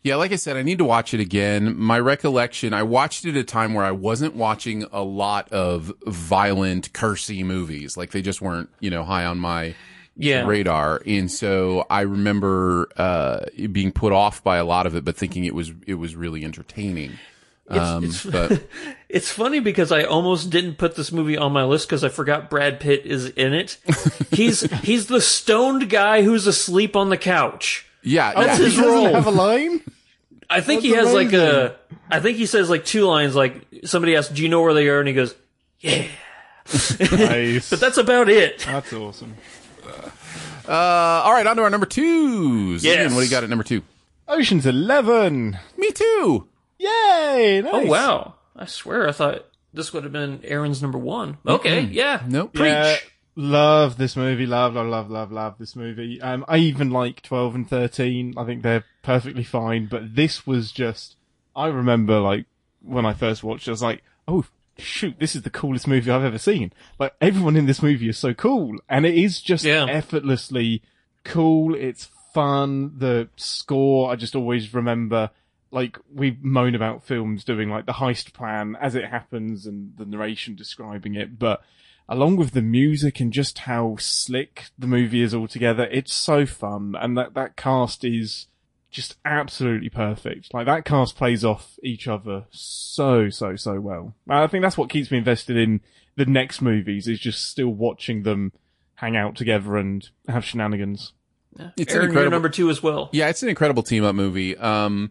yeah. 0.03 0.17
Like 0.17 0.33
I 0.33 0.37
said, 0.37 0.57
I 0.57 0.63
need 0.63 0.79
to 0.79 0.85
watch 0.85 1.15
it 1.15 1.21
again. 1.21 1.79
My 1.79 1.99
recollection, 2.01 2.73
I 2.73 2.83
watched 2.83 3.25
it 3.25 3.31
at 3.31 3.37
a 3.37 3.45
time 3.45 3.75
where 3.75 3.85
I 3.85 3.93
wasn't 3.93 4.35
watching 4.35 4.85
a 4.93 5.03
lot 5.03 5.51
of 5.53 5.93
violent, 6.07 6.93
cursy 6.93 7.45
movies. 7.45 7.97
Like 7.97 8.11
they 8.11 8.23
just 8.23 8.41
weren't, 8.43 8.71
you 8.81 8.91
know, 8.91 9.05
high 9.05 9.25
on 9.25 9.39
my 9.39 9.75
Yeah, 10.21 10.45
radar 10.47 11.01
and 11.07 11.31
so 11.31 11.87
i 11.89 12.01
remember 12.01 12.89
uh 12.97 13.45
being 13.71 13.93
put 13.93 14.13
off 14.13 14.43
by 14.43 14.57
a 14.57 14.65
lot 14.65 14.85
of 14.85 14.97
it 14.97 15.05
but 15.05 15.15
thinking 15.17 15.45
it 15.45 15.55
was 15.55 15.71
it 15.87 15.95
was 15.95 16.17
really 16.17 16.45
entertaining 16.45 17.13
um 17.71 18.05
it's- 18.05 18.25
but 18.25 18.63
It's 19.11 19.31
funny 19.31 19.61
because 19.61 19.91
I 19.91 20.03
almost 20.03 20.51
didn't 20.51 20.75
put 20.77 20.95
this 20.95 21.11
movie 21.13 21.39
on 21.39 21.51
my 21.51 21.65
list 21.65 21.89
because 21.89 22.05
I 22.05 22.11
forgot 22.11 22.51
Brad 22.51 22.79
Pitt 22.79 23.07
is 23.07 23.25
in 23.31 23.55
it. 23.55 23.79
He's 24.31 24.61
he's 24.83 25.07
the 25.07 25.23
stoned 25.23 25.89
guy 25.89 26.23
who's 26.23 26.47
asleep 26.47 26.95
on 26.95 27.09
the 27.09 27.17
couch. 27.17 27.87
yeah 28.03 28.35
That's 28.35 28.59
yeah, 28.59 28.65
his 28.67 28.75
He 28.77 28.83
role. 28.85 29.15
have 29.15 29.27
a 29.27 29.31
line. 29.31 29.81
I 30.51 30.61
think 30.61 30.83
That's 30.83 30.93
he 30.93 30.99
has 30.99 31.15
like 31.15 31.33
a. 31.33 31.77
I 32.11 32.21
think 32.21 32.37
he 32.37 32.45
says 32.45 32.69
like 32.69 32.85
two 32.85 33.05
lines. 33.07 33.35
Like 33.35 33.67
somebody 33.85 34.15
asks, 34.15 34.33
"Do 34.35 34.43
you 34.43 34.51
know 34.51 34.61
where 34.61 34.75
they 34.75 34.89
are?" 34.89 34.99
And 34.99 35.09
he 35.09 35.15
goes, 35.15 35.35
"Yeah." 35.81 36.05
Nice. 37.01 37.71
"But 37.71 37.81
that's 37.81 37.97
about 37.97 38.29
it." 38.29 38.59
That's 38.67 38.93
awesome. 38.93 39.37
uh 40.69 40.71
all 40.73 41.33
right 41.33 41.47
on 41.47 41.57
to 41.57 41.63
our 41.63 41.71
number 41.71 41.87
twos 41.87 42.85
Yes. 42.85 42.99
Ian, 43.01 43.15
what 43.15 43.21
do 43.21 43.25
you 43.25 43.31
got 43.31 43.43
at 43.45 43.49
number 43.49 43.65
two 43.65 43.83
Ocean's 44.29 44.67
Eleven. 44.67 45.59
me 45.79 45.91
too 45.93 46.47
Yay! 46.79 47.61
Nice. 47.63 47.73
Oh 47.73 47.87
wow! 47.87 48.35
I 48.57 48.67
swear 48.67 49.09
I 49.09 49.13
thought 49.13 49.45
this 49.73 49.93
would 49.93 50.05
have 50.05 50.13
been 50.13 50.41
Aaron's 50.45 50.81
number 50.83 50.99
one. 50.99 51.39
Okay, 51.47 51.81
yeah, 51.83 52.23
nope 52.27 52.55
preach. 52.55 52.67
Yeah, 52.67 52.97
love 53.37 53.97
this 53.99 54.17
movie. 54.17 54.47
Love, 54.47 54.75
love, 54.75 54.87
love, 54.87 55.11
love, 55.11 55.33
love 55.33 55.55
this 55.59 55.77
movie. 55.77 56.21
Um, 56.21 56.45
I 56.49 56.59
even 56.59 56.91
like 56.91 57.23
12 57.23 57.55
and 57.55 57.69
13. 57.69 58.35
I 58.37 58.45
think 58.45 58.63
they're 58.63 58.85
perfectly 59.03 59.45
fine, 59.45 59.87
but 59.87 60.15
this 60.15 60.47
was 60.47 60.73
just, 60.73 61.17
I 61.55 61.67
remember 61.67 62.21
like 62.21 62.47
when 62.83 63.05
I 63.07 63.13
first 63.13 63.43
watched 63.43 63.67
it, 63.69 63.71
I 63.71 63.73
was 63.73 63.83
like, 63.83 64.03
oh, 64.27 64.45
shoot, 64.79 65.19
this 65.19 65.35
is 65.37 65.43
the 65.43 65.51
coolest 65.51 65.87
movie 65.89 66.11
I've 66.11 66.25
ever 66.25 66.39
seen. 66.39 66.73
Like 66.99 67.15
everyone 67.21 67.57
in 67.57 67.67
this 67.67 67.83
movie 67.83 68.09
is 68.09 68.19
so 68.19 68.35
cool, 68.35 68.77
and 68.89 69.05
it 69.05 69.15
is 69.17 69.41
just 69.41 69.65
Yeah. 69.65 69.87
effortlessly 69.89 70.83
cool. 71.25 71.75
It's 71.75 72.09
fun. 72.33 72.99
The 72.99 73.29
score, 73.37 74.11
I 74.13 74.17
just 74.17 74.35
always 74.37 74.73
remember. 74.73 75.31
Like 75.71 75.99
we 76.13 76.39
moan 76.41 76.75
about 76.75 77.05
films 77.05 77.45
doing 77.45 77.69
like 77.69 77.87
the 77.87 77.93
heist 77.93 78.33
plan 78.33 78.77
as 78.81 78.95
it 78.95 79.07
happens 79.07 79.67
and 79.67 79.97
the 79.97 80.07
narration 80.07 80.55
describing 80.55 81.15
it, 81.15 81.39
but 81.39 81.63
along 82.09 82.37
with 82.37 82.53
the 82.53 82.63
music 82.63 83.21
and 83.21 83.33
just 83.33 83.61
how 83.61 83.97
slick 83.99 84.67
the 84.79 84.87
movie 84.87 85.21
is 85.21 85.35
altogether, 85.35 85.85
it's 85.91 86.13
so 86.13 86.47
fun. 86.47 86.95
And 86.99 87.19
that, 87.19 87.35
that 87.35 87.57
cast 87.57 88.05
is 88.05 88.47
just 88.91 89.17
absolutely 89.25 89.91
perfect. 89.91 90.55
Like 90.55 90.67
that 90.67 90.85
cast 90.85 91.17
plays 91.17 91.45
off 91.45 91.79
each 91.83 92.09
other 92.09 92.47
so, 92.51 93.29
so, 93.29 93.57
so 93.57 93.81
well. 93.81 94.15
And 94.27 94.39
I 94.39 94.47
think 94.47 94.63
that's 94.63 94.79
what 94.79 94.89
keeps 94.89 95.11
me 95.11 95.19
invested 95.19 95.57
in 95.57 95.81
the 96.17 96.27
next 96.27 96.63
movies 96.63 97.07
is 97.07 97.21
just 97.21 97.49
still 97.49 97.69
watching 97.69 98.23
them 98.23 98.53
hang 98.95 99.17
out 99.17 99.37
together 99.37 99.77
and 99.77 100.09
have 100.29 100.45
shenanigans. 100.45 101.13
It's 101.59 101.61
Aaron, 101.61 101.77
an 101.79 101.95
you're 101.95 102.03
incredible 102.05 102.31
number 102.31 102.49
two 102.49 102.71
as 102.71 102.83
well. 102.83 103.11
Yeah, 103.13 103.29
it's 103.29 103.43
an 103.43 103.49
incredible 103.49 103.83
team 103.83 104.05
up 104.05 104.15
movie. 104.15 104.57
Um, 104.57 105.11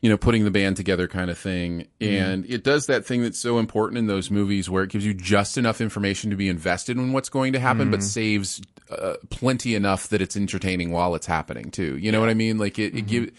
you 0.00 0.08
know, 0.08 0.16
putting 0.16 0.44
the 0.44 0.50
band 0.50 0.76
together 0.76 1.06
kind 1.06 1.30
of 1.30 1.36
thing. 1.38 1.86
And 2.00 2.46
it 2.46 2.64
does 2.64 2.86
that 2.86 3.04
thing 3.04 3.22
that's 3.22 3.38
so 3.38 3.58
important 3.58 3.98
in 3.98 4.06
those 4.06 4.30
movies 4.30 4.70
where 4.70 4.82
it 4.82 4.90
gives 4.90 5.04
you 5.04 5.12
just 5.12 5.58
enough 5.58 5.80
information 5.80 6.30
to 6.30 6.36
be 6.36 6.48
invested 6.48 6.96
in 6.96 7.12
what's 7.12 7.28
going 7.28 7.52
to 7.52 7.60
happen, 7.60 7.90
but 7.90 8.02
saves 8.02 8.62
uh, 8.90 9.14
plenty 9.28 9.74
enough 9.74 10.08
that 10.08 10.22
it's 10.22 10.36
entertaining 10.36 10.90
while 10.90 11.14
it's 11.14 11.26
happening 11.26 11.70
too. 11.70 11.98
You 11.98 12.12
know 12.12 12.20
what 12.20 12.30
I 12.30 12.34
mean? 12.34 12.56
Like 12.56 12.78
it, 12.78 12.96
it 12.96 13.06
gives, 13.06 13.30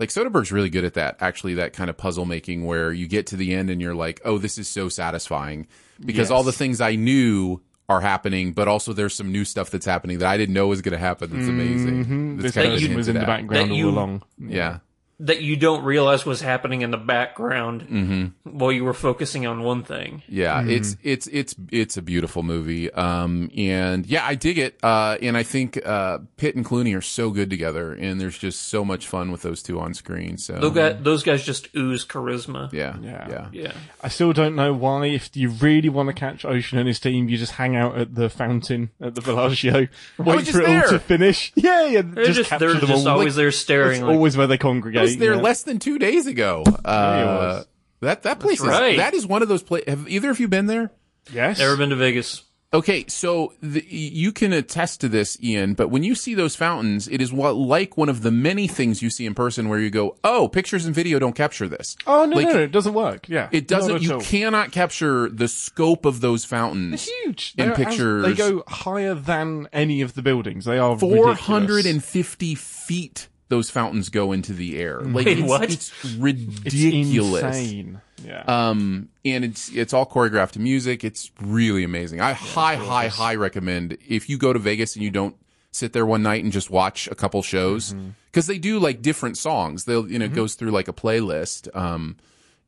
like 0.00 0.08
Soderbergh's 0.08 0.50
really 0.50 0.70
good 0.70 0.84
at 0.84 0.94
that, 0.94 1.18
actually, 1.20 1.54
that 1.54 1.72
kind 1.72 1.88
of 1.88 1.96
puzzle 1.96 2.24
making 2.24 2.66
where 2.66 2.92
you 2.92 3.06
get 3.06 3.28
to 3.28 3.36
the 3.36 3.54
end 3.54 3.70
and 3.70 3.80
you're 3.80 3.94
like, 3.94 4.20
oh, 4.24 4.38
this 4.38 4.58
is 4.58 4.66
so 4.68 4.88
satisfying 4.88 5.66
because 6.04 6.30
all 6.32 6.42
the 6.42 6.52
things 6.52 6.80
I 6.80 6.96
knew 6.96 7.60
are 7.88 8.00
happening, 8.00 8.52
but 8.52 8.68
also 8.68 8.92
there's 8.92 9.14
some 9.14 9.32
new 9.32 9.44
stuff 9.44 9.70
that's 9.70 9.86
happening 9.86 10.18
that 10.18 10.28
I 10.28 10.36
didn't 10.36 10.54
know 10.54 10.66
was 10.66 10.82
going 10.82 10.92
to 10.92 10.98
happen. 10.98 11.30
That's 11.32 11.48
amazing. 11.48 12.04
Mm-hmm. 12.04 12.36
That's 12.36 12.42
This 12.42 12.54
kind 12.54 12.72
of 12.74 12.80
person 12.80 12.96
was 12.96 13.08
in 13.08 13.14
hinted 13.14 13.22
the 13.22 13.32
background 13.32 13.68
That 13.70 13.72
all 13.72 13.78
you- 13.78 13.88
along. 13.88 14.22
Yeah. 14.36 14.78
That 15.20 15.42
you 15.42 15.56
don't 15.56 15.82
realize 15.82 16.24
was 16.24 16.40
happening 16.40 16.82
in 16.82 16.92
the 16.92 16.96
background 16.96 17.82
Mm-hmm. 17.82 18.56
while 18.56 18.70
you 18.70 18.84
were 18.84 18.94
focusing 18.94 19.46
on 19.46 19.62
one 19.64 19.82
thing. 19.82 20.22
Yeah, 20.28 20.64
it's 20.64 20.96
it's 21.02 21.26
it's 21.26 21.56
it's 21.72 21.96
a 21.96 22.02
beautiful 22.02 22.44
movie. 22.44 22.88
Um, 22.92 23.50
and 23.56 24.06
yeah, 24.06 24.24
I 24.24 24.36
dig 24.36 24.58
it. 24.58 24.78
Uh, 24.80 25.16
and 25.20 25.36
I 25.36 25.42
think 25.42 25.84
uh, 25.84 26.18
Pitt 26.36 26.54
and 26.54 26.64
Clooney 26.64 26.96
are 26.96 27.00
so 27.00 27.30
good 27.30 27.50
together, 27.50 27.92
and 27.94 28.20
there's 28.20 28.38
just 28.38 28.68
so 28.68 28.84
much 28.84 29.08
fun 29.08 29.32
with 29.32 29.42
those 29.42 29.60
two 29.60 29.80
on 29.80 29.92
screen. 29.92 30.38
So 30.38 30.60
Those 30.60 30.74
guys, 30.74 30.96
those 31.00 31.22
guys 31.24 31.44
just 31.44 31.68
ooze 31.74 32.04
charisma. 32.04 32.72
yeah, 32.72 32.96
Yeah. 33.02 33.26
yeah, 33.28 33.48
Yeah. 33.52 33.72
I 34.00 34.08
still 34.08 34.32
don't 34.32 34.54
know 34.54 34.72
why. 34.72 35.06
If 35.06 35.36
you 35.36 35.48
really 35.50 35.88
want 35.88 36.06
to 36.10 36.12
catch 36.12 36.44
Ocean 36.44 36.78
and 36.78 36.86
his 36.86 37.00
team, 37.00 37.28
you 37.28 37.36
just 37.38 37.52
hang 37.54 37.74
out 37.74 37.98
at 37.98 38.14
the 38.14 38.30
fountain 38.30 38.90
at 39.00 39.16
the 39.16 39.20
Bellagio, 39.22 39.88
wait 40.18 40.46
for 40.46 40.60
it 40.60 40.66
there. 40.66 40.84
all 40.84 40.90
to 40.90 40.98
finish. 41.00 41.50
Yeah, 41.56 41.86
yeah. 41.86 42.02
They're 42.04 42.24
just, 42.26 42.36
just, 42.38 42.50
capture 42.50 42.70
they're 42.72 42.80
them 42.80 42.88
just 42.90 43.06
all. 43.06 43.14
always 43.14 43.34
there 43.34 43.48
It's 43.48 43.56
staring. 43.58 44.02
Like, 44.02 44.14
always 44.14 44.36
where 44.36 44.46
they 44.46 44.58
congregate. 44.58 45.07
Was 45.08 45.16
there 45.18 45.34
yeah. 45.34 45.40
less 45.40 45.62
than 45.62 45.78
two 45.78 45.98
days 45.98 46.26
ago. 46.26 46.62
Uh, 46.66 46.72
was. 46.84 47.66
that 48.00 48.22
that 48.22 48.40
place 48.40 48.60
is 48.60 48.66
right. 48.66 48.96
that 48.96 49.14
is 49.14 49.26
one 49.26 49.42
of 49.42 49.48
those 49.48 49.62
places. 49.62 49.88
Have 49.88 50.08
either 50.08 50.30
of 50.30 50.40
you 50.40 50.48
been 50.48 50.66
there? 50.66 50.90
Yes. 51.32 51.60
Ever 51.60 51.76
been 51.76 51.90
to 51.90 51.96
Vegas. 51.96 52.42
Okay, 52.70 53.06
so 53.08 53.54
the, 53.62 53.82
you 53.88 54.30
can 54.30 54.52
attest 54.52 55.00
to 55.00 55.08
this, 55.08 55.42
Ian. 55.42 55.72
But 55.72 55.88
when 55.88 56.02
you 56.02 56.14
see 56.14 56.34
those 56.34 56.54
fountains, 56.54 57.08
it 57.08 57.22
is 57.22 57.32
what 57.32 57.52
like 57.56 57.96
one 57.96 58.10
of 58.10 58.20
the 58.20 58.30
many 58.30 58.68
things 58.68 59.00
you 59.00 59.08
see 59.08 59.24
in 59.24 59.34
person 59.34 59.70
where 59.70 59.78
you 59.78 59.88
go, 59.88 60.16
"Oh, 60.22 60.48
pictures 60.48 60.84
and 60.84 60.94
video 60.94 61.18
don't 61.18 61.32
capture 61.34 61.66
this." 61.66 61.96
Oh 62.06 62.26
no, 62.26 62.36
Like, 62.36 62.48
no, 62.48 62.52
no, 62.52 62.60
it 62.64 62.70
doesn't 62.72 62.92
work. 62.92 63.26
Yeah, 63.26 63.48
It 63.52 63.68
doesn't. 63.68 63.94
at 63.96 64.02
You 64.02 64.14
all. 64.16 64.20
cannot 64.20 64.70
capture 64.70 65.30
the 65.30 65.48
scope 65.48 66.04
of 66.04 66.20
those 66.20 66.44
fountains. 66.44 66.92
It's 66.92 67.10
huge. 67.24 67.54
in 67.56 67.64
They're 67.64 67.72
as- 67.72 67.78
pictures. 67.86 68.24
they 68.26 68.34
go 68.34 68.62
higher 68.68 69.14
than 69.14 69.68
any 69.72 70.02
of 70.02 70.12
the 70.12 70.20
buildings. 70.20 70.66
They 70.66 70.76
are 70.78 70.98
Four 70.98 71.08
ridiculous. 71.10 71.40
hundred 71.40 71.86
and 71.86 72.04
fifty 72.04 72.54
feet. 72.54 73.28
Those 73.48 73.70
fountains 73.70 74.08
go 74.10 74.32
into 74.32 74.52
the 74.52 74.78
air. 74.78 75.00
Like 75.00 75.26
Wait, 75.26 75.38
it's, 75.38 75.48
what? 75.48 75.62
It's 75.72 76.04
It's 76.04 76.14
ridiculous. 76.16 77.42
insane. 77.42 78.00
Yeah. 78.24 78.42
Um, 78.46 79.08
and 79.24 79.44
it's 79.44 79.70
it's 79.70 79.92
all 79.92 80.04
choreographed 80.06 80.52
to 80.52 80.60
music. 80.60 81.04
It's 81.04 81.30
really 81.40 81.84
amazing. 81.84 82.20
I 82.20 82.32
high 82.32 82.74
high 82.76 83.08
high 83.08 83.36
recommend 83.36 83.96
if 84.06 84.28
you 84.28 84.38
go 84.38 84.52
to 84.52 84.58
Vegas 84.58 84.96
and 84.96 85.04
you 85.04 85.10
don't 85.10 85.36
sit 85.70 85.92
there 85.92 86.04
one 86.04 86.22
night 86.22 86.42
and 86.42 86.52
just 86.52 86.70
watch 86.70 87.08
a 87.08 87.14
couple 87.14 87.42
shows 87.42 87.94
because 88.30 88.46
they 88.46 88.58
do 88.58 88.78
like 88.80 89.00
different 89.02 89.38
songs. 89.38 89.84
They'll 89.84 90.10
you 90.10 90.18
know 90.18 90.24
it 90.26 90.34
goes 90.34 90.54
through 90.54 90.72
like 90.72 90.88
a 90.88 90.92
playlist. 90.92 91.74
Um, 91.76 92.16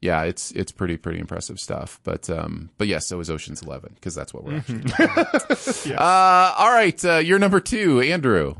yeah, 0.00 0.22
it's 0.22 0.50
it's 0.52 0.70
pretty 0.72 0.96
pretty 0.96 1.18
impressive 1.18 1.58
stuff. 1.58 1.98
But 2.04 2.30
um, 2.30 2.70
but 2.78 2.86
yes, 2.86 3.06
so 3.06 3.18
is 3.20 3.28
Ocean's 3.28 3.60
Eleven 3.62 3.92
because 3.96 4.14
that's 4.14 4.32
what 4.32 4.44
we're 4.44 4.58
actually. 4.58 4.82
Talking 4.84 5.04
about. 5.12 5.86
Uh, 6.00 6.54
all 6.58 6.70
right, 6.72 7.04
uh, 7.04 7.16
you're 7.18 7.38
number 7.40 7.60
two, 7.60 8.00
Andrew. 8.00 8.54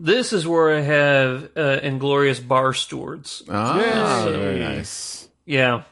This 0.00 0.32
is 0.32 0.46
where 0.46 0.76
I 0.76 0.80
have 0.80 1.50
uh, 1.56 1.80
Inglorious 1.82 2.38
Bar 2.40 2.72
Stewards. 2.72 3.42
Ah, 3.48 4.26
Yay. 4.26 4.32
very 4.32 4.58
nice. 4.60 5.28
Yeah. 5.44 5.82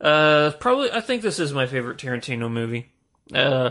Uh, 0.00 0.50
probably, 0.58 0.90
I 0.90 1.00
think 1.00 1.22
this 1.22 1.38
is 1.38 1.52
my 1.52 1.66
favorite 1.66 1.98
Tarantino 1.98 2.50
movie. 2.50 2.90
Uh, 3.32 3.70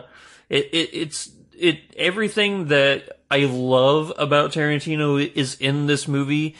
it, 0.50 0.70
it, 0.72 0.90
it's, 0.94 1.32
it, 1.58 1.80
everything 1.98 2.68
that 2.68 3.20
I 3.30 3.40
love 3.46 4.14
about 4.18 4.54
Tarantino 4.54 5.20
is 5.36 5.56
in 5.56 5.88
this 5.88 6.08
movie. 6.08 6.56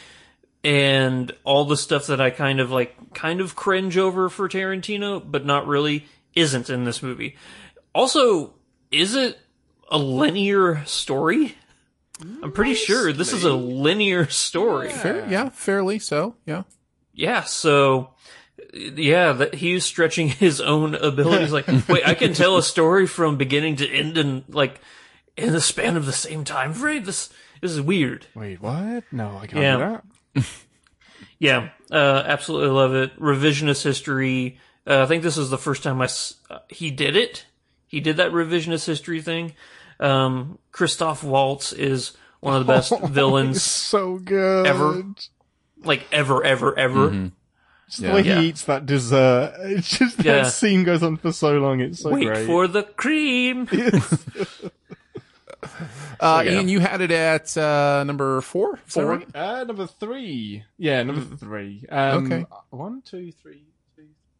And 0.64 1.32
all 1.42 1.64
the 1.64 1.76
stuff 1.76 2.06
that 2.06 2.20
I 2.20 2.30
kind 2.30 2.60
of 2.60 2.70
like, 2.70 3.14
kind 3.14 3.40
of 3.40 3.56
cringe 3.56 3.96
over 3.96 4.28
for 4.28 4.48
Tarantino, 4.48 5.22
but 5.24 5.44
not 5.44 5.66
really, 5.66 6.04
isn't 6.34 6.70
in 6.70 6.84
this 6.84 7.02
movie. 7.02 7.36
Also, 7.94 8.54
is 8.90 9.14
it 9.14 9.38
a 9.90 9.98
linear 9.98 10.84
story? 10.84 11.56
I'm 12.42 12.52
pretty 12.52 12.74
sure 12.74 13.12
this 13.12 13.32
is 13.32 13.44
a 13.44 13.52
linear 13.54 14.28
story. 14.28 14.88
Fair, 14.90 15.26
yeah, 15.28 15.48
fairly 15.50 15.98
so. 15.98 16.36
Yeah. 16.46 16.62
Yeah, 17.12 17.42
so 17.42 18.10
yeah, 18.72 19.32
that 19.32 19.54
he's 19.54 19.84
stretching 19.84 20.28
his 20.44 20.60
own 20.60 20.94
abilities. 20.94 21.52
Like, 21.52 21.66
wait, 21.88 22.06
I 22.06 22.14
can 22.14 22.32
tell 22.34 22.56
a 22.56 22.62
story 22.62 23.06
from 23.06 23.36
beginning 23.36 23.76
to 23.76 23.88
end 23.88 24.16
in 24.18 24.44
like 24.48 24.80
in 25.36 25.52
the 25.52 25.60
span 25.60 25.96
of 25.96 26.06
the 26.06 26.12
same 26.12 26.44
time 26.44 26.72
frame. 26.72 27.04
This 27.04 27.28
this 27.60 27.70
is 27.72 27.80
weird. 27.80 28.26
Wait, 28.34 28.60
what? 28.60 29.04
No, 29.12 29.38
I 29.40 29.46
can't 29.46 29.62
Yeah. 29.62 29.76
do 30.34 30.40
that. 30.40 30.44
Yeah, 31.38 31.70
uh, 31.90 32.22
absolutely 32.24 32.68
love 32.68 32.94
it. 32.94 33.18
Revisionist 33.18 33.82
history. 33.82 34.58
Uh, 34.86 35.02
I 35.02 35.06
think 35.06 35.24
this 35.24 35.36
is 35.36 35.50
the 35.50 35.58
first 35.58 35.82
time 35.82 36.00
I 36.00 36.04
s- 36.04 36.34
uh, 36.48 36.58
he 36.68 36.90
did 36.92 37.16
it. 37.16 37.46
He 37.88 37.98
did 37.98 38.18
that 38.18 38.30
revisionist 38.30 38.86
history 38.86 39.20
thing. 39.20 39.54
Um, 40.02 40.58
Christoph 40.72 41.22
Waltz 41.24 41.72
is 41.72 42.12
one 42.40 42.54
of 42.56 42.66
the 42.66 42.72
best 42.72 42.90
It's 42.92 43.08
villains, 43.10 43.62
so 43.62 44.18
good. 44.18 44.66
Ever. 44.66 45.04
like 45.84 46.06
ever, 46.12 46.42
ever, 46.44 46.78
ever. 46.78 47.30
Just 47.88 48.02
the 48.02 48.10
way 48.12 48.22
Yeah. 48.22 48.40
he 48.40 48.48
eats 48.48 48.64
that 48.64 48.84
dessert. 48.86 49.54
It's 49.60 49.98
just 49.98 50.24
Yeah. 50.24 50.42
that 50.42 50.52
scene 50.52 50.82
goes 50.84 51.02
on 51.02 51.16
for 51.18 51.30
so 51.32 51.58
long. 51.58 51.80
It's 51.80 52.00
so 52.00 52.10
Wait 52.10 52.26
great. 52.26 52.46
for 52.46 52.66
the 52.66 52.82
cream. 52.82 53.68
Uh, 56.20 56.42
yeah. 56.44 56.52
Ian, 56.52 56.68
you 56.68 56.78
had 56.80 57.00
it 57.00 57.10
at 57.10 57.56
uh, 57.56 58.04
number 58.04 58.40
four. 58.40 58.78
Four. 58.86 59.04
right? 59.06 59.28
Uh, 59.36 59.64
number 59.64 59.86
three. 59.86 60.64
Yeah, 60.78 61.02
number 61.02 61.36
three. 61.36 61.84
Um, 61.88 62.26
Okay. 62.32 62.46
One, 62.70 63.02
two, 63.02 63.32
three, 63.32 63.64
two. 63.64 63.71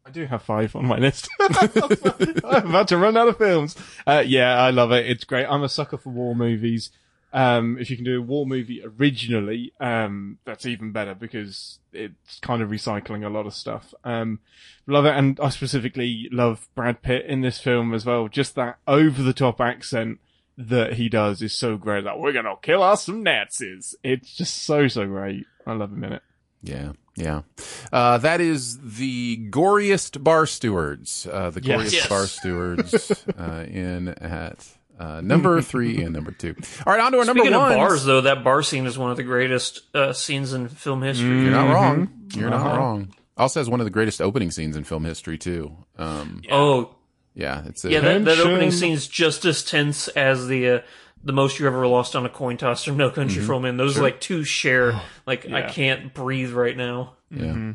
I 0.04 0.10
do 0.10 0.26
have 0.26 0.42
five 0.42 0.74
on 0.74 0.86
my 0.86 0.98
list. 0.98 1.28
I'm 1.40 2.70
about 2.70 2.88
to 2.88 2.96
run 2.96 3.16
out 3.16 3.28
of 3.28 3.38
films. 3.38 3.76
Uh, 4.06 4.22
yeah, 4.26 4.60
I 4.60 4.70
love 4.70 4.92
it. 4.92 5.08
It's 5.08 5.24
great. 5.24 5.46
I'm 5.46 5.62
a 5.62 5.68
sucker 5.68 5.96
for 5.96 6.10
war 6.10 6.34
movies. 6.34 6.90
Um, 7.32 7.78
if 7.78 7.88
you 7.88 7.96
can 7.96 8.04
do 8.04 8.18
a 8.18 8.22
war 8.22 8.44
movie 8.44 8.82
originally, 8.84 9.72
um, 9.80 10.38
that's 10.44 10.66
even 10.66 10.92
better 10.92 11.14
because 11.14 11.78
it's 11.92 12.40
kind 12.40 12.60
of 12.62 12.68
recycling 12.68 13.24
a 13.24 13.30
lot 13.30 13.46
of 13.46 13.54
stuff. 13.54 13.94
Um, 14.04 14.40
love 14.86 15.06
it. 15.06 15.14
And 15.14 15.38
I 15.40 15.48
specifically 15.48 16.28
love 16.30 16.68
Brad 16.74 17.00
Pitt 17.00 17.24
in 17.26 17.40
this 17.40 17.58
film 17.58 17.94
as 17.94 18.04
well. 18.04 18.28
Just 18.28 18.54
that 18.56 18.78
over 18.86 19.22
the 19.22 19.32
top 19.32 19.60
accent 19.60 20.18
that 20.58 20.94
he 20.94 21.08
does 21.08 21.40
is 21.40 21.54
so 21.54 21.76
great. 21.76 22.04
Like, 22.04 22.18
we're 22.18 22.32
gonna 22.32 22.56
kill 22.60 22.82
us 22.82 23.04
some 23.04 23.22
Nazis. 23.22 23.94
It's 24.02 24.34
just 24.34 24.64
so, 24.64 24.88
so 24.88 25.06
great. 25.06 25.46
I 25.66 25.72
love 25.72 25.92
him 25.92 26.04
in 26.04 26.12
it. 26.12 26.22
Yeah, 26.62 26.92
yeah. 27.16 27.42
Uh, 27.92 28.18
that 28.18 28.40
is 28.40 28.78
the 28.96 29.48
goriest 29.50 30.22
bar 30.22 30.46
stewards. 30.46 31.26
Uh, 31.30 31.50
the 31.50 31.62
Yes. 31.62 31.80
goriest 31.80 31.92
Yes. 31.92 32.08
bar 32.08 32.26
stewards 32.26 33.24
uh, 33.38 33.64
in 33.68 34.08
at 34.08 34.66
uh, 34.98 35.20
number 35.20 35.60
three 35.62 36.02
and 36.02 36.12
number 36.14 36.30
two. 36.30 36.54
All 36.86 36.92
right, 36.92 37.02
on 37.02 37.12
to 37.12 37.18
our 37.18 37.24
number 37.24 37.42
Speaking 37.42 37.58
one. 37.58 37.72
of 37.72 37.76
bars, 37.78 38.04
though, 38.04 38.20
that 38.22 38.44
bar 38.44 38.62
scene 38.62 38.86
is 38.86 38.96
one 38.96 39.10
of 39.10 39.16
the 39.16 39.22
greatest 39.24 39.82
uh, 39.94 40.12
scenes 40.12 40.52
in 40.52 40.68
film 40.68 41.02
history. 41.02 41.42
You're 41.42 41.50
not 41.50 41.72
wrong. 41.72 42.08
You're 42.34 42.50
not 42.50 42.66
Uh-huh. 42.66 42.76
wrong. 42.78 43.14
Also 43.36 43.60
has 43.60 43.68
one 43.68 43.80
of 43.80 43.84
the 43.84 43.90
greatest 43.90 44.20
opening 44.20 44.50
scenes 44.50 44.76
in 44.76 44.84
film 44.84 45.04
history 45.04 45.38
too. 45.38 45.74
Um, 45.98 46.42
Oh, 46.50 46.94
yeah, 47.34 47.62
it's 47.66 47.84
a, 47.84 47.90
yeah, 47.90 48.00
that, 48.00 48.24
that 48.26 48.38
opening 48.40 48.60
Tension. 48.60 48.78
scene's 48.78 49.08
just 49.08 49.44
as 49.46 49.64
tense 49.64 50.06
as 50.08 50.46
the 50.48 50.68
uh, 50.68 50.80
the 51.24 51.32
most 51.32 51.58
you 51.58 51.66
ever 51.66 51.86
lost 51.86 52.16
on 52.16 52.26
a 52.26 52.28
coin 52.28 52.56
toss 52.56 52.84
from 52.84 52.96
No 52.96 53.10
Country 53.10 53.38
Mm-hmm. 53.38 53.46
for 53.46 53.52
Old 53.54 53.62
Men. 53.62 53.76
Those 53.76 53.98
are 53.98 54.02
like 54.02 54.20
two 54.20 54.44
share. 54.44 55.00
Like 55.26 55.50
I 55.50 55.62
can't 55.62 56.12
breathe 56.14 56.52
right 56.52 56.76
now. 56.76 57.14
yeah. 57.30 57.72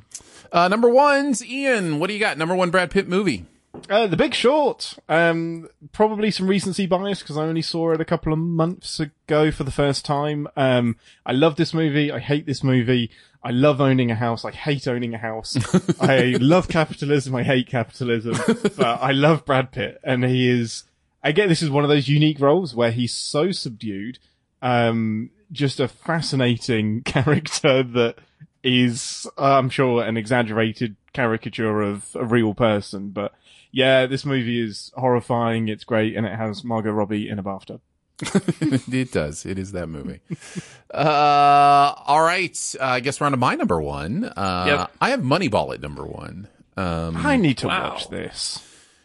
Uh, 0.51 0.67
number 0.69 0.89
ones, 0.89 1.43
Ian. 1.45 1.99
What 1.99 2.07
do 2.07 2.13
you 2.13 2.19
got? 2.19 2.37
Number 2.37 2.55
one 2.55 2.69
Brad 2.71 2.89
Pitt 2.91 3.07
movie. 3.07 3.45
Uh, 3.89 4.07
the 4.07 4.17
Big 4.17 4.33
Short. 4.33 4.95
Um, 5.07 5.69
probably 5.91 6.31
some 6.31 6.47
recency 6.47 6.85
bias 6.87 7.19
because 7.21 7.37
I 7.37 7.43
only 7.43 7.61
saw 7.61 7.91
it 7.91 8.01
a 8.01 8.05
couple 8.05 8.33
of 8.33 8.39
months 8.39 8.99
ago 8.99 9.51
for 9.51 9.63
the 9.65 9.71
first 9.71 10.03
time. 10.05 10.47
Um, 10.55 10.95
I 11.25 11.33
love 11.33 11.57
this 11.57 11.73
movie. 11.73 12.11
I 12.11 12.19
hate 12.19 12.45
this 12.45 12.63
movie. 12.63 13.11
I 13.43 13.51
love 13.51 13.79
owning 13.79 14.09
a 14.09 14.15
house. 14.15 14.43
I 14.45 14.51
hate 14.51 14.87
owning 14.87 15.13
a 15.13 15.17
house. 15.19 15.55
I 16.01 16.37
love 16.39 16.67
capitalism. 16.69 17.35
I 17.35 17.43
hate 17.43 17.67
capitalism. 17.67 18.35
but 18.77 18.79
I 19.01 19.11
love 19.11 19.45
Brad 19.45 19.71
Pitt, 19.71 19.99
and 20.03 20.23
he 20.25 20.49
is. 20.49 20.83
Again, 21.23 21.49
this 21.49 21.61
is 21.61 21.69
one 21.69 21.83
of 21.83 21.89
those 21.89 22.07
unique 22.07 22.39
roles 22.39 22.75
where 22.75 22.91
he's 22.91 23.13
so 23.13 23.51
subdued. 23.51 24.19
Um, 24.61 25.29
just 25.51 25.79
a 25.79 25.87
fascinating 25.87 27.01
character 27.05 27.83
that 27.83 28.15
is, 28.63 29.27
I'm 29.37 29.69
sure, 29.69 30.03
an 30.03 30.17
exaggerated 30.17 30.95
caricature 31.13 31.81
of 31.81 32.15
a 32.15 32.25
real 32.25 32.53
person, 32.53 33.09
but 33.09 33.33
yeah, 33.71 34.05
this 34.05 34.25
movie 34.25 34.61
is 34.63 34.91
horrifying. 34.95 35.67
It's 35.67 35.83
great, 35.83 36.15
and 36.15 36.25
it 36.25 36.35
has 36.35 36.63
Margot 36.63 36.91
Robbie 36.91 37.29
in 37.29 37.37
a 37.39 37.43
bathtub. 37.43 37.81
it 38.91 39.11
does. 39.11 39.45
It 39.45 39.59
is 39.59 39.73
that 39.73 39.87
movie. 39.87 40.21
uh, 40.93 41.93
all 42.05 42.21
right. 42.23 42.75
Uh, 42.79 42.83
I 42.83 42.99
guess 42.99 43.19
we're 43.19 43.25
on 43.27 43.31
to 43.31 43.37
my 43.37 43.55
number 43.55 43.81
one. 43.81 44.23
Uh, 44.25 44.65
Yep. 44.67 44.91
I 45.01 45.09
have 45.11 45.19
Moneyball 45.21 45.73
at 45.73 45.81
number 45.81 46.05
one. 46.05 46.47
Um, 46.75 47.17
I 47.17 47.35
need 47.37 47.57
to 47.59 47.67
Wow. 47.67 47.91
watch 47.91 48.09
this. 48.09 48.63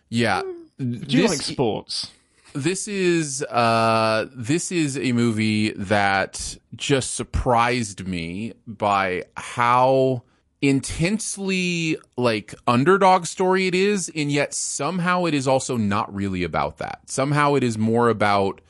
yeah. 0.09 0.43
Do 0.83 1.17
you 1.17 1.23
This- 1.23 1.31
like 1.31 1.43
sports? 1.43 2.11
this 2.55 2.87
is 2.87 3.43
uh 3.45 4.27
this 4.35 4.71
is 4.71 4.99
a 4.99 5.13
movie 5.13 5.71
that 5.73 6.59
just 6.77 7.15
surprised 7.15 8.07
me 8.07 8.53
by 8.67 9.23
how 9.39 10.23
intensely 10.61 11.97
like 12.19 12.55
underdog 12.67 13.25
story 13.25 13.67
it 13.67 13.75
is 13.75 14.11
and 14.15 14.31
yet 14.31 14.53
somehow 14.53 15.25
it 15.25 15.33
is 15.35 15.49
also 15.49 15.77
not 15.79 16.15
really 16.15 16.43
about 16.43 16.77
that 16.79 17.01
somehow 17.07 17.55
it 17.55 17.63
is 17.65 17.79
more 17.79 18.09
about 18.11 18.61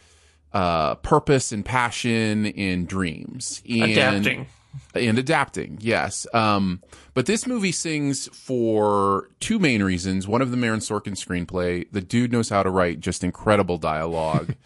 uh 0.53 0.95
purpose 0.97 1.51
and 1.51 1.65
passion 1.65 2.47
and 2.47 2.87
dreams 2.87 3.63
and 3.69 3.91
Adapting. 3.91 4.47
And 4.95 5.19
adapting 5.19 5.79
yes. 5.81 6.27
Um 6.35 6.83
but 7.15 7.27
this 7.27 7.47
movie 7.47 7.73
sings 7.73 8.29
for 8.29 9.29
two 9.41 9.59
main 9.59 9.83
reasons. 9.83 10.27
One 10.27 10.43
of 10.43 10.51
them 10.51 10.65
aaron 10.65 10.81
sorkin 10.81 11.15
screenplay. 11.15 11.87
The 11.91 12.01
dude 12.01 12.33
knows 12.33 12.49
how 12.49 12.63
to 12.63 12.71
write 12.71 13.01
just 13.01 13.25
incredible 13.25 13.79
dialogue. 13.79 14.55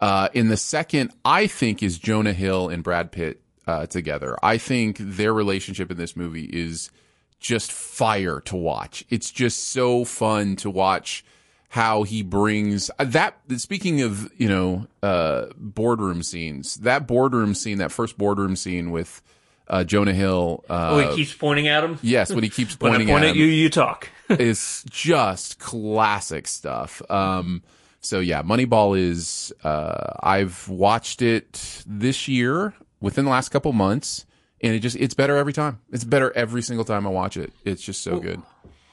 Uh 0.00 0.28
in 0.34 0.48
the 0.48 0.56
second 0.56 1.12
i 1.24 1.46
think 1.46 1.80
is 1.80 1.98
jonah 1.98 2.32
hill 2.32 2.68
and 2.68 2.82
brad 2.82 3.12
pitt 3.12 3.40
uh 3.66 3.86
together. 3.86 4.36
I 4.42 4.58
think 4.58 4.96
their 4.98 5.32
relationship 5.32 5.90
in 5.90 5.96
this 5.96 6.16
movie 6.16 6.50
is 6.52 6.90
just 7.38 7.70
fire 7.70 8.40
to 8.40 8.56
watch. 8.56 9.04
It's 9.08 9.30
just 9.30 9.68
so 9.68 10.04
fun 10.04 10.56
to 10.56 10.70
watch 10.70 11.24
how 11.68 12.02
he 12.04 12.22
brings 12.22 12.90
uh, 12.98 13.04
that 13.04 13.36
speaking 13.56 14.00
of 14.02 14.30
you 14.36 14.48
know 14.48 14.86
uh 15.02 15.46
boardroom 15.56 16.22
scenes 16.22 16.76
that 16.76 17.06
boardroom 17.06 17.52
scene 17.52 17.78
that 17.78 17.90
first 17.90 18.16
boardroom 18.16 18.54
scene 18.54 18.92
with 18.92 19.20
uh 19.68 19.84
jonah 19.84 20.12
hill 20.12 20.64
uh 20.68 20.88
oh, 20.92 21.10
he 21.10 21.16
keeps 21.16 21.34
pointing 21.34 21.68
at 21.68 21.82
him. 21.84 21.98
yes 22.02 22.32
when 22.32 22.44
he 22.44 22.50
keeps 22.50 22.76
pointing 22.76 23.08
When 23.08 23.16
I 23.16 23.20
point 23.20 23.24
at, 23.24 23.30
at 23.30 23.36
him, 23.36 23.42
you, 23.42 23.46
you 23.46 23.70
talk. 23.70 24.08
is 24.28 24.84
just 24.90 25.58
classic 25.58 26.46
stuff 26.48 27.02
um 27.10 27.62
so 28.00 28.20
yeah 28.20 28.42
moneyball 28.42 28.98
is 28.98 29.52
uh 29.64 30.12
i've 30.22 30.68
watched 30.68 31.20
it 31.22 31.82
this 31.86 32.26
year 32.28 32.74
within 33.00 33.24
the 33.24 33.30
last 33.30 33.50
couple 33.50 33.72
months 33.72 34.24
and 34.62 34.74
it 34.74 34.80
just 34.80 34.96
it's 34.96 35.14
better 35.14 35.36
every 35.36 35.52
time 35.52 35.78
it's 35.92 36.04
better 36.04 36.32
every 36.36 36.62
single 36.62 36.84
time 36.84 37.06
i 37.06 37.10
watch 37.10 37.36
it 37.36 37.52
it's 37.64 37.82
just 37.82 38.02
so 38.02 38.18
good 38.18 38.40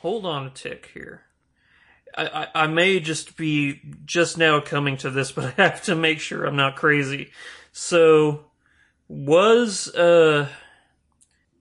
Hold 0.02 0.26
on 0.26 0.48
a 0.48 0.49
tick 0.49 0.89
here. 0.95 1.22
I, 2.18 2.48
I, 2.56 2.64
I 2.64 2.68
may 2.68 2.99
just 2.99 3.38
be 3.38 3.81
just 4.03 4.35
now 4.35 4.60
coming 4.60 4.98
to 4.98 5.11
this, 5.11 5.31
but 5.38 5.53
I 5.60 5.64
have 5.69 5.84
to 5.84 5.95
make 5.95 6.19
sure 6.19 6.43
I'm 6.43 6.56
not 6.56 6.76
crazy. 6.76 7.30
So, 7.72 8.45
was 9.07 9.93
uh, 9.93 10.49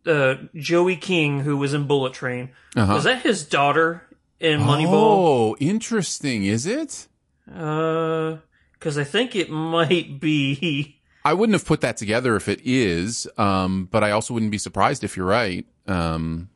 uh, 0.07 0.35
Joey 0.55 0.97
King, 0.97 1.41
who 1.41 1.57
was 1.57 1.75
in 1.75 1.87
Bullet 1.87 2.13
Train, 2.13 2.51
Uh-huh. 2.77 2.95
was 2.95 3.05
that 3.05 3.23
his 3.23 3.45
daughter 3.45 4.03
in 4.39 4.61
Moneyball? 4.61 4.89
oh 4.93 5.57
interesting 5.61 6.45
is 6.45 6.67
it 6.67 7.07
Uh, 7.53 8.37
because 8.73 8.97
I 8.97 9.05
think 9.05 9.37
it 9.37 9.51
might 9.51 10.21
be. 10.21 10.97
I 11.25 11.35
wouldn't 11.35 11.53
have 11.53 11.67
put 11.67 11.83
that 11.83 11.99
together 11.99 12.35
if 12.37 12.49
it 12.49 12.61
is, 12.65 13.27
um, 13.37 13.87
but 13.91 14.03
I 14.03 14.11
also 14.13 14.33
wouldn't 14.33 14.51
be 14.53 14.57
surprised 14.59 15.05
if 15.05 15.17
you're 15.19 15.27
right. 15.27 15.67
Um, 15.87 16.49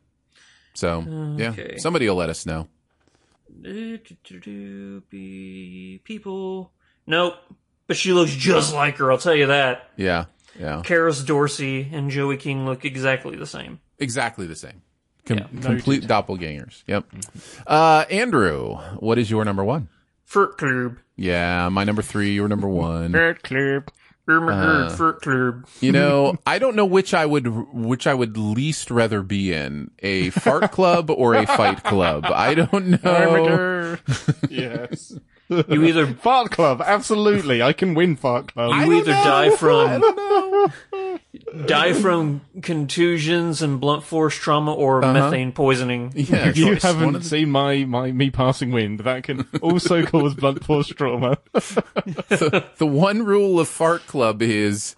so 0.73 1.35
yeah, 1.37 1.53
somebody 1.77 2.09
will 2.09 2.15
let 2.15 2.29
us 2.29 2.45
know. 2.47 2.67
Be 5.09 6.01
people. 6.03 6.71
Nope. 7.07 7.35
But 7.87 7.97
she 7.97 8.13
looks 8.13 8.31
just 8.31 8.73
like 8.73 8.97
her, 8.97 9.11
I'll 9.11 9.19
tell 9.19 9.35
you 9.35 9.45
that. 9.47 9.91
Yeah, 9.95 10.25
yeah, 10.59 10.81
Kerris 10.83 11.25
Dorsey 11.25 11.89
and 11.91 12.09
Joey 12.09 12.37
King 12.37 12.65
look 12.65 12.85
exactly 12.85 13.35
the 13.35 13.45
same. 13.47 13.79
exactly 13.99 14.47
the 14.47 14.55
same. 14.55 14.81
Com- 15.25 15.37
Yeah. 15.39 15.47
complete 15.61 16.03
doppelgangers. 16.03 16.83
Yep. 16.87 17.05
Uh, 17.65 18.05
Andrew, 18.11 18.75
what 18.99 19.17
is 19.17 19.29
your 19.31 19.43
number 19.43 19.63
one? 19.63 19.87
Furt 20.23 20.57
Club. 20.57 20.97
Yeah, 21.15 21.69
my 21.69 21.83
number 21.83 22.01
three. 22.01 22.33
Your 22.33 22.47
number 22.47 22.67
one. 22.67 23.11
Bird 23.11 23.41
Club. 23.43 23.89
Irma 24.27 24.89
Furt 24.97 25.21
Club. 25.21 25.67
You 25.81 25.91
know, 25.91 26.35
I 26.47 26.57
don't 26.59 26.75
know 26.75 26.85
which 26.85 27.13
I 27.13 27.25
would 27.27 27.45
which 27.73 28.07
I 28.07 28.13
would 28.15 28.37
least 28.37 28.89
rather 28.91 29.21
be 29.21 29.53
in 29.53 29.91
a 29.99 30.31
fart 30.31 30.71
club 30.71 31.09
or 31.11 31.35
a 31.35 31.45
fight 31.45 31.83
club. 31.83 32.25
I 32.25 32.55
don't 32.55 33.03
know. 33.03 33.97
Yes. 34.49 35.17
You 35.49 35.83
either 35.85 36.07
Fart 36.21 36.51
Club, 36.51 36.81
absolutely. 36.83 37.61
I 37.61 37.73
can 37.73 37.93
win 37.93 38.15
Fart 38.15 38.53
Club. 38.53 38.71
I 38.71 38.85
you 38.85 38.91
don't 38.91 38.99
either 39.01 39.11
know. 39.11 39.23
die 39.23 39.49
from 39.55 40.71
die 41.65 41.93
from 41.93 42.41
contusions 42.61 43.61
and 43.61 43.79
blunt 43.79 44.03
force 44.03 44.35
trauma 44.35 44.73
or 44.73 45.01
methane 45.01 45.51
poisoning. 45.51 46.11
Yeah, 46.15 46.51
you 46.53 46.75
haven't 46.75 47.15
of 47.15 47.23
the- 47.23 47.29
seen 47.29 47.49
my, 47.51 47.85
my 47.85 48.11
me 48.11 48.29
passing 48.31 48.71
wind. 48.71 49.01
That 49.01 49.23
can 49.23 49.47
also 49.61 50.03
cause 50.05 50.33
blunt 50.33 50.63
force 50.63 50.87
trauma. 50.87 51.37
the 51.53 52.65
one 52.79 53.23
rule 53.23 53.59
of 53.59 53.67
Fart 53.67 54.07
Club 54.07 54.41
is 54.41 54.95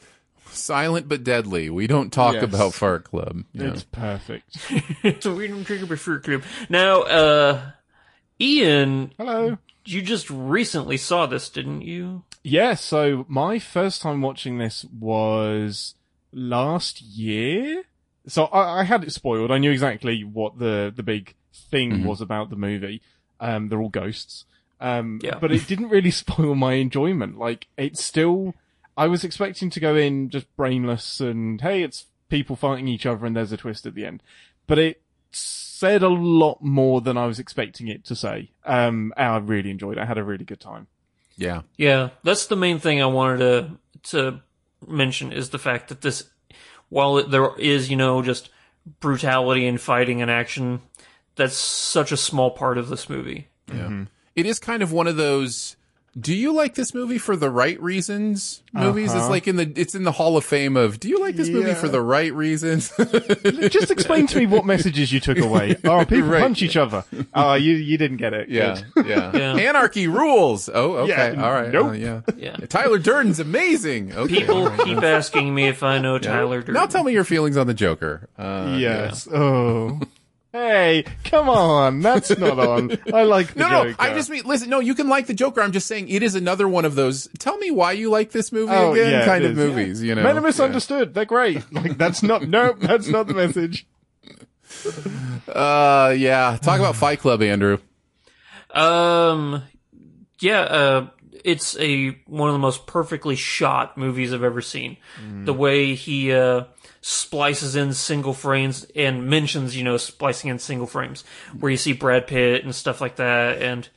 silent 0.50 1.08
but 1.10 1.24
deadly. 1.24 1.70
We 1.70 1.88
don't 1.88 2.12
talk 2.12 2.36
Yes. 2.36 2.44
about 2.44 2.74
Fart 2.74 3.04
Club. 3.04 3.44
you 3.54 3.64
know. 3.64 3.74
It's 3.74 3.84
perfect. 3.84 4.58
so 5.22 5.36
we 5.36 5.48
don't 5.48 5.64
drink 5.64 5.90
a 5.90 5.98
Furt 5.98 6.24
Club. 6.24 6.44
Now, 6.70 7.02
uh, 7.02 7.62
Ian, 8.40 9.12
Hello. 9.18 9.58
You 9.90 10.02
just 10.02 10.30
recently 10.30 10.98
saw 10.98 11.26
this, 11.26 11.50
didn't 11.50 11.82
you? 11.82 12.24
Yeah, 12.44 12.76
so 12.76 13.26
my 13.28 13.60
first 13.60 14.02
time 14.02 14.22
watching 14.22 14.58
this 14.58 14.86
was 14.86 15.96
last 16.32 17.02
year. 17.02 17.84
So 18.28 18.46
I, 18.46 18.82
I 18.82 18.84
had 18.84 19.04
it 19.04 19.12
spoiled. 19.14 19.52
I 19.52 19.58
knew 19.58 19.72
exactly 19.72 20.24
what 20.24 20.60
the, 20.60 20.92
the 20.96 21.04
big 21.04 21.36
thing 21.54 22.04
was 22.04 22.22
about 22.22 22.50
the 22.50 22.56
movie. 22.56 23.02
Um, 23.40 23.70
they're 23.70 23.82
all 23.82 23.90
ghosts. 23.90 24.46
Um, 24.80 25.20
Yeah. 25.24 25.40
but 25.40 25.52
it 25.52 25.68
didn't 25.68 25.90
really 25.90 26.12
spoil 26.24 26.56
my 26.56 26.74
enjoyment. 26.74 27.38
Like, 27.40 27.68
it's 27.78 28.04
still, 28.04 28.54
I 28.96 29.08
was 29.08 29.24
expecting 29.24 29.70
to 29.72 29.80
go 29.80 29.96
in 29.96 30.30
just 30.30 30.54
brainless 30.56 31.20
and, 31.20 31.62
hey, 31.62 31.84
it's 31.84 32.06
people 32.30 32.56
fighting 32.56 32.88
each 32.88 33.06
other 33.06 33.26
and 33.26 33.36
there's 33.36 33.52
a 33.52 33.58
twist 33.58 33.86
at 33.86 33.96
the 33.96 34.06
end. 34.06 34.22
But 34.68 34.80
it 34.80 35.02
said 35.80 36.02
a 36.02 36.10
lot 36.10 36.62
more 36.62 37.02
than 37.02 37.18
I 37.18 37.26
was 37.26 37.40
expecting 37.40 37.88
it 37.88 38.04
to 38.06 38.16
say. 38.16 38.52
Um, 38.66 39.14
and 39.16 39.34
I 39.34 39.38
really 39.38 39.70
enjoyed 39.70 39.98
it. 39.98 40.02
I 40.02 40.06
had 40.06 40.18
a 40.18 40.24
really 40.24 40.46
good 40.46 40.60
time. 40.60 40.88
yeah. 41.36 41.62
Yeah, 41.78 42.10
that's 42.24 42.48
the 42.48 42.56
main 42.56 42.80
thing 42.80 43.02
I 43.02 43.06
wanted 43.06 43.38
to 43.40 43.78
to 44.12 44.42
mention 44.88 45.32
is 45.32 45.50
the 45.50 45.60
fact 45.60 45.90
that 45.90 46.02
this, 46.02 46.24
while 46.90 47.18
it, 47.18 47.32
there 47.32 47.50
is 47.58 47.90
you 47.90 47.96
know 47.96 48.22
just 48.22 48.50
brutality 49.00 49.68
and 49.68 49.80
fighting 49.80 50.22
and 50.22 50.32
action, 50.32 50.82
that's 51.36 51.58
such 51.58 52.12
a 52.12 52.18
small 52.18 52.52
part 52.52 52.78
of 52.78 52.90
this 52.90 53.10
movie. 53.10 53.48
Yeah. 53.72 54.06
It 54.36 54.46
is 54.46 54.60
kind 54.60 54.82
of 54.84 54.92
one 54.92 55.08
of 55.08 55.18
those 55.18 55.76
do 56.20 56.34
you 56.34 56.52
like 56.54 56.74
this 56.76 56.94
movie 56.94 57.18
for 57.18 57.36
the 57.36 57.50
right 57.50 57.80
reasons? 57.82 58.64
Movies 58.74 59.06
it's 59.14 59.16
Uh-huh. 59.22 59.30
like 59.30 59.48
in 59.48 59.56
the 59.56 59.72
it's 59.76 59.94
in 59.96 60.04
the 60.04 60.12
Hall 60.12 60.38
of 60.38 60.44
Fame 60.46 60.76
of 60.78 61.00
do 61.00 61.10
you 61.10 61.20
like 61.20 61.36
this 61.36 61.50
movie 61.50 61.74
for 61.74 61.88
the 61.88 62.02
right 62.02 62.34
reasons? 62.34 62.92
Just 63.70 63.92
explain 63.92 64.26
to 64.28 64.38
me 64.40 64.46
what 64.46 64.66
messages 64.66 65.12
you 65.12 65.20
took 65.20 65.38
away. 65.38 65.76
Oh, 65.84 66.06
people 66.06 66.30
Right. 66.30 66.42
punch 66.42 66.62
each 66.62 66.76
other. 66.78 67.04
Oh, 67.34 67.54
you 67.54 67.76
you 67.76 67.98
didn't 67.98 68.18
get 68.18 68.34
it. 68.34 68.50
yeah, 68.50 68.82
yeah. 69.06 69.32
Yeah. 69.36 69.56
Anarchy 69.56 70.08
rules. 70.08 70.70
Oh, 70.74 70.98
okay. 71.06 71.34
Yeah, 71.34 71.44
All 71.46 71.52
right. 71.54 71.72
nope. 71.72 71.88
Oh, 71.90 71.92
yeah. 71.94 72.22
Yeah. 72.36 72.56
Tyler 72.68 72.98
Durden's 73.00 73.40
amazing. 73.40 74.14
Okay. 74.14 74.40
People 74.42 74.58
all 74.64 74.70
right. 74.70 74.80
keep 74.86 75.04
asking 75.04 75.54
me 75.54 75.68
if 75.68 75.84
I 75.84 76.00
know 76.00 76.18
Tyler 76.20 76.60
Durden. 76.60 76.74
Now 76.74 76.86
tell 76.88 77.04
me 77.04 77.14
your 77.14 77.24
feelings 77.24 77.58
on 77.58 77.68
the 77.68 77.74
Joker. 77.74 78.28
Uh, 78.38 78.76
Yes. 78.80 79.28
Oh. 79.32 80.00
Hey, 80.58 81.06
come 81.24 81.50
on. 81.50 82.00
That's 82.00 82.36
not 82.38 82.58
on. 82.58 82.98
I 83.14 83.24
like 83.24 83.54
the 83.54 83.60
No, 83.60 83.70
no, 83.70 83.84
Joker. 83.92 83.96
I 84.02 84.14
just 84.14 84.30
mean, 84.30 84.44
listen, 84.46 84.70
no, 84.70 84.80
you 84.80 84.96
can 84.96 85.08
like 85.08 85.28
the 85.28 85.34
Joker. 85.36 85.62
I'm 85.62 85.72
just 85.72 85.86
saying 85.88 86.10
it 86.10 86.24
is 86.24 86.34
another 86.34 86.68
one 86.68 86.84
of 86.84 86.96
those. 86.96 87.28
Tell 87.38 87.58
me 87.58 87.70
why 87.70 87.92
you 87.92 88.10
like 88.10 88.32
this 88.32 88.52
movie 88.52 88.72
Oh, 88.74 88.94
again 88.94 89.12
yeah, 89.12 89.26
kind 89.26 89.44
it 89.46 89.52
of 89.52 89.60
is. 89.60 89.68
movies, 89.70 90.04
you 90.04 90.16
know? 90.16 90.24
Men 90.24 90.36
are 90.38 90.42
misunderstood. 90.42 91.14
They're 91.14 91.26
great. 91.26 91.64
Like 91.72 91.98
that's 91.98 92.24
not. 92.24 92.48
Nope. 92.48 92.80
That's 92.80 93.08
not 93.08 93.28
the 93.28 93.34
message. 93.36 93.86
Uh, 95.48 96.14
yeah. 96.18 96.58
Talk 96.62 96.80
about 96.80 96.96
Fight 96.96 97.20
Club, 97.20 97.42
Andrew. 97.42 97.78
Um, 98.72 99.64
yeah, 100.40 100.60
uh, 100.62 101.08
it's 101.46 101.78
a 101.80 102.10
one 102.28 102.50
of 102.50 102.54
the 102.54 102.60
most 102.60 102.86
perfectly 102.86 103.36
shot 103.38 103.98
movies 103.98 104.34
I've 104.34 104.44
ever 104.44 104.62
seen. 104.62 104.98
The 105.46 105.54
way 105.54 105.96
he 105.96 106.34
uh, 106.34 106.66
splices 107.08 107.74
in 107.78 107.94
single 107.94 108.34
frames 108.34 108.86
and 108.94 109.30
mentions, 109.30 109.78
you 109.78 109.84
know, 109.84 109.96
splicing 109.96 110.50
in 110.50 110.60
single 110.60 110.86
frames, 110.86 111.24
where 111.58 111.72
you 111.72 111.78
see 111.78 111.94
Brad 111.94 112.28
Pitt 112.28 112.66
and 112.66 112.76
stuff 112.76 113.00
like 113.00 113.16
that, 113.16 113.62
and 113.62 113.88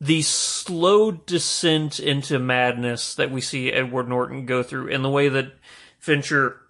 the 0.00 0.22
slow 0.22 1.12
descent 1.12 2.00
into 2.00 2.40
madness 2.40 3.14
that 3.14 3.30
we 3.30 3.40
see 3.40 3.70
Edward 3.70 4.08
Norton 4.08 4.44
go 4.44 4.64
through, 4.64 4.92
and 4.92 5.04
the 5.04 5.08
way 5.08 5.28
that 5.28 5.52
Fincher 6.00 6.60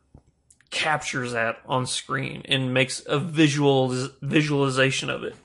captures 0.70 1.32
that 1.32 1.59
on 1.65 1.86
screen 1.86 2.43
and 2.44 2.74
makes 2.74 3.02
a 3.06 3.19
visual 3.19 4.10
visualization 4.20 5.09
of 5.09 5.24
it. 5.24 5.36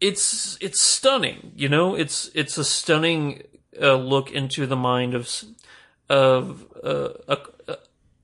It's 0.00 0.58
it's 0.60 0.80
stunning, 0.80 1.52
you 1.54 1.68
know. 1.68 1.94
It's 1.94 2.28
it's 2.34 2.58
a 2.58 2.64
stunning 2.64 3.44
uh, 3.80 3.94
look 3.94 4.32
into 4.32 4.66
the 4.66 4.74
mind 4.74 5.14
of 5.14 5.30
of 6.08 6.66
uh, 6.82 7.10
a, 7.28 7.38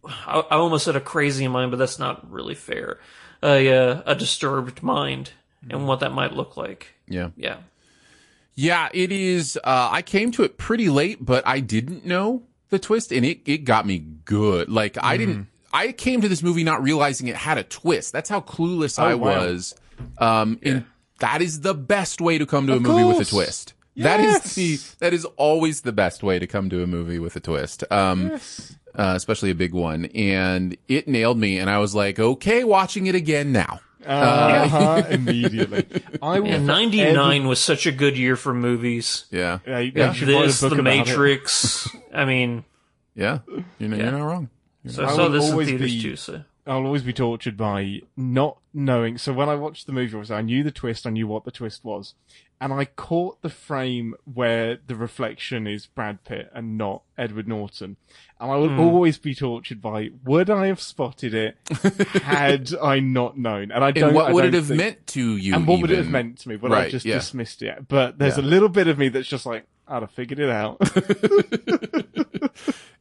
I 0.09 0.41
I 0.51 0.55
almost 0.57 0.85
said 0.85 0.97
a 0.97 1.01
crazy 1.01 1.49
mind, 1.49 1.71
but 1.71 1.79
that's 1.79 1.99
not 1.99 2.31
really 2.31 2.55
fair. 2.55 2.99
A 3.43 3.69
uh, 3.69 4.03
a 4.07 4.15
disturbed 4.15 4.83
mind 4.83 5.31
and 5.69 5.87
what 5.87 6.01
that 6.01 6.13
might 6.13 6.33
look 6.33 6.57
like. 6.57 6.95
Yeah. 7.07 7.31
Yeah. 7.37 7.59
Yeah, 8.55 8.89
it 8.95 9.13
is. 9.13 9.59
Uh, 9.63 9.91
I 9.93 10.01
came 10.01 10.31
to 10.33 10.43
it 10.43 10.57
pretty 10.57 10.89
late, 10.89 11.23
but 11.25 11.47
I 11.47 11.61
didn't 11.61 12.07
know 12.07 12.45
the 12.71 12.79
twist, 12.79 13.13
and 13.13 13.25
it, 13.25 13.41
it 13.45 13.59
got 13.59 13.87
me 13.87 13.99
good. 13.99 14.71
Like, 14.71 14.97
I 15.03 15.19
didn't, 15.19 15.49
I 15.75 15.93
came 15.93 16.23
to 16.23 16.29
this 16.29 16.43
movie 16.43 16.65
not 16.65 16.83
realizing 16.83 17.29
it 17.29 17.37
had 17.37 17.59
a 17.59 17.65
twist. 17.65 18.15
That's 18.15 18.31
how 18.31 18.41
clueless 18.41 18.99
I 18.99 19.15
wow. 19.15 19.41
was. 19.41 19.75
Um, 20.17 20.59
and 20.63 20.87
that 21.19 21.43
is 21.43 21.61
the 21.61 21.75
best 21.75 22.23
way 22.23 22.39
to 22.39 22.47
come 22.47 22.67
to 22.69 22.73
a 22.73 22.77
Of 22.77 22.83
movie 22.83 23.05
with 23.05 23.17
a 23.17 23.19
course. 23.19 23.31
twist. 23.31 23.75
That 23.97 24.21
is 24.21 24.55
the, 24.55 24.79
that 25.01 25.13
is 25.13 25.27
always 25.37 25.83
the 25.83 25.93
best 25.93 26.23
way 26.23 26.39
to 26.39 26.47
come 26.47 26.71
to 26.71 26.83
a 26.83 26.87
movie 26.87 27.19
with 27.19 27.37
a 27.37 27.41
twist. 27.41 27.85
Um, 27.91 28.41
uh, 28.97 29.13
especially 29.17 29.51
a 29.51 29.55
big 29.55 29.73
one. 29.75 30.07
And 30.07 30.77
it 30.89 31.07
nailed 31.07 31.39
me, 31.39 31.59
and 31.59 31.71
I 31.71 31.79
was 31.79 31.95
like, 31.95 32.19
okay, 32.19 32.65
watching 32.65 33.07
it 33.07 33.15
again 33.15 33.53
now. 33.53 33.81
Uh-huh, 34.05 35.03
immediately. 35.11 35.85
I 36.23 36.41
will 36.41 36.47
And 36.47 36.67
forever- 36.67 36.81
99 36.81 37.47
was 37.49 37.61
such 37.61 37.87
a 37.87 37.93
good 37.93 38.17
year 38.17 38.37
for 38.37 38.55
movies. 38.55 39.27
Yeah. 39.31 39.59
Yeah, 39.67 39.79
you, 39.81 39.93
Yeah, 39.95 40.09
you 40.09 40.15
should 40.15 40.29
write 40.29 40.43
a 40.45 40.47
this, 40.47 40.61
book 40.61 40.75
The 40.75 40.81
about 40.81 40.93
it. 40.95 40.99
Matrix. 41.07 41.89
I 42.15 42.25
mean, 42.25 42.65
Yeah. 43.15 43.41
You're, 43.79 43.91
not- 43.91 43.99
you're 43.99 44.13
not 44.13 44.25
wrong. 44.25 44.51
so 44.87 45.05
I 45.05 45.09
I 45.09 45.17
saw 45.17 45.23
will 45.25 45.31
this 45.31 45.45
in 45.47 45.51
always 45.53 45.69
theaters 45.69 45.93
be- 45.93 46.03
too. 46.03 46.17
So 46.17 46.45
I'll 46.69 46.85
always 46.87 47.03
be 47.03 47.13
tortured 47.13 47.57
by 47.57 48.03
not 48.17 48.59
knowing. 48.75 49.19
So 49.19 49.33
when 49.33 49.49
I 49.49 49.55
watched 49.57 49.87
the 49.87 49.93
movie, 49.93 50.13
obviously, 50.15 50.37
I 50.37 50.41
knew 50.43 50.63
the 50.63 50.71
twist. 50.73 51.07
I 51.07 51.11
knew 51.11 51.27
what 51.27 51.45
the 51.45 51.51
twist 51.53 51.85
was, 51.85 52.15
and 52.61 52.73
I 52.73 52.87
caught 52.87 53.43
the 53.43 53.51
frame 53.51 54.15
where 54.25 54.79
the 54.87 54.95
reflection 54.97 55.67
is 55.67 55.87
Brad 55.87 56.25
Pitt 56.25 56.51
and 56.55 56.79
not 56.79 57.03
Edward 57.19 57.47
Norton. 57.49 57.97
And 58.41 58.51
I 58.51 58.57
will 58.57 58.69
Hmm. 58.69 58.81
always 58.81 59.19
be 59.19 59.35
tortured 59.35 59.81
by 59.83 60.11
would 60.25 60.49
I 60.51 60.67
have 60.67 60.81
spotted 60.81 61.35
it 61.35 61.57
had 62.23 62.75
I 62.83 63.01
not 63.01 63.37
known? 63.39 63.71
And 63.71 63.83
I 63.85 63.91
don't. 63.91 64.09
And 64.09 64.15
what 64.17 64.27
I 64.29 64.33
would 64.33 64.45
it 64.47 64.51
don't 64.53 64.61
have 64.61 64.67
think- 64.69 64.79
meant 64.79 65.07
to 65.09 65.37
you? 65.37 65.55
And 65.55 65.67
what 65.67 65.81
would 65.81 65.91
it 65.91 65.99
have 65.99 66.11
meant 66.11 66.39
to 66.41 66.49
me? 66.49 66.57
Would 66.57 66.73
I 66.73 66.75
Right, 66.75 66.83
have 66.85 66.93
just 66.93 67.07
yeah. 67.07 67.15
dismissed 67.15 67.63
it? 67.63 67.89
But 67.89 68.19
there's 68.19 68.37
Yeah. 68.39 68.45
a 68.45 68.47
little 68.47 68.69
bit 68.69 68.89
of 68.89 68.99
me 68.99 69.09
that's 69.09 69.29
just 69.29 69.47
like, 69.47 69.65
I'd 69.89 70.03
have 70.03 70.11
figured 70.11 70.39
it 70.41 70.51
out. 70.51 70.79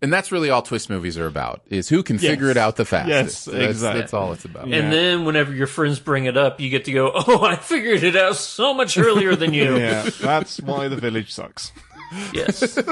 And 0.06 0.14
that's 0.14 0.32
really 0.32 0.52
all 0.52 0.62
twist 0.62 0.88
movies 0.88 1.18
are 1.18 1.26
about: 1.26 1.62
is 1.66 1.90
who 1.90 2.04
can 2.04 2.20
figure 2.20 2.52
it 2.52 2.58
out 2.58 2.76
the 2.76 2.86
fastest. 2.86 3.10
Yes, 3.10 3.46
that's, 3.46 3.72
exactly. 3.72 4.02
That's 4.02 4.14
all 4.14 4.34
it's 4.34 4.46
about. 4.46 4.68
Yeah. 4.68 4.76
And 4.78 4.94
then 4.94 5.26
whenever 5.26 5.52
your 5.52 5.66
friends 5.66 6.00
bring 6.00 6.26
it 6.26 6.38
up, 6.38 6.62
you 6.62 6.70
get 6.70 6.86
to 6.86 6.92
go, 6.92 7.12
"Oh, 7.28 7.44
I 7.44 7.56
figured 7.56 8.04
it 8.04 8.16
out 8.16 8.36
so 8.36 8.72
much 8.76 9.00
earlier 9.00 9.36
than 9.36 9.52
you." 9.56 9.78
yeah, 9.80 10.08
that's 10.22 10.62
why 10.62 10.90
the 10.90 10.96
village 10.96 11.34
sucks. 11.34 11.72
Yes. 12.34 12.78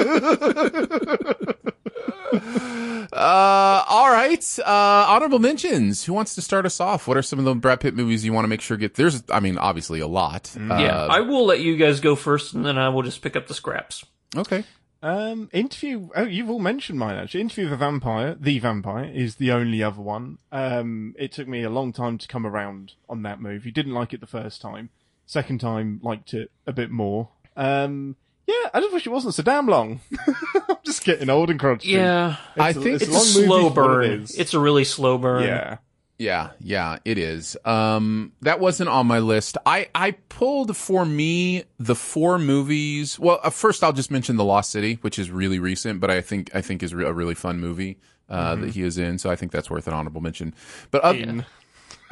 Uh, 3.13 3.83
all 3.87 4.09
right. 4.11 4.43
Uh, 4.59 5.05
honorable 5.07 5.37
mentions. 5.37 6.03
Who 6.03 6.13
wants 6.13 6.33
to 6.33 6.41
start 6.41 6.65
us 6.65 6.79
off? 6.79 7.07
What 7.07 7.15
are 7.15 7.21
some 7.21 7.37
of 7.37 7.45
the 7.45 7.53
Brad 7.53 7.79
Pitt 7.79 7.93
movies 7.93 8.25
you 8.25 8.33
want 8.33 8.45
to 8.45 8.47
make 8.47 8.59
sure 8.59 8.75
get? 8.75 8.95
There's, 8.95 9.21
I 9.29 9.39
mean, 9.39 9.59
obviously 9.59 9.99
a 9.99 10.07
lot. 10.07 10.51
yeah. 10.57 11.03
Uh, 11.03 11.07
I 11.11 11.19
will 11.19 11.45
let 11.45 11.59
you 11.59 11.77
guys 11.77 11.99
go 11.99 12.15
first, 12.15 12.55
and 12.55 12.65
then 12.65 12.79
I 12.79 12.89
will 12.89 13.03
just 13.03 13.21
pick 13.21 13.35
up 13.35 13.45
the 13.45 13.53
scraps. 13.53 14.03
okay. 14.35 14.63
Um, 15.03 15.49
interview. 15.51 16.09
Oh, 16.15 16.23
you've 16.23 16.49
all 16.49 16.59
mentioned 16.59 16.97
mine 16.97 17.17
actually. 17.17 17.41
Interview 17.41 17.65
with 17.65 17.73
a 17.73 17.77
Vampire. 17.77 18.35
The 18.39 18.57
Vampire 18.59 19.03
is 19.13 19.35
the 19.35 19.51
only 19.51 19.83
other 19.83 20.01
one. 20.01 20.37
Um, 20.51 21.13
it 21.19 21.31
took 21.33 21.47
me 21.47 21.61
a 21.63 21.69
long 21.69 21.91
time 21.91 22.17
to 22.17 22.27
come 22.27 22.45
around 22.45 22.93
on 23.09 23.21
that 23.23 23.41
movie. 23.41 23.69
Didn't 23.69 23.93
like 23.93 24.13
it 24.13 24.21
the 24.21 24.27
first 24.27 24.61
time. 24.61 24.89
Second 25.25 25.59
time, 25.59 25.99
liked 26.01 26.33
it 26.33 26.51
a 26.65 26.71
bit 26.73 26.89
more. 26.89 27.29
Um, 27.57 28.15
yeah, 28.47 28.69
I 28.73 28.79
just 28.79 28.93
wish 28.93 29.05
it 29.05 29.09
wasn't 29.11 29.33
so 29.35 29.43
damn 29.43 29.67
long. 29.67 29.99
I'm 30.69 30.77
just 30.85 31.03
getting 31.03 31.29
old 31.29 31.49
and 31.49 31.59
crunchy. 31.59 31.85
Yeah. 31.85 32.37
I 32.57 32.69
a- 32.69 32.73
think 32.73 33.01
it's, 33.01 33.03
It's 33.03 33.11
a 33.11 33.13
a 33.13 33.15
long 33.15 33.23
slow 33.25 33.69
for 33.69 33.81
what 33.97 34.03
it 34.05 34.09
burn. 34.09 34.27
It's 34.37 34.53
a 34.53 34.59
really 34.59 34.83
slow 34.85 35.17
burn. 35.17 35.43
yeah. 35.43 35.77
Yeah, 36.19 36.51
yeah, 36.59 36.99
it 37.05 37.17
is. 37.17 37.57
Um, 37.65 38.31
that 38.41 38.59
wasn't 38.59 38.89
on 38.89 39.07
my 39.07 39.19
list. 39.19 39.57
I, 39.65 39.89
I 39.95 40.11
pulled 40.29 40.77
for 40.77 41.05
me 41.05 41.63
the 41.79 41.95
four 41.95 42.37
movies. 42.39 43.17
Well, 43.19 43.39
uh, 43.43 43.49
first 43.49 43.83
I'll 43.83 43.93
just 43.93 44.11
mention 44.11 44.37
The 44.37 44.43
Lost 44.45 44.69
City, 44.71 44.99
which 45.01 45.17
is 45.19 45.31
really 45.31 45.59
recent, 45.59 45.99
but 45.99 46.11
I 46.11 46.21
think, 46.21 46.53
I 46.55 46.61
think 46.61 46.83
is 46.83 46.93
re- 46.93 47.05
a 47.05 47.11
really 47.11 47.33
fun 47.35 47.59
movie, 47.59 47.97
uh, 48.29 48.55
that 48.55 48.69
he 48.69 48.83
is 48.83 48.97
in. 48.97 49.17
So 49.17 49.29
I 49.31 49.35
think 49.35 49.51
that's 49.51 49.69
worth 49.69 49.87
an 49.87 49.93
honorable 49.93 50.21
mention. 50.21 50.53
But 50.91 51.01
other, 51.01 51.17
Yeah. 51.17 51.41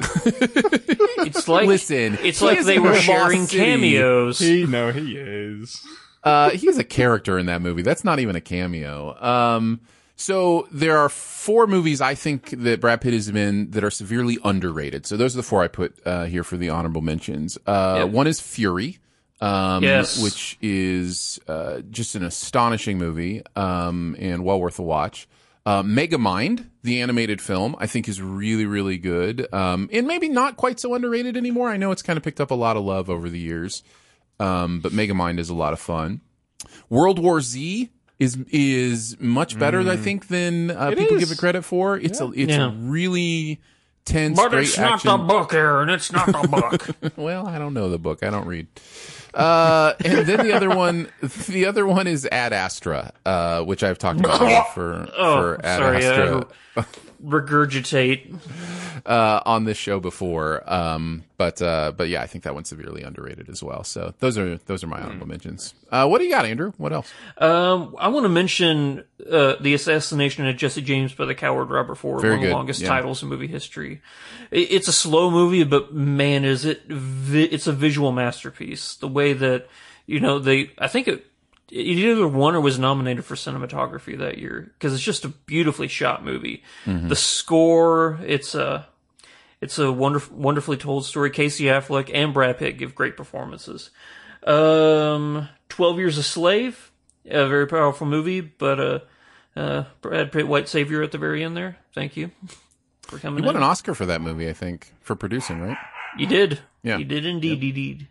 It's 1.24 1.48
like 1.48 1.66
Listen, 1.66 2.18
It's 2.22 2.42
like 2.42 2.60
they 2.64 2.76
in 2.76 2.82
were 2.82 2.90
Lost 2.90 3.02
sharing 3.02 3.46
City. 3.46 3.58
cameos. 3.64 4.38
He, 4.38 4.66
no, 4.66 4.90
he 4.92 5.16
is. 5.16 5.80
Uh, 6.24 6.50
he's 6.50 6.78
a 6.78 6.84
character 6.84 7.38
in 7.38 7.46
that 7.46 7.62
movie. 7.62 7.82
That's 7.82 8.04
not 8.04 8.18
even 8.18 8.36
a 8.36 8.40
cameo. 8.40 9.16
Um, 9.22 9.80
so 10.22 10.68
there 10.70 10.96
are 10.98 11.08
four 11.08 11.66
movies 11.66 12.00
I 12.00 12.14
think 12.14 12.50
that 12.50 12.80
Brad 12.80 13.00
Pitt 13.00 13.12
has 13.12 13.30
been 13.30 13.70
that 13.72 13.82
are 13.82 13.90
severely 13.90 14.38
underrated. 14.44 15.06
So 15.06 15.16
those 15.16 15.34
are 15.34 15.38
the 15.38 15.42
four 15.42 15.62
I 15.62 15.68
put 15.68 15.98
uh, 16.06 16.24
here 16.24 16.44
for 16.44 16.56
the 16.56 16.68
honorable 16.70 17.00
mentions. 17.02 17.58
Uh. 17.66 18.06
One 18.06 18.26
is 18.26 18.40
Fury, 18.40 18.98
um, 19.40 19.82
Yes. 19.82 20.22
which 20.22 20.56
is 20.62 21.40
uh, 21.48 21.80
just 21.90 22.14
an 22.14 22.24
astonishing 22.24 22.98
movie 22.98 23.42
um, 23.56 24.14
and 24.18 24.44
well 24.44 24.60
worth 24.60 24.78
a 24.78 24.82
watch. 24.82 25.28
Uh, 25.64 25.82
Megamind, 25.82 26.68
the 26.82 27.00
animated 27.02 27.40
film, 27.40 27.76
I 27.78 27.86
think 27.86 28.08
is 28.08 28.20
really, 28.20 28.66
really 28.66 28.98
good. 28.98 29.46
Um, 29.52 29.88
and 29.92 30.06
maybe 30.06 30.28
not 30.28 30.56
quite 30.56 30.80
so 30.80 30.94
underrated 30.94 31.36
anymore. 31.36 31.70
I 31.70 31.76
know 31.76 31.92
it's 31.92 32.02
kind 32.02 32.16
of 32.16 32.22
picked 32.24 32.40
up 32.40 32.50
a 32.50 32.56
lot 32.56 32.76
of 32.76 32.84
love 32.84 33.08
over 33.10 33.28
the 33.28 33.38
years. 33.38 33.82
Um, 34.40 34.80
but 34.80 34.92
Megamind 34.92 35.38
is 35.38 35.50
a 35.50 35.54
lot 35.54 35.72
of 35.72 35.78
fun. 35.80 36.20
World 36.88 37.18
War 37.20 37.40
Z 37.40 37.90
is 38.22 38.36
is 38.50 39.16
much 39.20 39.58
better, 39.58 39.80
I 39.88 39.96
think, 39.96 40.28
than 40.28 40.70
uh, 40.70 40.90
people 40.90 41.16
is. 41.16 41.20
give 41.24 41.30
it 41.32 41.38
credit 41.38 41.62
for. 41.62 41.96
It's 41.98 42.20
a 42.20 42.30
it's 42.34 42.52
Yeah. 42.52 42.66
a 42.68 42.70
really 42.70 43.60
tense, 44.04 44.36
But 44.38 44.50
great 44.50 44.64
it's 44.68 44.78
not 44.78 44.94
action. 44.94 45.10
the 45.10 45.18
book, 45.18 45.52
Aaron. 45.54 45.88
It's 45.90 46.10
not 46.12 46.26
the 46.26 46.48
book. 46.48 47.16
well, 47.16 47.46
I 47.46 47.58
don't 47.58 47.74
know 47.74 47.88
the 47.88 47.98
book. 47.98 48.22
I 48.22 48.30
don't 48.30 48.46
read. 48.46 48.66
Uh, 49.34 49.94
and 50.04 50.26
then 50.26 50.46
the 50.46 50.52
other 50.52 50.68
one, 50.68 51.08
the 51.48 51.64
other 51.66 51.86
one 51.86 52.06
is 52.06 52.28
Ad 52.30 52.52
Astra, 52.52 53.12
uh, 53.24 53.62
which 53.62 53.82
I've 53.82 53.96
talked 53.98 54.20
about 54.20 54.38
for 54.74 55.08
Oh, 55.16 55.36
for 55.56 55.64
Ad 55.66 55.78
sorry. 55.78 56.04
Astra 56.04 56.46
I 56.76 56.84
regurgitate. 57.24 58.34
uh, 59.06 59.40
on 59.44 59.64
this 59.64 59.76
show 59.76 60.00
before. 60.00 60.62
Um, 60.72 61.24
but 61.36 61.60
uh, 61.60 61.92
but 61.96 62.08
yeah, 62.08 62.22
I 62.22 62.26
think 62.26 62.44
that 62.44 62.54
one's 62.54 62.68
severely 62.68 63.02
underrated 63.02 63.48
as 63.48 63.62
well. 63.62 63.84
So 63.84 64.14
those 64.20 64.38
are 64.38 64.58
those 64.58 64.84
are 64.84 64.86
my 64.86 65.00
honorable 65.00 65.26
mentions. 65.26 65.74
Uh, 65.90 66.06
what 66.06 66.18
do 66.18 66.24
you 66.24 66.30
got, 66.30 66.44
Andrew? 66.44 66.72
What 66.76 66.92
else? 66.92 67.12
Um, 67.38 67.96
I 67.98 68.08
want 68.08 68.24
to 68.24 68.28
mention 68.28 69.04
uh, 69.28 69.56
the 69.60 69.74
assassination 69.74 70.46
of 70.46 70.56
Jesse 70.56 70.82
James 70.82 71.12
by 71.14 71.24
the 71.24 71.34
coward 71.34 71.70
Robert 71.70 71.96
Ford, 71.96 72.20
Very 72.20 72.36
one 72.36 72.44
of 72.44 72.48
the 72.48 72.54
longest 72.54 72.80
yeah. 72.80 72.88
titles 72.88 73.22
in 73.22 73.28
movie 73.28 73.48
history. 73.48 74.00
It's 74.50 74.88
a 74.88 74.92
slow 74.92 75.30
movie, 75.30 75.64
but 75.64 75.92
man, 75.94 76.44
is 76.44 76.64
it! 76.64 76.86
Vi- 76.86 77.44
it's 77.44 77.66
a 77.66 77.72
visual 77.72 78.12
masterpiece. 78.12 78.94
The 78.94 79.08
way 79.08 79.32
that 79.32 79.66
you 80.06 80.20
know 80.20 80.38
they, 80.38 80.70
I 80.78 80.88
think 80.88 81.08
it, 81.08 81.26
it 81.72 81.98
either 81.98 82.28
won 82.28 82.54
or 82.54 82.60
was 82.60 82.78
nominated 82.78 83.24
for 83.24 83.34
cinematography 83.34 84.18
that 84.18 84.36
year 84.36 84.72
because 84.74 84.92
it's 84.92 85.02
just 85.02 85.24
a 85.24 85.28
beautifully 85.28 85.88
shot 85.88 86.22
movie. 86.22 86.62
Mm-hmm. 86.84 87.08
The 87.08 87.16
score, 87.16 88.20
it's 88.24 88.54
a. 88.54 88.86
It's 89.62 89.78
a 89.78 89.92
wonderful, 89.92 90.36
wonderfully 90.36 90.76
told 90.76 91.06
story. 91.06 91.30
Casey 91.30 91.66
Affleck 91.66 92.10
and 92.12 92.34
Brad 92.34 92.58
Pitt 92.58 92.78
give 92.78 92.96
great 92.96 93.16
performances. 93.16 93.90
Um, 94.44 95.48
Twelve 95.68 96.00
Years 96.00 96.18
a 96.18 96.24
Slave, 96.24 96.90
a 97.24 97.46
very 97.46 97.68
powerful 97.68 98.08
movie, 98.08 98.40
but 98.40 98.80
uh, 98.80 98.98
uh, 99.54 99.84
Brad 100.00 100.32
Pitt, 100.32 100.48
white 100.48 100.68
savior 100.68 101.00
at 101.00 101.12
the 101.12 101.18
very 101.18 101.44
end 101.44 101.56
there. 101.56 101.76
Thank 101.94 102.16
you 102.16 102.32
for 103.02 103.20
coming. 103.20 103.44
You 103.44 103.46
won 103.46 103.54
in. 103.54 103.62
an 103.62 103.68
Oscar 103.68 103.94
for 103.94 104.04
that 104.06 104.20
movie, 104.20 104.48
I 104.48 104.52
think, 104.52 104.92
for 105.00 105.14
producing, 105.14 105.60
right? 105.60 105.78
You 106.18 106.26
did. 106.26 106.58
Yeah. 106.82 106.98
You 106.98 107.04
did 107.04 107.24
indeed, 107.24 107.62
indeed. 107.62 108.08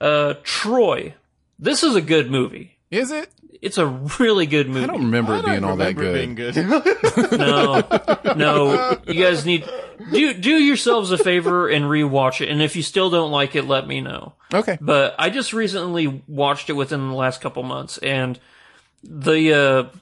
Uh, 0.00 0.34
Troy. 0.44 1.14
This 1.58 1.82
is 1.82 1.96
a 1.96 2.00
good 2.00 2.30
movie. 2.30 2.77
Is 2.90 3.10
it? 3.10 3.30
It's 3.60 3.76
a 3.76 3.86
really 3.86 4.46
good 4.46 4.68
movie. 4.68 4.84
I 4.84 4.86
don't 4.86 5.04
remember 5.06 5.36
it 5.36 5.44
being 5.44 5.64
all 5.64 5.76
that 5.76 5.96
good. 5.96 6.14
being 6.14 6.34
good. 6.34 6.56
No, 7.38 7.82
no. 8.36 8.98
You 9.06 9.24
guys 9.24 9.44
need. 9.44 9.68
do 10.12 10.32
do 10.34 10.52
yourselves 10.52 11.10
a 11.10 11.18
favor 11.18 11.68
and 11.68 11.86
rewatch 11.86 12.40
it. 12.40 12.48
And 12.50 12.62
if 12.62 12.76
you 12.76 12.82
still 12.82 13.10
don't 13.10 13.32
like 13.32 13.56
it, 13.56 13.64
let 13.64 13.86
me 13.86 14.00
know. 14.00 14.34
Okay. 14.54 14.78
But 14.80 15.16
I 15.18 15.30
just 15.30 15.52
recently 15.52 16.22
watched 16.28 16.70
it 16.70 16.74
within 16.74 17.08
the 17.08 17.14
last 17.14 17.40
couple 17.40 17.62
months, 17.64 17.98
and 17.98 18.38
the 19.02 19.52
uh, 19.52 19.96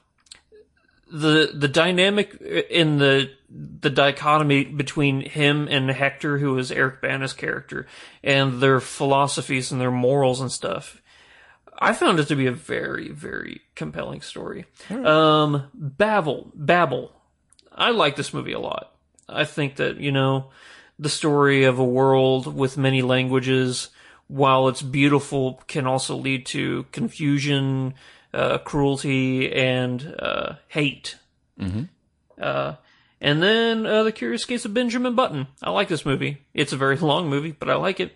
the 1.11 1.51
the 1.53 1.67
dynamic 1.67 2.39
in 2.69 2.99
the 2.99 3.31
the 3.49 3.89
dichotomy 3.89 4.65
between 4.65 5.21
him 5.21 5.67
and 5.69 5.89
Hector, 5.89 6.37
who 6.37 6.57
is 6.57 6.71
Eric 6.71 7.01
Bana's 7.01 7.33
character, 7.33 7.87
and 8.23 8.61
their 8.61 8.79
philosophies 8.79 9.71
and 9.71 9.81
their 9.81 9.91
morals 9.91 10.41
and 10.41 10.51
stuff. 10.51 11.01
I 11.79 11.93
found 11.93 12.19
it 12.19 12.27
to 12.29 12.35
be 12.35 12.47
a 12.47 12.51
very, 12.51 13.09
very 13.09 13.61
compelling 13.75 14.21
story. 14.21 14.65
Um, 14.89 15.69
Babel, 15.73 16.51
Babel. 16.55 17.11
I 17.71 17.91
like 17.91 18.15
this 18.15 18.33
movie 18.33 18.53
a 18.53 18.59
lot. 18.59 18.95
I 19.29 19.45
think 19.45 19.75
that, 19.75 19.97
you 19.97 20.11
know, 20.11 20.49
the 20.97 21.09
story 21.09 21.65
of 21.65 21.77
a 21.77 21.85
world 21.85 22.53
with 22.55 22.77
many 22.77 23.01
languages, 23.01 23.89
while 24.27 24.67
it's 24.67 24.81
beautiful, 24.81 25.61
can 25.67 25.85
also 25.85 26.15
lead 26.15 26.45
to 26.47 26.85
confusion, 26.91 27.93
uh, 28.33 28.57
cruelty, 28.59 29.53
and 29.53 30.15
uh, 30.17 30.55
hate. 30.69 31.17
Mm-hmm. 31.59 31.83
Uh, 32.41 32.75
and 33.19 33.41
then 33.41 33.85
uh, 33.85 34.03
The 34.03 34.11
Curious 34.11 34.45
Case 34.45 34.65
of 34.65 34.73
Benjamin 34.73 35.15
Button. 35.15 35.47
I 35.61 35.71
like 35.71 35.87
this 35.87 36.05
movie. 36.05 36.45
It's 36.53 36.73
a 36.73 36.77
very 36.77 36.97
long 36.97 37.29
movie, 37.29 37.51
but 37.51 37.69
I 37.69 37.75
like 37.75 37.99
it. 37.99 38.13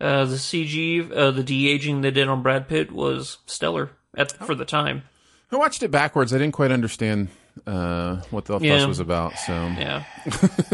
Uh, 0.00 0.24
the 0.26 0.36
CG, 0.36 1.10
uh, 1.10 1.30
the 1.30 1.42
de 1.42 1.68
aging 1.68 2.02
they 2.02 2.10
did 2.10 2.28
on 2.28 2.42
Brad 2.42 2.68
Pitt 2.68 2.92
was 2.92 3.38
stellar 3.46 3.90
at, 4.14 4.32
for 4.32 4.54
the 4.54 4.64
time. 4.66 5.02
I 5.50 5.56
watched 5.56 5.82
it 5.82 5.90
backwards. 5.90 6.34
I 6.34 6.38
didn't 6.38 6.52
quite 6.52 6.70
understand 6.72 7.28
uh, 7.66 8.16
what 8.30 8.44
the 8.44 8.58
Yeah. 8.58 8.78
fuss 8.78 8.86
was 8.88 8.98
about. 9.00 9.38
So 9.38 9.52
Yeah. 9.54 10.04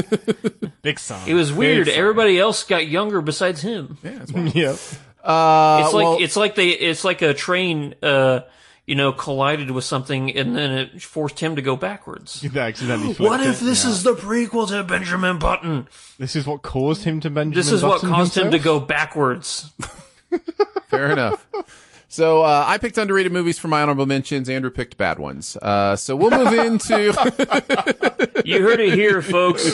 Big 0.82 0.98
sign. 0.98 1.28
It 1.28 1.34
was 1.34 1.52
weird. 1.52 1.86
Big. 1.86 1.94
Everybody 1.96 2.38
else 2.38 2.64
got 2.64 2.86
younger 2.88 3.20
besides 3.20 3.60
him. 3.60 3.98
yeah, 4.02 4.10
that's 4.18 4.32
why. 4.32 4.40
Yep. 4.54 4.76
Uh, 5.22 5.82
It's 5.84 5.94
like 5.94 6.04
well, 6.04 6.16
it's 6.20 6.36
like 6.36 6.54
they 6.56 6.70
it's 6.70 7.04
like 7.04 7.22
a 7.22 7.32
train 7.32 7.94
uh 8.02 8.40
you 8.86 8.94
know 8.94 9.12
collided 9.12 9.70
with 9.70 9.84
something 9.84 10.34
and 10.36 10.56
then 10.56 10.70
it 10.72 11.02
forced 11.02 11.38
him 11.40 11.56
to 11.56 11.62
go 11.62 11.76
backwards. 11.76 12.40
They 12.52 12.60
accidentally 12.60 13.09
What 13.14 13.40
flipped 13.40 13.44
if 13.44 13.62
it. 13.62 13.64
this 13.64 13.84
is 13.84 14.02
the 14.02 14.14
prequel 14.14 14.68
to 14.68 14.82
Benjamin 14.82 15.38
Button? 15.38 15.88
This 16.18 16.34
is 16.36 16.46
what 16.46 16.62
caused 16.62 17.04
him 17.04 17.20
to 17.20 17.30
Benjamin 17.30 17.56
This 17.56 17.70
is 17.72 17.82
what 17.82 18.00
Button 18.02 18.10
caused 18.10 18.36
him 18.36 18.50
to 18.50 18.59
go 18.59 18.80
backwards. 18.80 19.70
Fair 20.88 21.10
enough. 21.12 21.46
So 22.12 22.43
uh, 22.43 22.64
I 22.68 22.76
picked 22.76 22.98
underrated 22.98 23.32
movies 23.32 23.59
for 23.59 23.68
my 23.68 23.80
honorable 23.80 24.05
mentions. 24.05 24.51
Andrew 24.51 24.70
picked 24.70 24.98
bad 24.98 25.18
ones. 25.18 25.56
Uh, 25.56 25.97
so 25.97 26.14
we'll 26.14 26.30
move 26.30 26.52
into. 26.52 27.12
You 28.44 28.60
heard 28.60 28.80
it 28.80 28.94
here, 28.94 29.22
folks. 29.22 29.72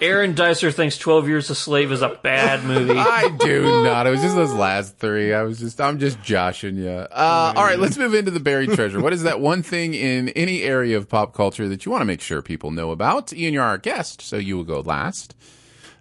Aaron 0.00 0.34
Dicer 0.34 0.72
thinks 0.72 0.96
Twelve 0.96 1.28
Years 1.28 1.50
a 1.50 1.54
Slave 1.54 1.92
is 1.92 2.00
a 2.00 2.08
bad 2.22 2.64
movie. 2.64 2.98
I 2.98 3.28
do 3.38 3.84
not. 3.84 4.06
It 4.06 4.10
was 4.10 4.22
just 4.22 4.36
those 4.36 4.54
last 4.54 4.96
three. 4.96 5.34
I 5.34 5.42
was 5.42 5.58
just. 5.58 5.78
I'm 5.80 5.98
just 5.98 6.22
joshing 6.22 6.76
you. 6.76 6.88
Uh, 6.88 7.52
all 7.54 7.62
right, 7.64 7.78
let's 7.78 7.98
move 7.98 8.14
into 8.14 8.30
the 8.30 8.40
buried 8.40 8.70
treasure. 8.72 9.02
What 9.02 9.12
is 9.12 9.22
that 9.24 9.40
one 9.40 9.62
thing 9.62 9.92
in 9.92 10.30
any 10.30 10.62
area 10.62 10.96
of 10.96 11.10
pop 11.10 11.34
culture 11.34 11.68
that 11.68 11.84
you 11.84 11.92
want 11.92 12.00
to 12.00 12.06
make 12.06 12.22
sure 12.22 12.40
people 12.40 12.70
know 12.70 12.90
about? 12.90 13.34
Ian, 13.34 13.52
you're 13.52 13.62
our 13.64 13.78
guest, 13.78 14.22
so 14.22 14.36
you 14.38 14.56
will 14.56 14.64
go 14.64 14.80
last. 14.80 15.34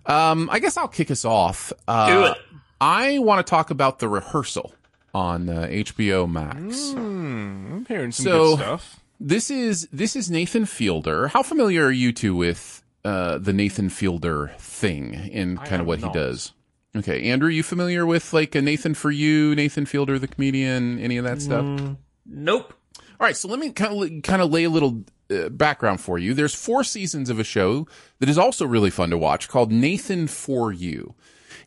Um, 0.05 0.49
I 0.51 0.59
guess 0.59 0.77
I'll 0.77 0.87
kick 0.87 1.11
us 1.11 1.25
off. 1.25 1.73
Uh, 1.85 2.07
Do 2.09 2.23
it. 2.31 2.37
I 2.79 3.19
want 3.19 3.45
to 3.45 3.49
talk 3.49 3.71
about 3.71 3.99
the 3.99 4.07
rehearsal 4.07 4.73
on 5.13 5.49
uh, 5.49 5.67
HBO 5.69 6.29
Max. 6.31 6.91
I'm 6.95 7.85
hearing 7.87 8.11
some 8.11 8.23
So- 8.23 8.55
good 8.55 8.63
stuff. 8.63 8.99
This 9.21 9.51
is 9.51 9.89
this 9.91 10.15
is 10.15 10.31
Nathan 10.31 10.65
Fielder. 10.65 11.27
How 11.27 11.43
familiar 11.43 11.85
are 11.87 11.91
you 11.91 12.13
two 12.13 12.33
with 12.37 12.81
uh, 13.03 13.37
the 13.37 13.51
Nathan 13.51 13.89
Fielder 13.89 14.51
thing 14.59 15.13
and 15.33 15.61
kind 15.65 15.81
of 15.81 15.87
what 15.87 15.99
not. 15.99 16.15
he 16.15 16.19
does? 16.19 16.53
Okay, 16.95 17.29
Andrew, 17.29 17.49
you 17.49 17.61
familiar 17.61 18.05
with 18.05 18.31
like 18.31 18.55
a 18.55 18.61
Nathan 18.61 18.93
for 18.93 19.11
you, 19.11 19.55
Nathan 19.55 19.85
Fielder, 19.85 20.19
the 20.19 20.27
comedian, 20.29 20.99
any 20.99 21.17
of 21.17 21.25
that 21.25 21.41
stuff? 21.41 21.65
Nope. 22.25 22.73
All 23.19 23.27
right, 23.27 23.35
so 23.35 23.49
let 23.49 23.59
me 23.59 23.71
kind 23.73 24.01
of 24.17 24.23
kind 24.23 24.41
of 24.41 24.51
lay 24.51 24.63
a 24.63 24.69
little 24.69 25.03
uh, 25.29 25.49
background 25.49 25.99
for 25.99 26.17
you. 26.17 26.33
There's 26.33 26.55
four 26.55 26.85
seasons 26.85 27.29
of 27.29 27.39
a 27.39 27.43
show 27.43 27.87
that 28.19 28.29
is 28.29 28.37
also 28.37 28.65
really 28.65 28.89
fun 28.89 29.09
to 29.09 29.17
watch 29.17 29.49
called 29.49 29.69
Nathan 29.69 30.27
for 30.27 30.71
You. 30.71 31.13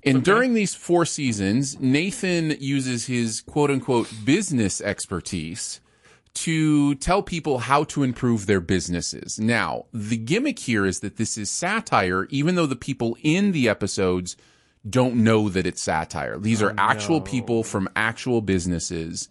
And 0.05 0.25
during 0.25 0.55
these 0.55 0.75
four 0.75 1.07
seasons, 1.07 1.79
Nathan 1.79 2.57
uses 2.59 3.07
his 3.07 3.41
quote 3.41 3.71
unquote 3.71 4.11
business 4.25 4.81
expertise 4.81 5.81
to 6.35 6.95
tell 6.97 7.23
people 7.23 7.59
how 7.59 7.85
to 7.85 8.03
improve 8.03 8.47
their 8.47 8.61
businesses. 8.61 9.39
Now, 9.39 9.85
the 9.93 10.17
gimmick 10.17 10.59
here 10.59 10.87
is 10.87 11.01
that 11.01 11.17
this 11.17 11.37
is 11.37 11.51
satire, 11.51 12.27
even 12.31 12.55
though 12.55 12.67
the 12.67 12.75
people 12.75 13.17
in 13.23 13.53
the 13.53 13.69
episodes 13.69 14.37
don't 14.89 15.17
know 15.17 15.49
that 15.49 15.67
it's 15.67 15.83
satire. 15.83 16.39
These 16.39 16.61
are 16.61 16.75
actual 16.77 17.21
people 17.21 17.63
from 17.63 17.89
actual 17.95 18.41
businesses. 18.41 19.29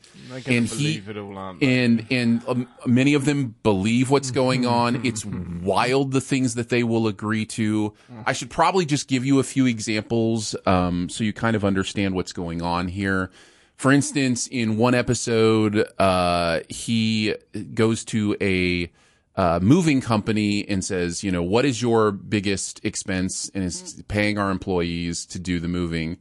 And 0.47 0.65
he, 0.65 1.03
it 1.05 1.17
all, 1.17 1.57
and 1.61 2.05
and 2.09 2.41
um, 2.47 2.67
many 2.85 3.13
of 3.13 3.25
them 3.25 3.55
believe 3.61 4.09
what's 4.09 4.31
going 4.31 4.65
on. 4.65 5.05
It's 5.05 5.25
wild 5.25 6.13
the 6.13 6.21
things 6.21 6.55
that 6.55 6.69
they 6.69 6.83
will 6.83 7.07
agree 7.07 7.45
to. 7.47 7.93
I 8.25 8.31
should 8.33 8.49
probably 8.49 8.85
just 8.85 9.09
give 9.09 9.25
you 9.25 9.39
a 9.39 9.43
few 9.43 9.65
examples 9.65 10.55
um, 10.65 11.09
so 11.09 11.23
you 11.23 11.33
kind 11.33 11.55
of 11.55 11.65
understand 11.65 12.15
what's 12.15 12.31
going 12.31 12.61
on 12.61 12.87
here. 12.87 13.29
For 13.75 13.91
instance, 13.91 14.47
in 14.47 14.77
one 14.77 14.93
episode, 14.93 15.85
uh, 15.99 16.61
he 16.69 17.35
goes 17.73 18.05
to 18.05 18.37
a 18.39 18.91
uh, 19.35 19.59
moving 19.61 20.01
company 20.01 20.67
and 20.67 20.83
says, 20.83 21.23
you 21.23 21.31
know, 21.31 21.43
what 21.43 21.65
is 21.65 21.81
your 21.81 22.11
biggest 22.11 22.83
expense? 22.83 23.49
And 23.53 23.63
is 23.63 24.03
paying 24.07 24.37
our 24.37 24.51
employees 24.51 25.25
to 25.27 25.39
do 25.39 25.59
the 25.59 25.67
moving. 25.67 26.17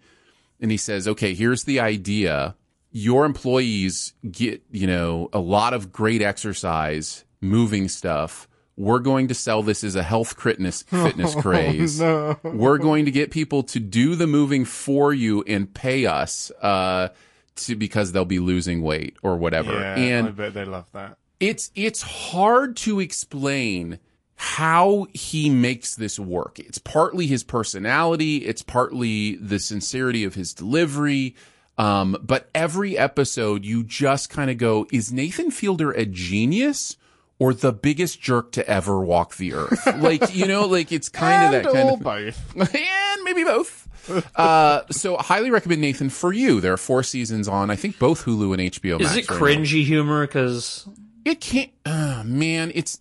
And 0.61 0.71
he 0.71 0.77
says, 0.77 1.09
okay, 1.09 1.35
here's 1.35 1.65
the 1.65 1.81
idea. 1.81 2.55
Your 2.93 3.25
employees 3.25 4.15
get, 4.31 4.63
you 4.71 4.87
know, 4.87 5.29
a 5.33 5.39
lot 5.39 5.75
of 5.75 5.93
great 5.93 6.23
exercise, 6.23 7.25
moving 7.41 7.89
stuff. 7.89 8.49
We're 8.77 8.99
going 9.01 9.29
to 9.29 9.35
sell 9.35 9.63
this 9.63 9.85
as 9.85 9.95
a 9.95 10.03
health 10.03 10.41
fitness, 10.41 10.83
fitness 10.89 11.35
craze. 11.35 12.01
We're 12.01 12.79
going 12.79 13.05
to 13.05 13.11
get 13.11 13.31
people 13.31 13.63
to 13.65 13.81
do 13.81 14.15
the 14.15 14.27
moving 14.27 14.65
for 14.65 15.13
you 15.13 15.43
and 15.43 15.73
pay 15.73 16.07
us, 16.07 16.51
uh, 16.63 17.09
to, 17.57 17.77
because 17.77 18.13
they'll 18.13 18.25
be 18.25 18.39
losing 18.39 18.81
weight 18.81 19.17
or 19.23 19.37
whatever. 19.37 19.73
yeah, 19.73 19.97
and 19.97 20.29
I 20.29 20.31
bet 20.31 20.55
they 20.55 20.65
love 20.65 20.87
that. 20.93 21.19
It's 21.41 21.71
it's 21.75 22.03
hard 22.03 22.77
to 22.77 23.01
explain 23.01 23.99
how 24.37 25.07
he 25.13 25.51
makes 25.51 25.97
this 25.97 26.19
work. 26.19 26.59
It's 26.59 26.79
partly 26.79 27.27
his 27.27 27.43
personality, 27.43 28.39
it's 28.39 28.63
partly 28.63 29.37
the 29.37 29.59
sincerity 29.59 30.25
of 30.25 30.35
his 30.35 30.55
delivery. 30.55 31.35
Um, 31.77 32.17
but 32.23 32.49
every 32.55 32.97
episode 32.97 33.65
you 33.65 33.83
just 33.85 34.29
kind 34.29 34.51
of 34.51 34.59
go, 34.59 34.87
is 34.93 35.13
Nathan 35.13 35.51
Fielder 35.51 35.93
a 35.93 36.05
genius 36.05 36.97
or 37.39 37.55
the 37.55 37.73
biggest 37.73 38.21
jerk 38.21 38.53
to 38.53 38.67
ever 38.69 39.01
walk 39.01 39.37
the 39.37 39.55
earth? 39.55 39.87
like, 39.97 40.35
you 40.35 40.47
know, 40.47 40.67
like 40.67 40.93
it's 40.93 41.09
kind 41.09 41.45
of 41.45 41.63
that 41.63 41.73
kind 41.73 41.91
of 41.91 42.01
both. 42.01 42.57
and 42.75 43.25
maybe 43.25 43.45
both. 43.45 43.89
Uh, 44.37 44.83
so 44.91 45.17
highly 45.19 45.51
recommend 45.51 45.81
Nathan 45.81 46.11
for 46.11 46.33
you. 46.33 46.61
There 46.61 46.73
are 46.73 46.79
four 46.79 47.03
seasons 47.03 47.49
on, 47.49 47.71
I 47.71 47.77
think 47.77 47.99
both 47.99 48.25
Hulu 48.25 48.59
and 48.59 48.73
HBO 48.73 48.99
Max. 49.01 49.13
Is 49.13 49.17
it 49.19 49.31
right 49.31 49.39
now. 49.39 49.47
cringy 49.47 49.85
humor? 49.85 50.27
Because 50.27 50.87
It 51.25 51.41
can't. 51.41 51.71
Uh, 51.85 52.23
man, 52.25 52.73
it's 52.75 53.01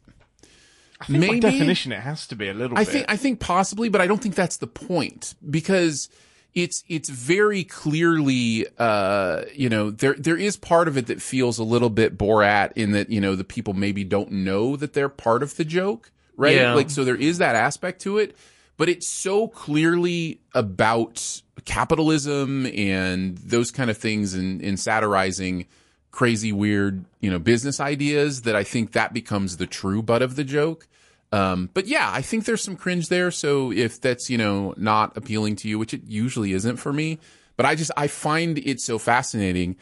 I 1.01 1.05
think 1.05 1.19
maybe. 1.19 1.39
by 1.39 1.49
definition, 1.51 1.91
it 1.91 2.01
has 2.01 2.27
to 2.27 2.35
be 2.35 2.49
a 2.49 2.53
little 2.53 2.77
I 2.77 2.83
bit. 2.83 2.91
think 2.91 3.05
I 3.09 3.15
think 3.17 3.39
possibly, 3.39 3.89
but 3.89 4.01
I 4.01 4.07
don't 4.07 4.21
think 4.21 4.35
that's 4.35 4.57
the 4.57 4.67
point 4.67 5.35
because 5.49 6.09
it's 6.55 6.83
it's 6.87 7.09
very 7.09 7.63
clearly 7.63 8.65
uh 8.79 9.43
you 9.53 9.69
know 9.69 9.91
there 9.91 10.15
there 10.15 10.35
is 10.35 10.57
part 10.57 10.87
of 10.87 10.97
it 10.97 11.05
that 11.05 11.21
feels 11.21 11.59
a 11.59 11.63
little 11.63 11.91
bit 11.91 12.17
Borat 12.17 12.71
in 12.75 12.91
that 12.93 13.09
you 13.11 13.21
know 13.21 13.35
the 13.35 13.43
people 13.43 13.73
maybe 13.75 14.03
don't 14.03 14.31
know 14.31 14.75
that 14.75 14.93
they're 14.93 15.09
part 15.09 15.43
of 15.43 15.55
the 15.57 15.63
joke 15.63 16.11
right 16.37 16.55
Yeah. 16.55 16.73
like 16.73 16.89
so 16.89 17.03
there 17.03 17.15
is 17.15 17.37
that 17.37 17.53
aspect 17.55 18.01
to 18.01 18.17
it 18.17 18.35
but 18.77 18.89
it's 18.89 19.07
so 19.07 19.47
clearly 19.47 20.41
about 20.55 21.43
capitalism 21.65 22.65
and 22.65 23.37
those 23.37 23.69
kind 23.69 23.91
of 23.91 23.97
things 23.97 24.33
and, 24.33 24.59
and 24.61 24.79
satirizing 24.79 25.67
crazy 26.11 26.51
weird 26.51 27.05
you 27.19 27.29
know 27.29 27.39
business 27.39 27.79
ideas 27.79 28.41
that 28.43 28.55
I 28.55 28.63
think 28.63 28.93
that 28.93 29.13
becomes 29.13 29.57
the 29.57 29.67
true 29.67 30.01
butt 30.01 30.21
of 30.21 30.35
the 30.35 30.43
joke 30.43 30.87
um, 31.31 31.69
but 31.73 31.87
yeah, 31.87 32.09
I 32.11 32.21
think 32.21 32.45
there's 32.45 32.63
some 32.63 32.75
cringe 32.75 33.09
there. 33.09 33.31
So 33.31 33.71
if 33.71 34.01
that's, 34.01 34.29
you 34.29 34.37
know, 34.37 34.73
not 34.77 35.15
appealing 35.15 35.57
to 35.57 35.69
you, 35.69 35.77
which 35.77 35.93
it 35.93 36.01
usually 36.07 36.53
isn't 36.53 36.77
for 36.77 36.91
me, 36.91 37.19
but 37.55 37.65
I 37.65 37.75
just, 37.75 37.91
I 37.95 38.07
find 38.07 38.57
it 38.57 38.79
so 38.79 38.97
fascinating. 38.97 39.75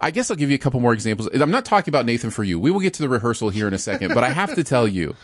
I 0.00 0.10
guess 0.10 0.30
I'll 0.30 0.36
give 0.36 0.50
you 0.50 0.54
a 0.54 0.58
couple 0.58 0.80
more 0.80 0.92
examples. 0.92 1.28
I'm 1.32 1.50
not 1.50 1.64
talking 1.64 1.90
about 1.90 2.06
Nathan 2.06 2.30
for 2.30 2.44
you. 2.44 2.58
We 2.58 2.70
will 2.70 2.80
get 2.80 2.94
to 2.94 3.02
the 3.02 3.08
rehearsal 3.08 3.50
here 3.50 3.68
in 3.68 3.74
a 3.74 3.78
second, 3.78 4.14
but 4.14 4.24
I 4.24 4.30
have 4.30 4.54
to 4.54 4.64
tell 4.64 4.86
you, 4.86 5.14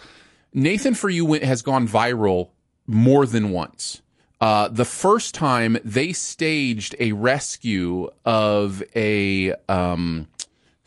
Nathan 0.53 0.95
for 0.95 1.09
you 1.09 1.25
went, 1.25 1.45
has 1.45 1.63
gone 1.63 1.87
viral 1.87 2.51
more 2.87 3.27
than 3.27 3.51
once. 3.51 4.03
Uh, 4.41 4.69
the 4.69 4.85
first 4.85 5.35
time 5.35 5.79
they 5.85 6.13
staged 6.13 6.95
a 7.01 7.11
rescue 7.13 8.09
of 8.25 8.83
a, 8.95 9.53
um, 9.69 10.29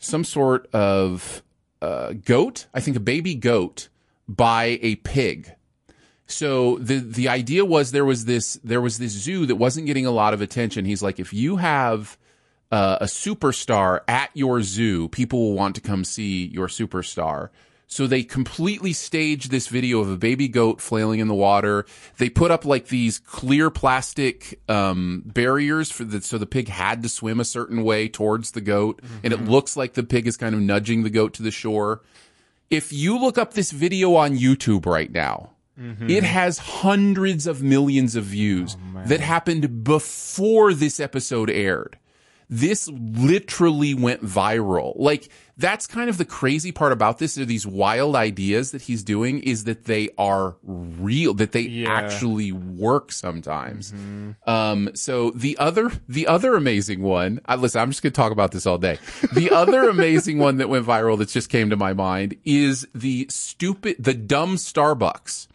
some 0.02 0.24
sort 0.24 0.68
of, 0.72 1.42
uh, 1.80 2.12
goat, 2.12 2.66
I 2.74 2.80
think 2.80 2.96
a 2.96 3.00
baby 3.00 3.34
goat 3.34 3.88
by 4.28 4.78
a 4.82 4.96
pig. 4.96 5.52
So 6.26 6.78
the 6.78 6.98
the 6.98 7.28
idea 7.28 7.64
was 7.64 7.90
there 7.90 8.04
was 8.04 8.24
this 8.24 8.54
there 8.64 8.80
was 8.80 8.98
this 8.98 9.12
zoo 9.12 9.44
that 9.46 9.56
wasn't 9.56 9.86
getting 9.86 10.06
a 10.06 10.10
lot 10.10 10.32
of 10.32 10.40
attention. 10.40 10.84
He's 10.84 11.02
like, 11.02 11.20
if 11.20 11.32
you 11.32 11.56
have 11.56 12.16
uh, 12.70 12.98
a 13.00 13.04
superstar 13.04 14.00
at 14.08 14.30
your 14.32 14.62
zoo, 14.62 15.08
people 15.08 15.40
will 15.40 15.54
want 15.54 15.74
to 15.74 15.80
come 15.80 16.04
see 16.04 16.46
your 16.46 16.68
superstar. 16.68 17.50
So 17.92 18.06
they 18.06 18.22
completely 18.22 18.94
staged 18.94 19.50
this 19.50 19.68
video 19.68 20.00
of 20.00 20.10
a 20.10 20.16
baby 20.16 20.48
goat 20.48 20.80
flailing 20.80 21.20
in 21.20 21.28
the 21.28 21.34
water. 21.34 21.84
They 22.16 22.30
put 22.30 22.50
up 22.50 22.64
like 22.64 22.86
these 22.86 23.18
clear 23.18 23.68
plastic 23.68 24.58
um, 24.66 25.22
barriers 25.26 25.90
for 25.92 26.04
the 26.04 26.22
so 26.22 26.38
the 26.38 26.46
pig 26.46 26.68
had 26.68 27.02
to 27.02 27.10
swim 27.10 27.38
a 27.38 27.44
certain 27.44 27.84
way 27.84 28.08
towards 28.08 28.52
the 28.52 28.62
goat, 28.62 29.02
and 29.22 29.30
it 29.34 29.44
looks 29.44 29.76
like 29.76 29.92
the 29.92 30.02
pig 30.02 30.26
is 30.26 30.38
kind 30.38 30.54
of 30.54 30.62
nudging 30.62 31.02
the 31.02 31.10
goat 31.10 31.34
to 31.34 31.42
the 31.42 31.50
shore. 31.50 32.00
If 32.70 32.94
you 32.94 33.18
look 33.18 33.36
up 33.36 33.52
this 33.52 33.72
video 33.72 34.14
on 34.14 34.38
YouTube 34.38 34.86
right 34.86 35.12
now, 35.12 35.50
it 36.08 36.24
has 36.24 36.56
hundreds 36.58 37.46
of 37.46 37.62
millions 37.62 38.16
of 38.16 38.24
views 38.24 38.74
that 39.06 39.20
happened 39.20 39.84
before 39.84 40.72
this 40.72 40.98
episode 40.98 41.50
aired 41.50 41.98
this 42.54 42.86
literally 42.88 43.94
went 43.94 44.22
viral. 44.22 44.92
Like 44.96 45.30
that's 45.56 45.86
kind 45.86 46.10
of 46.10 46.18
the 46.18 46.26
crazy 46.26 46.70
part 46.70 46.92
about 46.92 47.16
this 47.18 47.38
are 47.38 47.46
these 47.46 47.66
wild 47.66 48.14
ideas 48.14 48.72
that 48.72 48.82
he's 48.82 49.02
doing 49.02 49.38
is 49.40 49.64
that 49.64 49.84
they 49.86 50.10
are 50.18 50.56
real, 50.62 51.32
that 51.34 51.52
they 51.52 51.62
Yeah. 51.62 51.90
actually 51.90 52.52
work 52.52 53.10
sometimes. 53.10 53.94
Um, 54.46 54.90
so 54.94 55.30
the 55.30 55.56
other, 55.56 55.90
the 56.06 56.26
other 56.26 56.54
amazing 56.54 57.00
one, 57.00 57.40
I 57.46 57.54
listen, 57.56 57.80
I'm 57.80 57.90
just 57.90 58.02
going 58.02 58.12
to 58.12 58.16
talk 58.16 58.32
about 58.32 58.52
this 58.52 58.66
all 58.66 58.76
day. 58.78 58.98
The 59.32 59.50
other 59.50 59.88
amazing 59.88 60.38
one 60.38 60.58
that 60.58 60.68
went 60.68 60.84
viral 60.86 61.16
that 61.18 61.30
just 61.30 61.48
came 61.48 61.70
to 61.70 61.76
my 61.76 61.94
mind 61.94 62.36
is 62.44 62.86
the 62.94 63.26
stupid, 63.30 63.96
the 63.98 64.14
dumb 64.14 64.56
Starbucks. 64.56 65.46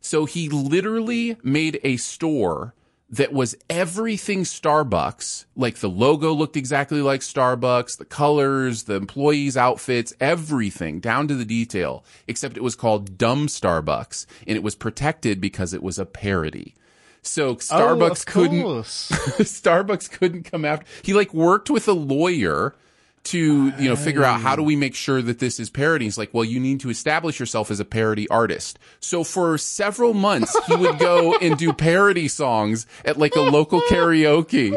So 0.00 0.24
he 0.24 0.48
literally 0.48 1.36
made 1.44 1.78
a 1.84 1.96
store 1.98 2.74
that 3.10 3.32
was 3.32 3.56
everything 3.68 4.44
Starbucks. 4.44 5.46
Like 5.56 5.76
the 5.76 5.88
logo 5.88 6.32
looked 6.32 6.56
exactly 6.56 7.02
like 7.02 7.20
Starbucks, 7.20 7.98
the 7.98 8.04
colors, 8.04 8.84
the 8.84 8.94
employees' 8.94 9.56
outfits, 9.56 10.14
everything 10.20 11.00
down 11.00 11.26
to 11.28 11.34
the 11.34 11.44
detail, 11.44 12.04
except 12.28 12.56
it 12.56 12.62
was 12.62 12.76
called 12.76 13.18
Dumb 13.18 13.48
Starbucks 13.48 14.26
and 14.46 14.56
it 14.56 14.62
was 14.62 14.74
protected 14.74 15.40
because 15.40 15.74
it 15.74 15.82
was 15.82 15.98
a 15.98 16.06
parody. 16.06 16.74
So 17.22 17.48
oh, 17.48 17.56
Starbucks 17.56 18.24
oh, 18.28 18.32
couldn't. 18.32 18.64
Starbucks 18.64 20.10
couldn't 20.10 20.44
come 20.44 20.64
after. 20.64 20.86
He 21.02 21.12
like 21.12 21.34
worked 21.34 21.68
with 21.68 21.88
a 21.88 21.92
lawyer 21.92 22.74
to, 23.22 23.72
you 23.78 23.88
know, 23.88 23.96
figure 23.96 24.24
out 24.24 24.40
how 24.40 24.56
do 24.56 24.62
we 24.62 24.76
make 24.76 24.94
sure 24.94 25.20
that 25.20 25.38
this 25.38 25.60
is 25.60 25.68
parody. 25.68 26.06
He's 26.06 26.16
like, 26.16 26.32
well, 26.32 26.44
you 26.44 26.58
need 26.58 26.80
to 26.80 26.90
establish 26.90 27.38
yourself 27.38 27.70
as 27.70 27.78
a 27.78 27.84
parody 27.84 28.26
artist. 28.28 28.78
So 28.98 29.24
for 29.24 29.58
several 29.58 30.14
months, 30.14 30.58
he 30.66 30.74
would 30.74 30.98
go 30.98 31.36
and 31.36 31.58
do 31.58 31.72
parody 31.72 32.28
songs 32.28 32.86
at 33.04 33.18
like 33.18 33.36
a 33.36 33.40
local 33.40 33.82
karaoke. 33.82 34.74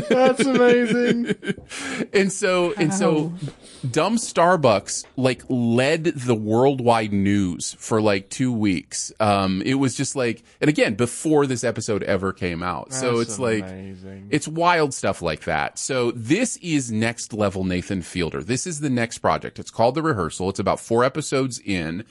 That's 0.08 0.40
amazing. 0.40 1.34
And 2.14 2.32
so, 2.32 2.72
and 2.78 2.94
so 2.94 3.32
dumb 3.88 4.16
Starbucks 4.16 5.04
like 5.16 5.42
led 5.48 6.04
the 6.04 6.34
worldwide 6.34 7.12
news 7.12 7.76
for 7.78 8.00
like 8.00 8.30
two 8.30 8.52
weeks. 8.52 9.12
Um, 9.20 9.62
it 9.66 9.74
was 9.74 9.94
just 9.94 10.16
like, 10.16 10.42
and 10.62 10.70
again, 10.70 10.94
before 10.94 11.46
this 11.46 11.62
episode 11.62 12.02
ever 12.04 12.32
came 12.32 12.62
out. 12.62 12.94
so 12.94 13.18
That's 13.18 13.32
it's 13.32 13.38
like, 13.38 13.64
it's 14.30 14.48
wild 14.48 14.94
stuff 14.94 15.20
like 15.20 15.44
that. 15.44 15.78
So 15.78 16.10
this 16.12 16.56
is 16.56 16.90
next 16.90 17.34
level 17.34 17.49
Nathan 17.56 18.02
Fielder. 18.02 18.42
This 18.42 18.66
is 18.66 18.80
the 18.80 18.90
next 18.90 19.18
project. 19.18 19.58
It's 19.58 19.70
called 19.70 19.94
The 19.94 20.02
Rehearsal. 20.02 20.50
It's 20.50 20.58
about 20.58 20.80
four 20.80 21.04
episodes 21.04 21.58
in. 21.58 22.04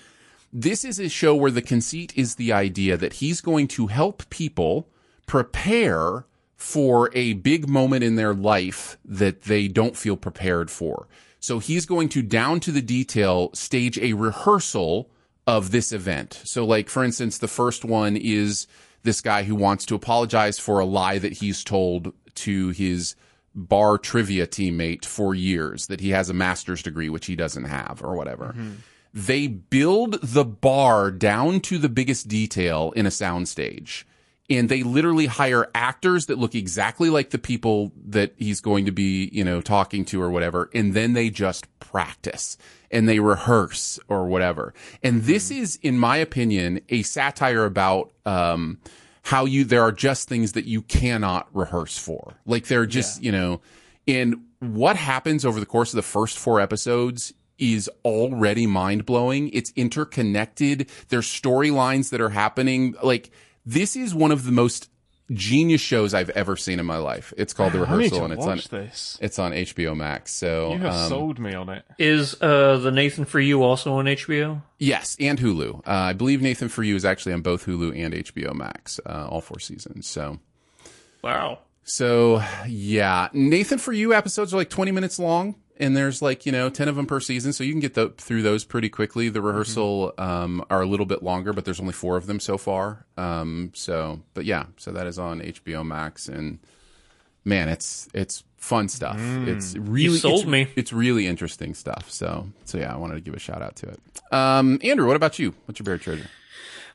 This 0.52 0.84
is 0.84 0.99
a 0.99 1.10
show 1.10 1.36
where 1.36 1.52
the 1.52 1.61
conceit 1.61 2.11
is 2.16 2.36
the 2.36 2.52
idea 2.52 2.98
that 2.98 3.14
he's 3.14 3.41
going 3.41 3.68
to 3.70 3.88
help 3.88 4.30
people 4.30 4.88
prepare 5.28 6.26
for 6.56 7.10
a 7.14 7.34
big 7.34 7.70
moment 7.70 8.03
in 8.03 8.16
their 8.16 8.34
life 8.34 8.98
that 9.06 9.44
they 9.44 9.68
don't 9.68 9.95
feel 9.95 10.18
prepared 10.18 10.70
for. 10.70 11.07
So 11.40 11.60
he's 11.60 11.86
going 11.86 12.10
to 12.10 12.22
down 12.22 12.60
to 12.61 12.72
the 12.72 12.82
detail 12.82 13.52
stage 13.53 13.98
a 13.98 14.14
rehearsal 14.14 15.10
of 15.48 15.72
this 15.72 15.91
event. 15.91 16.41
So 16.44 16.66
like 16.66 16.90
for 16.90 17.03
instance, 17.03 17.38
the 17.38 17.48
first 17.48 17.86
one 17.86 18.18
is 18.18 18.68
this 19.03 19.22
guy 19.22 19.44
who 19.44 19.56
wants 19.56 19.86
to 19.86 19.95
apologize 19.95 20.60
for 20.60 20.80
a 20.80 20.86
lie 20.86 21.18
that 21.18 21.34
he's 21.34 21.64
told 21.64 22.14
to 22.36 22.70
his 22.70 23.16
bar 23.55 23.97
trivia 23.97 24.47
teammate 24.47 25.05
for 25.05 25.35
years 25.35 25.88
that 25.88 25.99
he 25.99 26.09
has 26.11 26.30
a 26.30 26.34
master's 26.34 26.84
degree 26.84 27.09
which 27.09 27.26
he 27.26 27.35
doesn't 27.35 27.65
have 27.65 28.01
or 28.03 28.15
whatever. 28.15 28.55
They 29.13 29.47
build 29.47 30.19
the 30.21 30.45
bar 30.45 31.11
down 31.11 31.61
to 31.61 31.77
the 31.77 31.89
biggest 31.89 32.27
detail 32.27 32.91
in 32.95 33.05
a 33.05 33.09
soundstage 33.09 34.03
and 34.49 34.67
they 34.67 34.84
literally 34.84 35.27
hire 35.27 35.69
actors 35.76 36.26
that 36.26 36.39
look 36.39 36.55
exactly 36.55 37.09
like 37.09 37.30
the 37.30 37.38
people 37.38 37.91
that 38.07 38.34
he's 38.38 38.61
going 38.61 38.85
to 38.85 38.91
be, 38.91 39.30
you 39.31 39.43
know, 39.43 39.61
talking 39.61 40.03
to 40.05 40.21
or 40.21 40.31
whatever. 40.31 40.69
And 40.73 40.93
then 40.93 41.13
they 41.13 41.30
just 41.30 41.67
practice 41.80 42.57
and 42.89 43.07
they 43.07 43.19
rehearse 43.19 43.99
or 44.07 44.26
whatever. 44.26 44.73
And 45.03 45.23
this 45.23 45.51
is, 45.51 45.77
in 45.84 45.99
my 45.99 46.17
opinion, 46.17 46.81
a 46.89 47.03
satire 47.03 47.65
about, 47.65 48.11
um, 48.26 48.80
how 49.30 49.45
you, 49.45 49.64
there 49.64 49.84
are 49.84 49.91
just 49.91 50.27
things 50.27 50.53
that 50.53 50.65
you 50.65 50.81
cannot 50.81 51.47
rehearse 51.53 51.99
for. 51.99 52.34
Like 52.47 52.65
they're 52.65 52.88
just, 52.88 53.22
you 53.22 53.31
know, 53.31 53.61
and 54.07 54.38
what 54.57 54.95
happens 54.95 55.45
over 55.45 55.60
the 55.60 55.68
course 55.68 55.93
of 55.93 55.97
the 55.97 56.01
first 56.01 56.39
four 56.39 56.60
episodes 56.60 57.31
is 57.60 57.88
already 58.03 58.65
mind 58.65 59.06
blowing. 59.06 59.51
It's 59.53 59.72
interconnected. 59.76 60.89
There's 61.10 61.27
storylines 61.27 62.10
that 62.10 62.22
are 62.22 62.31
happening. 62.31 62.95
Like 63.03 63.30
this 63.64 63.95
is 63.95 64.15
one 64.15 64.31
of 64.31 64.45
the 64.45 64.51
most 64.51 64.89
genius 65.31 65.81
shows 65.81 66.14
I've 66.14 66.30
ever 66.31 66.56
seen 66.56 66.80
in 66.80 66.85
my 66.85 66.97
life. 66.97 67.34
It's 67.38 67.53
called 67.53 67.73
The 67.73 67.80
I 67.80 67.81
need 67.81 68.11
Rehearsal 68.11 68.18
to 68.19 68.23
and 68.26 68.34
it's 68.34 68.45
on 68.45 68.57
this. 68.80 69.18
it's 69.22 69.39
on 69.39 69.51
HBO 69.51 69.95
Max. 69.95 70.34
So 70.34 70.73
You 70.73 70.80
have 70.80 70.93
um, 70.93 71.10
sold 71.10 71.39
me 71.39 71.53
on 71.53 71.69
it. 71.69 71.85
Is 71.97 72.35
uh, 72.41 72.77
the 72.77 72.91
Nathan 72.91 73.26
for 73.26 73.39
You 73.39 73.64
also 73.64 73.93
on 73.93 74.06
HBO? 74.06 74.61
yes, 74.77 75.15
and 75.19 75.39
Hulu. 75.39 75.80
Uh, 75.80 75.81
I 75.91 76.14
believe 76.14 76.41
Nathan 76.41 76.69
for 76.69 76.84
You 76.84 76.95
is 76.95 77.06
actually 77.06 77.34
on 77.34 77.41
both 77.41 77.65
Hulu 77.65 77.97
and 78.03 78.14
HBO 78.14 78.53
Max, 78.53 78.99
uh, 79.06 79.27
all 79.30 79.41
four 79.41 79.60
seasons. 79.60 80.07
So 80.07 80.39
Wow. 81.23 81.60
So 81.84 82.41
yeah, 82.68 83.30
Nathan 83.34 83.77
for 83.80 83.93
you 83.93 84.14
episodes 84.14 84.53
are 84.53 84.57
like 84.57 84.69
20 84.69 84.91
minutes 84.91 85.19
long 85.19 85.56
and 85.80 85.95
there's 85.95 86.22
like, 86.22 86.45
you 86.45 86.51
know, 86.51 86.69
10 86.69 86.88
of 86.88 86.95
them 86.95 87.06
per 87.06 87.19
season. 87.19 87.53
So 87.53 87.64
you 87.64 87.72
can 87.72 87.80
get 87.80 87.93
the, 87.93 88.10
through 88.10 88.41
those 88.41 88.65
pretty 88.65 88.89
quickly. 88.89 89.30
The 89.30 89.41
rehearsal, 89.41 90.14
um, 90.18 90.64
are 90.69 90.81
a 90.81 90.85
little 90.85 91.06
bit 91.06 91.23
longer, 91.23 91.53
but 91.53 91.65
there's 91.65 91.80
only 91.80 91.93
four 91.93 92.18
of 92.18 92.27
them 92.27 92.39
so 92.39 92.57
far. 92.57 93.06
Um, 93.18 93.72
so, 93.73 94.22
but 94.34 94.45
yeah, 94.45 94.65
so 94.77 94.91
that 94.91 95.07
is 95.07 95.18
on 95.18 95.39
HBO 95.39 95.85
Max 95.85 96.27
and 96.27 96.60
man, 97.45 97.69
it's, 97.69 98.10
it's 98.14 98.43
fun 98.57 98.89
stuff. 98.89 99.18
It's 99.19 99.76
really, 99.76 100.18
sold 100.18 100.41
it's, 100.41 100.49
me. 100.49 100.68
It's 100.76 100.91
really 100.91 101.26
interesting 101.27 101.73
stuff. 101.73 102.11
So, 102.11 102.49
so 102.65 102.77
yeah, 102.77 102.93
I 102.93 102.97
wanted 102.97 103.15
to 103.15 103.22
give 103.22 103.34
a 103.34 103.39
shout 103.39 103.61
out 103.61 103.77
to 103.77 103.88
it. 103.88 103.99
Um, 104.31 104.80
Andrew, 104.84 105.07
what 105.07 105.15
about 105.15 105.39
you? 105.39 105.56
What's 105.65 105.80
your 105.80 105.85
buried 105.85 106.01
treasure? 106.01 106.30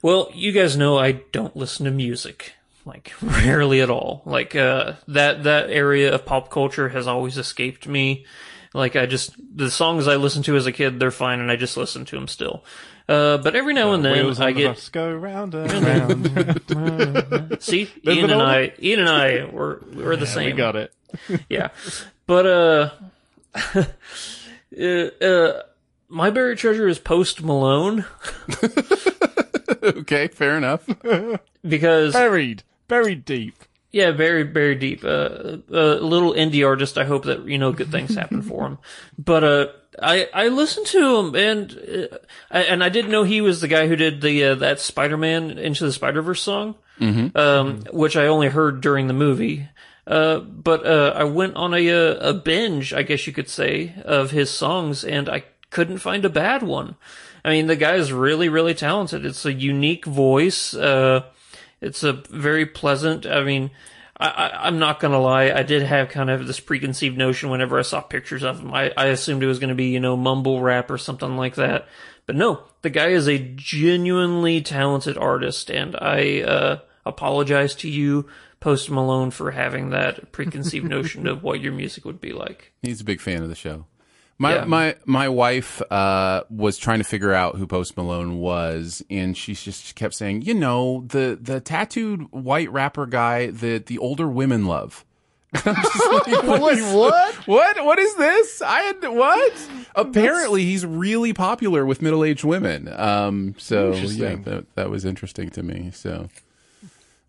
Well, 0.02 0.28
you 0.34 0.52
guys 0.52 0.76
know 0.76 0.98
I 0.98 1.12
don't 1.12 1.56
listen 1.56 1.86
to 1.86 1.90
music. 1.90 2.52
Like 2.84 3.14
rarely 3.22 3.80
at 3.80 3.88
all. 3.88 4.20
Like 4.26 4.54
uh 4.54 4.94
that 5.08 5.44
that 5.44 5.70
area 5.70 6.14
of 6.14 6.26
pop 6.26 6.50
culture 6.50 6.90
has 6.90 7.06
always 7.06 7.38
escaped 7.38 7.88
me. 7.88 8.26
Like 8.74 8.96
I 8.96 9.06
just 9.06 9.34
the 9.56 9.70
songs 9.70 10.08
I 10.08 10.16
listened 10.16 10.44
to 10.46 10.56
as 10.56 10.66
a 10.66 10.72
kid, 10.72 10.98
they're 10.98 11.12
fine 11.12 11.38
and 11.38 11.50
I 11.50 11.56
just 11.56 11.76
listen 11.76 12.04
to 12.06 12.16
them 12.16 12.26
still. 12.28 12.64
Uh 13.08 13.38
but 13.38 13.54
every 13.54 13.72
now 13.72 13.92
and 13.92 14.04
then 14.04 14.40
I 14.40 14.52
get 14.52 14.90
go 14.92 15.14
round 15.14 15.54
and 15.54 16.28
round. 16.28 17.56
See, 17.62 17.88
Does 18.04 18.16
Ian 18.16 18.30
and? 18.30 18.42
I 18.42 18.72
Ian 18.82 19.00
and 19.00 19.08
I 19.08 19.44
we're 19.44 19.78
we're 19.92 20.16
the 20.16 20.26
same. 20.26 20.46
we 20.46 20.52
got 20.52 20.74
it. 20.74 20.92
yeah. 21.48 21.68
But 22.26 22.46
uh, 22.46 22.90
uh, 24.76 25.24
uh 25.24 25.62
my 26.08 26.30
buried 26.30 26.58
treasure 26.58 26.88
is 26.88 26.98
Post 26.98 27.42
Malone 27.42 28.04
okay, 29.84 30.28
fair 30.28 30.56
enough. 30.56 30.88
because 31.66 32.12
Buried. 32.12 32.62
Buried 32.88 33.24
deep. 33.24 33.54
Yeah, 33.94 34.10
very 34.10 34.42
very 34.42 34.74
deep. 34.74 35.04
Uh, 35.04 35.58
a 35.70 36.02
little 36.02 36.34
indie 36.34 36.66
artist. 36.66 36.98
I 36.98 37.04
hope 37.04 37.26
that 37.26 37.46
you 37.46 37.58
know 37.58 37.70
good 37.70 37.92
things 37.92 38.16
happen 38.16 38.42
for 38.42 38.66
him. 38.66 38.78
But 39.18 39.44
uh, 39.44 39.66
I 40.02 40.28
I 40.34 40.48
listened 40.48 40.86
to 40.88 41.16
him 41.16 41.34
and 41.36 41.70
uh, 41.72 42.16
I, 42.50 42.62
and 42.64 42.82
I 42.82 42.88
didn't 42.88 43.12
know 43.12 43.22
he 43.22 43.40
was 43.40 43.60
the 43.60 43.68
guy 43.68 43.86
who 43.86 43.94
did 43.94 44.20
the 44.20 44.44
uh, 44.44 44.54
that 44.56 44.80
Spider 44.80 45.16
Man 45.16 45.58
Into 45.58 45.86
the 45.86 45.92
Spider 45.92 46.22
Verse 46.22 46.42
song, 46.42 46.74
um, 47.36 47.84
which 47.92 48.16
I 48.16 48.26
only 48.26 48.48
heard 48.48 48.80
during 48.80 49.06
the 49.06 49.14
movie. 49.14 49.68
Uh, 50.08 50.40
but 50.40 50.84
uh, 50.84 51.12
I 51.14 51.24
went 51.24 51.54
on 51.54 51.72
a 51.72 51.88
uh, 51.88 52.30
a 52.30 52.34
binge, 52.34 52.92
I 52.92 53.04
guess 53.04 53.28
you 53.28 53.32
could 53.32 53.48
say, 53.48 53.94
of 54.04 54.32
his 54.32 54.50
songs, 54.50 55.04
and 55.04 55.28
I 55.28 55.44
couldn't 55.70 55.98
find 55.98 56.24
a 56.24 56.28
bad 56.30 56.64
one. 56.64 56.96
I 57.44 57.50
mean, 57.50 57.68
the 57.68 57.76
guy 57.76 57.94
is 57.94 58.12
really, 58.12 58.48
really 58.48 58.74
talented. 58.74 59.24
It's 59.24 59.44
a 59.44 59.52
unique 59.52 60.04
voice. 60.04 60.74
Uh, 60.74 61.24
it's 61.80 62.02
a 62.02 62.12
very 62.30 62.66
pleasant. 62.66 63.26
I 63.26 63.42
mean, 63.42 63.70
I, 64.16 64.28
I, 64.28 64.66
I'm 64.66 64.78
not 64.78 65.00
gonna 65.00 65.20
lie. 65.20 65.50
I 65.50 65.62
did 65.62 65.82
have 65.82 66.08
kind 66.08 66.30
of 66.30 66.46
this 66.46 66.60
preconceived 66.60 67.16
notion 67.18 67.50
whenever 67.50 67.78
I 67.78 67.82
saw 67.82 68.00
pictures 68.00 68.42
of 68.42 68.60
him. 68.60 68.72
I, 68.72 68.92
I 68.96 69.06
assumed 69.06 69.42
it 69.42 69.48
was 69.48 69.58
going 69.58 69.68
to 69.68 69.74
be, 69.74 69.86
you 69.86 70.00
know, 70.00 70.16
mumble 70.16 70.60
rap 70.60 70.90
or 70.90 70.98
something 70.98 71.36
like 71.36 71.56
that. 71.56 71.88
But 72.26 72.36
no, 72.36 72.64
the 72.82 72.90
guy 72.90 73.08
is 73.08 73.28
a 73.28 73.38
genuinely 73.38 74.62
talented 74.62 75.18
artist, 75.18 75.70
and 75.70 75.94
I 75.96 76.40
uh, 76.40 76.78
apologize 77.04 77.74
to 77.76 77.90
you, 77.90 78.28
Post 78.60 78.90
Malone, 78.90 79.30
for 79.30 79.50
having 79.50 79.90
that 79.90 80.32
preconceived 80.32 80.86
notion 80.88 81.26
of 81.26 81.42
what 81.42 81.60
your 81.60 81.72
music 81.72 82.04
would 82.04 82.20
be 82.20 82.32
like. 82.32 82.72
He's 82.82 83.00
a 83.00 83.04
big 83.04 83.20
fan 83.20 83.42
of 83.42 83.48
the 83.48 83.54
show. 83.54 83.86
My 84.38 84.54
Yeah. 84.56 84.64
my 84.64 84.96
my 85.06 85.28
wife 85.28 85.80
uh, 85.90 86.42
was 86.50 86.76
trying 86.76 86.98
to 86.98 87.04
figure 87.04 87.32
out 87.32 87.56
who 87.56 87.66
Post 87.66 87.96
Malone 87.96 88.38
was, 88.38 89.02
and 89.08 89.36
she 89.36 89.54
just 89.54 89.94
kept 89.94 90.14
saying, 90.14 90.42
"You 90.42 90.54
know, 90.54 91.04
the 91.06 91.38
the 91.40 91.60
tattooed 91.60 92.22
white 92.32 92.70
rapper 92.72 93.06
guy 93.06 93.50
that 93.50 93.86
the 93.86 93.98
older 93.98 94.28
women 94.28 94.66
love." 94.66 95.04
I'm 95.54 95.76
just 95.76 96.12
like, 96.12 96.26
Wait, 96.42 96.94
what? 96.96 97.34
What? 97.46 97.84
What 97.84 97.98
is 98.00 98.16
this? 98.16 98.60
I 98.60 98.80
had 98.80 98.96
what? 99.08 99.68
Apparently, 99.94 100.64
he's 100.64 100.84
really 100.84 101.32
popular 101.32 101.86
with 101.86 102.02
middle 102.02 102.24
aged 102.24 102.42
women. 102.42 102.88
Um, 102.92 103.54
so 103.56 103.92
yeah, 103.92 104.34
that, 104.34 104.66
that 104.74 104.90
was 104.90 105.04
interesting 105.04 105.50
to 105.50 105.62
me. 105.62 105.92
So, 105.94 106.28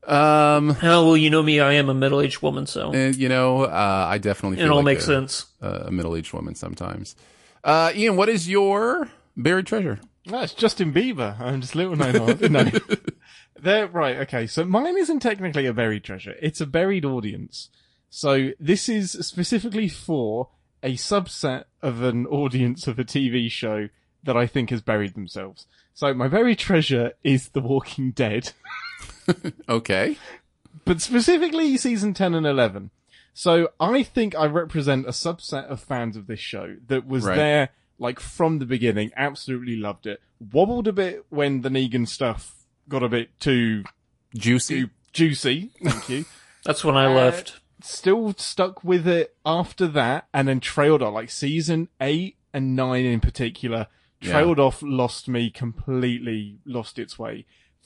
um, 0.08 0.78
Oh 0.84 1.06
well, 1.08 1.18
you 1.18 1.30
know 1.30 1.42
me. 1.44 1.60
I 1.60 1.74
am 1.74 1.90
a 1.90 1.94
middle-aged 1.94 2.42
woman, 2.42 2.66
so 2.68 2.92
and, 2.94 3.16
you 3.16 3.30
know, 3.30 3.64
uh, 3.64 4.08
I 4.10 4.18
definitely 4.18 4.60
it 4.60 4.64
feel 4.64 4.72
all 4.72 4.78
like 4.78 4.86
makes 4.86 5.04
a- 5.04 5.08
sense. 5.08 5.46
a 5.62 5.92
middle 5.92 6.16
aged 6.16 6.34
woman 6.34 6.56
sometimes. 6.56 7.16
Uh, 7.64 7.92
Ian, 7.96 8.16
what 8.16 8.30
is 8.30 8.48
your 8.50 9.10
buried 9.36 9.66
treasure? 9.68 10.00
No, 10.28 10.42
it's 10.42 10.54
Justin 10.54 10.92
Bieber. 10.94 11.40
I'm 11.40 11.62
just 11.62 11.76
little 11.76 11.96
known 11.96 12.16
artist. 12.18 12.50
No. 12.52 12.66
They're 13.60 13.88
right. 13.88 14.18
Okay. 14.18 14.48
So 14.48 14.66
mine 14.66 14.98
isn't 14.98 15.20
technically 15.22 15.66
a 15.66 15.74
buried 15.74 16.04
treasure. 16.04 16.36
It's 16.42 16.62
a 16.62 16.66
buried 16.66 17.06
audience. 17.06 17.70
So 18.10 18.52
this 18.60 18.88
is 18.90 19.12
specifically 19.12 19.88
for 19.90 20.50
a 20.84 20.94
subset 20.96 21.66
of 21.82 22.02
an 22.02 22.26
audience 22.28 22.88
of 22.88 23.00
a 23.00 23.04
TV 23.04 23.50
show 23.50 23.90
that 24.24 24.36
I 24.38 24.46
think 24.48 24.70
has 24.72 24.82
buried 24.82 25.14
themselves. 25.16 25.68
So 25.94 26.14
my 26.14 26.28
buried 26.28 26.60
treasure 26.60 27.14
is 27.24 27.50
The 27.50 27.62
Walking 27.62 28.12
Dead. 28.12 28.52
Okay. 29.70 30.18
but 30.86 31.02
specifically 31.02 31.78
season 31.78 32.14
10 32.14 32.34
and 32.36 32.46
11. 32.46 32.92
So 33.34 33.70
I 33.80 34.04
think 34.04 34.36
I 34.36 34.46
represent 34.46 35.06
a 35.08 35.12
subset 35.12 35.66
of 35.66 35.80
fans 35.82 36.16
of 36.16 36.28
this 36.28 36.40
show 36.40 36.78
that 36.88 37.06
was 37.08 37.26
Right. 37.26 37.36
there 37.36 37.70
like 37.98 38.20
from 38.20 38.60
the 38.60 38.66
beginning, 38.66 39.12
absolutely 39.16 39.76
loved 39.78 40.06
it. 40.06 40.22
Wobbled 40.52 40.88
a 40.88 40.94
bit 40.94 41.26
when 41.30 41.62
the 41.62 41.70
Negan 41.70 42.08
stuff 42.08 42.56
got 42.90 43.04
a 43.04 43.10
bit 43.10 43.38
too, 43.40 43.84
Juicy. 44.36 44.84
too 44.86 44.90
juicy. 45.14 45.72
Thank 45.84 46.10
you. 46.10 46.26
That's 46.66 46.84
when 46.84 46.96
I 46.98 47.06
Uh, 47.06 47.10
left. 47.16 47.60
Still 47.82 48.34
stuck 48.38 48.84
with 48.84 49.08
it 49.08 49.36
after 49.46 49.88
that 49.88 50.28
and 50.34 50.48
then 50.48 50.60
trailed 50.60 51.02
off 51.02 51.14
like 51.14 51.30
season 51.30 51.88
8 52.02 52.36
and 52.54 52.76
9 52.76 53.06
in 53.06 53.20
particular. 53.20 53.88
Yeah. 54.22 54.32
Trailed 54.32 54.60
off, 54.60 54.82
lost 54.82 55.28
me 55.30 55.50
completely, 55.50 56.58
lost 56.66 56.98
its 57.00 57.20
way. 57.20 57.46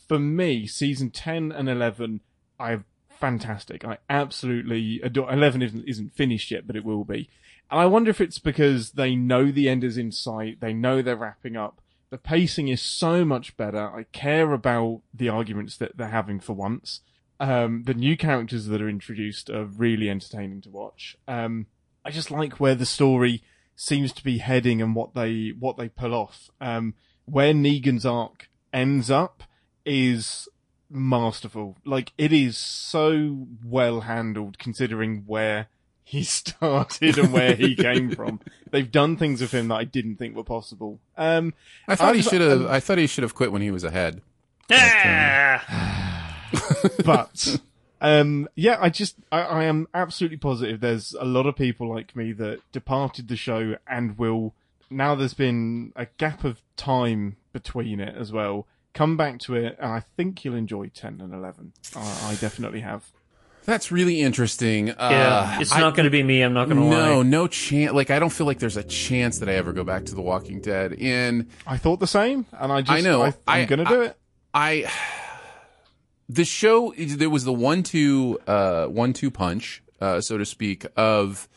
For 0.10 0.20
me, 0.20 0.68
season 0.68 1.12
10 1.12 1.54
and 1.54 1.70
11 1.70 2.20
I 2.60 2.80
fantastic. 3.20 3.86
I 3.86 3.98
absolutely 4.10 5.02
adore. 5.02 5.32
Eleven 5.32 5.62
isn't 5.62 5.88
isn't 5.88 6.14
finished 6.14 6.52
yet, 6.52 6.68
but 6.68 6.76
it 6.76 6.86
will 6.86 7.04
be. 7.04 7.30
And 7.72 7.80
I 7.80 7.86
wonder 7.86 8.10
if 8.10 8.22
it's 8.22 8.40
because 8.40 8.92
they 8.92 9.16
know 9.16 9.52
the 9.52 9.70
end 9.70 9.84
is 9.84 9.98
in 9.98 10.12
sight. 10.12 10.60
They 10.60 10.74
know 10.74 11.02
they're 11.02 11.16
wrapping 11.16 11.56
up. 11.56 11.82
The 12.10 12.18
pacing 12.18 12.68
is 12.70 12.82
so 12.82 13.24
much 13.24 13.56
better. 13.56 13.88
I 13.96 14.04
care 14.12 14.52
about 14.52 15.02
the 15.14 15.30
arguments 15.30 15.78
that 15.78 15.98
they're 15.98 16.08
having 16.08 16.40
for 16.40 16.54
once. 16.54 17.02
Um, 17.40 17.84
the 17.84 17.94
new 17.94 18.18
characters 18.18 18.66
that 18.66 18.82
are 18.82 18.90
introduced 18.90 19.50
are 19.50 19.66
really 19.66 20.10
entertaining 20.10 20.62
to 20.62 20.70
watch. 20.70 21.16
Um, 21.28 21.68
I 22.04 22.10
just 22.10 22.32
like 22.32 22.60
where 22.60 22.76
the 22.76 22.86
story 22.86 23.44
seems 23.76 24.12
to 24.14 24.24
be 24.24 24.40
heading 24.40 24.82
and 24.82 24.96
what 24.96 25.14
they 25.14 25.54
what 25.58 25.78
they 25.78 25.90
pull 25.90 26.16
off. 26.16 26.50
Um, 26.60 26.96
where 27.26 27.54
Negan's 27.54 28.06
arc 28.06 28.50
ends 28.74 29.12
up 29.12 29.44
is 29.90 30.48
masterful. 30.90 31.78
Like 31.86 32.14
it 32.18 32.32
is 32.34 32.58
so 32.58 33.48
well 33.66 34.02
handled 34.02 34.58
considering 34.60 35.24
where 35.28 35.68
he 36.04 36.24
started 36.40 37.18
and 37.18 37.32
where 37.34 37.56
he 37.56 37.76
came 37.76 38.12
from. 38.16 38.40
They've 38.72 38.92
done 38.92 39.18
things 39.18 39.42
with 39.42 39.52
him 39.52 39.68
that 39.70 39.76
I 39.76 39.84
didn't 39.84 40.16
think 40.18 40.36
were 40.36 40.44
possible. 40.44 41.00
Um, 41.18 41.54
I 41.88 41.96
thought 41.96 42.16
he 42.16 42.22
I've- 42.22 42.30
should 42.30 42.42
have. 42.42 42.62
um, 42.62 42.68
I 42.68 42.80
thought 42.80 42.98
he 42.98 43.08
should 43.08 43.24
have 43.24 43.36
quit 43.36 43.52
when 43.52 43.62
he 43.62 43.72
was 43.72 43.84
ahead. 43.84 44.22
Ah! 44.72 46.36
but 47.06 47.60
um 48.02 48.48
yeah 48.56 48.78
i 48.80 48.90
just 48.90 49.16
I, 49.32 49.42
I 49.42 49.64
am 49.66 49.88
absolutely 49.94 50.38
positive 50.38 50.80
there's 50.80 51.14
a 51.20 51.26
lot 51.26 51.46
of 51.46 51.56
people 51.56 51.90
like 51.94 52.16
me 52.16 52.32
that 52.34 52.60
departed 52.72 53.28
the 53.28 53.36
show 53.36 53.76
and 53.88 54.18
will 54.18 54.54
now 54.90 55.16
there's 55.16 55.34
been 55.34 55.92
a 55.96 56.06
gap 56.18 56.44
of 56.44 56.62
time 56.78 57.36
between 57.54 58.00
it 58.00 58.16
as 58.16 58.32
well 58.32 58.68
come 59.00 59.16
back 59.18 59.36
to 59.40 59.56
it 59.56 59.78
and 59.80 59.92
i 60.00 60.02
think 60.16 60.44
you'll 60.44 60.56
enjoy 60.66 60.86
10 60.90 61.22
and 61.22 61.34
11 61.34 61.72
i, 61.96 62.30
I 62.32 62.36
definitely 62.36 62.82
have 62.82 63.02
That's 63.66 63.92
really 63.92 64.18
interesting. 64.30 64.88
Yeah, 64.88 64.96
Uh, 65.58 65.62
it's 65.62 65.76
not 65.86 65.94
going 65.96 66.06
to 66.12 66.16
be 66.20 66.24
me. 66.24 66.38
I'm 66.46 66.54
not 66.60 66.66
going 66.70 66.82
to 66.82 66.90
No, 66.98 67.18
lie. 67.20 67.24
no 67.38 67.48
chance. 67.48 67.94
Like 68.00 68.10
I 68.16 68.18
don't 68.22 68.34
feel 68.38 68.48
like 68.48 68.58
there's 68.64 68.78
a 68.86 68.88
chance 69.06 69.40
that 69.40 69.48
I 69.50 69.56
ever 69.62 69.74
go 69.80 69.84
back 69.84 70.06
to 70.10 70.16
The 70.16 70.24
Walking 70.32 70.60
Dead. 70.60 70.90
And 71.00 71.34
i 71.68 71.78
thought 71.78 72.00
the 72.00 72.08
same 72.20 72.40
and 72.62 72.72
i 72.72 72.82
just 72.82 72.98
I 72.98 73.02
know. 73.08 73.22
I, 73.22 73.34
I- 73.48 73.60
i'm 73.62 73.68
gonna 73.68 73.86
do 73.86 74.02
it 74.08 74.18
I 74.68 74.72
the 76.28 76.46
show 76.46 76.94
there 76.98 77.30
was 77.30 77.44
the 77.44 77.54
one 77.54 77.84
two 77.84 78.40
uh 78.48 78.86
one 78.88 79.14
two 79.14 79.30
punch 79.32 79.84
uh 80.02 80.20
so 80.22 80.38
to 80.38 80.46
speak 80.46 80.86
of 80.96 81.48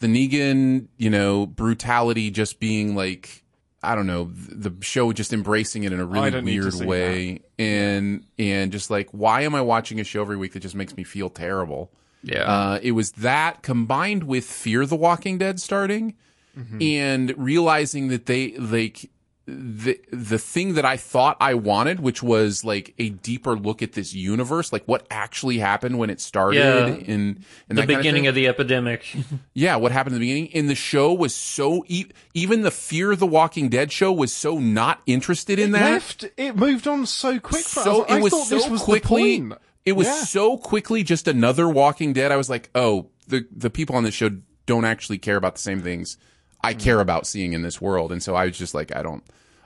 the 0.00 0.06
Negan 0.06 0.86
you 0.96 1.10
know 1.10 1.46
brutality 1.46 2.30
just 2.30 2.60
being 2.60 2.94
like 2.94 3.44
I 3.82 3.94
don't 3.94 4.06
know 4.06 4.30
the 4.34 4.72
show 4.80 5.12
just 5.12 5.32
embracing 5.32 5.84
it 5.84 5.92
in 5.92 6.00
a 6.00 6.04
really 6.04 6.30
don't 6.30 6.44
need 6.44 6.56
to 6.56 6.60
weird 6.62 6.74
see 6.74 6.84
way 6.84 7.40
and 7.58 8.24
and 8.38 8.72
just 8.72 8.90
like 8.90 9.08
why 9.10 9.42
am 9.42 9.54
I 9.54 9.60
watching 9.60 10.00
a 10.00 10.04
show 10.04 10.20
every 10.22 10.36
week 10.36 10.52
that 10.54 10.60
just 10.60 10.74
makes 10.74 10.96
me 10.96 11.04
feel 11.04 11.30
terrible 11.30 11.90
Yeah. 12.24 12.42
uh, 12.42 12.78
it 12.82 12.92
was 12.92 13.12
that 13.12 13.62
combined 13.62 14.24
with 14.24 14.44
Fear 14.44 14.86
the 14.86 14.96
Walking 14.96 15.38
Dead 15.38 15.60
starting 15.60 16.14
Mm-hmm. 16.58 16.82
and 16.82 17.34
realizing 17.38 18.08
that 18.08 18.26
they 18.26 18.56
like 18.56 19.08
the 19.50 19.98
the 20.12 20.38
thing 20.38 20.74
that 20.74 20.84
I 20.84 20.98
thought 20.98 21.38
I 21.40 21.54
wanted, 21.54 22.00
which 22.00 22.22
was 22.22 22.64
like 22.64 22.92
a 22.98 23.08
deeper 23.08 23.56
look 23.56 23.82
at 23.82 23.92
this 23.94 24.12
universe, 24.12 24.74
like 24.74 24.84
what 24.84 25.06
actually 25.10 25.56
happened 25.58 25.98
when 25.98 26.10
it 26.10 26.20
started 26.20 26.58
Yeah. 26.58 26.86
in, 26.88 27.44
in 27.70 27.76
the 27.76 27.86
beginning 27.86 28.26
of, 28.26 28.34
the 28.34 28.46
epidemic. 28.46 29.06
yeah, 29.54 29.76
what 29.76 29.90
happened 29.90 30.16
in 30.16 30.20
the 30.20 30.26
beginning. 30.28 30.50
And 30.54 30.68
the 30.68 30.74
show 30.74 31.14
was 31.14 31.34
so 31.34 31.82
e- 31.88 32.06
even 32.34 32.60
the 32.60 32.70
Fear 32.70 33.16
the 33.16 33.26
Walking 33.26 33.70
Dead 33.70 33.90
show 33.90 34.12
was 34.12 34.34
so 34.34 34.58
not 34.58 35.00
interested 35.06 35.58
in 35.58 35.70
it 35.70 35.78
that 35.78 35.90
left 35.92 36.24
it 36.36 36.54
moved 36.54 36.86
on 36.86 37.06
so 37.06 37.40
quick 37.40 37.64
for 37.64 37.80
so 37.80 38.02
us. 38.02 38.10
I 38.10 38.18
it 38.18 38.22
was 38.22 38.32
thought 38.34 38.46
so 38.48 38.54
this 38.56 38.68
was 38.68 38.82
quickly 38.82 39.38
the 39.40 39.48
point. 39.48 39.60
it 39.86 39.92
was 39.92 40.06
Yeah. 40.06 40.24
so 40.24 40.58
quickly 40.58 41.02
just 41.02 41.26
another 41.26 41.66
walking 41.68 42.12
dead 42.12 42.30
i 42.32 42.36
was 42.36 42.50
like 42.50 42.68
oh 42.74 43.08
the 43.28 43.46
the 43.50 43.70
people 43.70 43.96
on 43.96 44.04
this 44.04 44.14
show 44.14 44.30
don't 44.66 44.84
actually 44.84 45.16
care 45.18 45.36
about 45.36 45.54
the 45.54 45.60
same 45.62 45.80
things 45.80 46.18
i 46.62 46.72
Hmm. 46.72 46.78
care 46.78 47.00
about 47.00 47.26
seeing 47.26 47.52
in 47.52 47.62
this 47.62 47.80
world 47.80 48.12
and 48.12 48.22
so 48.22 48.34
i 48.34 48.44
was 48.46 48.56
just 48.58 48.74
like 48.74 48.94
i 48.94 49.02
don't 49.02 49.22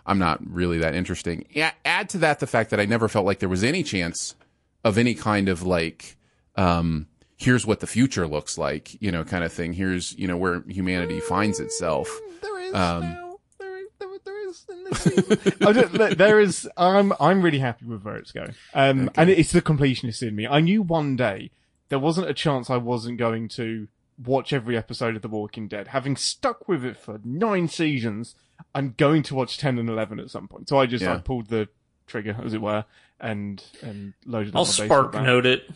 i'm 0.06 0.18
not 0.18 0.38
really 0.48 0.78
that 0.78 0.94
interesting 0.94 1.44
add 1.84 2.08
to 2.10 2.18
that 2.18 2.40
the 2.40 2.46
fact 2.46 2.70
that 2.70 2.80
i 2.80 2.84
never 2.84 3.08
felt 3.08 3.24
like 3.26 3.38
there 3.38 3.48
was 3.48 3.64
any 3.64 3.82
chance 3.82 4.34
of 4.84 4.98
any 4.98 5.14
kind 5.14 5.48
of 5.48 5.62
like 5.62 6.16
um 6.56 7.06
here's 7.36 7.66
what 7.66 7.80
the 7.80 7.86
future 7.86 8.26
looks 8.26 8.56
like 8.58 9.00
you 9.02 9.10
know 9.12 9.24
kind 9.24 9.42
of 9.44 9.52
thing 9.52 9.72
here's 9.72 10.12
you 10.18 10.26
know 10.28 10.36
where 10.36 10.62
humanity 10.68 11.20
finds 11.20 11.58
itself 11.60 12.08
There 12.40 12.60
is 12.60 12.74
Um, 12.74 13.00
now. 13.02 13.38
There 13.58 13.78
is, 13.78 13.88
there, 13.98 14.08
there 14.24 14.48
is 14.48 14.66
in 14.68 14.84
this 14.84 14.98
season. 15.02 15.52
I 15.66 15.72
don't, 15.72 15.92
there- 15.92 16.14
there 16.14 16.40
is. 16.40 16.68
I'm 16.76 17.12
I'm 17.20 17.42
really 17.42 17.58
happy 17.58 17.84
with 17.86 18.02
where 18.04 18.16
it's 18.16 18.32
going. 18.32 18.54
Um, 18.74 19.10
and 19.16 19.30
it's 19.30 19.52
the 19.52 19.62
completionist 19.62 20.22
in 20.26 20.34
me. 20.36 20.46
I 20.46 20.60
knew 20.60 20.82
one 20.82 21.16
day 21.16 21.50
there 21.88 21.98
wasn't 21.98 22.28
a 22.28 22.34
chance 22.34 22.68
I 22.70 22.76
wasn't 22.76 23.18
going 23.18 23.48
to 23.50 23.88
watch 24.24 24.52
every 24.52 24.76
episode 24.76 25.16
of 25.16 25.22
The 25.22 25.28
Walking 25.28 25.68
Dead. 25.68 25.88
Having 25.88 26.16
stuck 26.16 26.68
with 26.68 26.84
it 26.84 26.96
for 26.96 27.20
nine 27.24 27.68
seasons, 27.68 28.34
I'm 28.74 28.94
going 28.96 29.22
to 29.24 29.34
watch 29.34 29.58
ten 29.58 29.78
and 29.78 29.88
eleven 29.88 30.20
at 30.20 30.30
some 30.30 30.48
point. 30.48 30.68
So 30.68 30.78
I 30.78 30.86
just 30.86 31.02
Yeah. 31.02 31.14
I 31.14 31.18
pulled 31.18 31.46
the 31.48 31.68
trigger, 32.06 32.36
as 32.44 32.54
it 32.54 32.60
were, 32.60 32.84
and 33.20 33.62
and 33.82 34.14
loaded. 34.26 34.54
I'll 34.54 34.62
up 34.62 34.68
spark 34.68 35.14
note 35.14 35.46
it. 35.46 35.70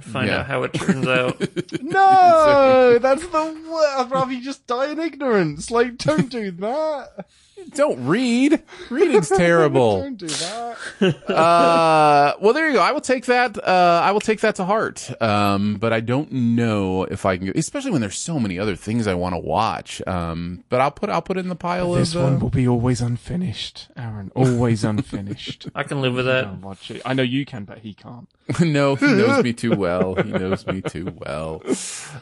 Find 0.00 0.28
Yeah. 0.28 0.40
out 0.40 0.46
how 0.46 0.62
it 0.64 0.74
turns 0.74 1.06
out. 1.06 1.40
No, 1.82 2.98
that's 2.98 3.26
the 3.26 3.38
worst. 3.68 3.98
I'd 3.98 4.10
rather 4.10 4.32
you 4.32 4.42
just 4.42 4.66
die 4.66 4.90
in 4.92 4.98
ignorance. 5.00 5.70
Like, 5.70 5.96
don't 5.98 6.28
do 6.30 6.50
that. 6.52 7.26
don't 7.74 8.04
read 8.06 8.62
reading's 8.90 9.28
terrible 9.28 10.02
Don't 10.02 10.16
do 10.18 10.26
that. 10.26 10.76
uh, 11.30 12.34
well, 12.40 12.52
there 12.52 12.66
you 12.68 12.74
go. 12.74 12.80
I 12.82 12.92
will 12.92 13.00
take 13.00 13.26
that. 13.26 13.56
Uh, 13.56 14.00
I 14.04 14.12
will 14.12 14.20
take 14.20 14.40
that 14.40 14.56
to 14.56 14.64
heart. 14.64 15.10
Um, 15.22 15.76
but 15.76 15.92
I 15.92 16.00
don't 16.00 16.30
know 16.32 17.04
if 17.04 17.24
I 17.24 17.38
can, 17.38 17.52
especially 17.56 17.90
when 17.92 18.00
there's 18.00 18.18
so 18.18 18.38
many 18.40 18.58
other 18.58 18.76
things 18.76 19.06
I 19.06 19.14
want 19.14 19.34
to 19.34 19.38
watch. 19.38 20.02
Um, 20.06 20.64
but 20.68 20.80
I'll 20.80 20.90
put 20.90 21.08
I'll 21.10 21.22
put 21.22 21.36
it 21.36 21.40
in 21.40 21.48
the 21.48 21.54
pile 21.56 21.92
This 21.92 22.14
of. 22.14 22.22
one 22.22 22.34
Uh, 22.34 22.38
will 22.38 22.50
be 22.50 22.68
always 22.68 23.00
unfinished, 23.00 23.88
Aaron. 23.96 24.30
Always 24.34 24.84
unfinished. 24.84 25.68
I 25.74 25.84
can 25.84 26.00
live 26.02 26.14
with 26.14 26.26
that. 26.26 26.42
Don't 26.44 26.60
watch 26.60 26.90
Ritchie. 26.90 27.02
I 27.04 27.14
know 27.14 27.22
you 27.22 27.46
can, 27.46 27.64
but 27.64 27.78
he 27.78 27.94
can't. 27.94 28.28
no, 28.60 28.94
he 28.94 29.06
knows 29.06 29.42
me 29.42 29.52
too 29.52 29.74
well. 29.76 30.14
He 30.16 30.30
knows 30.30 30.66
me 30.66 30.82
too 30.82 31.14
well. 31.16 31.62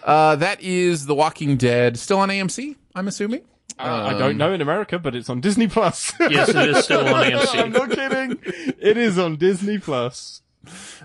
Uh, 0.04 0.36
that 0.36 0.60
is 0.62 1.06
The 1.06 1.14
Walking 1.14 1.56
Dead. 1.56 1.98
Still 1.98 2.18
on 2.18 2.28
AMC, 2.28 2.76
I'm 2.94 3.08
assuming. 3.08 3.42
Uh, 3.78 4.10
I 4.14 4.18
don't 4.18 4.36
know 4.36 4.52
in 4.52 4.60
America, 4.60 4.98
but 4.98 5.14
it's 5.16 5.28
on 5.30 5.40
Disney 5.40 5.66
Plus. 5.66 6.12
Yes, 6.20 6.50
it 6.50 6.56
is 6.68 6.84
still 6.84 7.00
on 7.06 7.24
AMC. 7.30 7.58
I'm 7.58 7.72
not 7.72 7.90
kidding. 7.90 8.38
It 8.78 8.96
is 8.96 9.18
on 9.18 9.36
Disney 9.36 9.78
Plus. 9.78 10.42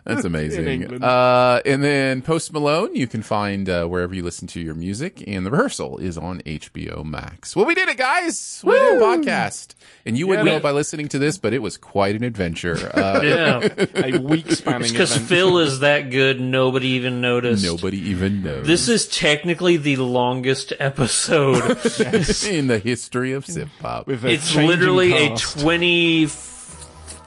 That's 0.04 0.24
amazing. 0.32 0.68
England. 0.68 1.04
Uh, 1.04 1.62
and 1.66 1.84
then 1.84 2.22
Post 2.22 2.54
Malone, 2.54 2.96
you 2.96 3.08
can 3.08 3.22
find 3.22 3.70
uh, 3.70 3.86
wherever 3.86 4.14
you 4.14 4.24
listen 4.24 4.48
to 4.50 4.60
your 4.60 4.76
music, 4.76 5.24
and 5.28 5.46
the 5.46 5.52
rehearsal 5.52 5.98
is 5.98 6.18
on 6.18 6.42
HBO 6.42 7.04
Max. 7.04 7.56
Well, 7.56 7.66
we 7.66 7.76
did 7.76 7.90
it, 7.90 7.98
guys. 7.98 8.62
We 8.66 8.74
did 8.74 8.98
a 8.98 9.00
podcast, 9.00 9.76
and 10.06 10.18
you 10.18 10.28
wouldn't 10.28 10.46
Yeah. 10.46 10.54
know 10.54 10.58
it 10.58 10.64
by 10.64 10.72
listening 10.72 11.08
to 11.10 11.20
this, 11.20 11.38
but 11.38 11.54
it 11.54 11.62
was 11.62 11.78
quite 11.78 12.16
an 12.16 12.24
adventure. 12.24 12.76
Uh, 12.98 13.22
Yeah. 13.24 13.68
A 13.96 14.18
week 14.20 14.52
spanning 14.52 14.92
Because. 14.92 15.16
Phil 15.18 15.60
is 15.60 15.80
that 15.80 16.10
good, 16.10 16.40
nobody 16.42 16.90
even 16.90 17.22
noticed. 17.22 17.64
Nobody 17.64 17.98
even 18.10 18.44
knows. 18.44 18.66
This 18.66 18.88
is 18.90 19.08
technically 19.08 19.78
the 19.78 19.98
longest 19.98 20.74
episode. 20.80 21.64
in 22.48 22.68
the 22.68 22.80
history 22.84 23.34
of 23.34 23.46
Sip 23.46 23.70
Pop. 23.80 24.10
It's 24.10 24.56
literally 24.56 25.12
cast. 25.12 25.56
a 25.58 25.60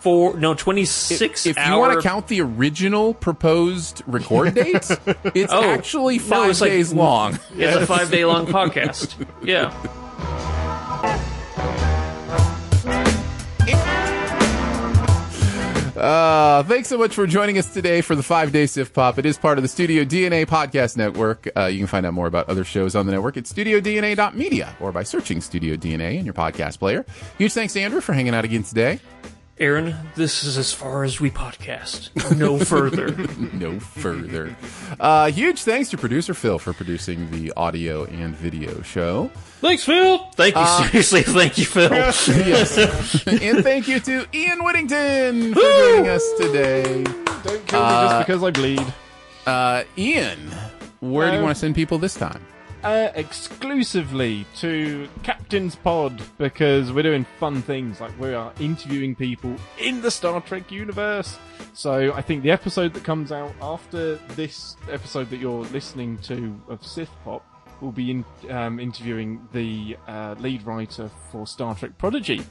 24, 0.02 0.38
no, 0.38 0.54
26 0.54 1.46
if 1.46 1.56
you 1.56 1.62
hour. 1.62 1.78
want 1.78 2.00
to 2.00 2.06
count 2.08 2.28
the 2.28 2.40
original 2.40 3.12
proposed 3.14 4.02
record 4.06 4.54
date, 4.54 4.90
it's 5.34 5.52
Oh, 5.52 5.62
actually 5.62 6.18
no, 6.18 6.24
five 6.24 6.50
it's 6.50 6.60
like- 6.60 6.70
days 6.70 6.92
long. 6.92 7.38
It's 7.56 7.76
a 7.76 7.86
five 7.86 8.10
day 8.10 8.24
long 8.24 8.46
podcast. 8.46 9.14
Yeah. 9.42 9.70
Uh, 15.96 16.62
thanks 16.62 16.88
so 16.88 16.96
much 16.96 17.14
for 17.14 17.26
joining 17.26 17.58
us 17.58 17.74
today 17.74 18.00
for 18.00 18.16
the 18.16 18.22
five 18.22 18.52
day 18.52 18.64
SIFTPOP. 18.64 19.18
It 19.18 19.26
is 19.26 19.36
part 19.36 19.58
of 19.58 19.62
the 19.62 19.68
Studio 19.68 20.02
DNA 20.04 20.46
podcast 20.46 20.96
network. 20.96 21.46
Uh, 21.54 21.66
you 21.66 21.76
can 21.78 21.86
find 21.88 22.06
out 22.06 22.14
more 22.14 22.26
about 22.26 22.48
other 22.48 22.64
shows 22.64 22.96
on 22.96 23.04
the 23.04 23.12
network 23.12 23.36
at 23.36 23.44
studiodna.media 23.44 24.76
or 24.80 24.92
by 24.92 25.02
searching 25.02 25.42
Studio 25.42 25.76
DNA 25.76 26.18
in 26.18 26.24
your 26.24 26.32
podcast 26.32 26.78
player. 26.78 27.04
Huge 27.36 27.52
thanks 27.52 27.74
to 27.74 27.80
Andrew 27.80 28.00
for 28.00 28.14
hanging 28.14 28.34
out 28.34 28.46
again 28.46 28.62
today. 28.62 28.98
Aaron, 29.60 29.94
this 30.14 30.42
is 30.42 30.56
as 30.56 30.72
far 30.72 31.04
as 31.04 31.20
we 31.20 31.30
podcast. 31.30 32.08
No 32.34 32.58
further. 32.64 33.10
no 33.54 33.78
further. 33.78 34.56
Uh, 34.98 35.30
huge 35.30 35.62
thanks 35.64 35.90
to 35.90 35.98
producer 35.98 36.32
Phil 36.32 36.58
for 36.58 36.72
producing 36.72 37.30
the 37.30 37.52
audio 37.58 38.04
and 38.04 38.34
video 38.34 38.80
show. 38.80 39.30
Thanks, 39.60 39.84
Phil. 39.84 40.16
Thank 40.34 40.56
you. 40.56 40.66
Seriously, 40.88 41.22
thank 41.24 41.58
you, 41.58 41.66
Phil. 41.66 41.90
yes. 41.92 42.78
and 43.26 43.62
thank 43.62 43.86
you 43.86 44.00
to 44.00 44.26
Ian 44.32 44.64
Whittington 44.64 45.52
for 45.52 45.60
joining 45.60 46.08
us 46.08 46.26
today. 46.38 47.04
Don't 47.04 47.66
kill 47.66 47.84
me 47.84 47.90
just 47.90 48.26
because 48.26 48.42
I 48.42 48.50
bleed. 48.50 48.94
Uh, 49.46 49.84
Ian, 49.98 50.38
where 51.00 51.26
do 51.26 51.32
you 51.32 51.38
Um, 51.38 51.44
want 51.44 51.54
to 51.56 51.60
send 51.60 51.74
people 51.74 51.98
this 51.98 52.14
time? 52.14 52.42
Uh, 52.82 53.12
exclusively 53.14 54.46
to 54.56 55.06
Captain's 55.22 55.76
Pod 55.76 56.22
because 56.38 56.90
we're 56.90 57.02
doing 57.02 57.26
fun 57.38 57.60
things 57.60 58.00
like 58.00 58.18
we 58.18 58.32
are 58.32 58.54
interviewing 58.58 59.14
people 59.14 59.54
in 59.78 60.00
the 60.00 60.10
Star 60.10 60.40
Trek 60.40 60.72
universe. 60.72 61.38
So 61.74 62.14
I 62.14 62.22
think 62.22 62.42
the 62.42 62.50
episode 62.50 62.94
that 62.94 63.04
comes 63.04 63.32
out 63.32 63.52
after 63.60 64.16
this 64.34 64.76
episode 64.90 65.28
that 65.28 65.40
you're 65.40 65.64
listening 65.64 66.16
to 66.20 66.58
of 66.68 66.82
Sith 66.86 67.10
Pop 67.22 67.44
will 67.82 67.92
be 67.92 68.10
in, 68.10 68.24
um, 68.48 68.80
interviewing 68.80 69.46
the 69.52 69.98
uh, 70.08 70.34
lead 70.38 70.62
writer 70.62 71.10
for 71.30 71.46
Star 71.46 71.74
Trek 71.74 71.98
Prodigy. 71.98 72.42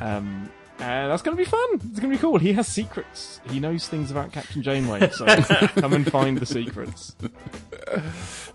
Um, 0.00 0.50
and 0.78 1.10
that's 1.10 1.22
going 1.22 1.36
to 1.36 1.42
be 1.42 1.48
fun. 1.48 1.68
It's 1.74 2.00
going 2.00 2.12
to 2.12 2.16
be 2.16 2.18
cool. 2.18 2.38
He 2.38 2.52
has 2.52 2.68
secrets. 2.68 3.40
He 3.50 3.60
knows 3.60 3.88
things 3.88 4.10
about 4.10 4.32
Captain 4.32 4.62
Janeway. 4.62 5.10
So 5.10 5.24
come 5.76 5.92
and 5.92 6.10
find 6.10 6.38
the 6.38 6.46
secrets. 6.46 7.16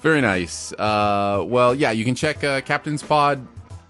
Very 0.01 0.21
nice. 0.21 0.73
Uh, 0.73 1.43
well, 1.45 1.73
yeah, 1.73 1.91
you 1.91 2.05
can 2.05 2.15
check 2.15 2.43
uh, 2.43 2.61
Captain's 2.61 3.03
Pod 3.03 3.45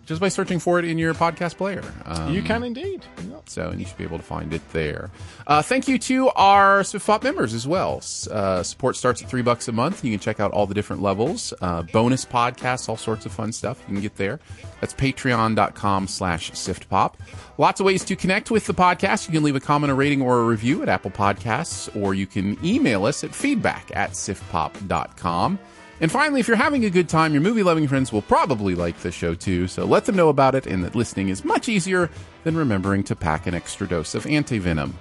just 0.06 0.20
by 0.20 0.28
searching 0.28 0.60
for 0.60 0.80
it 0.80 0.86
in 0.86 0.98
your 0.98 1.14
podcast 1.14 1.58
player. 1.58 1.84
Um, 2.06 2.34
you 2.34 2.42
can 2.42 2.64
indeed. 2.64 3.06
Yeah. 3.30 3.38
So, 3.46 3.70
and 3.70 3.80
you 3.80 3.86
should 3.86 3.98
be 3.98 4.04
able 4.04 4.18
to 4.18 4.24
find 4.24 4.54
it 4.54 4.62
there. 4.72 5.10
Uh, 5.48 5.62
thank 5.62 5.88
you 5.88 5.98
to 6.00 6.30
our 6.30 6.82
SIFTPOP 6.82 7.24
members 7.24 7.54
as 7.54 7.68
well. 7.68 8.02
Uh, 8.30 8.64
support 8.64 8.96
starts 8.96 9.22
at 9.22 9.30
three 9.30 9.42
bucks 9.42 9.68
a 9.68 9.72
month. 9.72 10.04
You 10.04 10.12
can 10.12 10.20
check 10.20 10.40
out 10.40 10.52
all 10.52 10.66
the 10.68 10.74
different 10.74 11.02
levels, 11.02 11.54
uh, 11.62 11.84
bonus 11.84 12.26
podcasts, 12.26 12.88
all 12.90 12.98
sorts 12.98 13.26
of 13.26 13.32
fun 13.32 13.52
stuff. 13.52 13.80
You 13.88 13.96
can 13.96 14.02
get 14.02 14.16
there. 14.18 14.40
That's 14.80 14.94
patreon.com 14.94 16.08
slash 16.08 16.52
siftpop. 16.52 17.14
Lots 17.58 17.80
of 17.80 17.86
ways 17.86 18.04
to 18.06 18.16
connect 18.16 18.50
with 18.50 18.66
the 18.66 18.74
podcast. 18.74 19.28
You 19.28 19.34
can 19.34 19.44
leave 19.44 19.56
a 19.56 19.60
comment, 19.60 19.92
a 19.92 19.94
rating, 19.94 20.22
or 20.22 20.40
a 20.40 20.46
review 20.46 20.82
at 20.82 20.90
Apple 20.90 21.12
Podcasts, 21.12 21.94
or 22.02 22.14
you 22.14 22.26
can 22.26 22.58
email 22.66 23.06
us 23.06 23.24
at 23.24 23.36
feedback 23.36 23.92
at 23.96 24.12
siftpop.com. 24.12 25.60
And 26.02 26.12
finally, 26.12 26.40
if 26.40 26.48
you're 26.48 26.58
having 26.58 26.84
a 26.86 26.90
good 26.90 27.08
time, 27.08 27.32
your 27.32 27.42
movie 27.44 27.62
loving 27.64 27.88
friends 27.88 28.12
will 28.12 28.24
probably 28.24 28.74
like 28.74 28.98
the 29.00 29.12
show 29.12 29.36
too, 29.36 29.68
so 29.68 29.86
let 29.86 30.06
them 30.06 30.16
know 30.16 30.30
about 30.30 30.56
it 30.56 30.66
and 30.66 30.84
that 30.84 30.96
listening 30.96 31.30
is 31.30 31.46
much 31.46 31.70
easier 31.70 32.10
than 32.44 32.58
remembering 32.58 33.04
to 33.04 33.16
pack 33.16 33.46
an 33.46 33.54
extra 33.54 33.88
dose 33.88 34.16
of 34.16 34.26
antivenom. 34.26 34.94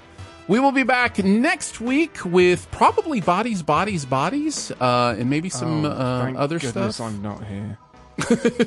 We 0.47 0.61
will 0.61 0.73
be 0.73 0.83
back 0.83 1.19
next 1.25 1.81
week 1.81 2.23
with 2.25 2.71
probably 2.71 3.21
bodies, 3.23 3.63
bodies, 3.63 4.05
bodies, 4.05 4.71
uh, 4.73 5.17
and 5.19 5.31
maybe 5.31 5.49
some 5.49 5.85
Oh, 5.87 5.91
uh, 5.91 6.23
thank 6.25 6.37
other 6.39 6.59
goodness 6.59 6.97
stuff. 6.97 7.07
I'm 7.09 7.23
not 7.23 7.45
here. 7.47 7.79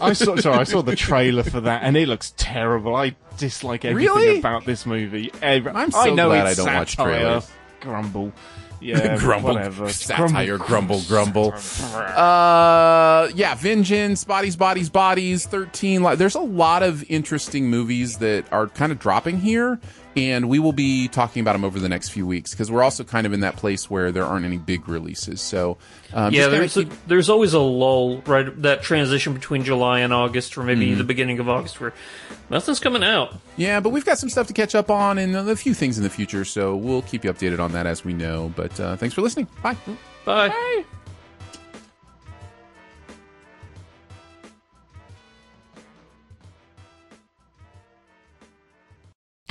I 0.01 0.13
saw 0.13 0.35
sorry, 0.37 0.57
I 0.57 0.63
saw 0.63 0.81
the 0.81 0.95
trailer 0.95 1.43
for 1.43 1.61
that 1.61 1.83
and 1.83 1.95
it 1.95 2.07
looks 2.07 2.33
terrible. 2.37 2.95
I 2.95 3.15
dislike 3.37 3.85
everything 3.85 4.11
Really? 4.15 4.39
about 4.39 4.65
this 4.65 4.87
movie. 4.87 5.31
Every- 5.43 5.71
I'm 5.71 5.91
so 5.91 5.99
I 5.99 6.09
know 6.09 6.29
glad 6.29 6.47
I 6.47 6.53
don't 6.55 6.73
watch 6.73 6.95
trailers. 6.95 7.51
Grumble. 7.81 8.31
Yeah, 8.83 9.17
grumble, 9.19 9.53
whatever. 9.53 9.89
satire, 9.93 10.57
grumble, 10.57 11.01
grumble. 11.07 11.53
Uh, 11.53 13.29
yeah, 13.35 13.55
Vengeance, 13.55 14.23
Bodies, 14.23 14.55
Bodies, 14.55 14.89
Bodies, 14.89 15.45
13. 15.45 16.03
Li- 16.03 16.15
There's 16.15 16.35
a 16.35 16.39
lot 16.39 16.83
of 16.83 17.03
interesting 17.09 17.69
movies 17.69 18.17
that 18.17 18.45
are 18.51 18.67
kind 18.67 18.91
of 18.91 18.99
dropping 18.99 19.39
here, 19.39 19.79
and 20.15 20.47
we 20.49 20.59
will 20.59 20.71
be 20.73 21.07
talking 21.07 21.41
about 21.41 21.53
them 21.53 21.63
over 21.63 21.79
the 21.79 21.89
next 21.89 22.09
few 22.09 22.25
weeks 22.27 22.51
because 22.51 22.69
we're 22.71 22.83
also 22.83 23.03
kind 23.03 23.25
of 23.25 23.33
in 23.33 23.39
that 23.41 23.55
place 23.55 23.89
where 23.89 24.11
there 24.11 24.25
aren't 24.25 24.45
any 24.45 24.57
big 24.57 24.87
releases. 24.87 25.41
So, 25.41 25.77
um, 26.13 26.33
yeah, 26.33 26.49
just 26.49 26.49
kinda 26.49 26.57
there's 26.59 26.77
a, 26.77 27.07
there's 27.07 27.29
always 27.29 27.53
a 27.53 27.59
lull, 27.59 28.21
right? 28.25 28.61
That 28.61 28.83
transition 28.83 29.33
between 29.33 29.63
July 29.63 29.99
and 29.99 30.13
August, 30.13 30.57
or 30.57 30.63
maybe 30.63 30.87
Mm-hmm. 30.87 30.97
the 30.97 31.03
beginning 31.03 31.39
of 31.39 31.49
August, 31.49 31.79
where 31.81 31.93
nothing's 32.49 32.79
coming 32.79 33.03
out. 33.03 33.35
yeah, 33.57 33.79
but 33.79 33.89
we've 33.89 34.05
got 34.05 34.17
some 34.17 34.29
stuff 34.29 34.47
to 34.47 34.53
catch 34.53 34.75
up 34.75 34.89
on 34.91 35.17
and 35.17 35.35
a 35.35 35.55
few 35.55 35.73
things 35.73 35.97
in 35.97 36.03
the 36.03 36.09
future. 36.09 36.45
So 36.45 36.75
we'll 36.75 37.01
keep 37.03 37.23
you 37.23 37.33
updated 37.33 37.59
on 37.59 37.71
that 37.73 37.85
as 37.87 38.03
we 38.05 38.13
know. 38.13 38.51
But 38.55 38.79
uh, 38.79 38.95
thanks 38.97 39.15
for 39.15 39.21
listening. 39.21 39.47
Bye. 39.61 39.77
Bye. 40.25 40.83